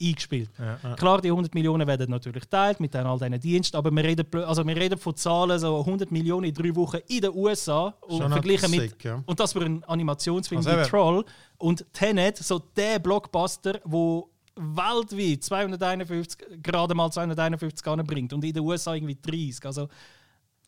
eingespielt. 0.00 0.50
Klar, 0.96 1.20
die 1.20 1.28
100 1.28 1.54
Millionen 1.54 1.86
werden 1.86 2.10
natürlich 2.10 2.42
geteilt 2.42 2.80
mit 2.80 2.94
all 2.96 3.18
diesen 3.18 3.40
Diensten, 3.40 3.76
aber 3.76 3.90
wir 3.90 4.04
reden, 4.04 4.26
also 4.44 4.66
wir 4.66 4.76
reden 4.76 4.98
von 4.98 5.14
Zahlen, 5.16 5.58
so 5.58 5.78
100 5.80 6.10
Millionen 6.10 6.44
in 6.44 6.54
drei 6.54 6.74
Wochen 6.74 6.98
in 7.08 7.20
den 7.20 7.34
USA 7.34 7.94
und 8.00 8.18
Schon 8.18 8.32
verglichen 8.32 8.70
mit 8.70 8.90
sick, 8.90 9.04
ja. 9.04 9.22
und 9.26 9.38
das 9.38 9.52
für 9.52 9.60
einen 9.60 9.84
Animationsfilm 9.84 10.58
Also 10.58 10.70
wie. 10.70 10.82
Troll. 10.84 11.24
Und 11.58 11.84
Tenet, 11.92 12.38
so 12.38 12.58
der 12.58 12.98
Blockbuster, 12.98 13.80
wo 13.84 14.30
weltweit 14.56 15.42
251, 15.44 16.62
gerade 16.62 16.94
mal 16.94 17.10
251 17.10 17.86
anbringt 17.86 18.32
und 18.32 18.44
in 18.44 18.52
den 18.52 18.62
USA 18.62 18.94
irgendwie 18.94 19.16
30. 19.20 19.64
Also, 19.64 19.88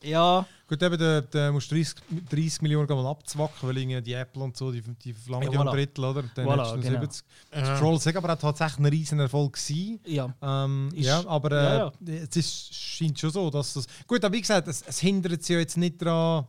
ja, 0.03 0.46
Gut, 0.72 0.82
eben, 0.82 0.96
da, 0.96 1.20
da 1.20 1.53
musst 1.53 1.70
du 1.70 1.74
30, 1.74 1.96
30 2.30 2.62
Millionen 2.62 2.88
mal 2.88 3.07
abzwacken, 3.11 3.68
weil 3.68 3.76
irgendwie 3.76 4.00
die 4.00 4.14
Apple 4.14 4.42
und 4.42 4.57
so, 4.57 4.72
die, 4.72 4.80
die 4.80 5.12
verlangen 5.12 5.48
Ja, 5.48 5.53
ja, 5.53 5.61
voilà. 5.61 5.68
ein 5.68 5.74
Drittel, 5.76 6.05
oder? 6.05 6.22
Dann 6.34 6.46
Voilà, 6.46 6.80
genau. 6.80 7.00
70. 7.00 7.24
Das 7.50 7.78
Troll 7.78 7.96
ist 7.96 8.07
aber 8.16 8.32
auch 8.32 8.38
tatsächlich 8.38 8.78
ein 8.78 8.86
riesen 8.86 9.20
Erfolg 9.20 9.53
gewesen. 9.53 10.00
ja. 10.07 10.34
Ähm, 10.40 10.88
Ist- 10.94 11.05
ja, 11.07 11.26
aber 11.26 11.53
äh, 11.53 11.76
ja, 11.76 11.92
es 12.30 12.36
ist, 12.36 12.74
scheint 12.74 13.18
schon 13.18 13.30
so, 13.30 13.50
dass 13.50 13.74
das. 13.74 13.86
Gut, 14.07 14.24
aber 14.24 14.34
wie 14.34 14.40
gesagt, 14.40 14.66
es, 14.66 14.80
es 14.86 14.98
hindert 15.00 15.42
sie 15.42 15.53
ja 15.53 15.59
jetzt 15.59 15.76
nicht 15.76 16.00
daran, 16.00 16.46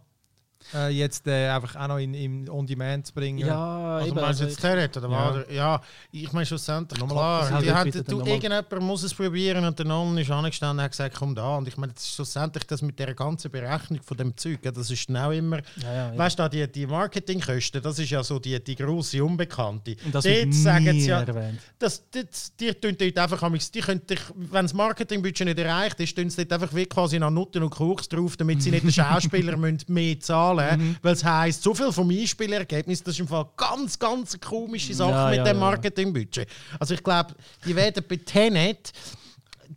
äh, 0.74 0.90
jetzt 0.90 1.28
äh, 1.28 1.50
einfach 1.50 1.76
auch 1.76 1.88
noch 1.88 1.98
in, 1.98 2.14
in 2.14 2.50
On-Demand 2.50 3.08
zu 3.08 3.14
bringen. 3.14 3.40
Ja, 3.40 3.98
Also 3.98 4.08
eben, 4.08 4.16
meinst 4.16 4.40
du 4.40 4.44
also 4.46 4.46
jetzt 4.46 4.62
Tenet 4.62 4.98
oder 4.98 5.10
Ja. 5.10 5.36
was? 5.36 5.46
Ja, 5.54 5.82
ich 6.12 6.32
meine 6.34 6.46
schlussendlich, 6.46 7.00
Nochmal 7.00 7.48
klar, 7.48 7.62
die 7.62 7.72
haben, 7.72 7.94
wieder 7.94 8.04
du, 8.04 8.20
irgendjemand 8.22 8.80
muss 8.82 9.04
es 9.04 9.14
probieren 9.14 9.64
und 9.66 9.78
der 9.78 9.86
Nolan 9.86 10.18
ist 10.18 10.30
angestanden 10.32 10.80
und 10.80 10.84
hat 10.84 10.92
gesagt, 10.92 11.16
komm 11.18 11.36
da. 11.36 11.58
Und 11.58 11.68
ich 11.68 11.78
meine, 11.78 11.94
das 11.94 12.04
ist 12.04 12.16
schlussendlich 12.16 12.64
das 12.66 12.82
mit 12.82 12.98
der 13.00 13.14
ganzen 13.14 13.52
Berechnung 13.52 14.02
von 14.04 14.18
dem 14.18 14.36
Zeug, 14.38 14.60
ja, 14.64 14.72
das 14.72 14.90
ist 14.92 15.08
genau 15.08 15.32
immer, 15.32 15.58
Ja, 15.82 15.94
ja, 16.12 16.18
weißt 16.18 16.40
du, 16.40 16.50
die, 16.50 16.72
die 16.72 16.86
Marketingkosten, 16.88 17.82
das 17.82 18.00
ist 18.00 18.10
ja 18.10 18.24
so 18.24 18.40
die, 18.40 18.62
die 18.64 18.76
grosse 18.76 19.24
Unbekannte. 19.24 19.96
Und 20.06 20.14
das 20.14 20.24
Dort 20.24 20.36
wird 20.36 20.54
sagen 20.54 20.86
nie 20.86 21.02
sie 21.02 21.10
ja, 21.10 21.22
erwähnt. 21.22 21.60
das, 21.80 22.04
das, 22.12 22.56
die 22.60 22.74
tun 22.74 22.96
dort 23.00 23.18
einfach, 23.18 23.42
amigs- 23.44 23.72
die 23.72 23.80
können 23.82 24.06
dich, 24.06 24.20
wenn 24.36 24.66
das 24.66 24.74
Marketingbudget 24.74 25.46
nicht 25.48 25.60
erreicht 25.60 26.00
ist, 26.00 26.16
tun 26.16 26.30
sie 26.30 26.46
dort 26.46 26.62
einfach 26.62 26.76
wie 26.76 26.86
quasi 26.86 27.20
noch 27.20 27.30
Nutten 27.32 27.64
und 27.64 27.70
Koks 27.70 28.08
drauf, 28.10 28.36
damit 28.38 28.62
sie 28.62 28.72
nicht 28.72 28.84
den 28.84 28.92
Schauspieler 28.94 29.58
müssen 29.58 29.80
mehr 29.88 30.20
zahlen 30.20 30.53
Mhm. 30.54 30.78
müssen. 30.78 30.98
Weil 31.02 31.14
es 31.14 31.24
heisst, 31.24 31.64
so 31.64 31.74
viel 31.74 31.92
vom 31.92 32.10
Einspielergebnis, 32.10 33.04
das 33.04 33.16
ist 33.16 33.20
im 33.20 33.28
Fall 33.28 33.46
ganz, 33.58 33.98
ganz 33.98 34.40
komische 34.40 34.94
Sache 34.94 35.12
Ja, 35.12 35.30
mit 35.30 35.38
ja, 35.38 35.44
dem. 35.44 35.60
Marketingbudget. 35.60 36.48
Also 36.80 36.94
ich 36.94 37.04
glaube, 37.04 37.36
die 37.66 37.76
werden 37.76 38.04
bei 38.08 38.18
Tenet, 38.18 38.92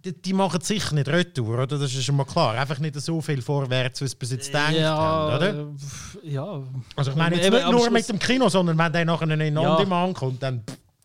die, 0.05 0.12
die 0.12 0.33
machen 0.33 0.61
sicher 0.61 0.95
nicht 0.95 1.09
retour, 1.09 1.55
oder? 1.55 1.79
Das 1.79 1.95
ist 1.95 2.05
schon 2.05 2.16
mal 2.16 2.24
klar. 2.24 2.55
Einfach 2.55 2.79
nicht 2.79 3.01
so 3.01 3.20
viel 3.20 3.43
vorwärts, 3.43 4.01
wie 4.01 4.07
sie 4.07 4.16
bis 4.16 4.31
jetzt 4.31 4.47
gedacht 4.49 4.72
ja, 4.72 4.97
haben, 4.97 5.37
oder? 5.37 5.74
pff, 5.77 6.18
ja. 6.22 6.62
Also 6.95 7.11
ich 7.11 7.16
meine 7.16 7.37
jetzt 7.37 7.51
nicht 7.51 7.70
nur 7.70 7.91
mit 7.91 8.09
dem 8.09 8.18
Kino, 8.18 8.49
sondern 8.49 8.79
wenn 8.79 8.93
der 8.93 9.05
nachher 9.05 9.29
in. 9.29 9.59
On-Demand 9.59 10.16
kommt, 10.16 10.43
dann... 10.43 10.62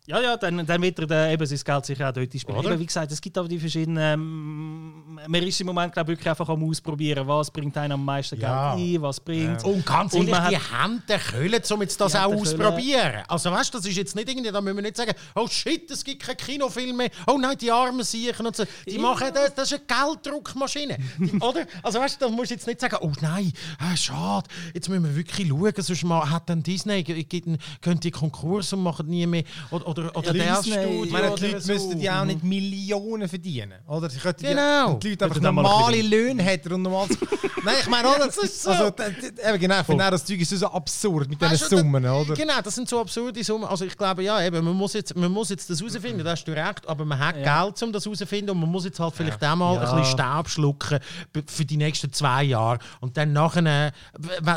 Ja, 0.08 0.20
ja, 0.20 0.36
dann, 0.36 0.66
dann 0.66 0.82
wird 0.82 0.98
er 0.98 1.06
dann 1.06 1.30
eben 1.32 1.46
sein 1.46 1.60
Geld 1.64 1.86
sicher 1.86 2.10
auch 2.10 2.14
dort 2.14 2.34
spielen. 2.34 2.58
Eben, 2.66 2.80
wie 2.80 2.86
gesagt, 2.88 3.12
es 3.12 3.22
gibt 3.22 3.38
aber 3.38 3.48
die 3.48 3.60
verschiedenen. 3.60 3.98
Ähm, 4.02 5.20
man 5.28 5.44
ist 5.44 5.62
im 5.62 5.68
Moment, 5.68 5.94
glaube 5.94 6.12
ich, 6.12 6.18
wirklich 6.18 6.30
einfach 6.30 6.50
am 6.50 6.64
Ausprobieren, 6.68 7.28
was 7.28 7.52
bringt 7.52 7.78
einen 7.78 7.92
am 7.94 8.04
meisten 8.04 8.40
Ja. 8.40 8.74
Geld 8.76 8.96
ein, 8.98 9.02
was 9.04 9.20
bringt. 9.20 9.64
Und 9.64 9.86
ganz 9.86 10.14
Und 10.14 10.22
ehrlich, 10.28 10.34
man 10.34 10.50
die 10.50 10.58
hat- 10.58 10.72
haben 10.72 11.04
den 11.08 11.20
Köln, 11.20 11.62
um 11.72 11.82
jetzt 11.84 12.02
das 12.02 12.16
auch 12.16 12.34
auszuprobieren. 12.34 13.24
Also 13.28 13.52
weißt 13.52 13.72
du, 13.72 13.78
das 13.78 13.86
ist 13.86 13.96
jetzt 13.96 14.16
nicht 14.16 14.28
irgendwie, 14.28 14.52
da 14.52 14.60
müssen 14.60 14.78
wir 14.78 14.82
nicht 14.82 14.98
sagen, 14.98 15.14
oh 15.36 15.48
shit, 15.48 15.90
es 15.92 16.04
gibt 16.04 16.24
keinen 16.24 16.38
Kinofilm 16.38 16.98
mehr, 16.98 17.10
oh 17.28 17.38
nein, 17.40 17.56
die 17.60 17.72
armen 17.72 18.04
Siechen 18.04 18.48
und 18.48 18.56
so. 18.56 18.64
Die 18.88 18.98
machen 18.98 19.28
das, 19.34 19.54
das 19.54 19.72
ist 19.72 19.82
eine 19.88 20.16
Gelddruckmaschine. 20.16 20.98
Die, 21.20 21.32
oder? 21.40 21.68
Also 21.84 22.00
weißt 22.00 22.20
du, 22.20 22.26
da 22.26 22.32
musst 22.32 22.50
du 22.50 22.56
jetzt 22.56 22.66
nicht 22.66 22.82
sagen, 22.82 22.98
oh 23.02 23.12
nein, 23.22 23.54
ah, 23.78 23.96
schade, 23.96 24.50
jetzt 24.74 24.90
müssen 24.90 25.04
wir 25.04 25.16
wirklich 25.16 25.48
schauen, 25.48 25.74
sonst 25.78 26.04
mal, 26.06 26.28
hat 26.28 26.50
dann 26.50 26.64
Disney, 26.64 27.04
die 27.04 28.12
Konkurs 28.12 28.74
und 28.74 28.82
machen 28.82 29.08
nie 29.08 29.28
mehr, 29.28 29.44
oder, 29.70 29.88
oder, 29.88 30.01
oder 30.10 30.34
Ja, 30.36 30.44
der 30.44 30.56
Disney, 30.58 30.74
Studio 30.74 31.04
Ich 31.06 31.12
meine, 31.12 31.28
die 31.28 31.34
oder 31.34 31.48
Leute 31.48 31.62
so. 31.62 31.74
müssten 31.74 32.00
ja 32.02 32.22
auch 32.22 32.26
nicht 32.26 32.44
Millionen 32.44 33.30
verdienen. 33.30 33.74
Oder? 33.88 34.10
Sie 34.10 34.20
könnten 34.20 34.44
Genau. 34.46 34.62
Ja, 34.62 34.94
die 34.96 35.10
Leute 35.10 35.26
einfach 35.26 35.42
normale 35.42 36.02
Löhne 36.02 36.44
hätten 36.44 36.74
und 36.74 36.82
normal. 36.84 37.08
Nein, 37.64 37.76
ich 37.80 37.88
meine, 37.90 38.08
oder? 38.08 38.26
Das 38.26 38.38
ist 38.38 38.64
so. 38.64 38.72
Also, 38.72 38.88
eben 38.88 39.60
genau, 39.60 39.80
ich 39.82 39.86
finde 39.86 40.06
auch, 40.06 40.10
das 40.10 40.26
Zeug 40.26 40.40
ist 40.42 40.50
so 40.50 40.66
absurd 40.68 41.30
mit 41.30 41.40
diesen 41.42 41.70
du, 41.70 41.78
Summen, 41.78 42.04
oder? 42.06 42.34
Genau, 42.34 42.60
das 42.64 42.74
sind 42.74 42.90
so 42.90 43.00
absurde 43.00 43.44
Summen. 43.44 43.66
Also 43.66 43.86
ich 43.86 43.96
glaube, 43.96 44.24
ja, 44.24 44.42
eben, 44.44 44.64
man, 44.66 44.74
muss 44.76 44.94
jetzt, 44.94 45.16
man 45.16 45.32
muss 45.32 45.50
jetzt 45.50 45.70
das 45.70 45.80
herausfinden, 45.80 46.24
da 46.24 46.32
hast 46.32 46.44
du 46.46 46.52
recht, 46.54 46.88
aber 46.88 47.06
man 47.06 47.20
hat 47.20 47.36
Geld, 47.36 47.84
um 47.84 47.92
das 47.94 48.04
herauszufinden 48.06 48.50
und 48.52 48.60
man 48.62 48.70
muss 48.72 48.86
jetzt 48.86 49.00
halt 49.00 49.14
vielleicht 49.16 49.44
auch 49.44 49.56
mal 49.56 49.76
Ja. 49.76 49.82
ein 49.82 50.00
bisschen 50.02 50.18
Staub 50.18 50.50
schlucken 50.50 51.00
für 51.48 51.66
die 51.66 51.78
nächsten 51.78 52.12
zwei 52.12 52.44
Jahre 52.44 52.80
und 53.00 53.16
dann 53.18 53.32
nachher, 53.34 53.92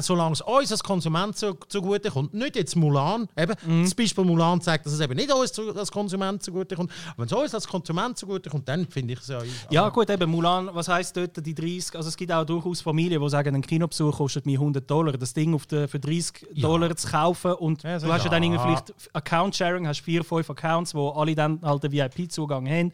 solange 0.00 0.32
es 0.32 0.40
uns 0.40 0.72
als 0.72 0.82
Konsument 0.82 1.36
zugute 1.36 2.10
kommt, 2.10 2.32
nicht 2.34 2.56
jetzt 2.56 2.74
Mulan, 2.76 3.28
eben, 3.36 3.54
Mhm. 3.66 3.84
das 3.84 3.94
Beispiel 3.94 4.24
Mulan 4.24 4.60
zeigt, 4.60 4.86
dass 4.86 4.92
es 4.94 5.00
eben 5.00 5.14
nicht 5.14 5.23
uns 5.30 5.52
zu- 5.52 5.74
als 5.74 5.90
Konsument 5.90 6.42
zugute 6.42 6.76
kommt, 6.76 6.90
aber 7.10 7.18
wenn 7.18 7.26
es 7.26 7.32
uns 7.32 7.54
als 7.54 7.66
Konsument 7.68 8.16
zugute 8.18 8.50
kommt, 8.50 8.68
dann 8.68 8.86
finde 8.86 9.14
ich 9.14 9.20
es 9.20 9.28
ja... 9.28 9.40
Ja, 9.70 9.88
gut, 9.88 10.10
eben 10.10 10.30
Mulan, 10.30 10.68
was 10.72 10.88
heisst 10.88 11.16
dort 11.16 11.44
die 11.44 11.54
30? 11.54 11.96
Also, 11.96 12.08
es 12.08 12.16
gibt 12.16 12.32
auch 12.32 12.44
durchaus 12.44 12.80
Familien, 12.80 13.20
die 13.22 13.28
sagen, 13.30 13.54
ein 13.54 13.62
Kinobesuch 13.62 14.16
kostet 14.16 14.46
mir 14.46 14.58
100 14.58 14.88
Dollar. 14.90 15.12
Das 15.12 15.32
Ding 15.34 15.54
auf 15.54 15.66
der, 15.66 15.88
für 15.88 15.98
30 16.00 16.46
Dollar 16.56 16.94
zu 16.96 17.08
kaufen 17.08 17.52
und 17.54 17.82
Ja, 17.82 17.98
so 18.00 18.06
du 18.06 18.12
hast 18.12 18.24
ja 18.24 18.30
dann 18.30 18.42
ja. 18.42 18.50
irgendwie 18.52 18.64
vielleicht 18.68 18.94
Account-Sharing, 19.14 19.86
hast 19.86 20.00
vier, 20.00 20.24
fünf 20.24 20.48
Accounts, 20.50 20.94
wo 20.94 21.10
alle 21.10 21.34
dann 21.34 21.60
halt 21.62 21.82
den 21.82 21.92
VIP-Zugang 21.92 22.68
haben. 22.68 22.92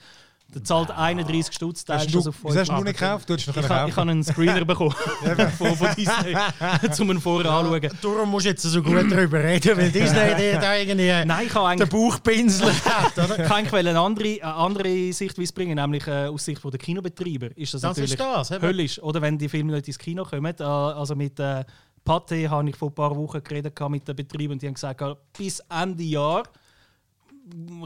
Der 0.52 0.64
zahlt 0.64 0.90
31 0.90 1.54
Stutz, 1.54 1.84
Hast 1.88 2.08
du, 2.12 2.18
das 2.18 2.26
auf 2.26 2.34
wieso 2.42 2.58
hast 2.58 2.68
du 2.70 2.74
fünf. 2.74 2.84
nicht 2.86 2.98
gekauft? 2.98 3.28
Du 3.28 3.34
hättest 3.34 3.48
noch 3.48 3.56
Ich, 3.56 3.68
ha- 3.68 3.86
ich 3.86 3.96
habe 3.96 4.10
einen 4.10 4.24
Screener 4.24 4.64
bekommen 4.64 4.94
von, 5.58 5.76
von 5.76 5.88
Disney, 5.96 6.34
um 7.00 7.10
ihn 7.12 7.20
vorher 7.20 7.50
anzuschauen. 7.52 7.98
Darum 8.02 8.30
musst 8.30 8.46
du 8.46 8.50
jetzt 8.50 8.62
so 8.62 8.82
gut 8.82 9.10
darüber 9.12 9.42
reden, 9.44 9.76
weil 9.76 9.90
Disney 9.92 10.34
dir 10.36 10.58
da 10.58 10.74
irgendwie 10.76 11.24
Nein, 11.24 11.46
ich 11.46 11.52
den 11.78 11.88
Bauchpinsel 11.88 12.72
hat, 12.84 13.16
oder? 13.16 13.38
ich 13.38 13.48
kann 13.48 13.66
eine 13.72 13.98
andere, 14.00 14.28
eine 14.42 14.54
andere 14.54 15.12
Sichtweise 15.12 15.52
bringen, 15.52 15.76
nämlich 15.76 16.06
äh, 16.08 16.26
aus 16.26 16.44
Sicht 16.44 16.60
der 16.64 16.78
Kinobetreiber. 16.78 17.56
Ist 17.56 17.74
das, 17.74 17.82
Das 17.82 17.90
natürlich 17.96 18.12
ist 18.12 18.20
das, 18.20 18.50
eben. 18.50 18.62
höllisch. 18.62 19.00
Oder 19.02 19.22
wenn 19.22 19.38
die 19.38 19.48
Filme 19.48 19.72
nicht 19.72 19.86
ins 19.86 19.98
Kino 19.98 20.24
kommen. 20.24 20.54
Äh, 20.58 20.62
also 20.62 21.14
mit 21.14 21.38
äh, 21.38 21.64
Pathé 22.04 22.48
habe 22.48 22.68
ich 22.68 22.76
vor 22.76 22.88
ein 22.88 22.94
paar 22.94 23.14
Wochen 23.14 23.42
geredet 23.44 23.78
mit 23.88 24.08
den 24.08 24.16
Betreibern 24.16 24.52
und 24.52 24.62
die 24.62 24.66
haben 24.66 24.74
gesagt, 24.74 25.00
äh, 25.02 25.14
bis 25.36 25.60
Ende 25.68 26.02
Jahr 26.02 26.42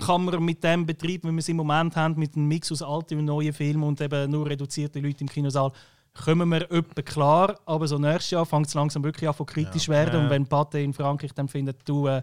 kann 0.05 0.25
man 0.25 0.45
mit 0.45 0.63
dem 0.63 0.87
Betrieb, 0.87 1.25
wie 1.25 1.31
wir 1.31 1.39
es 1.39 1.49
im 1.49 1.57
Moment 1.57 1.97
haben, 1.97 2.19
mit 2.19 2.37
einem 2.37 2.49
Mix 2.49 2.71
aus 2.73 2.83
alten 2.83 3.19
und 3.19 3.25
neuen 3.27 3.53
Filmen 3.53 3.83
und 3.83 4.01
eben 4.01 4.31
nur 4.31 4.49
reduzierte 4.49 5.01
Leute 5.01 5.21
im 5.23 5.29
Kinosaal, 5.29 5.73
kommen 6.15 6.49
wir 6.49 6.71
etwa 6.71 7.03
klar. 7.03 7.59
Aber 7.67 7.87
so 7.89 7.99
nächstes 7.99 8.31
Jahr 8.31 8.47
fängt 8.47 8.67
es 8.67 8.75
langsam 8.75 9.03
wirklich 9.05 9.29
an, 9.29 9.35
von 9.35 9.47
kritisch 9.47 9.89
ja. 9.89 9.95
werden. 9.95 10.25
Und 10.25 10.31
wenn 10.31 10.47
Pate 10.47 10.81
in 10.81 10.93
Frankreich 10.93 11.33
dann 11.35 11.49
findet, 11.49 11.89
du 11.89 12.07
äh, 12.07 12.23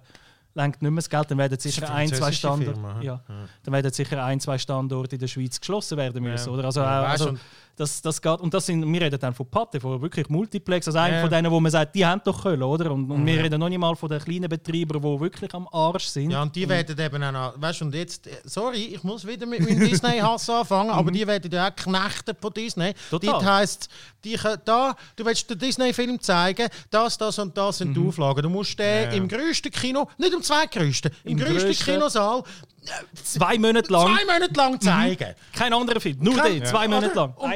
lenkt 0.53 0.81
nicht 0.81 0.91
mehr 0.91 0.97
das 0.97 1.09
Geld, 1.09 1.31
dann 1.31 1.37
werden 1.37 1.59
sicher 1.59 1.93
ein, 1.93 2.09
zwei 2.09 2.31
Standorte, 2.31 2.79
ja, 3.01 3.21
dann 3.63 3.73
werden 3.73 3.91
sicher 3.91 4.23
ein, 4.23 4.39
zwei 4.39 4.57
Standorte 4.57 5.15
in 5.15 5.19
der 5.19 5.27
Schweiz 5.27 5.59
geschlossen 5.59 5.97
werden 5.97 6.23
müssen, 6.23 6.49
ja. 6.49 6.53
oder? 6.53 6.65
Also, 6.65 6.81
ja, 6.81 7.03
also, 7.03 7.33
das, 7.81 8.01
das 8.01 8.21
geht, 8.21 8.39
und 8.39 8.53
das 8.53 8.65
sind, 8.65 8.85
wir 8.91 9.01
reden 9.01 9.19
dann 9.19 9.33
von 9.33 9.49
Pate, 9.49 9.79
von 9.79 10.01
wirklich 10.01 10.29
Multiplex, 10.29 10.87
also 10.87 10.99
einer 10.99 11.15
ja. 11.15 11.21
von 11.21 11.29
denen, 11.29 11.51
wo 11.51 11.59
man 11.59 11.71
sagt, 11.71 11.95
die 11.95 12.05
haben 12.05 12.21
doch 12.23 12.43
können, 12.43 12.61
oder? 12.61 12.91
Und, 12.91 13.09
und 13.09 13.25
wir 13.25 13.43
reden 13.43 13.59
noch 13.59 13.69
nicht 13.69 13.79
mal 13.79 13.95
von 13.95 14.07
den 14.07 14.19
kleinen 14.19 14.47
Betreibern, 14.47 15.01
die 15.01 15.19
wirklich 15.19 15.53
am 15.53 15.67
Arsch 15.71 16.05
sind. 16.05 16.31
Ja, 16.31 16.43
und 16.43 16.55
die 16.55 16.69
werden 16.69 16.97
eben 16.97 17.23
auch 17.23 17.53
weißt 17.59 17.81
du, 17.81 17.85
und 17.85 17.95
jetzt, 17.95 18.29
sorry, 18.45 18.83
ich 18.93 19.03
muss 19.03 19.25
wieder 19.25 19.45
mit 19.47 19.61
meinem 19.61 19.79
Disney-Hass 19.79 20.49
anfangen, 20.49 20.91
aber 20.91 21.09
die 21.11 21.25
werden 21.25 21.49
ja 21.51 21.69
auch 21.69 21.75
Knechte 21.75 22.35
von 22.39 22.53
Disney. 22.53 22.93
Total. 23.09 23.33
Das 23.33 23.45
heisst, 23.45 23.89
die, 24.23 24.37
da, 24.65 24.95
du 25.15 25.25
willst 25.25 25.49
den 25.49 25.57
Disney-Film 25.57 26.21
zeigen, 26.21 26.67
das, 26.91 27.17
das 27.17 27.39
und 27.39 27.57
das 27.57 27.79
sind 27.79 27.89
mhm. 27.89 27.93
die 27.95 28.07
Auflagen. 28.07 28.43
Du 28.43 28.49
musst 28.49 28.77
den 28.77 29.09
ja. 29.09 29.11
im 29.11 29.27
grössten 29.27 29.71
Kino, 29.71 30.07
nicht 30.17 30.33
im 30.33 30.43
zweitgrößten, 30.43 31.11
im, 31.23 31.31
im 31.31 31.37
grössten 31.39 31.73
Kinosaal 31.73 32.43
zwei 33.13 33.57
Monate 33.57 33.91
lang. 33.91 34.15
Zwei 34.15 34.25
Monate 34.25 34.53
lang 34.53 34.73
mhm. 34.73 34.81
zeigen. 34.81 35.29
Mhm. 35.29 35.57
Kein 35.57 35.73
anderer 35.73 35.99
Film, 35.99 36.17
nur 36.19 36.35
Kein, 36.35 36.53
den, 36.53 36.65
zwei 36.65 36.87
Monate 36.87 37.15
lang. 37.15 37.33
Und, 37.35 37.53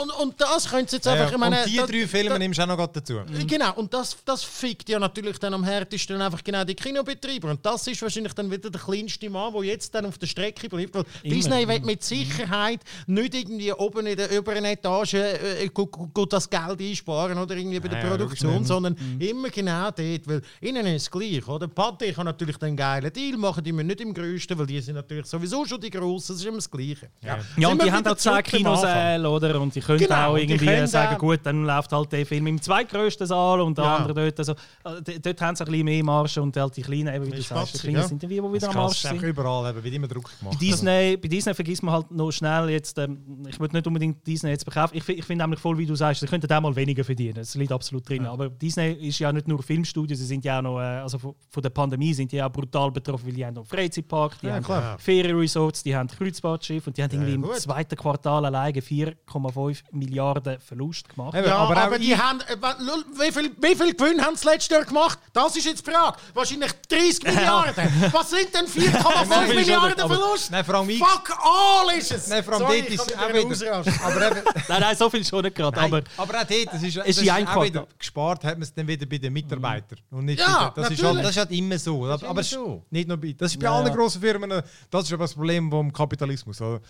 und, 0.00 0.10
und, 0.10 0.40
das 0.40 0.68
könnt 0.68 0.90
ihr 0.92 0.96
jetzt 0.96 1.06
einfach. 1.06 1.26
Ja, 1.26 1.32
ich 1.32 1.38
meine, 1.38 1.62
und 1.62 1.70
die 1.70 1.76
da, 1.76 1.86
drei 1.86 2.06
Filme 2.06 2.30
da, 2.30 2.38
nimmst 2.38 2.58
du 2.58 2.62
auch 2.62 2.66
noch 2.66 2.86
dazu. 2.86 3.14
Mhm. 3.14 3.46
Genau, 3.46 3.74
und 3.74 3.92
das, 3.92 4.16
das 4.24 4.42
fickt 4.42 4.88
ja 4.88 4.98
natürlich 4.98 5.38
dann 5.38 5.54
am 5.54 5.64
härtesten 5.64 6.20
einfach 6.20 6.42
genau 6.42 6.64
die 6.64 6.74
Kinobetreiber. 6.74 7.50
Und 7.50 7.64
das 7.64 7.86
ist 7.86 8.00
wahrscheinlich 8.00 8.32
dann 8.32 8.50
wieder 8.50 8.70
der 8.70 8.80
kleinste 8.80 9.28
Mann, 9.28 9.52
der 9.52 9.64
jetzt 9.64 9.94
dann 9.94 10.06
auf 10.06 10.18
der 10.18 10.26
Strecke 10.26 10.68
bleibt. 10.68 10.94
Weil 10.94 11.04
Disney 11.24 11.68
wird 11.68 11.84
mit 11.84 12.02
Sicherheit 12.02 12.80
nicht 13.06 13.34
irgendwie 13.34 13.72
oben 13.72 14.06
in 14.06 14.16
der 14.16 14.38
oberen 14.38 14.64
Etage 14.64 15.14
äh, 15.14 15.68
gut 15.68 16.32
das 16.32 16.48
Geld 16.48 16.80
einsparen 16.80 17.38
oder 17.38 17.54
irgendwie 17.56 17.80
bei 17.80 17.88
der 17.88 18.02
ja, 18.02 18.08
Produktion, 18.08 18.64
sondern 18.64 18.96
mhm. 18.98 19.20
immer 19.20 19.50
genau 19.50 19.90
dort. 19.90 20.26
Weil 20.26 20.42
ihnen 20.60 20.86
ist 20.86 21.02
es 21.02 21.10
gleich. 21.10 21.46
Oder? 21.46 21.68
Pate 21.68 22.12
kann 22.12 22.24
natürlich 22.24 22.56
den 22.56 22.76
geilen 22.76 23.12
Deal 23.12 23.36
machen, 23.36 23.62
die 23.62 23.72
wir 23.72 23.84
nicht 23.84 24.00
im 24.00 24.14
größten 24.14 24.61
weil 24.62 24.66
die 24.66 24.80
sind 24.80 24.94
natürlich 24.94 25.26
sowieso 25.26 25.64
schon 25.64 25.80
die 25.80 25.90
Grossen, 25.90 26.32
das 26.32 26.40
ist 26.40 26.46
immer 26.46 26.58
das 26.58 26.70
Gleiche. 26.70 27.10
Ja, 27.20 27.38
ja 27.56 27.68
und 27.68 27.82
die 27.82 27.90
haben 27.90 28.06
auch 28.06 28.16
zwei 28.16 28.42
Kinosäle, 28.42 29.28
oder? 29.28 29.60
Und 29.60 29.74
die 29.74 29.80
können 29.80 29.98
genau, 29.98 30.32
auch 30.32 30.36
irgendwie 30.36 30.64
können 30.64 30.86
sagen, 30.86 31.18
gut, 31.18 31.40
dann 31.42 31.64
läuft 31.64 31.92
halt 31.92 32.12
der 32.12 32.24
Film 32.24 32.46
im 32.46 32.62
zweitgrößten 32.62 33.26
Saal 33.26 33.60
und 33.60 33.76
der 33.76 33.84
ja. 33.84 33.96
andere 33.96 34.14
dort. 34.14 34.38
Also, 34.38 34.52
äh, 34.52 35.20
dort 35.20 35.40
haben 35.40 35.56
sie 35.56 35.64
ein 35.64 35.70
bisschen 35.70 35.84
mehr 35.84 36.04
Marge 36.04 36.40
und 36.40 36.56
halt 36.56 36.76
die 36.76 36.82
Kleinen, 36.82 37.14
eben, 37.14 37.26
wie 37.26 37.36
du 37.36 37.42
sagst, 37.42 37.74
die 37.74 37.78
Kleinen 37.78 37.96
ja. 37.96 38.02
sind 38.08 38.22
die, 38.22 38.26
die 38.28 38.42
wieder 38.42 38.68
am 38.68 38.74
Marsch 38.74 38.98
sind. 38.98 39.22
überall, 39.22 39.70
eben, 39.70 39.82
wird 39.82 39.94
immer 39.94 40.08
Druck 40.08 40.30
gemacht. 40.38 40.58
Bei 40.58 40.64
Disney, 40.64 41.16
bei 41.16 41.28
Disney 41.28 41.54
vergisst 41.54 41.82
man 41.82 41.94
halt 41.94 42.10
noch 42.10 42.30
schnell 42.30 42.70
jetzt, 42.70 42.98
ähm, 42.98 43.44
ich 43.48 43.58
würde 43.58 43.76
nicht 43.76 43.86
unbedingt 43.86 44.26
Disney 44.26 44.50
jetzt 44.50 44.64
bekaufen, 44.64 44.96
ich, 44.96 45.08
ich 45.08 45.24
finde 45.24 45.44
nämlich 45.44 45.60
voll, 45.60 45.76
wie 45.76 45.86
du 45.86 45.96
sagst, 45.96 46.20
sie 46.20 46.26
könnten 46.26 46.46
da 46.46 46.60
mal 46.60 46.74
weniger 46.76 47.02
verdienen, 47.02 47.34
das 47.34 47.54
liegt 47.54 47.72
absolut 47.72 48.08
drin. 48.08 48.26
Aber 48.26 48.48
Disney 48.48 48.92
ist 48.92 49.18
ja 49.18 49.32
nicht 49.32 49.48
nur 49.48 49.62
Filmstudio, 49.62 50.16
sie 50.16 50.26
sind 50.26 50.44
ja 50.44 50.58
auch 50.58 50.62
noch, 50.62 50.80
äh, 50.80 51.00
also 51.00 51.18
von, 51.18 51.34
von 51.50 51.62
der 51.62 51.70
Pandemie 51.70 52.14
sind 52.14 52.30
die 52.30 52.36
ja 52.36 52.48
brutal 52.48 52.92
betroffen, 52.92 53.26
weil 53.26 53.34
die 53.34 53.44
haben 53.44 53.54
noch 53.54 53.66
Freizeitpark, 53.66 54.38
die 54.40 54.51
haben 54.52 54.64
klar. 54.64 54.98
Ferienresorts, 54.98 55.82
die 55.82 55.96
haben 55.96 56.08
Kreuzfahrtschiffe 56.08 56.90
und 56.90 56.96
die 56.96 57.02
haben 57.02 57.10
irgendwie 57.10 57.46
ja, 57.48 57.54
im 57.54 57.60
zweiten 57.60 57.96
Quartal 57.96 58.44
alleine 58.44 58.80
4,5 58.80 59.82
Milliarden 59.92 60.60
Verlust 60.60 61.08
gemacht. 61.08 61.34
Ja, 61.34 61.56
aber, 61.56 61.76
aber 61.76 61.98
die 61.98 62.16
haben, 62.16 62.40
äh, 62.40 62.56
wie 62.56 63.32
viel, 63.32 63.50
wie 63.60 63.74
viel 63.74 63.94
Gewinn 63.94 64.24
haben 64.24 64.36
sie 64.36 64.48
letztes 64.48 64.68
Jahr 64.68 64.84
gemacht? 64.84 65.18
Das 65.32 65.56
ist 65.56 65.64
jetzt 65.64 65.86
die 65.86 65.90
Frage. 65.90 66.16
Wahrscheinlich 66.34 66.72
30 66.88 67.22
Milliarden. 67.24 68.10
Was 68.12 68.30
sind 68.30 68.54
denn 68.54 68.66
4,5 68.66 69.48
Milliarden 69.54 70.08
Verlust? 70.08 70.50
Nein, 70.50 70.64
vor 70.64 70.74
allem 70.76 70.90
Fuck 70.90 71.38
all 71.42 71.96
ist 71.96 72.12
es! 72.12 72.28
Nein, 72.28 72.44
vor 72.44 72.54
allem 72.54 72.66
dort 72.66 72.88
ist 72.88 73.18
auch 73.18 73.28
wieder... 73.28 73.72
aber 74.02 74.26
eben, 74.26 74.40
nein, 74.68 74.80
nein, 74.80 74.96
so 74.96 75.10
viel 75.10 75.24
schon 75.24 75.42
nicht 75.42 75.56
gerade. 75.56 75.80
Aber, 75.80 76.02
aber 76.16 76.40
auch 76.40 76.44
dort, 76.44 76.66
das 76.72 76.82
ist, 76.82 76.96
das 76.96 77.06
ist, 77.06 77.30
auch 77.30 77.64
wieder 77.64 77.86
gespart, 77.98 78.44
hat 78.44 78.54
man 78.54 78.62
es 78.62 78.74
dann 78.74 78.86
wieder 78.86 79.06
bei 79.06 79.18
den 79.18 79.32
Mitarbeitern. 79.32 79.98
Und 80.10 80.26
nicht 80.26 80.40
ja, 80.40 80.72
das, 80.74 80.90
ist 80.90 81.02
halt, 81.02 81.18
das 81.18 81.30
ist 81.30 81.36
halt 81.38 81.50
immer 81.50 81.78
so. 81.78 82.06
Das 82.06 82.22
aber 82.22 82.42
so. 82.42 82.84
nicht 82.90 83.08
nur 83.08 83.16
bei... 83.16 83.34
Das 83.36 83.52
ist 83.52 83.58
bei 83.58 83.66
ja. 83.66 83.74
allen 83.74 83.94
grossen 83.94 84.20
Firmen... 84.20 84.41
Das 84.90 85.04
ist 85.04 85.12
aber 85.12 85.24
das 85.24 85.34
Problem 85.34 85.70
vom 85.70 85.92
Kapitalismus. 85.92 86.60
Oder? 86.60 86.80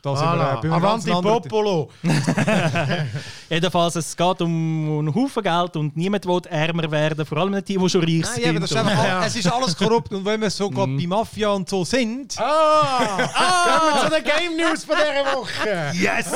Da 0.00 0.10
voilà. 0.10 0.60
sind 0.60 0.70
wir, 0.70 0.72
Avanti 0.76 1.10
Popolo! 1.10 1.90
Jedenfalls, 3.50 3.96
es 3.96 4.16
geht 4.16 4.42
um 4.42 4.98
einen 5.00 5.12
Haufen 5.12 5.42
Geld 5.42 5.76
und 5.76 5.96
niemand 5.96 6.24
will 6.24 6.40
ärmer 6.48 6.88
werden, 6.88 7.26
vor 7.26 7.38
allem 7.38 7.50
nicht 7.50 7.68
die, 7.68 7.76
die 7.76 7.88
schon 7.88 8.02
reich 8.02 8.22
Nein, 8.22 8.44
sind. 8.44 8.62
Ist 8.62 8.76
einfach, 8.76 9.04
ja. 9.04 9.26
Es 9.26 9.34
ist 9.34 9.52
alles 9.52 9.76
korrupt 9.76 10.12
und 10.12 10.24
wenn 10.24 10.40
wir 10.40 10.50
so 10.50 10.70
gerade 10.70 10.92
mm. 10.92 10.98
bei 10.98 11.06
Mafia 11.08 11.48
und 11.48 11.68
so 11.68 11.84
sind... 11.84 12.38
Ah! 12.38 13.28
ah 13.34 13.78
Kommen 13.78 13.94
wir 13.94 14.04
zu 14.04 14.10
den 14.10 14.24
Game 14.24 14.56
News 14.56 14.84
von 14.84 14.96
dieser 14.96 15.36
Woche! 15.36 15.92
Yes! 15.94 16.32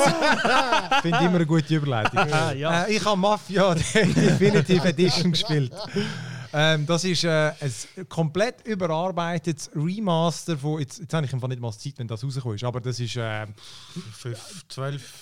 Ich 0.95 1.01
finde 1.01 1.17
immer 1.19 1.35
eine 1.35 1.45
gute 1.45 1.73
Überleitung. 1.73 2.19
Ah, 2.19 2.51
ja. 2.51 2.83
äh, 2.83 2.95
ich 2.95 3.05
habe 3.05 3.15
Mafia 3.15 3.75
Definitive 3.93 4.89
Edition 4.89 5.31
gespielt. 5.31 5.71
Ähm, 6.53 6.85
das 6.85 7.03
ist 7.03 7.23
äh, 7.23 7.51
ein 7.59 8.09
komplett 8.09 8.65
überarbeitetes 8.65 9.71
Remaster 9.75 10.57
von. 10.57 10.79
Jetzt, 10.79 10.99
jetzt 10.99 11.13
habe 11.13 11.25
ich 11.25 11.33
einfach 11.33 11.47
nicht 11.47 11.59
mal 11.59 11.71
Zeit, 11.71 11.93
wenn 11.97 12.07
das 12.07 12.23
rauskommt. 12.23 12.63
Aber 12.63 12.79
das 12.79 12.99
ist. 12.99 13.15
Äh, 13.15 13.47
5, 14.13 14.65
12. 14.69 15.13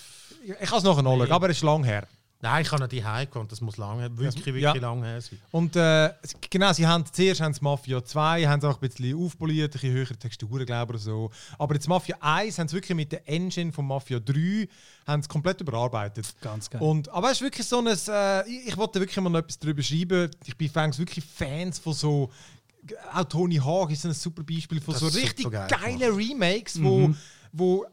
Ich 0.43 0.69
kann 0.69 0.79
es 0.79 0.83
nachher 0.83 1.03
nachschauen, 1.03 1.31
aber 1.31 1.49
es 1.49 1.57
ist 1.57 1.63
lang 1.63 1.83
her. 1.83 2.07
Nein, 2.41 2.63
ich 2.63 2.71
habe 2.71 2.81
noch 2.81 2.89
die 2.89 3.03
Heimgekommen, 3.03 3.47
das 3.47 3.61
muss 3.61 3.77
lange, 3.77 4.17
wirklich, 4.17 4.45
wirklich 4.45 4.63
ja. 4.63 4.73
lang 4.73 5.03
her 5.03 5.21
sein. 5.21 5.39
Und 5.51 5.75
äh, 5.75 6.11
genau, 6.49 6.73
sie 6.73 6.87
haben 6.87 7.05
zuerst 7.05 7.39
haben 7.39 7.53
sie 7.53 7.61
Mafia 7.61 8.03
2, 8.03 8.47
haben 8.47 8.59
es 8.59 8.65
auch 8.65 8.81
ein 8.81 8.89
bisschen 8.89 9.15
aufpoliert, 9.15 9.69
ein 9.69 9.71
bisschen 9.73 9.93
höhere 9.93 10.17
Texturen, 10.17 10.65
glaube 10.65 10.95
ich, 10.95 10.95
oder 10.95 10.99
so. 10.99 11.31
Aber 11.59 11.75
jetzt 11.75 11.87
Mafia 11.87 12.17
1 12.19 12.57
haben 12.57 12.67
sie 12.67 12.75
wirklich 12.75 12.95
mit 12.95 13.11
der 13.11 13.27
Engine 13.29 13.71
von 13.71 13.85
Mafia 13.85 14.19
3 14.19 14.67
haben 15.05 15.27
komplett 15.27 15.61
überarbeitet. 15.61 16.33
Ganz 16.41 16.69
geil. 16.69 16.81
Und, 16.81 17.09
aber 17.09 17.27
es 17.27 17.33
ist 17.33 17.41
wirklich 17.41 17.67
so 17.67 17.77
ein, 17.77 17.87
äh, 17.87 18.49
ich 18.49 18.75
wollte 18.75 18.99
wirklich 18.99 19.17
mal 19.17 19.29
noch 19.29 19.39
etwas 19.39 19.59
darüber 19.59 19.83
schreiben. 19.83 20.31
Ich 20.45 20.57
bin 20.57 20.73
wirklich 20.73 21.23
Fans 21.23 21.77
von 21.77 21.93
so 21.93 22.31
auch 23.13 23.25
Tony 23.25 23.57
Hawk 23.57 23.91
ist 23.91 24.05
ein 24.05 24.13
super 24.13 24.41
Beispiel 24.41 24.81
von 24.81 24.95
das 24.95 25.01
so 25.01 25.07
richtig 25.07 25.51
geilen 25.51 26.15
Remakes, 26.15 26.81
wo 26.81 27.09
mhm 27.09 27.11
wo 27.11 27.15
äh, 27.53 27.85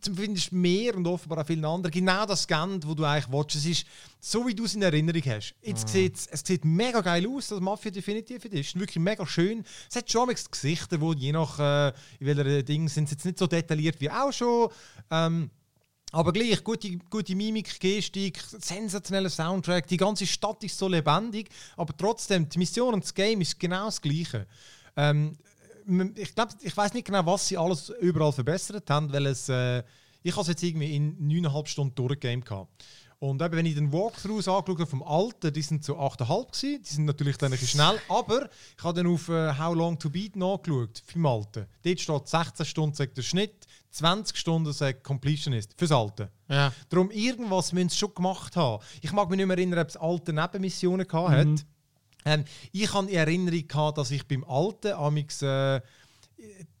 zumindest 0.00 0.52
mehr 0.52 0.96
und 0.96 1.06
offenbar 1.06 1.42
auch 1.42 1.46
vielen 1.46 1.64
anderen 1.64 1.92
genau 1.92 2.24
das 2.26 2.46
kennt, 2.46 2.86
wo 2.86 2.94
du 2.94 3.04
eigentlich 3.04 3.30
willst. 3.30 3.56
Es 3.56 3.66
ist 3.66 3.86
so, 4.20 4.46
wie 4.46 4.54
du 4.54 4.64
es 4.64 4.74
in 4.74 4.82
Erinnerung 4.82 5.22
hast. 5.26 5.54
Jetzt 5.62 5.84
ah. 5.84 5.88
sieht 5.88 6.16
es 6.30 6.40
sieht 6.44 6.64
mega 6.64 7.00
geil 7.00 7.26
aus, 7.28 7.48
das 7.48 7.60
Mafia 7.60 7.90
Definitive 7.90 8.48
ist. 8.48 8.68
ist 8.68 8.78
wirklich 8.78 9.02
mega 9.02 9.26
schön. 9.26 9.64
Es 9.88 9.96
hat 9.96 10.10
schon 10.10 10.28
Gesichter, 10.28 11.00
wo 11.00 11.12
je 11.12 11.32
nach 11.32 11.58
äh, 11.58 11.92
in 12.20 12.26
welcher 12.26 12.62
Ding 12.62 12.88
sind 12.88 13.10
jetzt 13.10 13.24
nicht 13.24 13.38
so 13.38 13.46
detailliert 13.46 14.00
wie 14.00 14.10
auch 14.10 14.32
schon. 14.32 14.68
Ähm, 15.10 15.50
aber 16.12 16.32
gleich, 16.32 16.62
gute, 16.62 16.98
gute 17.08 17.34
Mimik, 17.34 17.80
Gestik, 17.80 18.38
sensationeller 18.38 19.30
Soundtrack, 19.30 19.86
die 19.86 19.96
ganze 19.96 20.26
Stadt 20.26 20.62
ist 20.62 20.76
so 20.76 20.86
lebendig, 20.86 21.48
aber 21.74 21.96
trotzdem, 21.96 22.46
die 22.50 22.58
Mission 22.58 22.92
und 22.92 23.04
das 23.04 23.14
Game 23.14 23.40
ist 23.40 23.58
genau 23.58 23.86
das 23.86 24.00
Gleiche. 24.00 24.46
Ähm, 24.94 25.38
ich 26.16 26.34
glaube, 26.34 26.52
ich 26.60 26.76
weiß 26.76 26.94
nicht 26.94 27.06
genau, 27.06 27.24
was 27.26 27.48
sie 27.48 27.56
alles 27.56 27.90
überall 28.00 28.32
verbessert 28.32 28.88
haben, 28.90 29.12
weil 29.12 29.26
es, 29.26 29.48
äh, 29.48 29.82
ich 30.22 30.32
habe 30.32 30.42
es 30.42 30.48
jetzt 30.48 30.62
irgendwie 30.62 30.94
in 30.94 31.18
9,5 31.18 31.66
Stunden 31.66 31.94
durchgegame 31.94 32.42
gehabt. 32.42 32.84
Und 33.22 33.40
eben, 33.40 33.54
wenn 33.54 33.66
ich 33.66 33.76
den 33.76 33.92
Walkthroughs 33.92 34.48
angeschaut 34.48 34.80
habe 34.80 34.86
vom 34.86 35.02
Alten, 35.04 35.52
die 35.52 35.62
sind 35.62 35.84
so 35.84 35.96
8,5 35.96 36.46
gewesen. 36.46 36.82
Die 36.82 36.92
sind 36.92 37.04
natürlich 37.04 37.36
dann 37.36 37.52
ein 37.52 37.58
bisschen 37.58 37.80
schnell, 37.80 38.00
aber 38.08 38.48
ich 38.76 38.82
habe 38.82 38.94
dann 38.94 39.06
auf 39.06 39.28
uh, 39.28 39.56
How 39.56 39.76
Long 39.76 39.96
to 39.96 40.10
Beat 40.10 40.34
nachgeschaut, 40.34 41.00
vom 41.06 41.26
Alten. 41.26 41.66
Dort 41.84 42.00
steht 42.00 42.26
16 42.26 42.66
Stunden 42.66 42.96
sagt 42.96 43.16
der 43.16 43.22
Schnitt, 43.22 43.68
20 43.92 44.36
Stunden 44.36 44.72
sagt 44.72 45.04
Completionist, 45.04 45.72
fürs 45.78 45.92
Alte. 45.92 46.32
Ja. 46.48 46.72
Darum, 46.88 47.12
irgendwas 47.12 47.72
müssen 47.72 47.90
sie 47.90 47.98
schon 47.98 48.12
gemacht 48.12 48.56
haben. 48.56 48.82
Ich 49.02 49.12
mag 49.12 49.30
mich 49.30 49.36
nicht 49.36 49.46
mehr 49.46 49.56
erinnern, 49.56 49.78
ob 49.78 49.88
es 49.88 49.96
alte 49.96 50.32
Nebenmissionen 50.32 51.06
gehabt 51.06 51.30
mhm. 51.30 51.52
hat. 51.52 51.66
Ähm, 52.24 52.44
ich 52.72 52.92
habe 52.92 53.08
in 53.08 53.14
Erinnerung 53.14 53.66
gehabt, 53.66 53.98
dass 53.98 54.10
ich 54.10 54.26
beim 54.26 54.44
Alten 54.44 54.92
amix 54.92 55.42
äh, 55.42 55.80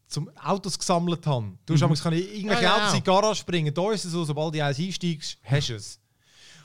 zum 0.06 0.30
Autos 0.36 0.78
gesammelt 0.78 1.26
habe. 1.26 1.52
Du 1.66 1.74
mhm. 1.74 1.94
kann 1.94 2.12
ich 2.12 2.36
irgendwelche 2.36 2.64
ja, 2.64 2.76
Autos 2.76 2.94
in 2.94 3.00
die 3.00 3.04
Garage 3.04 3.44
bringen. 3.44 3.72
Da 3.72 3.92
ist 3.92 4.04
es 4.04 4.12
so, 4.12 4.24
sobald 4.24 4.54
du 4.54 4.64
eins 4.64 4.78
einsteigst, 4.78 5.38
hast 5.42 5.68
du 5.70 5.74
es. 5.74 6.01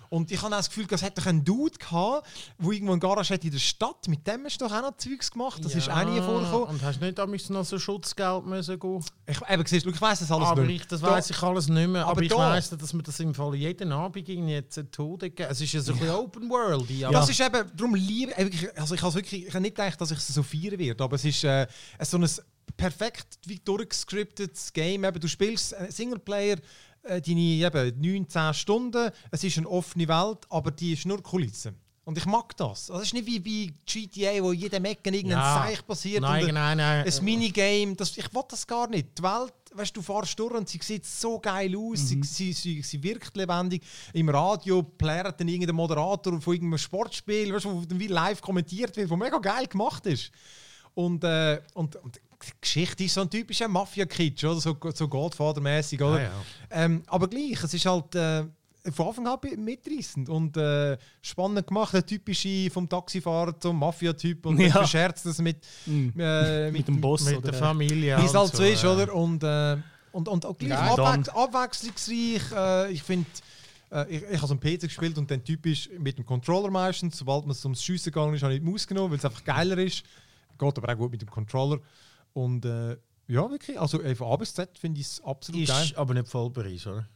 Und 0.09 0.31
ich 0.31 0.41
habe 0.41 0.53
auch 0.53 0.59
das 0.59 0.69
Gefühl, 0.69 0.87
es 0.89 1.01
hätte 1.01 1.25
einen 1.27 1.43
Dude 1.43 1.77
gehabt, 1.77 2.27
der 2.57 2.71
irgendwo 2.71 2.93
eine 2.93 2.99
Garage 2.99 3.33
hat 3.33 3.43
in 3.43 3.51
der 3.51 3.59
Stadt. 3.59 4.07
Mit 4.07 4.25
dem 4.27 4.45
hast 4.45 4.59
du 4.61 4.65
doch 4.65 4.73
auch 4.73 4.81
noch 4.81 4.97
Zeugs 4.97 5.31
gemacht. 5.31 5.63
Das 5.63 5.73
ja, 5.73 5.79
ist 5.79 5.89
auch 5.89 6.03
nie 6.03 6.19
vorgekommen. 6.19 6.67
Und 6.69 6.81
hast 6.81 7.01
nicht 7.01 7.17
damals 7.17 7.49
noch 7.49 7.65
so 7.65 7.77
Schutzgeld 7.77 8.45
müssen 8.45 8.79
gehen? 8.79 9.05
Ich, 9.25 9.39
eben, 9.49 9.65
siehst, 9.65 9.85
ich 9.85 10.01
weiss 10.01 10.19
das 10.19 10.31
alles 10.31 10.47
aber 10.47 10.63
nicht. 10.63 10.81
Ich, 10.81 10.87
das 10.87 11.01
weiss 11.01 11.29
ich 11.29 11.41
alles 11.41 11.67
nicht 11.67 11.87
mehr. 11.87 12.03
Aber, 12.03 12.11
aber 12.11 12.21
ich 12.21 12.29
da. 12.29 12.37
weiss, 12.37 12.69
dass 12.69 12.93
wir 12.93 13.03
das 13.03 13.19
im 13.19 13.33
Fall 13.33 13.55
jeden 13.55 13.91
Abend 13.91 14.27
jetzt 14.27 14.81
Tode 14.91 15.29
geben. 15.29 15.49
Es 15.51 15.61
ist 15.61 15.73
ja 15.73 15.81
so 15.81 15.93
ein 15.93 15.99
bisschen 15.99 16.15
Open 16.15 16.49
World. 16.49 16.89
Ja. 16.89 17.11
Das 17.11 17.29
ist 17.29 17.39
eben, 17.39 17.69
darum 17.75 17.95
liebe 17.95 18.35
also 18.75 18.95
ich, 18.95 19.03
wirklich, 19.15 19.47
ich 19.47 19.53
habe 19.53 19.61
nicht 19.61 19.75
gedacht, 19.75 19.99
dass 19.99 20.11
ich 20.11 20.17
es 20.17 20.27
so 20.27 20.43
feiern 20.43 20.77
werde, 20.77 21.03
aber 21.03 21.15
es 21.15 21.25
ist 21.25 21.43
äh, 21.43 21.67
so 22.01 22.17
ein 22.17 22.27
perfekt 22.75 23.39
wie 23.45 23.59
durchgescriptetes 23.59 24.71
Game. 24.73 25.03
Eben, 25.03 25.19
du 25.19 25.27
spielst 25.27 25.75
Singleplayer 25.89 26.57
äh, 26.57 26.61
deine 27.07 27.41
eben 27.41 28.01
19 28.01 28.53
Stunden. 28.53 29.11
Es 29.31 29.43
ist 29.43 29.57
eine 29.57 29.67
offene 29.67 30.07
Welt, 30.07 30.39
aber 30.49 30.71
die 30.71 30.93
ist 30.93 31.05
nur 31.05 31.21
Kulisse. 31.21 31.73
Und 32.07 32.17
ich 32.17 32.25
mag 32.25 32.55
das. 32.55 32.89
Also, 32.89 33.01
es 33.01 33.07
ist 33.07 33.13
nicht 33.15 33.25
wie 33.25 33.67
bei 33.67 33.73
GTA, 33.85 34.41
wo 34.41 34.53
jeder 34.53 34.79
Mecken 34.79 35.13
irgendein 35.13 35.39
Ja. 35.39 35.61
Zeich 35.61 35.85
passiert. 35.85 36.21
Nein, 36.21 36.45
und 36.45 36.53
nein, 36.53 36.77
nein. 36.77 37.05
ein 37.05 37.25
Minigame. 37.25 37.95
Das, 37.97 38.17
ich 38.17 38.33
will 38.33 38.43
das 38.47 38.65
gar 38.65 38.87
nicht. 38.87 39.17
Die 39.17 39.23
Welt, 39.23 39.53
weißt 39.73 39.93
du, 39.93 39.99
du 39.99 40.05
fährst 40.05 40.39
durch 40.39 40.53
und 40.53 40.69
sie 40.69 40.79
sieht 40.81 41.05
so 41.05 41.37
geil 41.37 41.75
aus. 41.75 42.07
Sie, 42.07 42.21
sie, 42.23 42.53
sie, 42.53 42.81
sie 42.81 43.03
wirkt 43.03 43.35
lebendig. 43.35 43.83
Im 44.13 44.29
Radio 44.29 44.83
plärt 44.83 45.41
dann 45.41 45.49
irgendein 45.49 45.75
Moderator 45.75 46.39
von 46.39 46.53
irgendeinem 46.53 46.77
Sportspiel, 46.77 47.53
weißt 47.53 47.65
du, 47.65 47.73
wo 47.73 47.81
dann 47.81 47.99
wie 47.99 48.07
live 48.07 48.39
kommentiert 48.39 48.95
wird, 48.95 49.09
wo 49.09 49.17
mega 49.17 49.37
geil 49.39 49.67
gemacht 49.67 50.05
ist. 50.05 50.31
Und, 50.93 51.25
äh, 51.25 51.61
und, 51.73 51.97
und 51.97 52.21
Geschichte 52.61 53.03
ist 53.03 53.13
so 53.15 53.21
ein 53.21 53.29
typischer 53.29 53.67
Mafia-Kitsch, 53.67 54.43
oder? 54.45 54.59
So, 54.59 54.77
so 54.93 55.07
Godfather-mäßig, 55.07 56.01
oder? 56.01 56.15
Ah, 56.17 56.21
ja. 56.21 56.31
Ähm, 56.71 57.03
aber 57.07 57.27
gleich, 57.27 57.61
es 57.63 57.73
ist 57.73 57.85
halt 57.85 58.13
äh, 58.15 58.43
von 58.91 59.07
Anfang 59.07 59.27
an 59.27 59.39
mitreißend 59.63 60.29
und 60.29 60.55
äh, 60.55 60.97
spannend 61.21 61.67
gemacht. 61.67 61.93
Der 61.93 62.05
typische 62.05 62.69
vom 62.69 62.87
Taxifahrer 62.87 63.59
zum 63.59 63.79
Mafia-Typ 63.79 64.45
und 64.45 64.59
Ja. 64.59 64.67
ja. 64.67 64.71
verscherzt 64.73 65.25
das 65.25 65.39
mit, 65.39 65.57
Mhm. 65.85 66.13
äh, 66.17 66.71
Mit 66.71 66.87
dem 66.87 67.01
Boss. 67.01 67.25
Mit 67.25 67.37
oder? 67.37 67.51
der 67.51 67.59
Familie. 67.59 68.17
wie 68.19 68.25
es 68.25 68.33
halt 68.33 68.55
so 68.55 68.63
ist, 68.63 68.83
ja. 68.83 68.93
oder? 68.93 69.13
Und, 69.13 69.43
äh, 69.43 69.77
und, 70.11 70.27
und 70.29 70.45
auch 70.45 70.57
gleich 70.57 70.69
Ja, 70.69 70.93
abwech 70.95 71.33
abwechslungsreich. 71.33 72.41
Äh, 72.55 72.91
ich 72.91 73.03
finde, 73.03 73.27
äh, 73.91 74.15
ich, 74.15 74.21
ich 74.23 74.37
habe 74.37 74.47
so 74.47 74.53
einen 74.53 74.59
PC 74.59 74.81
gespielt 74.81 75.17
und 75.17 75.29
dann 75.29 75.43
typisch 75.43 75.89
mit 75.97 76.17
dem 76.17 76.25
Controller 76.25 76.69
meistens. 76.71 77.17
Sobald 77.17 77.45
man 77.45 77.55
ums 77.63 77.83
Schiessen 77.83 78.11
gegangen 78.11 78.35
ist, 78.35 78.43
habe 78.43 78.53
ich 78.53 78.59
die 78.61 78.65
Maus 78.65 78.87
genommen, 78.87 79.11
weil 79.11 79.17
es 79.17 79.25
einfach 79.25 79.43
geiler 79.43 79.77
ist. 79.79 80.03
Geht 80.57 80.77
aber 80.77 80.93
auch 80.93 80.97
gut 80.97 81.11
mit 81.11 81.21
dem 81.21 81.29
Controller. 81.29 81.79
Und 82.37 82.65
äh, 82.65 82.95
ja, 83.27 83.49
wirklich, 83.49 83.79
also 83.79 83.99
äh, 83.99 84.13
von 84.13 84.31
A 84.31 84.35
bis 84.35 84.53
Z 84.53 84.77
finde 84.77 85.01
ich 85.01 85.07
es 85.07 85.23
absolut 85.23 85.67
geil. 85.67 85.85
Ist 85.85 85.97
aber 85.97 86.13
nicht 86.13 86.27
Vollpreis, 86.27 86.85
oder? 86.85 87.07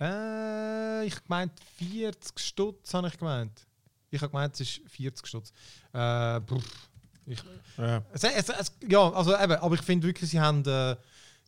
Äh, 0.00 1.06
ich 1.06 1.22
gemeint 1.22 1.52
40 1.78 2.40
Stutz, 2.40 2.92
habe 2.94 3.06
ich 3.06 3.16
gemeint. 3.16 3.64
Ich 4.10 4.20
habe 4.20 4.32
gemeint, 4.32 4.54
es 4.54 4.62
ist 4.62 4.80
40 4.88 5.24
Stutz. 5.24 5.52
Äh, 5.92 6.38
ich, 7.26 7.38
Ja. 7.78 8.02
es, 8.12 8.24
es, 8.24 8.48
es, 8.48 8.72
ja, 8.88 9.08
also 9.12 9.38
eben, 9.38 9.52
aber 9.52 9.76
ich 9.76 9.82
finde 9.82 10.08
wirklich, 10.08 10.28
sie 10.28 10.40
haben, 10.40 10.64
äh, 10.66 10.96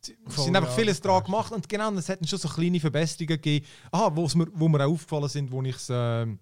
sie, 0.01 0.17
Voll, 0.25 0.45
sind 0.45 0.55
einfach 0.55 0.69
ja, 0.69 0.75
vieles 0.77 1.01
dran 1.01 1.25
gemacht 1.25 1.51
und 1.51 1.67
genau, 1.67 1.91
es 1.91 2.07
hätten 2.07 2.25
schon 2.25 2.39
so 2.39 2.47
kleine 2.47 2.79
Verbesserungen 2.79 3.27
gegeben, 3.27 3.65
ah, 3.91 4.09
mir, 4.09 4.47
wo 4.53 4.69
mir 4.69 4.85
auch 4.85 4.93
aufgefallen 4.93 5.27
sind, 5.27 5.51
wo 5.51 5.61
ich 5.61 5.75
es 5.75 5.89
ähm, 5.91 6.39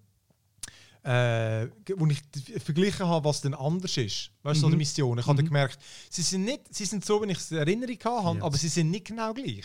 äh, 1.06 1.68
wo 1.96 2.06
ich 2.06 2.20
verglichen 2.64 3.06
habe, 3.06 3.24
was 3.28 3.40
denn 3.40 3.54
anders 3.54 3.96
ist. 3.96 4.30
Weißt 4.42 4.56
du, 4.56 4.60
so 4.62 4.66
Mhm. 4.66 4.72
eine 4.72 4.76
Mission. 4.78 5.18
Ich 5.18 5.26
habe 5.26 5.36
dann 5.36 5.44
Mhm. 5.44 5.48
gemerkt, 5.50 5.78
sie 6.10 6.22
sind, 6.22 6.44
nicht, 6.44 6.62
sie 6.74 6.84
sind 6.84 7.04
so, 7.04 7.22
wie 7.22 7.30
ich 7.30 7.38
es 7.38 7.50
in 7.52 7.58
Erinnerung 7.58 7.98
habe, 8.04 8.34
Jetzt. 8.36 8.42
aber 8.44 8.56
sie 8.56 8.68
sind 8.68 8.90
nicht 8.90 9.06
genau 9.06 9.32
gleich. 9.32 9.64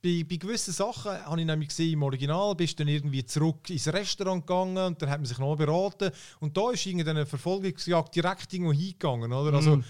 Bei, 0.00 0.24
bei 0.28 0.36
gewissen 0.36 0.72
Sachen 0.72 1.10
habe 1.24 1.40
ich 1.40 1.46
nämlich 1.46 1.68
gesehen, 1.70 1.94
im 1.94 2.02
Original 2.04 2.54
bist 2.54 2.78
du 2.78 2.84
dann 2.84 2.94
irgendwie 2.94 3.24
zurück 3.24 3.68
ins 3.68 3.88
Restaurant 3.88 4.46
gegangen 4.46 4.76
und 4.78 5.02
dann 5.02 5.10
hat 5.10 5.18
man 5.18 5.26
sich 5.26 5.38
noch 5.38 5.56
beraten. 5.56 6.12
Und 6.38 6.56
da 6.56 6.70
ist 6.70 6.86
irgendeine 6.86 7.26
Verfolgungsjagd 7.26 8.14
direkt 8.14 8.52
irgendwo 8.52 8.72
hingegangen. 8.72 9.32
Oder? 9.32 9.54
Also, 9.56 9.76
Mhm. 9.78 9.84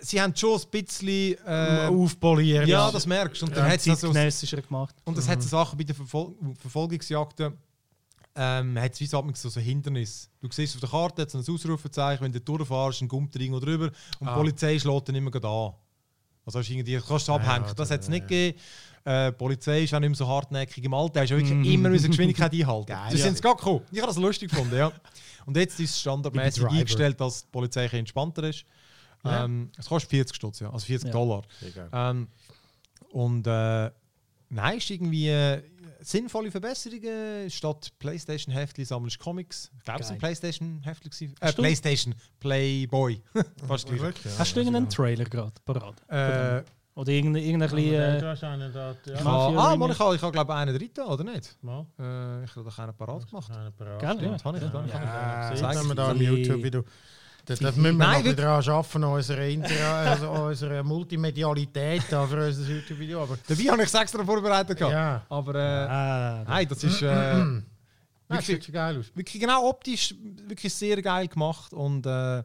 sie 0.00 0.20
haben 0.22 0.36
schon 0.36 0.60
ein 0.60 0.70
bisschen. 0.70 1.36
Äh, 1.44 1.88
Aufpolieren. 1.88 2.68
ja, 2.68 2.92
das 2.92 3.06
merkst 3.06 3.42
du. 3.42 3.46
Und 3.46 3.56
dann 3.56 3.64
Ja, 3.66 3.72
hat 3.72 3.80
es 3.80 3.88
also, 3.88 4.12
gemacht. 4.12 4.94
und 5.04 5.18
das 5.18 5.26
hat 5.28 5.42
so 5.42 5.48
Sachen 5.48 5.76
bei 5.76 5.82
den 5.82 5.96
Verfol 5.96 6.32
Verfolgungsjagden. 6.60 7.54
Ähm, 8.36 8.76
hat 8.80 8.92
es 8.94 9.00
wie 9.00 9.06
so, 9.06 9.22
so, 9.34 9.60
Hindernis. 9.60 10.28
Du 10.40 10.48
siehst 10.50 10.74
auf 10.74 10.80
der 10.80 10.88
Karte 10.90 11.26
so 11.28 11.38
ein 11.38 11.44
Ausrufezeichen, 11.54 12.24
wenn 12.24 12.32
du 12.32 12.40
durchfährst, 12.40 13.02
ein 13.02 13.08
kommt 13.08 13.36
irgendwo 13.36 13.60
drüber 13.60 13.90
und 14.18 14.26
Ah. 14.28 14.32
die 14.34 14.40
Polizei 14.40 14.78
schlägt 14.78 15.08
dann 15.08 15.14
immer 15.14 15.32
an. 15.36 15.72
Also 16.46 16.58
hast 16.58 16.68
du 16.68 16.72
irgendwie, 16.74 17.00
kannst 17.06 17.28
du 17.28 17.32
Ja, 17.32 17.38
abhängen. 17.38 17.66
ja, 17.68 17.74
das 17.74 17.90
hat 17.90 18.00
es 18.00 18.08
nicht 18.08 18.22
ja. 18.22 18.26
gegeben. 18.26 18.58
Äh, 19.04 19.30
die 19.30 19.36
Polizei 19.38 19.82
ist 19.84 19.94
auch 19.94 20.00
nicht 20.00 20.08
mehr 20.10 20.16
so 20.16 20.26
hartnäckig 20.26 20.82
im 20.82 20.94
Alter. 20.94 21.20
Hast 21.20 21.30
ja 21.30 21.36
wirklich 21.36 21.54
Mhm. 21.54 21.64
immer 21.64 21.88
müssen 21.90 22.10
Geschwindigkeit 22.10 22.52
einhalten. 22.52 22.86
Geil. 22.88 23.10
Sie 23.12 23.18
sind 23.18 23.34
es 23.34 23.40
gerade 23.42 23.56
gekommen. 23.56 23.82
Ich 23.92 23.98
habe 23.98 24.08
das 24.08 24.16
lustig 24.16 24.50
gefunden, 24.50 24.76
ja. 24.76 24.90
Und 25.46 25.56
jetzt 25.56 25.78
ist 25.78 25.90
es 25.90 26.00
standardmäßig 26.00 26.66
eingestellt, 26.66 27.20
dass 27.20 27.42
die 27.42 27.48
Polizei 27.52 27.84
ein 27.84 27.98
entspannter 28.00 28.42
ist. 28.44 28.64
Ähm, 29.24 29.70
es 29.78 29.86
kostet 29.86 30.10
40 30.10 30.34
Stutz, 30.36 30.60
ja. 30.60 30.70
Also 30.70 30.84
40 30.86 31.06
Ja. 31.06 31.12
Dollar. 31.12 31.42
Ähm, 31.92 32.28
und 33.12 33.46
äh, 33.46 33.90
nein, 34.50 34.78
ist 34.78 34.90
irgendwie 34.90 35.28
sinnvolle 36.06 36.50
Verbesserungen. 36.50 37.50
Statt 37.50 37.92
Playstation-Heftli 37.98 38.84
sammelst 38.84 39.16
du 39.18 39.24
Comics. 39.24 39.70
Ich 39.78 39.84
glaube, 39.84 40.00
es 40.00 40.08
Geil. 40.08 40.16
ein 40.16 40.20
Playstation-Heftli. 40.20 41.30
Äh, 41.40 41.52
Playstation, 41.52 42.14
Playboy. 42.40 43.20
Fast. 43.66 43.90
Wirklich, 43.90 44.32
ja. 44.32 44.38
Hast 44.38 44.54
du 44.54 44.60
irgendeinen 44.60 44.88
Trailer 44.88 45.24
gerade 45.24 45.52
parat? 45.64 45.94
Äh, 46.08 46.62
Oder 46.94 47.12
irgendein, 47.12 47.42
irgendein 47.42 47.70
Ja, 47.70 47.74
bisschen, 47.76 48.20
du 48.20 48.26
äh, 48.26 48.30
hast 48.30 48.44
einen 48.44 48.72
da, 48.72 48.96
ja. 49.06 49.14
ah, 49.24 49.76
mal, 49.76 49.90
ich 49.90 49.98
habe, 49.98 50.14
ich 50.14 50.22
habe 50.22 50.32
glaube 50.32 50.52
ich 50.52 50.58
einen 50.58 50.78
dritten, 50.78 51.00
oder 51.00 51.24
nicht? 51.24 51.56
Mal. 51.62 51.86
Äh, 51.98 52.44
ich 52.44 52.54
habe 52.54 52.64
doch 52.64 52.78
einen 52.78 52.94
parat 52.94 53.26
gemacht. 53.28 53.50
Einen 53.50 53.72
parat. 53.72 54.00
Gell, 54.00 54.26
ja. 54.26 54.44
Habe 54.44 54.58
ich, 54.58 54.64
ich. 54.64 54.72
Ja, 54.72 55.54
Zeig 55.56 55.88
wir 55.88 55.94
da 55.94 56.12
im 56.12 56.18
sie. 56.18 56.84
Da 57.46 57.54
müssen 57.60 57.82
wir 57.84 57.92
Nein, 57.92 58.24
noch 58.24 58.32
daran 58.34 58.68
arbeiten, 58.68 59.04
unsere, 59.04 59.50
Inter 59.50 59.86
also 59.94 60.30
unsere 60.30 60.82
Multimedialität 60.82 62.02
da 62.10 62.26
für 62.26 62.46
unser 62.46 62.72
YouTube-Video. 62.72 63.22
Aber 63.22 63.36
Dabei 63.46 63.62
habe 63.64 63.82
ich 63.82 63.88
es 63.88 63.94
extra 63.94 64.24
vorbereitet. 64.24 64.78
gehabt. 64.78 64.92
ja, 64.94 65.22
Aber 65.28 65.54
äh, 65.54 65.58
ah, 65.58 66.44
nein, 66.48 66.66
das 66.68 66.82
ist 66.84 67.02
äh, 67.02 67.06
Nein, 68.26 68.38
das 68.38 68.48
wirklich, 68.48 68.56
sieht 68.56 68.64
schon 68.64 68.74
geil 68.74 68.98
aus. 68.98 69.06
wirklich 69.14 69.40
genau 69.40 69.68
optisch 69.68 70.14
wirklich 70.48 70.72
sehr 70.72 71.02
geil 71.02 71.28
gemacht 71.28 71.74
und 71.74 72.06
äh, 72.06 72.42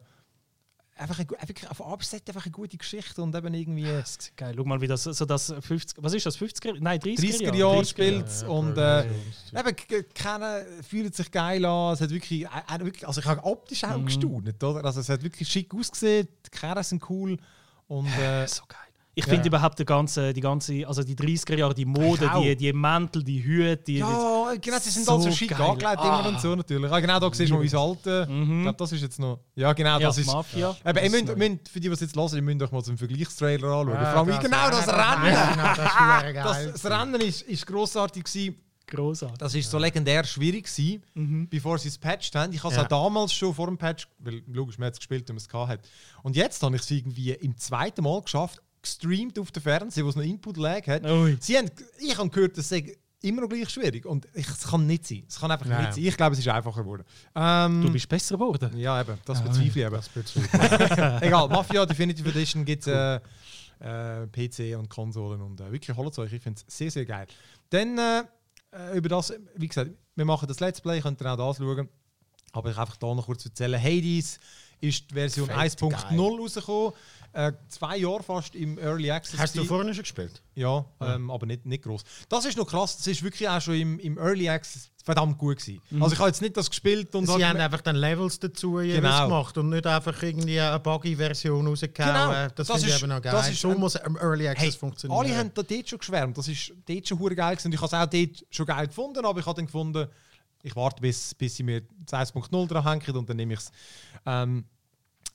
einfach, 1.00 1.18
eine, 1.18 1.28
wirklich 1.48 1.68
auf 1.70 1.84
Abset 1.84 2.28
einfach 2.28 2.44
eine 2.44 2.52
gute 2.52 2.76
Geschichte 2.76 3.22
und 3.22 3.34
eben 3.34 3.52
irgendwie 3.54 3.86
das 3.86 4.14
sieht 4.14 4.36
geil. 4.36 4.54
Schau 4.56 4.64
mal, 4.64 4.80
wie 4.80 4.86
das, 4.86 5.04
so 5.04 5.24
das 5.24 5.52
50, 5.60 6.02
was 6.02 6.12
ist 6.12 6.26
das, 6.26 6.38
50er? 6.38 6.76
Nein, 6.80 7.00
30er, 7.00 7.18
30er 7.18 7.42
Jahre. 7.42 7.56
Jahre 7.56 7.76
30er 7.80 7.86
spielt 7.88 8.42
Ja, 8.42 8.48
und 8.48 8.76
ja, 8.76 9.00
äh, 9.00 9.06
eben 9.58 9.76
k- 9.76 10.02
keiner 10.14 10.62
fühlt 10.88 11.14
sich 11.14 11.30
geil 11.30 11.64
an. 11.64 11.94
Es 11.94 12.00
hat 12.00 12.10
wirklich, 12.10 12.44
äh, 12.44 12.48
äh, 12.74 12.78
wirklich 12.84 13.06
also 13.06 13.20
ich 13.20 13.26
habe 13.26 13.42
optisch 13.44 13.82
auch 13.84 13.96
Mhm. 13.98 14.04
gestaunt, 14.06 14.62
oder? 14.62 14.84
Also 14.84 15.00
es 15.00 15.08
hat 15.08 15.22
wirklich 15.22 15.48
schick 15.48 15.74
ausgesehen, 15.74 16.28
die 16.46 16.50
Kerne 16.50 16.84
sind 16.84 17.08
cool 17.10 17.36
und 17.88 18.06
äh, 18.18 18.46
So 18.46 18.62
geil. 18.68 18.78
Ich 19.20 19.26
Ja. 19.26 19.32
finde 19.32 19.48
überhaupt 19.48 19.78
die 19.78 19.84
ganze, 19.84 20.32
die 20.32 20.40
ganze, 20.40 20.86
also 20.86 21.02
die 21.02 21.14
30er 21.14 21.56
Jahre, 21.56 21.74
die 21.74 21.84
Mode, 21.84 22.24
Ich 22.24 22.40
die, 22.42 22.56
die 22.56 22.72
Mäntel, 22.72 23.22
die 23.22 23.42
Hüte, 23.44 23.76
die, 23.76 23.98
ja, 23.98 24.54
genau, 24.60 24.78
sie 24.78 24.90
sind 24.90 25.04
so 25.06 25.12
also 25.12 25.30
schick 25.30 25.52
angelegt 25.58 26.00
immer 26.02 26.24
Ah. 26.24 26.28
und 26.28 26.40
so 26.40 26.54
natürlich. 26.56 26.90
Ah, 26.90 27.00
genau, 27.00 27.20
da 27.20 27.32
siehst 27.32 27.50
du 27.50 27.54
mal 27.54 27.60
unser 27.60 27.78
alte. 27.80 28.26
Ich 28.28 28.34
Mhm. 28.34 28.62
glaube, 28.62 28.78
das 28.78 28.92
ist 28.92 29.02
jetzt 29.02 29.18
noch. 29.18 29.40
Ja, 29.54 29.72
genau, 29.72 29.98
ja, 29.98 30.06
das 30.08 30.18
ist. 30.18 30.26
Mafia. 30.26 30.70
Eben, 30.84 30.94
Das 30.94 31.04
ihr 31.04 31.10
müsst, 31.10 31.36
müsst, 31.36 31.68
für 31.68 31.80
die, 31.80 31.88
die 31.88 31.94
es 31.94 32.00
jetzt 32.00 32.16
hören, 32.16 32.34
ihr 32.36 32.42
müsst 32.42 32.62
euch 32.62 32.72
mal 32.72 32.82
so 32.82 32.90
einen 32.90 32.98
Vergleichstrailer 32.98 33.68
anschauen. 33.68 33.94
Ja, 33.94 34.12
Vor 34.12 34.20
allem, 34.32 34.40
genau 34.42 34.70
das 34.70 34.86
ja, 34.86 35.12
Rennen. 35.14 36.32
genau, 36.32 36.44
das 36.48 36.64
Das, 36.72 36.82
das 36.82 36.90
Rennen 36.90 37.20
ist, 37.20 37.42
ist 37.42 37.66
grossartig 37.66 38.24
gewesen. 38.24 38.56
grossartig. 38.86 39.38
Das 39.38 39.54
ist 39.54 39.70
so 39.70 39.78
legendär 39.78 40.24
schwierig 40.24 40.64
gewesen, 40.64 41.02
Mhm. 41.14 41.48
bevor 41.48 41.78
sie 41.78 41.86
es 41.88 41.96
patcht 41.96 42.34
haben. 42.34 42.52
Ich 42.52 42.58
habe 42.64 42.72
es 42.74 42.76
Ja. 42.76 42.82
auch 42.84 42.88
damals 42.88 43.32
schon 43.32 43.54
vor 43.54 43.66
dem 43.66 43.78
Patch, 43.78 44.08
weil 44.18 44.42
logisch, 44.48 44.78
man 44.78 44.86
hat 44.86 44.94
es 44.94 44.98
gespielt, 44.98 45.28
wenn 45.28 45.36
man 45.36 45.44
es 45.46 45.68
hat. 45.68 45.80
Und 46.24 46.34
jetzt 46.34 46.60
habe 46.64 46.74
ich 46.74 46.82
es 46.82 46.90
irgendwie 46.90 47.30
im 47.30 47.56
zweiten 47.56 48.02
Mal 48.02 48.20
geschafft, 48.22 48.60
gestreamt 48.82 49.38
auf 49.38 49.50
dem 49.50 49.62
Fernsehen, 49.62 50.04
wo 50.04 50.10
es 50.10 50.16
noch 50.16 50.22
Input-Lag 50.22 50.86
hat. 50.86 51.04
Ui. 51.04 51.36
Sie 51.40 51.56
haben, 51.56 51.70
ich 51.98 52.16
habe 52.16 52.28
gehört, 52.30 52.56
das 52.58 52.68
sei 52.68 52.96
immer 53.22 53.42
noch 53.42 53.48
gleich 53.48 53.68
schwierig. 53.68 54.06
Und 54.06 54.26
es 54.32 54.62
kann 54.62 54.86
nicht 54.86 55.06
sein. 55.06 55.24
Es 55.28 55.38
kann 55.38 55.50
einfach 55.50 55.66
Nein. 55.66 55.82
nicht 55.82 55.94
sein. 55.94 56.04
Ich 56.04 56.16
glaube, 56.16 56.32
es 56.32 56.38
ist 56.38 56.48
einfacher 56.48 56.82
geworden. 56.82 57.04
Ähm, 57.34 57.82
Du 57.82 57.92
bist 57.92 58.08
besser 58.08 58.36
geworden. 58.36 58.76
ja, 58.78 59.00
eben, 59.00 59.18
das 59.24 59.42
bezweifle 59.42 59.66
ich 59.66 59.76
eben. 59.76 59.92
Das 59.94 60.08
bezweifle 60.08 61.18
Egal, 61.22 61.48
Mafia 61.48 61.84
Definitive 61.86 62.28
Edition 62.28 62.64
gibt 62.64 62.86
es 62.86 62.92
äh, 62.92 63.20
äh, 63.80 64.26
PC 64.26 64.78
und 64.78 64.88
Konsolen 64.88 65.40
und 65.40 65.60
äh, 65.60 65.70
wirklich 65.70 65.96
holt 65.96 66.18
euch. 66.18 66.32
Ich 66.32 66.42
finde 66.42 66.60
es 66.66 66.76
sehr, 66.76 66.90
sehr 66.90 67.04
geil. 67.04 67.26
Dann 67.70 67.98
äh, 67.98 68.96
über 68.96 69.08
das, 69.08 69.32
wie 69.56 69.68
gesagt, 69.68 69.90
wir 70.14 70.24
machen 70.24 70.46
das 70.48 70.60
Let's 70.60 70.80
Play, 70.80 71.00
könnt 71.00 71.20
ihr 71.20 71.32
auch 71.32 71.36
das 71.36 71.58
schauen. 71.58 71.88
Aber 72.52 72.70
ich 72.70 72.76
einfach 72.78 72.96
da 72.96 73.14
noch 73.14 73.26
kurz 73.26 73.44
erzählen. 73.44 73.80
Hades 73.80 74.40
ist 74.80 75.10
die 75.10 75.14
Version 75.14 75.46
Fett 75.46 75.56
1.0 75.56 76.38
rausgekommen. 76.40 76.92
Äh, 77.32 77.52
zwei 77.68 77.96
Jahre 77.98 78.22
fast 78.24 78.54
im 78.56 78.76
Early 78.78 79.10
Access. 79.10 79.38
Hast 79.38 79.56
du 79.56 79.64
vorhin 79.64 79.94
schon 79.94 80.02
gespielt? 80.02 80.42
Ja, 80.56 80.84
ähm, 81.00 81.30
aber 81.30 81.46
nicht, 81.46 81.64
nicht 81.64 81.84
groß. 81.84 82.02
Das 82.28 82.44
ist 82.44 82.56
noch 82.56 82.66
krass. 82.66 82.96
Das 82.96 83.06
ist 83.06 83.22
wirklich 83.22 83.48
auch 83.48 83.60
schon 83.60 83.74
im, 83.74 83.98
im 84.00 84.18
Early 84.18 84.48
Access 84.48 84.90
verdammt 85.04 85.38
gut 85.38 85.58
gewesen. 85.58 85.80
Also 86.00 86.12
ich 86.14 86.18
habe 86.18 86.28
jetzt 86.28 86.42
nicht 86.42 86.56
das 86.56 86.68
gespielt 86.68 87.14
und 87.14 87.26
Sie 87.26 87.32
hab 87.32 87.40
haben 87.42 87.60
einfach 87.60 87.80
dann 87.82 87.96
Levels 87.96 88.38
dazu 88.40 88.72
Genau. 88.74 89.24
gemacht 89.28 89.56
und 89.58 89.68
nicht 89.70 89.86
einfach 89.86 90.20
irgendwie 90.22 90.60
eine 90.60 90.78
Buggy-Version 90.80 91.66
rausgehauen. 91.68 92.12
Genau. 92.12 92.48
Das, 92.54 92.66
Das 92.66 92.68
finde 92.78 92.88
ich 92.88 92.94
ist- 92.96 93.02
eben 93.02 93.08
noch 93.12 93.22
geil. 93.22 93.32
das 93.32 93.48
ist 93.50 93.60
so 93.60 93.70
muss 93.74 93.94
im 93.94 94.16
Early 94.16 94.48
Access 94.48 94.64
Hey, 94.74 94.78
funktionieren. 94.78 95.20
alle 95.20 95.36
haben 95.36 95.50
da 95.54 95.62
dort 95.62 95.88
schon 95.88 95.98
geschwärmt. 96.00 96.36
Das 96.36 96.48
ist 96.48 96.72
dort 96.86 97.06
schon 97.08 97.18
geil 97.36 97.56
gewesen. 97.56 97.72
Ich 97.72 97.80
habe 97.80 97.86
es 97.86 97.94
auch 97.94 98.06
dort 98.06 98.44
schon 98.50 98.66
geil 98.66 98.86
gefunden, 98.88 99.24
aber 99.24 99.38
ich 99.40 99.46
habe 99.46 99.56
dann 99.56 99.66
gefunden, 99.66 100.08
ich 100.62 100.76
warte 100.76 101.00
bis, 101.00 101.34
bis 101.34 101.56
sie 101.56 101.62
mir 101.62 101.82
das 102.04 102.34
1.0 102.34 102.66
dran 102.68 102.84
hängen 102.86 103.16
und 103.16 103.28
dann 103.30 103.36
nehme 103.36 103.54
ich 103.54 103.60
es. 103.60 103.70
Ähm, 104.26 104.64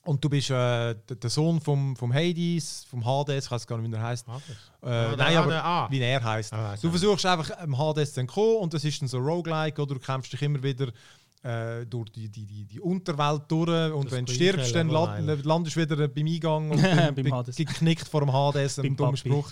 und 0.06 0.24
du 0.24 0.30
bist 0.30 0.50
äh, 0.50 0.96
der, 0.96 1.30
Sohn 1.30 1.60
vom, 1.60 1.96
vom 1.96 2.14
Hades, 2.14 2.86
vom 2.90 3.04
Hades, 3.06 3.46
ich 3.46 3.52
weiß 3.52 3.68
gar 3.68 3.78
nicht, 3.78 3.92
wie 3.92 3.96
er 3.96 4.04
heißt. 4.04 4.26
Ah, 4.28 4.38
Äh, 4.84 4.88
Ah, 4.88 5.16
nein, 5.18 5.36
ah, 5.36 5.40
aber 5.42 5.52
der 5.52 5.66
A. 5.66 5.88
wie 5.92 6.00
er 6.00 6.24
heißt. 6.24 6.54
Ah, 6.54 6.76
du 6.82 6.90
versuchst 6.90 7.26
einfach 7.26 7.58
am 7.58 7.78
Hades 7.78 8.14
zu 8.14 8.26
kommen 8.26 8.58
und 8.58 8.74
das 8.74 8.84
ist 8.86 9.02
dann 9.02 9.08
so 9.08 9.18
Roguelike 9.18 9.82
oder 9.82 9.96
du 9.96 10.00
kämpfst 10.00 10.32
dich 10.34 10.42
immer 10.42 10.62
wieder 10.64 10.90
äh, 11.44 11.86
durch 11.86 12.10
die, 12.10 12.30
die, 12.30 12.46
die, 12.46 12.66
die 12.66 12.80
Unterwelt 12.80 13.44
durch 13.50 13.92
und 13.94 14.06
Das 14.06 14.14
wenn 14.14 14.26
du 14.26 14.34
stirbst, 14.34 14.74
dann 14.76 14.90
landest 14.90 15.76
du 15.76 15.82
wieder 15.82 16.08
beim 16.08 16.26
Eingang 16.28 16.72
und 16.72 16.82
Beim 16.82 17.16
bin 17.16 17.32
Hades. 17.32 17.56
geknickt 17.56 18.08
vor 18.08 18.22
dem 18.22 18.32
Hades, 18.34 18.76
Beim 18.78 18.86
ein 18.86 18.96
dummer 18.96 19.10
Papi. 19.12 19.18
Spruch. 19.30 19.52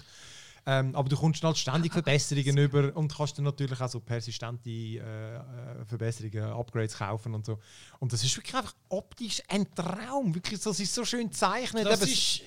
Ähm, 0.65 0.95
aber 0.95 1.09
du 1.09 1.17
kommst 1.17 1.43
halt 1.43 1.57
ständig 1.57 1.91
Verbesserungen 1.91 2.57
über 2.57 2.95
und 2.95 3.15
kannst 3.15 3.37
dann 3.37 3.45
natürlich 3.45 3.81
auch 3.81 3.89
so 3.89 3.99
persistente 3.99 4.69
äh, 4.69 4.97
äh, 4.97 5.85
Verbesserungen, 5.85 6.51
Upgrades 6.53 6.97
kaufen 6.97 7.33
und 7.33 7.45
so. 7.45 7.59
Und 7.99 8.13
das 8.13 8.23
ist 8.23 8.35
wirklich 8.37 8.55
einfach 8.55 8.73
optisch 8.89 9.41
ein 9.49 9.69
Traum. 9.75 10.33
Wirklich, 10.33 10.61
das 10.61 10.79
ist 10.79 10.93
so 10.93 11.03
schön 11.03 11.29
gezeichnet. 11.29 11.85
Das 11.85 12.01
ist, 12.01 12.41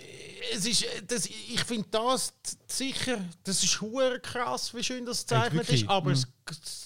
es 0.55 0.65
ist, 0.65 0.87
das, 1.07 1.27
ich 1.27 1.63
finde 1.65 1.89
das 1.91 2.33
sicher, 2.67 3.19
das 3.45 3.63
ist 3.63 3.79
krass, 4.23 4.75
wie 4.75 4.83
schön 4.83 5.05
das 5.05 5.27
gezeichnet 5.27 5.69
ist, 5.69 5.89
aber 5.89 6.13
es 6.13 6.21
es 6.21 6.27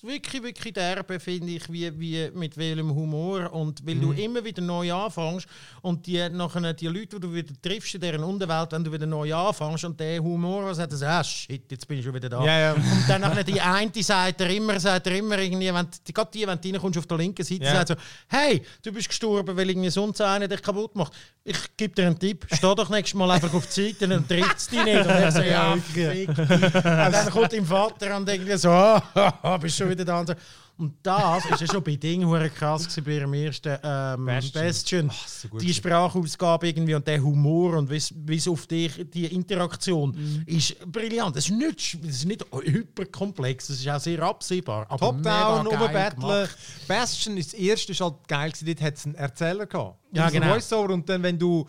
wirklich, 0.02 0.42
wirklich 0.42 0.72
derbe 0.74 1.20
finde 1.20 1.52
ich, 1.52 1.70
wie, 1.70 1.98
wie 2.00 2.30
mit 2.34 2.56
welchem 2.56 2.94
Humor 2.94 3.52
und 3.52 3.86
weil 3.86 3.96
du 3.96 4.12
immer 4.12 4.42
wieder 4.44 4.62
neu 4.62 4.92
anfängst 4.92 5.46
und 5.82 6.06
die, 6.06 6.26
nachher 6.30 6.72
die 6.72 6.86
Leute, 6.86 7.06
die 7.16 7.20
du 7.20 7.32
wieder 7.34 7.52
triffst 7.60 7.94
in 7.94 8.00
deren 8.00 8.24
Unterwelt, 8.24 8.72
wenn 8.72 8.82
du 8.84 8.90
wieder 8.92 9.06
neu 9.06 9.34
anfängst 9.34 9.84
und 9.84 10.00
der 10.00 10.20
Humor, 10.22 10.64
was 10.64 10.78
hat 10.78 10.92
das, 10.92 11.02
ah 11.02 11.22
shit, 11.22 11.70
jetzt 11.70 11.86
bin 11.86 11.98
ich 11.98 12.04
schon 12.04 12.14
wieder 12.14 12.28
da. 12.28 12.42
Ja, 12.44 12.58
ja. 12.58 12.72
Und 12.72 13.04
dann 13.08 13.20
nachher 13.20 13.44
die 13.44 13.60
eine 13.60 13.90
sagt 14.00 14.40
er 14.40 14.50
immer, 14.50 14.80
sagt 14.80 15.06
er 15.06 15.16
immer 15.18 15.38
irgendwie, 15.38 15.72
wenn 15.72 15.86
die, 16.06 16.12
gerade 16.12 16.30
die, 16.32 16.46
wenn 16.46 16.58
du 16.60 16.68
reinkommst 16.70 16.98
auf 16.98 17.06
der 17.06 17.18
linken 17.18 17.44
Seite, 17.44 17.64
Ja. 17.64 17.72
sagt 17.84 17.88
so, 17.88 17.94
hey, 18.28 18.62
du 18.82 18.92
bist 18.92 19.08
gestorben, 19.08 19.56
weil 19.56 19.68
irgendwie 19.68 19.90
sonst 19.90 20.20
einer 20.22 20.48
dich 20.48 20.62
kaputt 20.62 20.94
macht. 20.96 21.12
Ich 21.44 21.56
gebe 21.76 21.94
dir 21.94 22.06
einen 22.06 22.18
Tipp, 22.18 22.46
steh 22.52 22.74
doch 22.74 22.88
nächstes 22.88 23.14
Mal 23.18 23.30
einfach 23.30 23.52
auf 23.52 23.66
die 23.66 23.92
Seite 23.92 24.14
und 24.16 24.28
tritt 24.28 24.44
es 24.56 24.68
dich 24.68 24.84
nicht. 24.84 25.00
Und 25.00 25.06
er 25.08 25.32
so, 25.32 25.42
ja, 25.42 25.76
fick 25.76 26.10
dich. 26.12 26.28
Und 26.28 26.38
dann 26.84 27.30
kommt 27.30 27.52
dein 27.52 27.64
Vater 27.66 28.16
und 28.16 28.28
irgendwie 28.28 28.56
so, 28.56 28.68
ah, 29.54 29.58
bist 29.58 29.76
schon 29.76 29.90
wieder 29.90 30.04
da. 30.04 30.20
Und, 30.20 30.28
so. 30.28 30.34
und 30.78 30.94
das 31.02 31.44
ist 31.46 31.60
ja 31.60 31.66
schon 31.66 31.82
bei 31.82 31.96
Ding 31.96 32.22
krass 32.54 32.84
gewesen, 32.84 33.04
bei 33.04 33.12
ihrem 33.12 33.34
ersten 33.34 33.78
ähm, 33.82 34.26
Bastion. 34.26 34.64
Bastion. 34.64 35.10
so 35.26 35.48
gut 35.48 35.62
die. 35.62 35.74
Sprachausgabe 35.74 36.68
irgendwie 36.68 36.94
und 36.94 37.06
der 37.06 37.22
Humor 37.22 37.78
und 37.78 37.90
wie 37.90 38.36
es 38.36 38.48
auf 38.48 38.66
dich, 38.66 38.92
die 39.12 39.26
Interaktion 39.26 40.44
ist 40.46 40.76
brillant. 40.90 41.36
Es 41.36 41.48
ist 41.48 41.56
nicht, 41.56 41.98
es 42.02 42.16
ist 42.16 42.24
nicht 42.26 42.44
hyperkomplex, 42.52 43.68
es 43.68 43.80
ist 43.80 43.88
auch 43.88 44.00
sehr 44.00 44.22
absehbar. 44.22 44.88
Top-Down, 44.88 45.68
gemacht. 45.68 46.56
Bastion 46.88 47.36
ist 47.36 47.52
das 47.52 47.60
erste, 47.60 47.92
ist 47.92 48.00
halt 48.00 48.14
geil 48.28 48.50
gewesen, 48.50 48.66
dort 48.66 48.80
hat 48.82 48.96
es 48.96 49.06
einen 49.06 49.14
Erzähler 49.14 49.66
gehabt. 49.66 49.98
Ja, 50.12 50.28
genau. 50.28 50.52
Voice-Over 50.54 50.94
und 50.94 51.08
dann, 51.08 51.22
wenn 51.22 51.38
du 51.38 51.66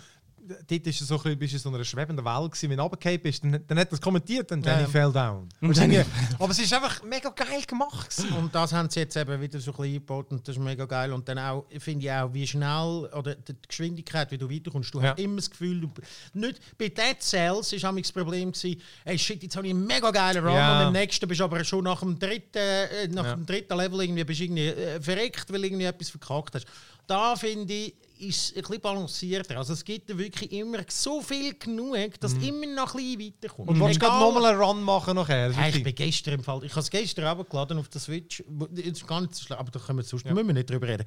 dort 0.68 0.88
ist 0.88 1.00
so 1.00 1.22
ein 1.24 1.38
bisschen, 1.38 1.60
so 1.60 1.70
einer 1.70 1.84
schwebenden 1.84 2.26
Welt 2.26 2.52
gewesen, 2.52 2.70
wenn 2.70 2.78
du 2.78 2.84
runtergefallen 2.84 3.22
bist, 3.22 3.44
dann, 3.44 3.64
dann 3.68 3.80
hat 3.80 3.92
es 3.94 4.02
kommentiert, 4.02 4.50
dann 4.52 4.62
Danny 4.62 4.84
Ja. 4.84 4.88
fell 4.88 5.12
down. 5.12 5.48
Und 5.62 5.78
irgendwie- 5.78 6.04
aber 6.40 6.52
es 6.52 6.60
ist 6.60 6.74
einfach 6.74 7.04
mega 7.04 7.30
geil 7.30 7.62
gemacht 7.68 8.10
gewesen. 8.10 8.34
Und 8.38 8.54
das 8.56 8.74
haben 8.74 8.90
sie 8.90 9.02
jetzt 9.02 9.16
eben 9.18 9.40
wieder 9.42 9.60
so 9.60 9.72
ein 9.72 9.78
bisschen 9.78 9.94
eingebaut 9.96 10.32
und 10.32 10.48
das 10.48 10.56
ist 10.58 10.62
mega 10.62 10.86
geil. 10.86 11.14
Und 11.14 11.28
dann 11.28 11.38
auch, 11.40 11.66
finde 11.80 12.06
ich 12.06 12.12
auch, 12.12 12.34
wie 12.34 12.48
schnell, 12.48 13.10
oder 13.16 13.36
die 13.36 13.56
Geschwindigkeit, 13.68 14.32
wie 14.32 14.38
du 14.38 14.50
weiterkommst. 14.50 14.94
Du 14.94 15.00
Ja. 15.02 15.12
hast 15.12 15.20
immer 15.20 15.36
das 15.38 15.50
Gefühl, 15.50 15.82
du, 15.82 15.92
nicht, 16.34 16.60
bei 16.78 16.90
Dead 16.90 17.22
Cells 17.22 17.72
war 17.84 17.94
das 17.94 18.12
Problem, 18.12 18.52
gewesen, 18.52 18.82
hey 19.06 19.18
shit, 19.20 19.42
jetzt 19.44 19.56
habe 19.56 19.68
ich 19.68 19.74
einen 19.74 19.86
mega 19.86 20.12
geilen 20.12 20.44
Run 20.46 20.54
Ja. 20.56 20.82
und 20.82 20.88
im 20.88 20.94
nächsten 20.94 21.28
bist 21.28 21.40
du 21.40 21.44
aber 21.46 21.64
schon 21.64 21.84
nach 21.84 22.00
dem 22.02 22.18
dritten, 22.18 22.58
äh, 22.58 23.08
nach 23.10 23.26
Ja. 23.26 23.36
dem 23.36 23.46
dritten 23.46 23.76
Level 23.78 24.02
irgendwie, 24.02 24.24
bist 24.24 24.42
irgendwie 24.42 24.68
äh, 24.68 25.00
verreckt, 25.02 25.52
weil 25.52 25.60
du 25.62 25.68
irgendwie 25.68 25.86
etwas 25.86 26.10
verkackt 26.10 26.56
hast. 26.56 26.66
Da 27.08 27.36
finde 27.36 27.74
ich, 27.74 27.94
ist 28.22 28.56
ein 28.56 28.62
bisschen 28.62 28.82
balancierter. 28.82 29.58
Also 29.58 29.74
es 29.74 29.84
gibt 29.84 30.16
wirklich 30.18 30.52
immer 30.52 30.80
so 30.88 31.22
viel 31.22 31.54
genug, 31.56 32.20
dass 32.20 32.38
du 32.38 32.46
immer 32.46 32.68
noch 32.68 32.96
ein 32.96 33.18
bisschen 33.18 33.34
weiterkommst. 33.42 33.70
Und 33.70 33.80
willst 33.80 34.02
du 34.02 34.06
gerade 34.06 34.20
nochmal 34.20 34.46
einen 34.46 34.62
Run 34.62 34.84
machen 34.84 35.16
nachher? 35.16 35.52
Hey, 35.54 35.72
ich 35.76 35.84
bin 35.84 35.96
gestern 35.96 36.36
im 36.36 36.44
Fall. 36.44 36.64
Ich 36.64 36.72
habe 36.72 36.82
es 36.82 36.90
gestern 36.90 37.26
abgeladen 37.26 37.78
auf 37.80 37.90
der 37.90 38.02
Switch. 38.02 38.44
Ist 38.76 39.08
gar 39.08 39.22
nicht 39.22 39.36
so 39.36 39.44
schlimm, 39.44 39.60
aber 39.60 39.72
da 39.72 39.80
können 39.80 40.00
wir 40.00 40.04
sonst 40.04 40.26
müssen 40.26 40.48
wir 40.48 40.54
nicht 40.54 40.70
drüber 40.70 40.88
reden. 40.88 41.06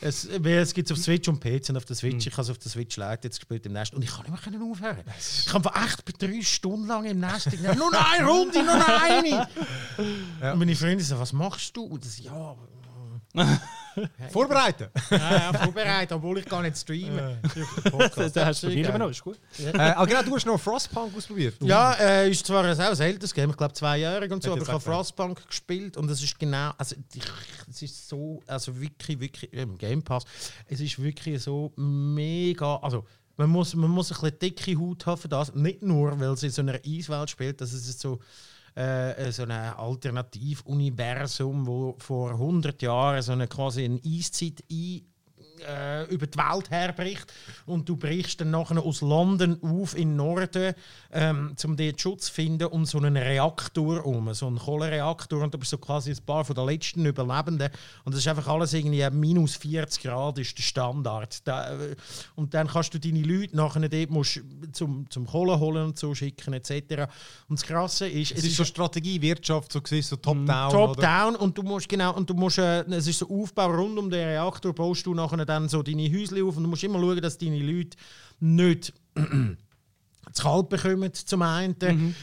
Es, 0.00 0.24
es 0.26 0.74
gibt 0.74 0.92
auf 0.92 0.98
Switch 0.98 1.28
und 1.28 1.40
PC 1.40 1.70
und 1.70 1.78
auf 1.78 1.84
der 1.84 1.96
Switch. 1.96 2.26
Ich 2.26 2.32
habe 2.32 2.42
es 2.42 2.50
auf 2.50 2.58
der 2.58 2.70
Switch 2.70 2.96
live 2.96 3.20
jetzt 3.24 3.38
gespielt 3.38 3.64
im 3.66 3.72
Nest 3.72 3.94
und 3.94 4.02
ich 4.02 4.10
kann 4.10 4.24
nicht 4.30 4.50
mehr 4.50 4.70
aufhören. 4.70 5.04
Ich 5.18 5.52
habe 5.52 5.70
echt 5.74 6.04
bei 6.04 6.12
drei 6.26 6.42
Stunden 6.42 6.86
lang 6.86 7.04
im 7.04 7.20
Nest 7.20 7.48
nur 7.60 7.90
noch 7.90 8.12
eine 8.12 8.26
Runde, 8.26 8.62
nur 8.62 8.76
noch 8.76 9.02
eine. 9.02 9.48
Und 10.52 10.58
meine 10.58 10.76
Freunde 10.76 11.02
so, 11.02 11.18
was 11.18 11.32
machst 11.32 11.76
du? 11.76 11.84
Und 11.84 12.04
das, 12.04 12.18
ja, 12.18 12.56
Vorbereiten! 14.30 14.88
ja, 15.10 15.18
ja, 15.18 15.52
vorbereitet, 15.52 16.12
obwohl 16.12 16.38
ich 16.38 16.46
gar 16.46 16.62
nicht 16.62 16.76
streame. 16.76 17.40
Da 18.34 18.46
hast 18.46 18.62
du 18.62 18.88
aber 18.88 18.98
noch, 18.98 19.10
ist 19.10 19.22
gut. 19.22 19.38
äh, 19.58 19.78
ah, 19.78 20.04
genau, 20.04 20.22
du 20.22 20.34
hast 20.34 20.46
noch 20.46 20.60
Frostpunk 20.60 21.16
ausprobiert. 21.16 21.54
Ja, 21.60 21.92
äh, 21.94 22.30
ist 22.30 22.46
zwar 22.46 22.64
ein 22.64 22.78
ein 22.78 23.00
älteres 23.00 23.32
Game, 23.32 23.50
ich 23.50 23.56
glaube 23.56 23.74
zweijährig 23.74 24.30
und 24.30 24.42
so, 24.42 24.50
Hätte 24.50 24.60
aber 24.60 24.68
ich 24.68 24.72
habe 24.72 24.80
Frostpunk 24.80 25.46
gespielt 25.46 25.96
und 25.96 26.10
es 26.10 26.22
ist 26.22 26.38
genau, 26.38 26.72
also 26.76 26.96
es 27.68 27.82
ist 27.82 28.08
so, 28.08 28.42
also 28.46 28.78
wirklich, 28.80 29.18
wirklich, 29.20 29.52
im 29.52 29.76
Game 29.78 30.02
Pass, 30.02 30.24
es 30.66 30.80
ist 30.80 31.02
wirklich 31.02 31.42
so 31.42 31.72
mega, 31.76 32.76
also 32.76 33.04
man 33.36 33.50
muss, 33.50 33.74
man 33.74 33.90
muss 33.90 34.10
ein 34.12 34.20
bisschen 34.20 34.38
dicke 34.38 34.78
Haut 34.78 35.06
haben 35.06 35.20
für 35.20 35.28
das, 35.28 35.54
nicht 35.54 35.82
nur, 35.82 36.18
weil 36.18 36.30
es 36.30 36.42
in 36.42 36.50
so 36.50 36.62
einer 36.62 36.78
Eiswelt 36.86 37.30
spielt, 37.30 37.60
das 37.60 37.72
ist 37.72 38.00
so 38.00 38.18
äh, 38.76 39.32
so 39.32 39.42
ein 39.42 39.50
Alternativuniversum, 39.50 41.66
wo 41.66 41.96
vor 41.98 42.30
100 42.32 42.80
Jahren 42.82 43.22
so 43.22 43.32
eine 43.32 43.48
quasi 43.48 43.84
eine 43.84 44.00
Eiszeit 44.04 44.62
ein 44.70 45.00
äh, 45.66 46.04
über 46.12 46.26
die 46.26 46.38
Welt 46.38 46.70
herbricht 46.70 47.32
und 47.64 47.88
du 47.88 47.96
brichst 47.96 48.40
dann 48.40 48.50
nachher 48.50 48.82
aus 48.82 49.00
London 49.00 49.58
auf 49.62 49.96
in 49.96 50.10
den 50.10 50.16
Norden, 50.16 50.74
ähm, 51.16 51.54
um 51.64 51.76
dort 51.76 52.00
Schutz 52.00 52.26
zu 52.26 52.32
finden 52.32 52.66
und 52.66 52.84
so 52.84 52.98
einen 52.98 53.16
Reaktor 53.16 54.04
um, 54.04 54.32
so 54.34 54.46
einen 54.46 54.58
Kohlereaktor 54.58 55.42
und 55.42 55.54
du 55.54 55.58
bist 55.58 55.70
so 55.70 55.78
quasi 55.78 56.10
ein 56.10 56.18
paar 56.26 56.44
von 56.44 56.54
der 56.54 56.66
letzten 56.66 57.06
Überlebenden 57.06 57.70
und 58.04 58.14
das 58.14 58.20
ist 58.20 58.28
einfach 58.28 58.46
alles 58.48 58.74
irgendwie 58.74 59.08
minus 59.10 59.56
40 59.56 60.02
Grad 60.02 60.38
ist 60.38 60.58
der 60.58 60.62
Standard. 60.62 61.46
Da, 61.46 61.72
äh, 61.72 61.96
und 62.34 62.52
dann 62.52 62.68
kannst 62.68 62.92
du 62.92 63.00
deine 63.00 63.22
Leute 63.22 63.56
nachher 63.56 63.88
dort 63.88 64.10
musst 64.10 64.42
zum, 64.72 65.08
zum 65.08 65.26
Kohle 65.26 65.58
holen 65.58 65.86
und 65.86 65.98
so 65.98 66.14
schicken 66.14 66.52
etc. 66.52 67.08
Und 67.48 67.58
das 67.58 67.66
Krasse 67.66 68.06
ist, 68.06 68.32
Es 68.32 68.44
ist 68.44 68.56
so 68.56 68.64
Strategie, 68.64 69.20
Wirtschaft, 69.22 69.72
so, 69.72 69.80
so 69.82 70.16
top-down. 70.16 70.74
oder? 70.74 70.94
Top-down 70.94 71.36
und 71.36 71.56
du 71.56 71.62
musst 71.62 71.88
genau 71.88 72.14
und 72.14 72.28
du 72.28 72.34
musst 72.34 72.58
äh, 72.58 72.82
es 72.90 73.06
ist 73.06 73.20
so 73.20 73.30
Aufbau 73.30 73.70
rund 73.70 73.98
um 73.98 74.10
den 74.10 74.28
Reaktor 74.28 74.74
baust 74.74 75.06
du 75.06 75.14
nachher 75.14 75.46
dann 75.46 75.68
so 75.70 75.82
deine 75.82 76.12
Häusle 76.12 76.44
auf 76.44 76.58
und 76.58 76.64
du 76.64 76.68
musst 76.68 76.84
immer 76.84 77.00
schauen, 77.00 77.22
dass 77.22 77.38
deine 77.38 77.58
Leute 77.58 77.96
nicht 78.38 78.92
zu 80.32 80.42
kalt 80.42 80.68
bekommen 80.68 81.12
zum 81.12 81.42
einen, 81.42 81.76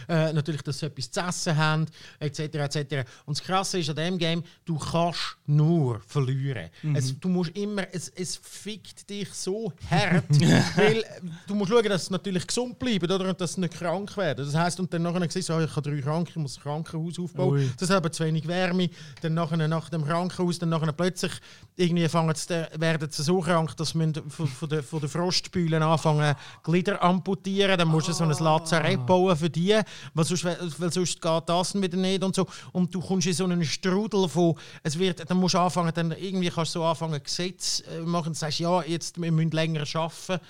äh, 0.07 0.33
natürlich, 0.33 0.61
dass 0.61 0.79
sie 0.79 0.87
etwas 0.87 1.11
zu 1.11 1.19
essen 1.21 1.57
haben, 1.57 1.85
etc. 2.19 2.39
etc. 2.39 3.09
Und 3.25 3.37
das 3.37 3.45
Krasse 3.45 3.79
ist 3.79 3.89
an 3.89 3.95
diesem 3.95 4.17
Game, 4.17 4.43
du 4.65 4.77
kannst 4.77 5.37
nur 5.45 5.99
verlieren. 6.01 6.69
Es, 6.93 7.17
du 7.19 7.29
musst 7.29 7.55
immer, 7.55 7.85
es, 7.91 8.09
es 8.09 8.35
fickt 8.35 9.09
dich 9.09 9.31
so 9.33 9.73
hart, 9.89 10.29
weil 10.75 10.97
äh, 10.97 11.03
du 11.47 11.55
musst 11.55 11.71
schauen, 11.71 11.83
dass 11.83 12.05
sie 12.05 12.11
natürlich 12.11 12.45
gesund 12.45 12.77
bleiben 12.79 13.09
oder? 13.09 13.29
und 13.29 13.39
dass 13.39 13.53
sie 13.53 13.61
nicht 13.61 13.73
krank 13.73 14.15
werden. 14.17 14.45
Das 14.45 14.55
heisst, 14.55 14.79
und 14.79 14.93
dann 14.93 15.01
nachher 15.03 15.29
siehst 15.29 15.49
du, 15.49 15.53
oh, 15.53 15.59
ich 15.59 15.75
habe 15.75 15.89
drei 15.89 16.01
Kranke, 16.01 16.31
ich 16.31 16.35
muss 16.35 16.57
ein 16.57 16.63
Krankenhaus 16.63 17.19
aufbauen. 17.19 17.53
Ui. 17.53 17.71
Das 17.77 17.89
hat 17.89 17.97
aber 17.97 18.11
zu 18.11 18.23
wenig 18.25 18.47
Wärme. 18.47 18.89
Dann 19.21 19.33
nachher, 19.33 19.67
nach 19.67 19.89
dem 19.89 20.05
Krankenhaus, 20.05 20.59
dann 20.59 20.69
nachher 20.69 20.91
plötzlich 20.91 21.31
irgendwie 21.75 22.07
fangen 22.07 22.35
sie, 22.35 22.53
äh, 22.53 22.67
werden 22.79 23.09
sie 23.09 23.23
so 23.23 23.39
krank, 23.39 23.75
dass 23.77 23.89
sie 23.89 24.13
von, 24.29 24.47
von, 24.47 24.69
der, 24.69 24.83
von 24.83 24.99
der 24.99 25.09
Frostspülen 25.09 25.81
anfangen, 25.81 26.35
Glieder 26.63 27.01
amputieren. 27.01 27.77
Dann 27.77 27.87
musst 27.93 28.07
du 28.09 28.13
so 28.13 28.23
ein 28.23 28.29
Lazarett 28.31 29.05
bauen 29.05 29.35
für 29.37 29.49
die, 29.49 29.79
weil 30.13 30.25
sonst, 30.25 30.43
weil 30.45 30.91
sonst 30.91 31.21
geht 31.21 31.43
das 31.45 31.81
wieder 31.81 31.97
nicht 31.97 32.23
und 32.23 32.35
so. 32.35 32.45
Und 32.71 32.93
du 32.93 32.99
kommst 32.99 33.27
in 33.27 33.33
so 33.33 33.43
einen 33.45 33.63
Strudel 33.63 34.27
von, 34.27 34.55
es 34.83 34.97
wird, 34.99 35.29
dann 35.29 35.37
musst 35.37 35.53
du 35.55 35.59
anfangen, 35.59 35.91
dann 35.93 36.11
irgendwie 36.11 36.49
kannst 36.49 36.75
du 36.75 36.79
so 36.79 36.85
anfangen, 36.85 37.21
Gesetz 37.23 37.81
äh, 37.81 38.01
machen. 38.01 38.33
Sagst, 38.33 38.59
ja, 38.59 38.81
jetzt, 38.83 39.21
wir 39.21 39.31
müssen 39.31 39.51
länger 39.51 39.83
arbeiten. 39.93 40.43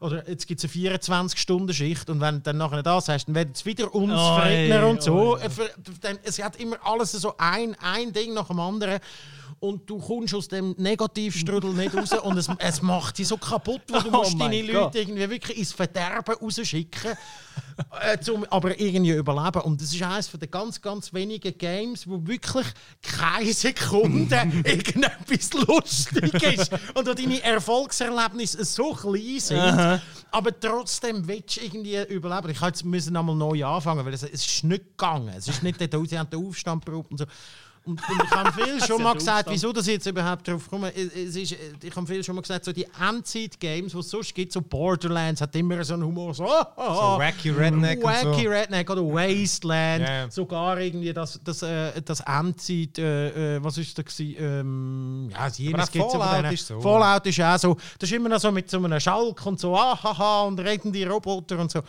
Oder 0.00 0.26
jetzt 0.28 0.46
gibt 0.46 0.64
es 0.64 0.74
eine 0.74 0.96
24-Stunden-Schicht 0.98 2.08
und 2.08 2.20
wenn 2.20 2.36
du 2.36 2.40
dann 2.40 2.56
nachher 2.56 2.82
das 2.82 3.08
hast, 3.08 3.26
dann 3.26 3.34
werden 3.34 3.50
es 3.54 3.66
wieder 3.66 3.94
unzufriedener 3.94 4.84
Oi, 4.86 4.90
und 4.90 5.02
so. 5.02 5.36
für- 5.50 5.70
dann, 6.00 6.18
es 6.22 6.42
hat 6.42 6.56
immer 6.56 6.76
alles 6.82 7.12
so 7.12 7.34
ein, 7.36 7.76
ein 7.80 8.12
Ding 8.12 8.32
nach 8.34 8.46
dem 8.48 8.60
anderen. 8.60 8.98
Und 9.60 9.88
du 9.88 9.98
kommst 9.98 10.34
aus 10.34 10.48
dem 10.48 10.74
Negativstrudel 10.78 11.72
nicht 11.72 11.94
raus 11.94 12.12
und 12.12 12.36
es, 12.36 12.48
es 12.58 12.82
macht 12.82 13.18
dich 13.18 13.28
so 13.28 13.36
kaputt, 13.36 13.82
wo 13.88 13.98
du 13.98 14.08
Oh 14.14 14.18
musst 14.18 14.38
deine 14.40 14.62
Leute 14.62 14.72
Gott. 14.72 14.94
irgendwie 14.94 15.30
wirklich 15.30 15.58
ins 15.58 15.72
Verderben 15.72 16.34
rausschicken, 16.34 17.12
äh, 18.00 18.18
zum 18.18 18.44
aber 18.50 18.78
irgendwie 18.78 19.12
überleben. 19.12 19.60
Und 19.62 19.80
das 19.80 19.92
ist 19.92 20.02
eines 20.02 20.28
von 20.28 20.40
den 20.40 20.50
ganz, 20.50 20.80
ganz 20.80 21.12
wenigen 21.12 21.56
Games, 21.56 22.08
wo 22.08 22.24
wirklich 22.26 22.66
keine 23.02 23.52
Sekunde 23.52 24.36
irgendetwas 24.64 25.52
lustig 25.66 26.34
ist 26.42 26.72
und 26.94 27.06
wo 27.06 27.14
deine 27.14 27.42
Erfolgserlebnisse 27.42 28.64
so 28.64 28.92
klein 28.92 29.40
sind, 29.40 30.00
aber 30.30 30.58
trotzdem 30.58 31.26
willst 31.26 31.56
du 31.56 31.60
irgendwie 31.62 32.02
überleben. 32.12 32.50
Ich 32.50 32.60
musste 32.60 32.96
jetzt 32.96 33.08
einmal 33.16 33.34
neu 33.34 33.64
anfangen, 33.64 34.04
weil 34.04 34.14
es, 34.14 34.22
es 34.22 34.46
ist 34.46 34.64
nicht 34.64 34.84
gegangen. 34.96 35.32
Es 35.36 35.48
ist 35.48 35.62
nicht 35.62 35.80
der, 35.80 35.88
sie 36.06 36.18
haben 36.18 36.30
den 36.30 36.46
Aufstand 36.46 36.84
gebraucht 36.84 37.10
und 37.10 37.18
so. 37.18 37.24
Und, 37.86 38.00
und 38.08 38.22
ich 38.24 38.30
habe 38.30 38.52
viel 38.52 38.82
schon 38.86 39.02
mal 39.02 39.14
gesagt, 39.14 39.48
wieso 39.50 39.72
das 39.72 39.86
jetzt 39.86 40.06
überhaupt 40.06 40.48
drauf 40.48 40.68
komme. 40.70 40.90
Es 40.94 41.12
es 41.14 41.36
ist, 41.36 41.56
ich 41.82 41.94
habe 41.96 42.06
viel 42.06 42.24
schon 42.24 42.34
mal 42.34 42.40
gesagt, 42.40 42.64
so 42.64 42.72
die 42.72 42.86
Endzeit-Games, 43.00 43.92
die 43.92 43.98
es 43.98 44.10
sonst 44.10 44.34
gibt, 44.34 44.52
so 44.52 44.62
Borderlands, 44.62 45.40
hat 45.40 45.54
immer 45.56 45.84
so 45.84 45.94
einen 45.94 46.04
Humor, 46.04 46.32
so, 46.34 46.44
oh, 46.44 46.64
oh, 46.76 46.94
So 46.94 47.18
wacky 47.18 47.50
Redneck 47.50 48.02
und 48.02 48.14
so. 48.16 48.30
Wacky 48.30 48.46
Redneck 48.46 48.88
oder 48.90 49.02
Wasteland, 49.02 50.02
ja. 50.08 50.30
sogar 50.30 50.80
irgendwie 50.80 51.12
das, 51.12 51.40
das, 51.44 51.62
äh, 51.62 52.00
das 52.02 52.20
Endzeit, 52.20 52.98
äh, 52.98 53.56
äh, 53.56 53.64
was 53.64 53.76
ist 53.78 53.98
da 53.98 54.02
gewesen? 54.02 54.34
Ähm, 54.38 55.30
ja, 55.30 55.48
jenes 55.48 55.88
von 55.90 56.10
Fallout 56.10 56.38
denen. 56.44 56.54
ist 56.54 56.66
so. 56.66 56.80
Fallout 56.80 57.26
ist 57.26 57.40
auch 57.40 57.58
so, 57.58 57.76
das 57.98 58.10
ist 58.10 58.16
immer 58.16 58.28
noch 58.28 58.40
so 58.40 58.50
mit 58.50 58.70
so 58.70 58.78
einem 58.78 58.98
Schalk 59.00 59.44
und 59.46 59.60
so, 59.60 59.76
ah, 59.76 59.98
haha, 60.02 60.42
und 60.42 60.58
reden 60.60 60.92
die 60.92 61.04
Roboter 61.04 61.58
und 61.58 61.70
so. 61.70 61.80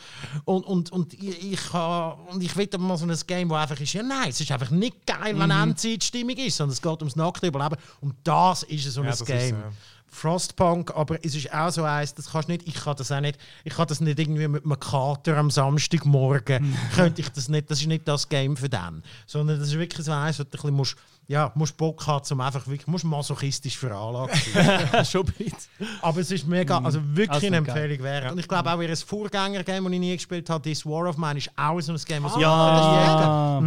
Und, 0.43 0.63
und, 0.65 0.91
und 0.91 1.13
ich, 1.13 1.53
ich, 1.53 1.73
und 1.73 2.43
ich 2.43 2.55
will 2.57 2.69
aber 2.73 2.83
mal 2.83 2.97
so 2.97 3.05
ein 3.05 3.17
Game, 3.27 3.49
wo 3.49 3.55
einfach 3.55 3.79
ist, 3.79 3.93
ja 3.93 4.03
nein, 4.03 4.29
es 4.29 4.41
ist 4.41 4.51
einfach 4.51 4.71
nicht 4.71 5.05
geil, 5.05 5.33
Mhm. 5.35 5.39
wenn 5.39 5.51
Endzeitstimmung 5.85 6.35
ist, 6.37 6.57
sondern 6.57 6.73
es 6.73 6.81
geht 6.81 6.99
ums 6.99 7.15
nackte 7.15 7.47
Überleben. 7.47 7.77
Und 8.01 8.15
das 8.23 8.63
ist 8.63 8.85
so 8.91 9.01
ein 9.01 9.07
Ja, 9.07 9.13
ist 9.13 9.25
Game. 9.25 9.49
so, 9.55 9.55
ja. 9.55 9.71
Frostpunk, 10.07 10.95
aber 10.95 11.17
es 11.25 11.35
ist 11.35 11.53
auch 11.53 11.69
so 11.71 11.83
eins, 11.83 12.13
das 12.13 12.31
kannst 12.31 12.47
nicht, 12.47 12.65
ich 12.65 12.75
kann 12.75 12.95
das 12.95 13.11
auch 13.11 13.19
nicht, 13.19 13.37
ich 13.65 13.73
kann 13.73 13.87
das 13.87 13.99
nicht 13.99 14.17
irgendwie 14.17 14.47
mit 14.47 14.63
einem 14.63 14.79
Kater 14.79 15.35
am 15.35 15.51
Samstagmorgen, 15.51 16.73
könnte 16.95 17.19
ich 17.19 17.29
das 17.29 17.49
nicht, 17.49 17.69
das 17.69 17.81
ist 17.81 17.87
nicht 17.87 18.07
das 18.07 18.29
Game 18.29 18.55
für 18.55 18.69
den, 18.69 19.03
sondern 19.27 19.59
das 19.59 19.67
ist 19.69 19.77
wirklich 19.77 20.05
so 20.05 20.13
eins, 20.13 20.39
wo 20.39 20.43
du 20.43 20.47
ein 20.47 20.51
bisschen 20.51 20.73
musst, 20.73 20.95
ja, 21.27 21.51
musst 21.55 21.75
Bock 21.75 22.05
haben, 22.05 22.23
zum 22.23 22.39
einfach 22.41 22.67
wirklich, 22.67 22.87
musst 22.87 23.03
masochistisch 23.03 23.77
veranlagt 23.77 24.35
sein. 24.53 25.05
Schon 25.05 25.25
ein 25.25 25.33
bisschen. 25.33 25.69
aber 26.01 26.19
es 26.19 26.31
ist 26.31 26.47
mega, 26.47 26.77
also 26.79 26.99
wirklich 27.03 27.29
Also 27.31 27.47
eine. 27.47 27.57
Empfehlung 27.57 28.03
wert. 28.03 28.31
Und 28.31 28.39
ich 28.39 28.47
glaube 28.47 28.71
auch, 28.71 28.81
ihr 28.81 28.95
Vorgänger-Game, 28.95 29.83
das 29.83 29.93
ich 29.93 29.99
nie 29.99 30.15
gespielt 30.15 30.49
habe, 30.49 30.61
This 30.61 30.85
War 30.85 31.09
of 31.09 31.17
Mine, 31.17 31.37
ist 31.39 31.51
auch 31.55 31.79
so 31.81 31.93
ein 31.93 31.97
Game, 32.05 32.23
was 32.23 32.35
Ja, 32.39 33.61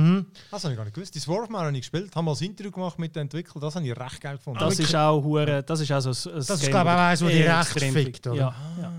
Das 0.51 0.63
habe 0.65 0.73
ich 0.73 0.77
gar 0.77 0.85
nicht 0.85 0.95
gewusst. 0.95 1.17
Das 1.17 1.27
Warfman 1.27 1.67
habe 1.67 1.73
ich 1.73 1.81
gespielt, 1.81 2.15
haben 2.15 2.25
mal 2.25 2.35
ein 2.35 2.45
Interview 2.45 2.71
gemacht 2.71 2.99
mit 2.99 3.15
den 3.17 3.23
Entwicklern, 3.23 3.61
das 3.61 3.75
habe 3.75 3.87
ich 3.87 3.99
recht 3.99 4.21
geil 4.21 4.37
gefunden. 4.37 4.61
das 4.61 4.79
ist 4.79 4.95
auch 4.95 5.23
hure, 5.23 5.63
das 5.63 5.81
ist 5.81 5.93
auch 5.93 6.01
so 6.01 6.11
ein, 6.11 6.35
ein 6.35 6.47
Das 6.47 6.63
ist, 6.63 6.71
glaube 6.71 6.91
ich, 6.91 6.97
auch 6.97 7.01
eins, 7.01 7.23
wo 7.23 7.29
die 7.29 7.43
recht 7.43 7.93
fickt, 7.93 8.27
oder? 8.27 8.37
Ja, 8.37 8.55
ja. 8.81 8.93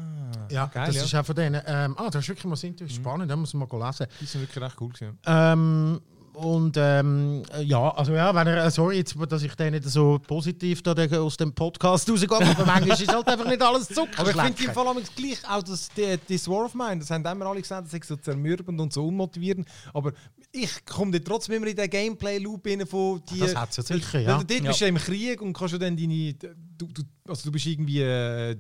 Ja, 0.52 0.66
Geil, 0.66 0.88
das 0.88 0.96
ja. 0.96 1.04
ist 1.04 1.16
auch 1.16 1.26
von 1.26 1.36
denen. 1.36 1.62
Ähm, 1.66 1.96
ah, 1.98 2.10
das 2.10 2.24
ist 2.24 2.30
wirklich 2.30 2.46
mal 2.46 2.52
das 2.52 2.64
Interview, 2.64 2.94
spannend, 2.96 3.30
da 3.30 3.36
muss 3.36 3.54
man 3.54 3.68
mal 3.72 3.86
lesen. 3.88 4.08
Die 4.20 4.26
sind 4.26 4.42
wirklich 4.42 4.64
recht 4.64 4.76
cool 4.82 4.90
gewesen. 4.90 5.20
Ähm, 5.26 6.02
und 6.40 6.78
ähm, 6.78 7.44
äh, 7.54 7.64
ja, 7.64 7.90
also 7.96 8.14
ja, 8.14 8.34
wenn 8.34 8.48
er, 8.48 8.66
äh, 8.66 8.72
sorry, 8.72 8.98
jetzt, 8.98 9.16
dass 9.28 9.44
ich 9.44 9.54
den 9.56 9.74
nicht 9.74 9.84
so 9.84 10.20
positiv 10.26 10.82
da 10.82 10.94
aus 10.94 11.36
dem 11.36 11.54
Podcast 11.54 12.10
rausgehe, 12.10 12.32
aber 12.32 12.66
manchmal 12.66 13.02
ist 13.02 13.14
halt 13.14 13.28
einfach 13.28 13.46
nicht 13.46 13.62
alles 13.62 13.90
Zucker. 13.90 14.20
Aber 14.20 14.30
ich 14.30 14.42
finde 14.42 14.64
im 14.64 14.72
Fall 14.72 14.96
gleich 15.16 15.50
auch 15.50 15.64
das, 15.64 15.90
die, 15.90 16.18
das 16.30 16.48
War 16.48 16.66
of 16.66 16.74
Mine, 16.74 17.00
das 17.00 17.10
haben 17.10 17.26
immer 17.26 17.46
alle 17.46 17.62
gesagt, 17.62 17.88
das 17.88 17.94
ist 17.94 18.08
so 18.08 18.16
zermürbend 18.16 18.80
und 18.80 18.94
so 18.94 19.06
unmotivierend. 19.06 19.68
Aber 19.94 20.14
ich 20.52 20.86
komme 20.86 21.22
trotzdem 21.22 21.56
immer 21.56 21.68
in 21.68 21.76
den 21.76 21.90
Gameplay-Loop 21.90 22.66
rein 22.66 22.88
von 22.88 23.22
die. 23.30 23.40
Das 23.40 23.56
hat's 23.56 23.78
ja 23.78 23.84
sicher, 23.84 24.20
ja. 24.20 24.38
Dort 24.38 24.48
bist 24.48 24.80
du 24.80 24.86
ja 24.86 24.88
im 24.88 24.96
Krieg 24.96 25.42
und 25.42 25.54
kannst 25.54 25.74
du 25.74 25.78
dann 25.78 25.98
deine. 25.98 26.34
Du, 26.78 26.88
du, 26.88 27.04
also 27.28 27.44
du 27.44 27.52
bist 27.52 27.66
irgendwie. 27.66 28.02
Äh, 28.02 28.56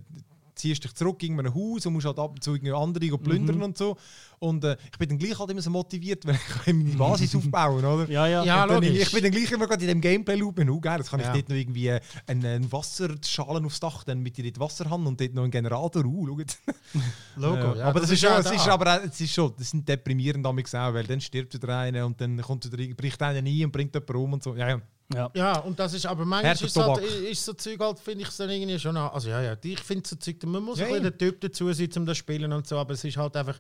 ziehst 0.59 0.83
dich 0.83 0.93
zurück 0.93 1.21
in 1.23 1.39
ein 1.39 1.53
Haus 1.53 1.85
und 1.85 1.93
musst 1.93 2.05
halt 2.05 2.19
ab 2.19 2.31
und 2.31 2.43
zu 2.43 2.53
irgendwie 2.53 2.73
andere 2.73 3.17
plündern 3.17 3.57
Mhm. 3.57 3.63
und 3.63 3.77
so. 3.77 3.97
Und 4.39 4.63
äh, 4.63 4.77
ich 4.91 4.97
bin 4.97 5.09
dann 5.09 5.17
gleich 5.17 5.37
halt 5.37 5.49
immer 5.51 5.61
so 5.61 5.69
motiviert, 5.69 6.25
weil 6.25 6.35
ich 6.35 6.73
meine 6.73 6.83
Basis 6.97 7.35
aufbauen, 7.35 7.83
oder? 7.83 8.09
Ja, 8.09 8.25
ja. 8.27 8.43
Ja, 8.43 8.63
logisch. 8.65 8.91
ich 9.01 9.11
bin 9.11 9.23
dann 9.23 9.31
gleich 9.31 9.51
immer 9.51 9.67
gerade 9.67 9.81
in 9.81 9.87
dem 9.89 10.01
Gameplay-Loop. 10.01 10.59
Oh, 10.69 10.79
geil, 10.79 10.99
jetzt 10.99 11.09
kann 11.09 11.19
Ja. 11.19 11.27
ich 11.27 11.33
dort 11.39 11.49
noch 11.49 11.55
irgendwie 11.57 11.87
äh, 11.87 11.99
einen, 12.27 12.45
einen 12.45 12.71
Wasserschalen 12.71 13.65
aufs 13.65 13.79
Dach, 13.79 14.03
dann 14.03 14.19
mit 14.19 14.37
dir 14.37 14.49
Wasser 14.59 14.89
haben 14.89 15.07
und 15.07 15.19
dort 15.19 15.33
noch 15.33 15.43
einen 15.43 15.51
Generator. 15.51 16.05
Uh, 16.05 16.27
schau. 16.27 16.71
Logo, 17.35 17.73
Äh, 17.73 17.79
ja, 17.79 17.85
aber 17.85 17.99
das, 18.01 18.11
ist, 18.11 18.21
schon, 18.21 18.31
es 18.33 18.51
ist 18.51 18.67
aber 18.67 18.95
auch, 18.97 19.03
es 19.03 19.19
ist 19.19 19.33
schon, 19.33 19.53
das 19.57 19.69
sind 19.71 19.87
deprimierend 19.87 20.45
damals 20.45 20.73
auch, 20.75 20.93
weil 20.93 21.05
dann 21.05 21.19
stirbt 21.21 21.53
wieder 21.53 21.77
einer 21.77 22.05
und 22.05 22.19
dann 22.21 22.41
kommt 22.41 22.71
wieder, 22.71 22.93
bricht 22.95 23.21
einer 23.21 23.39
ein 23.39 23.65
und 23.65 23.71
bringt 23.71 23.93
jemanden 23.93 24.15
um 24.15 24.33
und 24.33 24.43
so. 24.43 24.55
Ja, 24.55 24.69
ja. 24.69 24.81
Ja. 25.13 25.29
Ja, 25.33 25.57
und 25.59 25.79
das 25.79 25.93
ist 25.93 26.05
aber 26.05 26.25
manchmal 26.25 26.53
ist, 26.53 26.61
halt, 26.61 26.73
Tobak. 26.97 27.03
ist 27.31 27.43
so 27.45 27.53
Zeug 27.53 27.79
halt, 27.79 27.99
finde 27.99 28.21
ich 28.23 28.29
es 28.29 28.37
dann 28.37 28.49
irgendwie 28.49 28.77
schon 28.79 28.95
Also 28.97 29.29
ja, 29.29 29.41
ja, 29.41 29.55
ich 29.63 29.79
finde 29.79 30.07
so 30.07 30.15
Zeug, 30.15 30.43
man 30.45 30.63
muss 30.63 30.79
Ja, 30.79 30.85
ein 30.85 30.91
bisschen 30.91 31.03
der 31.03 31.17
Typ 31.17 31.41
dazu 31.41 31.71
sein, 31.73 31.89
um 31.97 32.05
das 32.05 32.17
zu 32.17 32.19
spielen 32.19 32.51
und 32.53 32.67
so, 32.67 32.77
aber 32.77 32.93
es 32.93 33.03
ist 33.03 33.17
halt 33.17 33.35
einfach. 33.35 33.57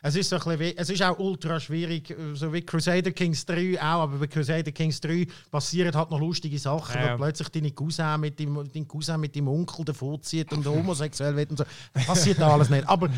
Es 0.00 0.14
ist, 0.14 0.28
so 0.28 0.36
ein 0.36 0.42
bisschen, 0.42 0.60
wie- 0.60 0.76
es 0.76 0.90
ist 0.90 1.02
auch 1.02 1.18
ultra 1.18 1.58
schwierig, 1.58 2.10
äh, 2.10 2.14
so 2.34 2.52
wie 2.52 2.60
Crusader 2.62 3.10
Kings 3.10 3.44
3 3.44 3.76
auch, 3.80 4.02
aber 4.02 4.18
bei 4.18 4.28
Crusader 4.28 4.70
Kings 4.70 5.00
3 5.00 5.26
passieren 5.50 5.92
halt 5.92 6.08
noch 6.12 6.20
lustige 6.20 6.56
Sachen, 6.56 6.94
Ja, 7.00 7.06
ja. 7.08 7.12
wo 7.14 7.24
plötzlich 7.24 7.48
deine 7.48 7.72
Cousin 7.72 8.20
mit 8.20 8.38
dem, 8.38 8.62
dein 8.72 8.86
Cousin 8.86 9.18
mit 9.20 9.34
deinem 9.34 9.48
Onkel 9.48 9.84
davonzieht 9.84 10.52
und 10.52 10.64
homosexuell 10.70 11.34
wird 11.34 11.50
und 11.50 11.56
so. 11.56 11.64
Das 11.94 12.06
passiert 12.06 12.40
alles 12.40 12.70
nicht. 12.70 12.88
Aber, 12.88 13.08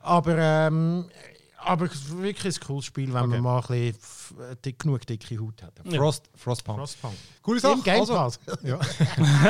aber, 0.00 0.36
ähm, 0.38 1.04
aber 1.64 1.88
wirklich 2.10 2.56
ein 2.56 2.66
cooles 2.66 2.84
Spiel, 2.86 3.12
wenn 3.12 3.28
man 3.28 3.40
mal 3.40 3.56
ein 3.58 3.62
bisschen 3.66 3.96
f- 3.96 4.34
dick, 4.64 4.78
genug 4.78 5.06
dicke 5.06 5.38
Haut 5.38 5.62
hat. 5.62 5.72
Frost, 5.94 6.30
Frostpunk. 6.36 6.78
Frostpunk. 6.80 7.14
Coole 7.42 7.60
Sache. 7.60 7.74
Im 7.74 7.82
Game 7.82 8.00
Also, 8.00 8.14
Pass. 8.14 8.38
ja. 8.62 8.78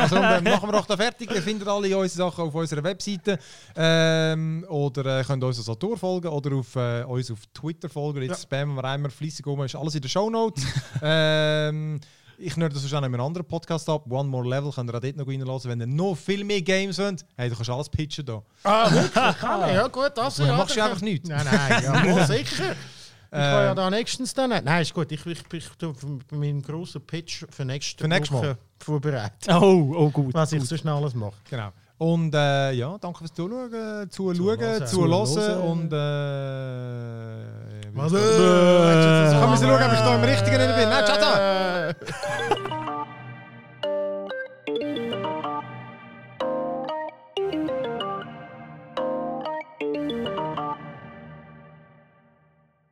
also 0.00 0.16
dann 0.16 0.44
machen 0.44 0.68
wir 0.68 0.72
doch 0.72 0.86
da 0.86 0.96
fertig. 0.96 1.30
Ihr 1.30 1.42
findet 1.42 1.68
alle 1.68 1.96
unsere 1.96 2.30
Sachen 2.30 2.44
auf 2.44 2.54
unserer 2.54 2.82
Webseite. 2.82 3.38
Ähm, 3.76 4.64
oder 4.68 5.20
äh, 5.20 5.24
könnt 5.24 5.44
uns 5.44 5.58
als 5.58 5.68
Autor 5.68 5.96
folgen 5.96 6.28
oder 6.28 6.56
auf, 6.56 6.74
äh, 6.76 7.04
uns 7.04 7.30
auf 7.30 7.40
Twitter 7.52 7.88
folgen. 7.88 8.22
Jetzt 8.22 8.42
spammen 8.42 8.74
wir 8.76 8.84
einmal 8.84 9.10
fleissig 9.10 9.46
um. 9.46 9.62
Ist 9.62 9.74
alles 9.76 9.94
in 9.94 10.02
den 10.02 10.08
Show 10.10 10.30
Notes. 10.30 10.64
ähm, 11.02 12.00
ich 12.38 12.56
nerde 12.56 12.74
das 12.74 12.82
wahrscheinlich 12.82 13.08
in 13.08 13.14
einem 13.14 13.24
anderen 13.26 13.46
Podcast 13.46 13.88
ab. 13.88 14.04
One 14.10 14.28
More 14.28 14.48
Level 14.48 14.70
könnt 14.72 14.90
ihr 14.90 14.94
auch 14.96 15.00
dort 15.00 15.16
noch 15.16 15.26
reinlassen. 15.28 15.70
Wenn 15.70 15.80
ihr 15.80 15.86
noch 15.86 16.14
viel 16.16 16.44
mehr 16.44 16.62
Games 16.62 16.98
wollt, 16.98 17.24
hey, 17.36 17.48
du 17.50 17.54
kannst 17.56 17.70
alles 17.70 17.88
pitchen 17.88 18.24
da. 18.26 18.42
Ah, 18.64 18.90
wirklich? 18.90 19.12
Kann 19.38 19.68
ich? 19.68 19.74
Ja, 19.74 19.86
gut, 19.88 20.12
das 20.14 20.36
Dann 20.36 20.46
ja. 20.46 20.56
machst 20.56 20.74
du 20.76 20.80
dann- 20.80 20.90
einfach 20.90 21.02
nichts. 21.02 21.28
Nein, 21.28 21.46
nein, 21.50 21.82
ja, 21.84 22.04
wohl, 22.14 22.24
sicher. 22.26 22.72
Ich 22.72 23.40
kann 23.40 23.50
ja 23.64 23.70
Ähm, 23.70 23.76
da 23.76 23.90
nächstens 23.90 24.32
dann. 24.32 24.50
Nein, 24.50 24.82
ist 24.82 24.94
gut. 24.94 25.10
Ich, 25.10 25.26
ich, 25.26 25.40
ich, 25.52 25.68
tue 25.70 25.92
meinen 26.30 26.62
grossen 26.62 27.00
Pitch 27.04 27.44
für 27.50 27.64
nächste 27.64 28.04
Für 28.04 28.08
nächstes 28.08 28.36
Woche 28.36 28.46
Mal. 28.46 28.58
vorbereitet. 28.78 29.48
Oh, 29.52 29.92
oh 29.96 30.10
gut. 30.10 30.32
Was 30.34 30.52
ich 30.52 30.60
gut. 30.60 30.68
so 30.68 30.76
schnell 30.76 30.94
alles 30.94 31.14
mache. 31.14 31.34
Genau. 31.50 31.70
Und 31.98 32.32
äh, 32.34 32.72
ja, 32.72 32.96
danke 32.98 33.18
fürs 33.18 33.32
Zuschauen, 33.32 34.08
Zuschauen, 34.10 34.36
Zuhören. 34.36 34.86
Zuhören 34.86 35.26
Zuhören. 35.26 35.62
und 35.62 35.92
äh, 35.92 37.83
was? 37.94 38.10
Komm, 38.10 38.20
wir 38.20 39.56
schauen, 39.56 39.82
ob 39.82 39.92
ich 39.92 40.00
da 40.00 40.14
im 40.16 40.24
Richtigen 40.24 40.58
bin. 40.58 40.88
Nein, 40.88 41.04
ciao, 41.06 41.16
ciao. 41.16 42.74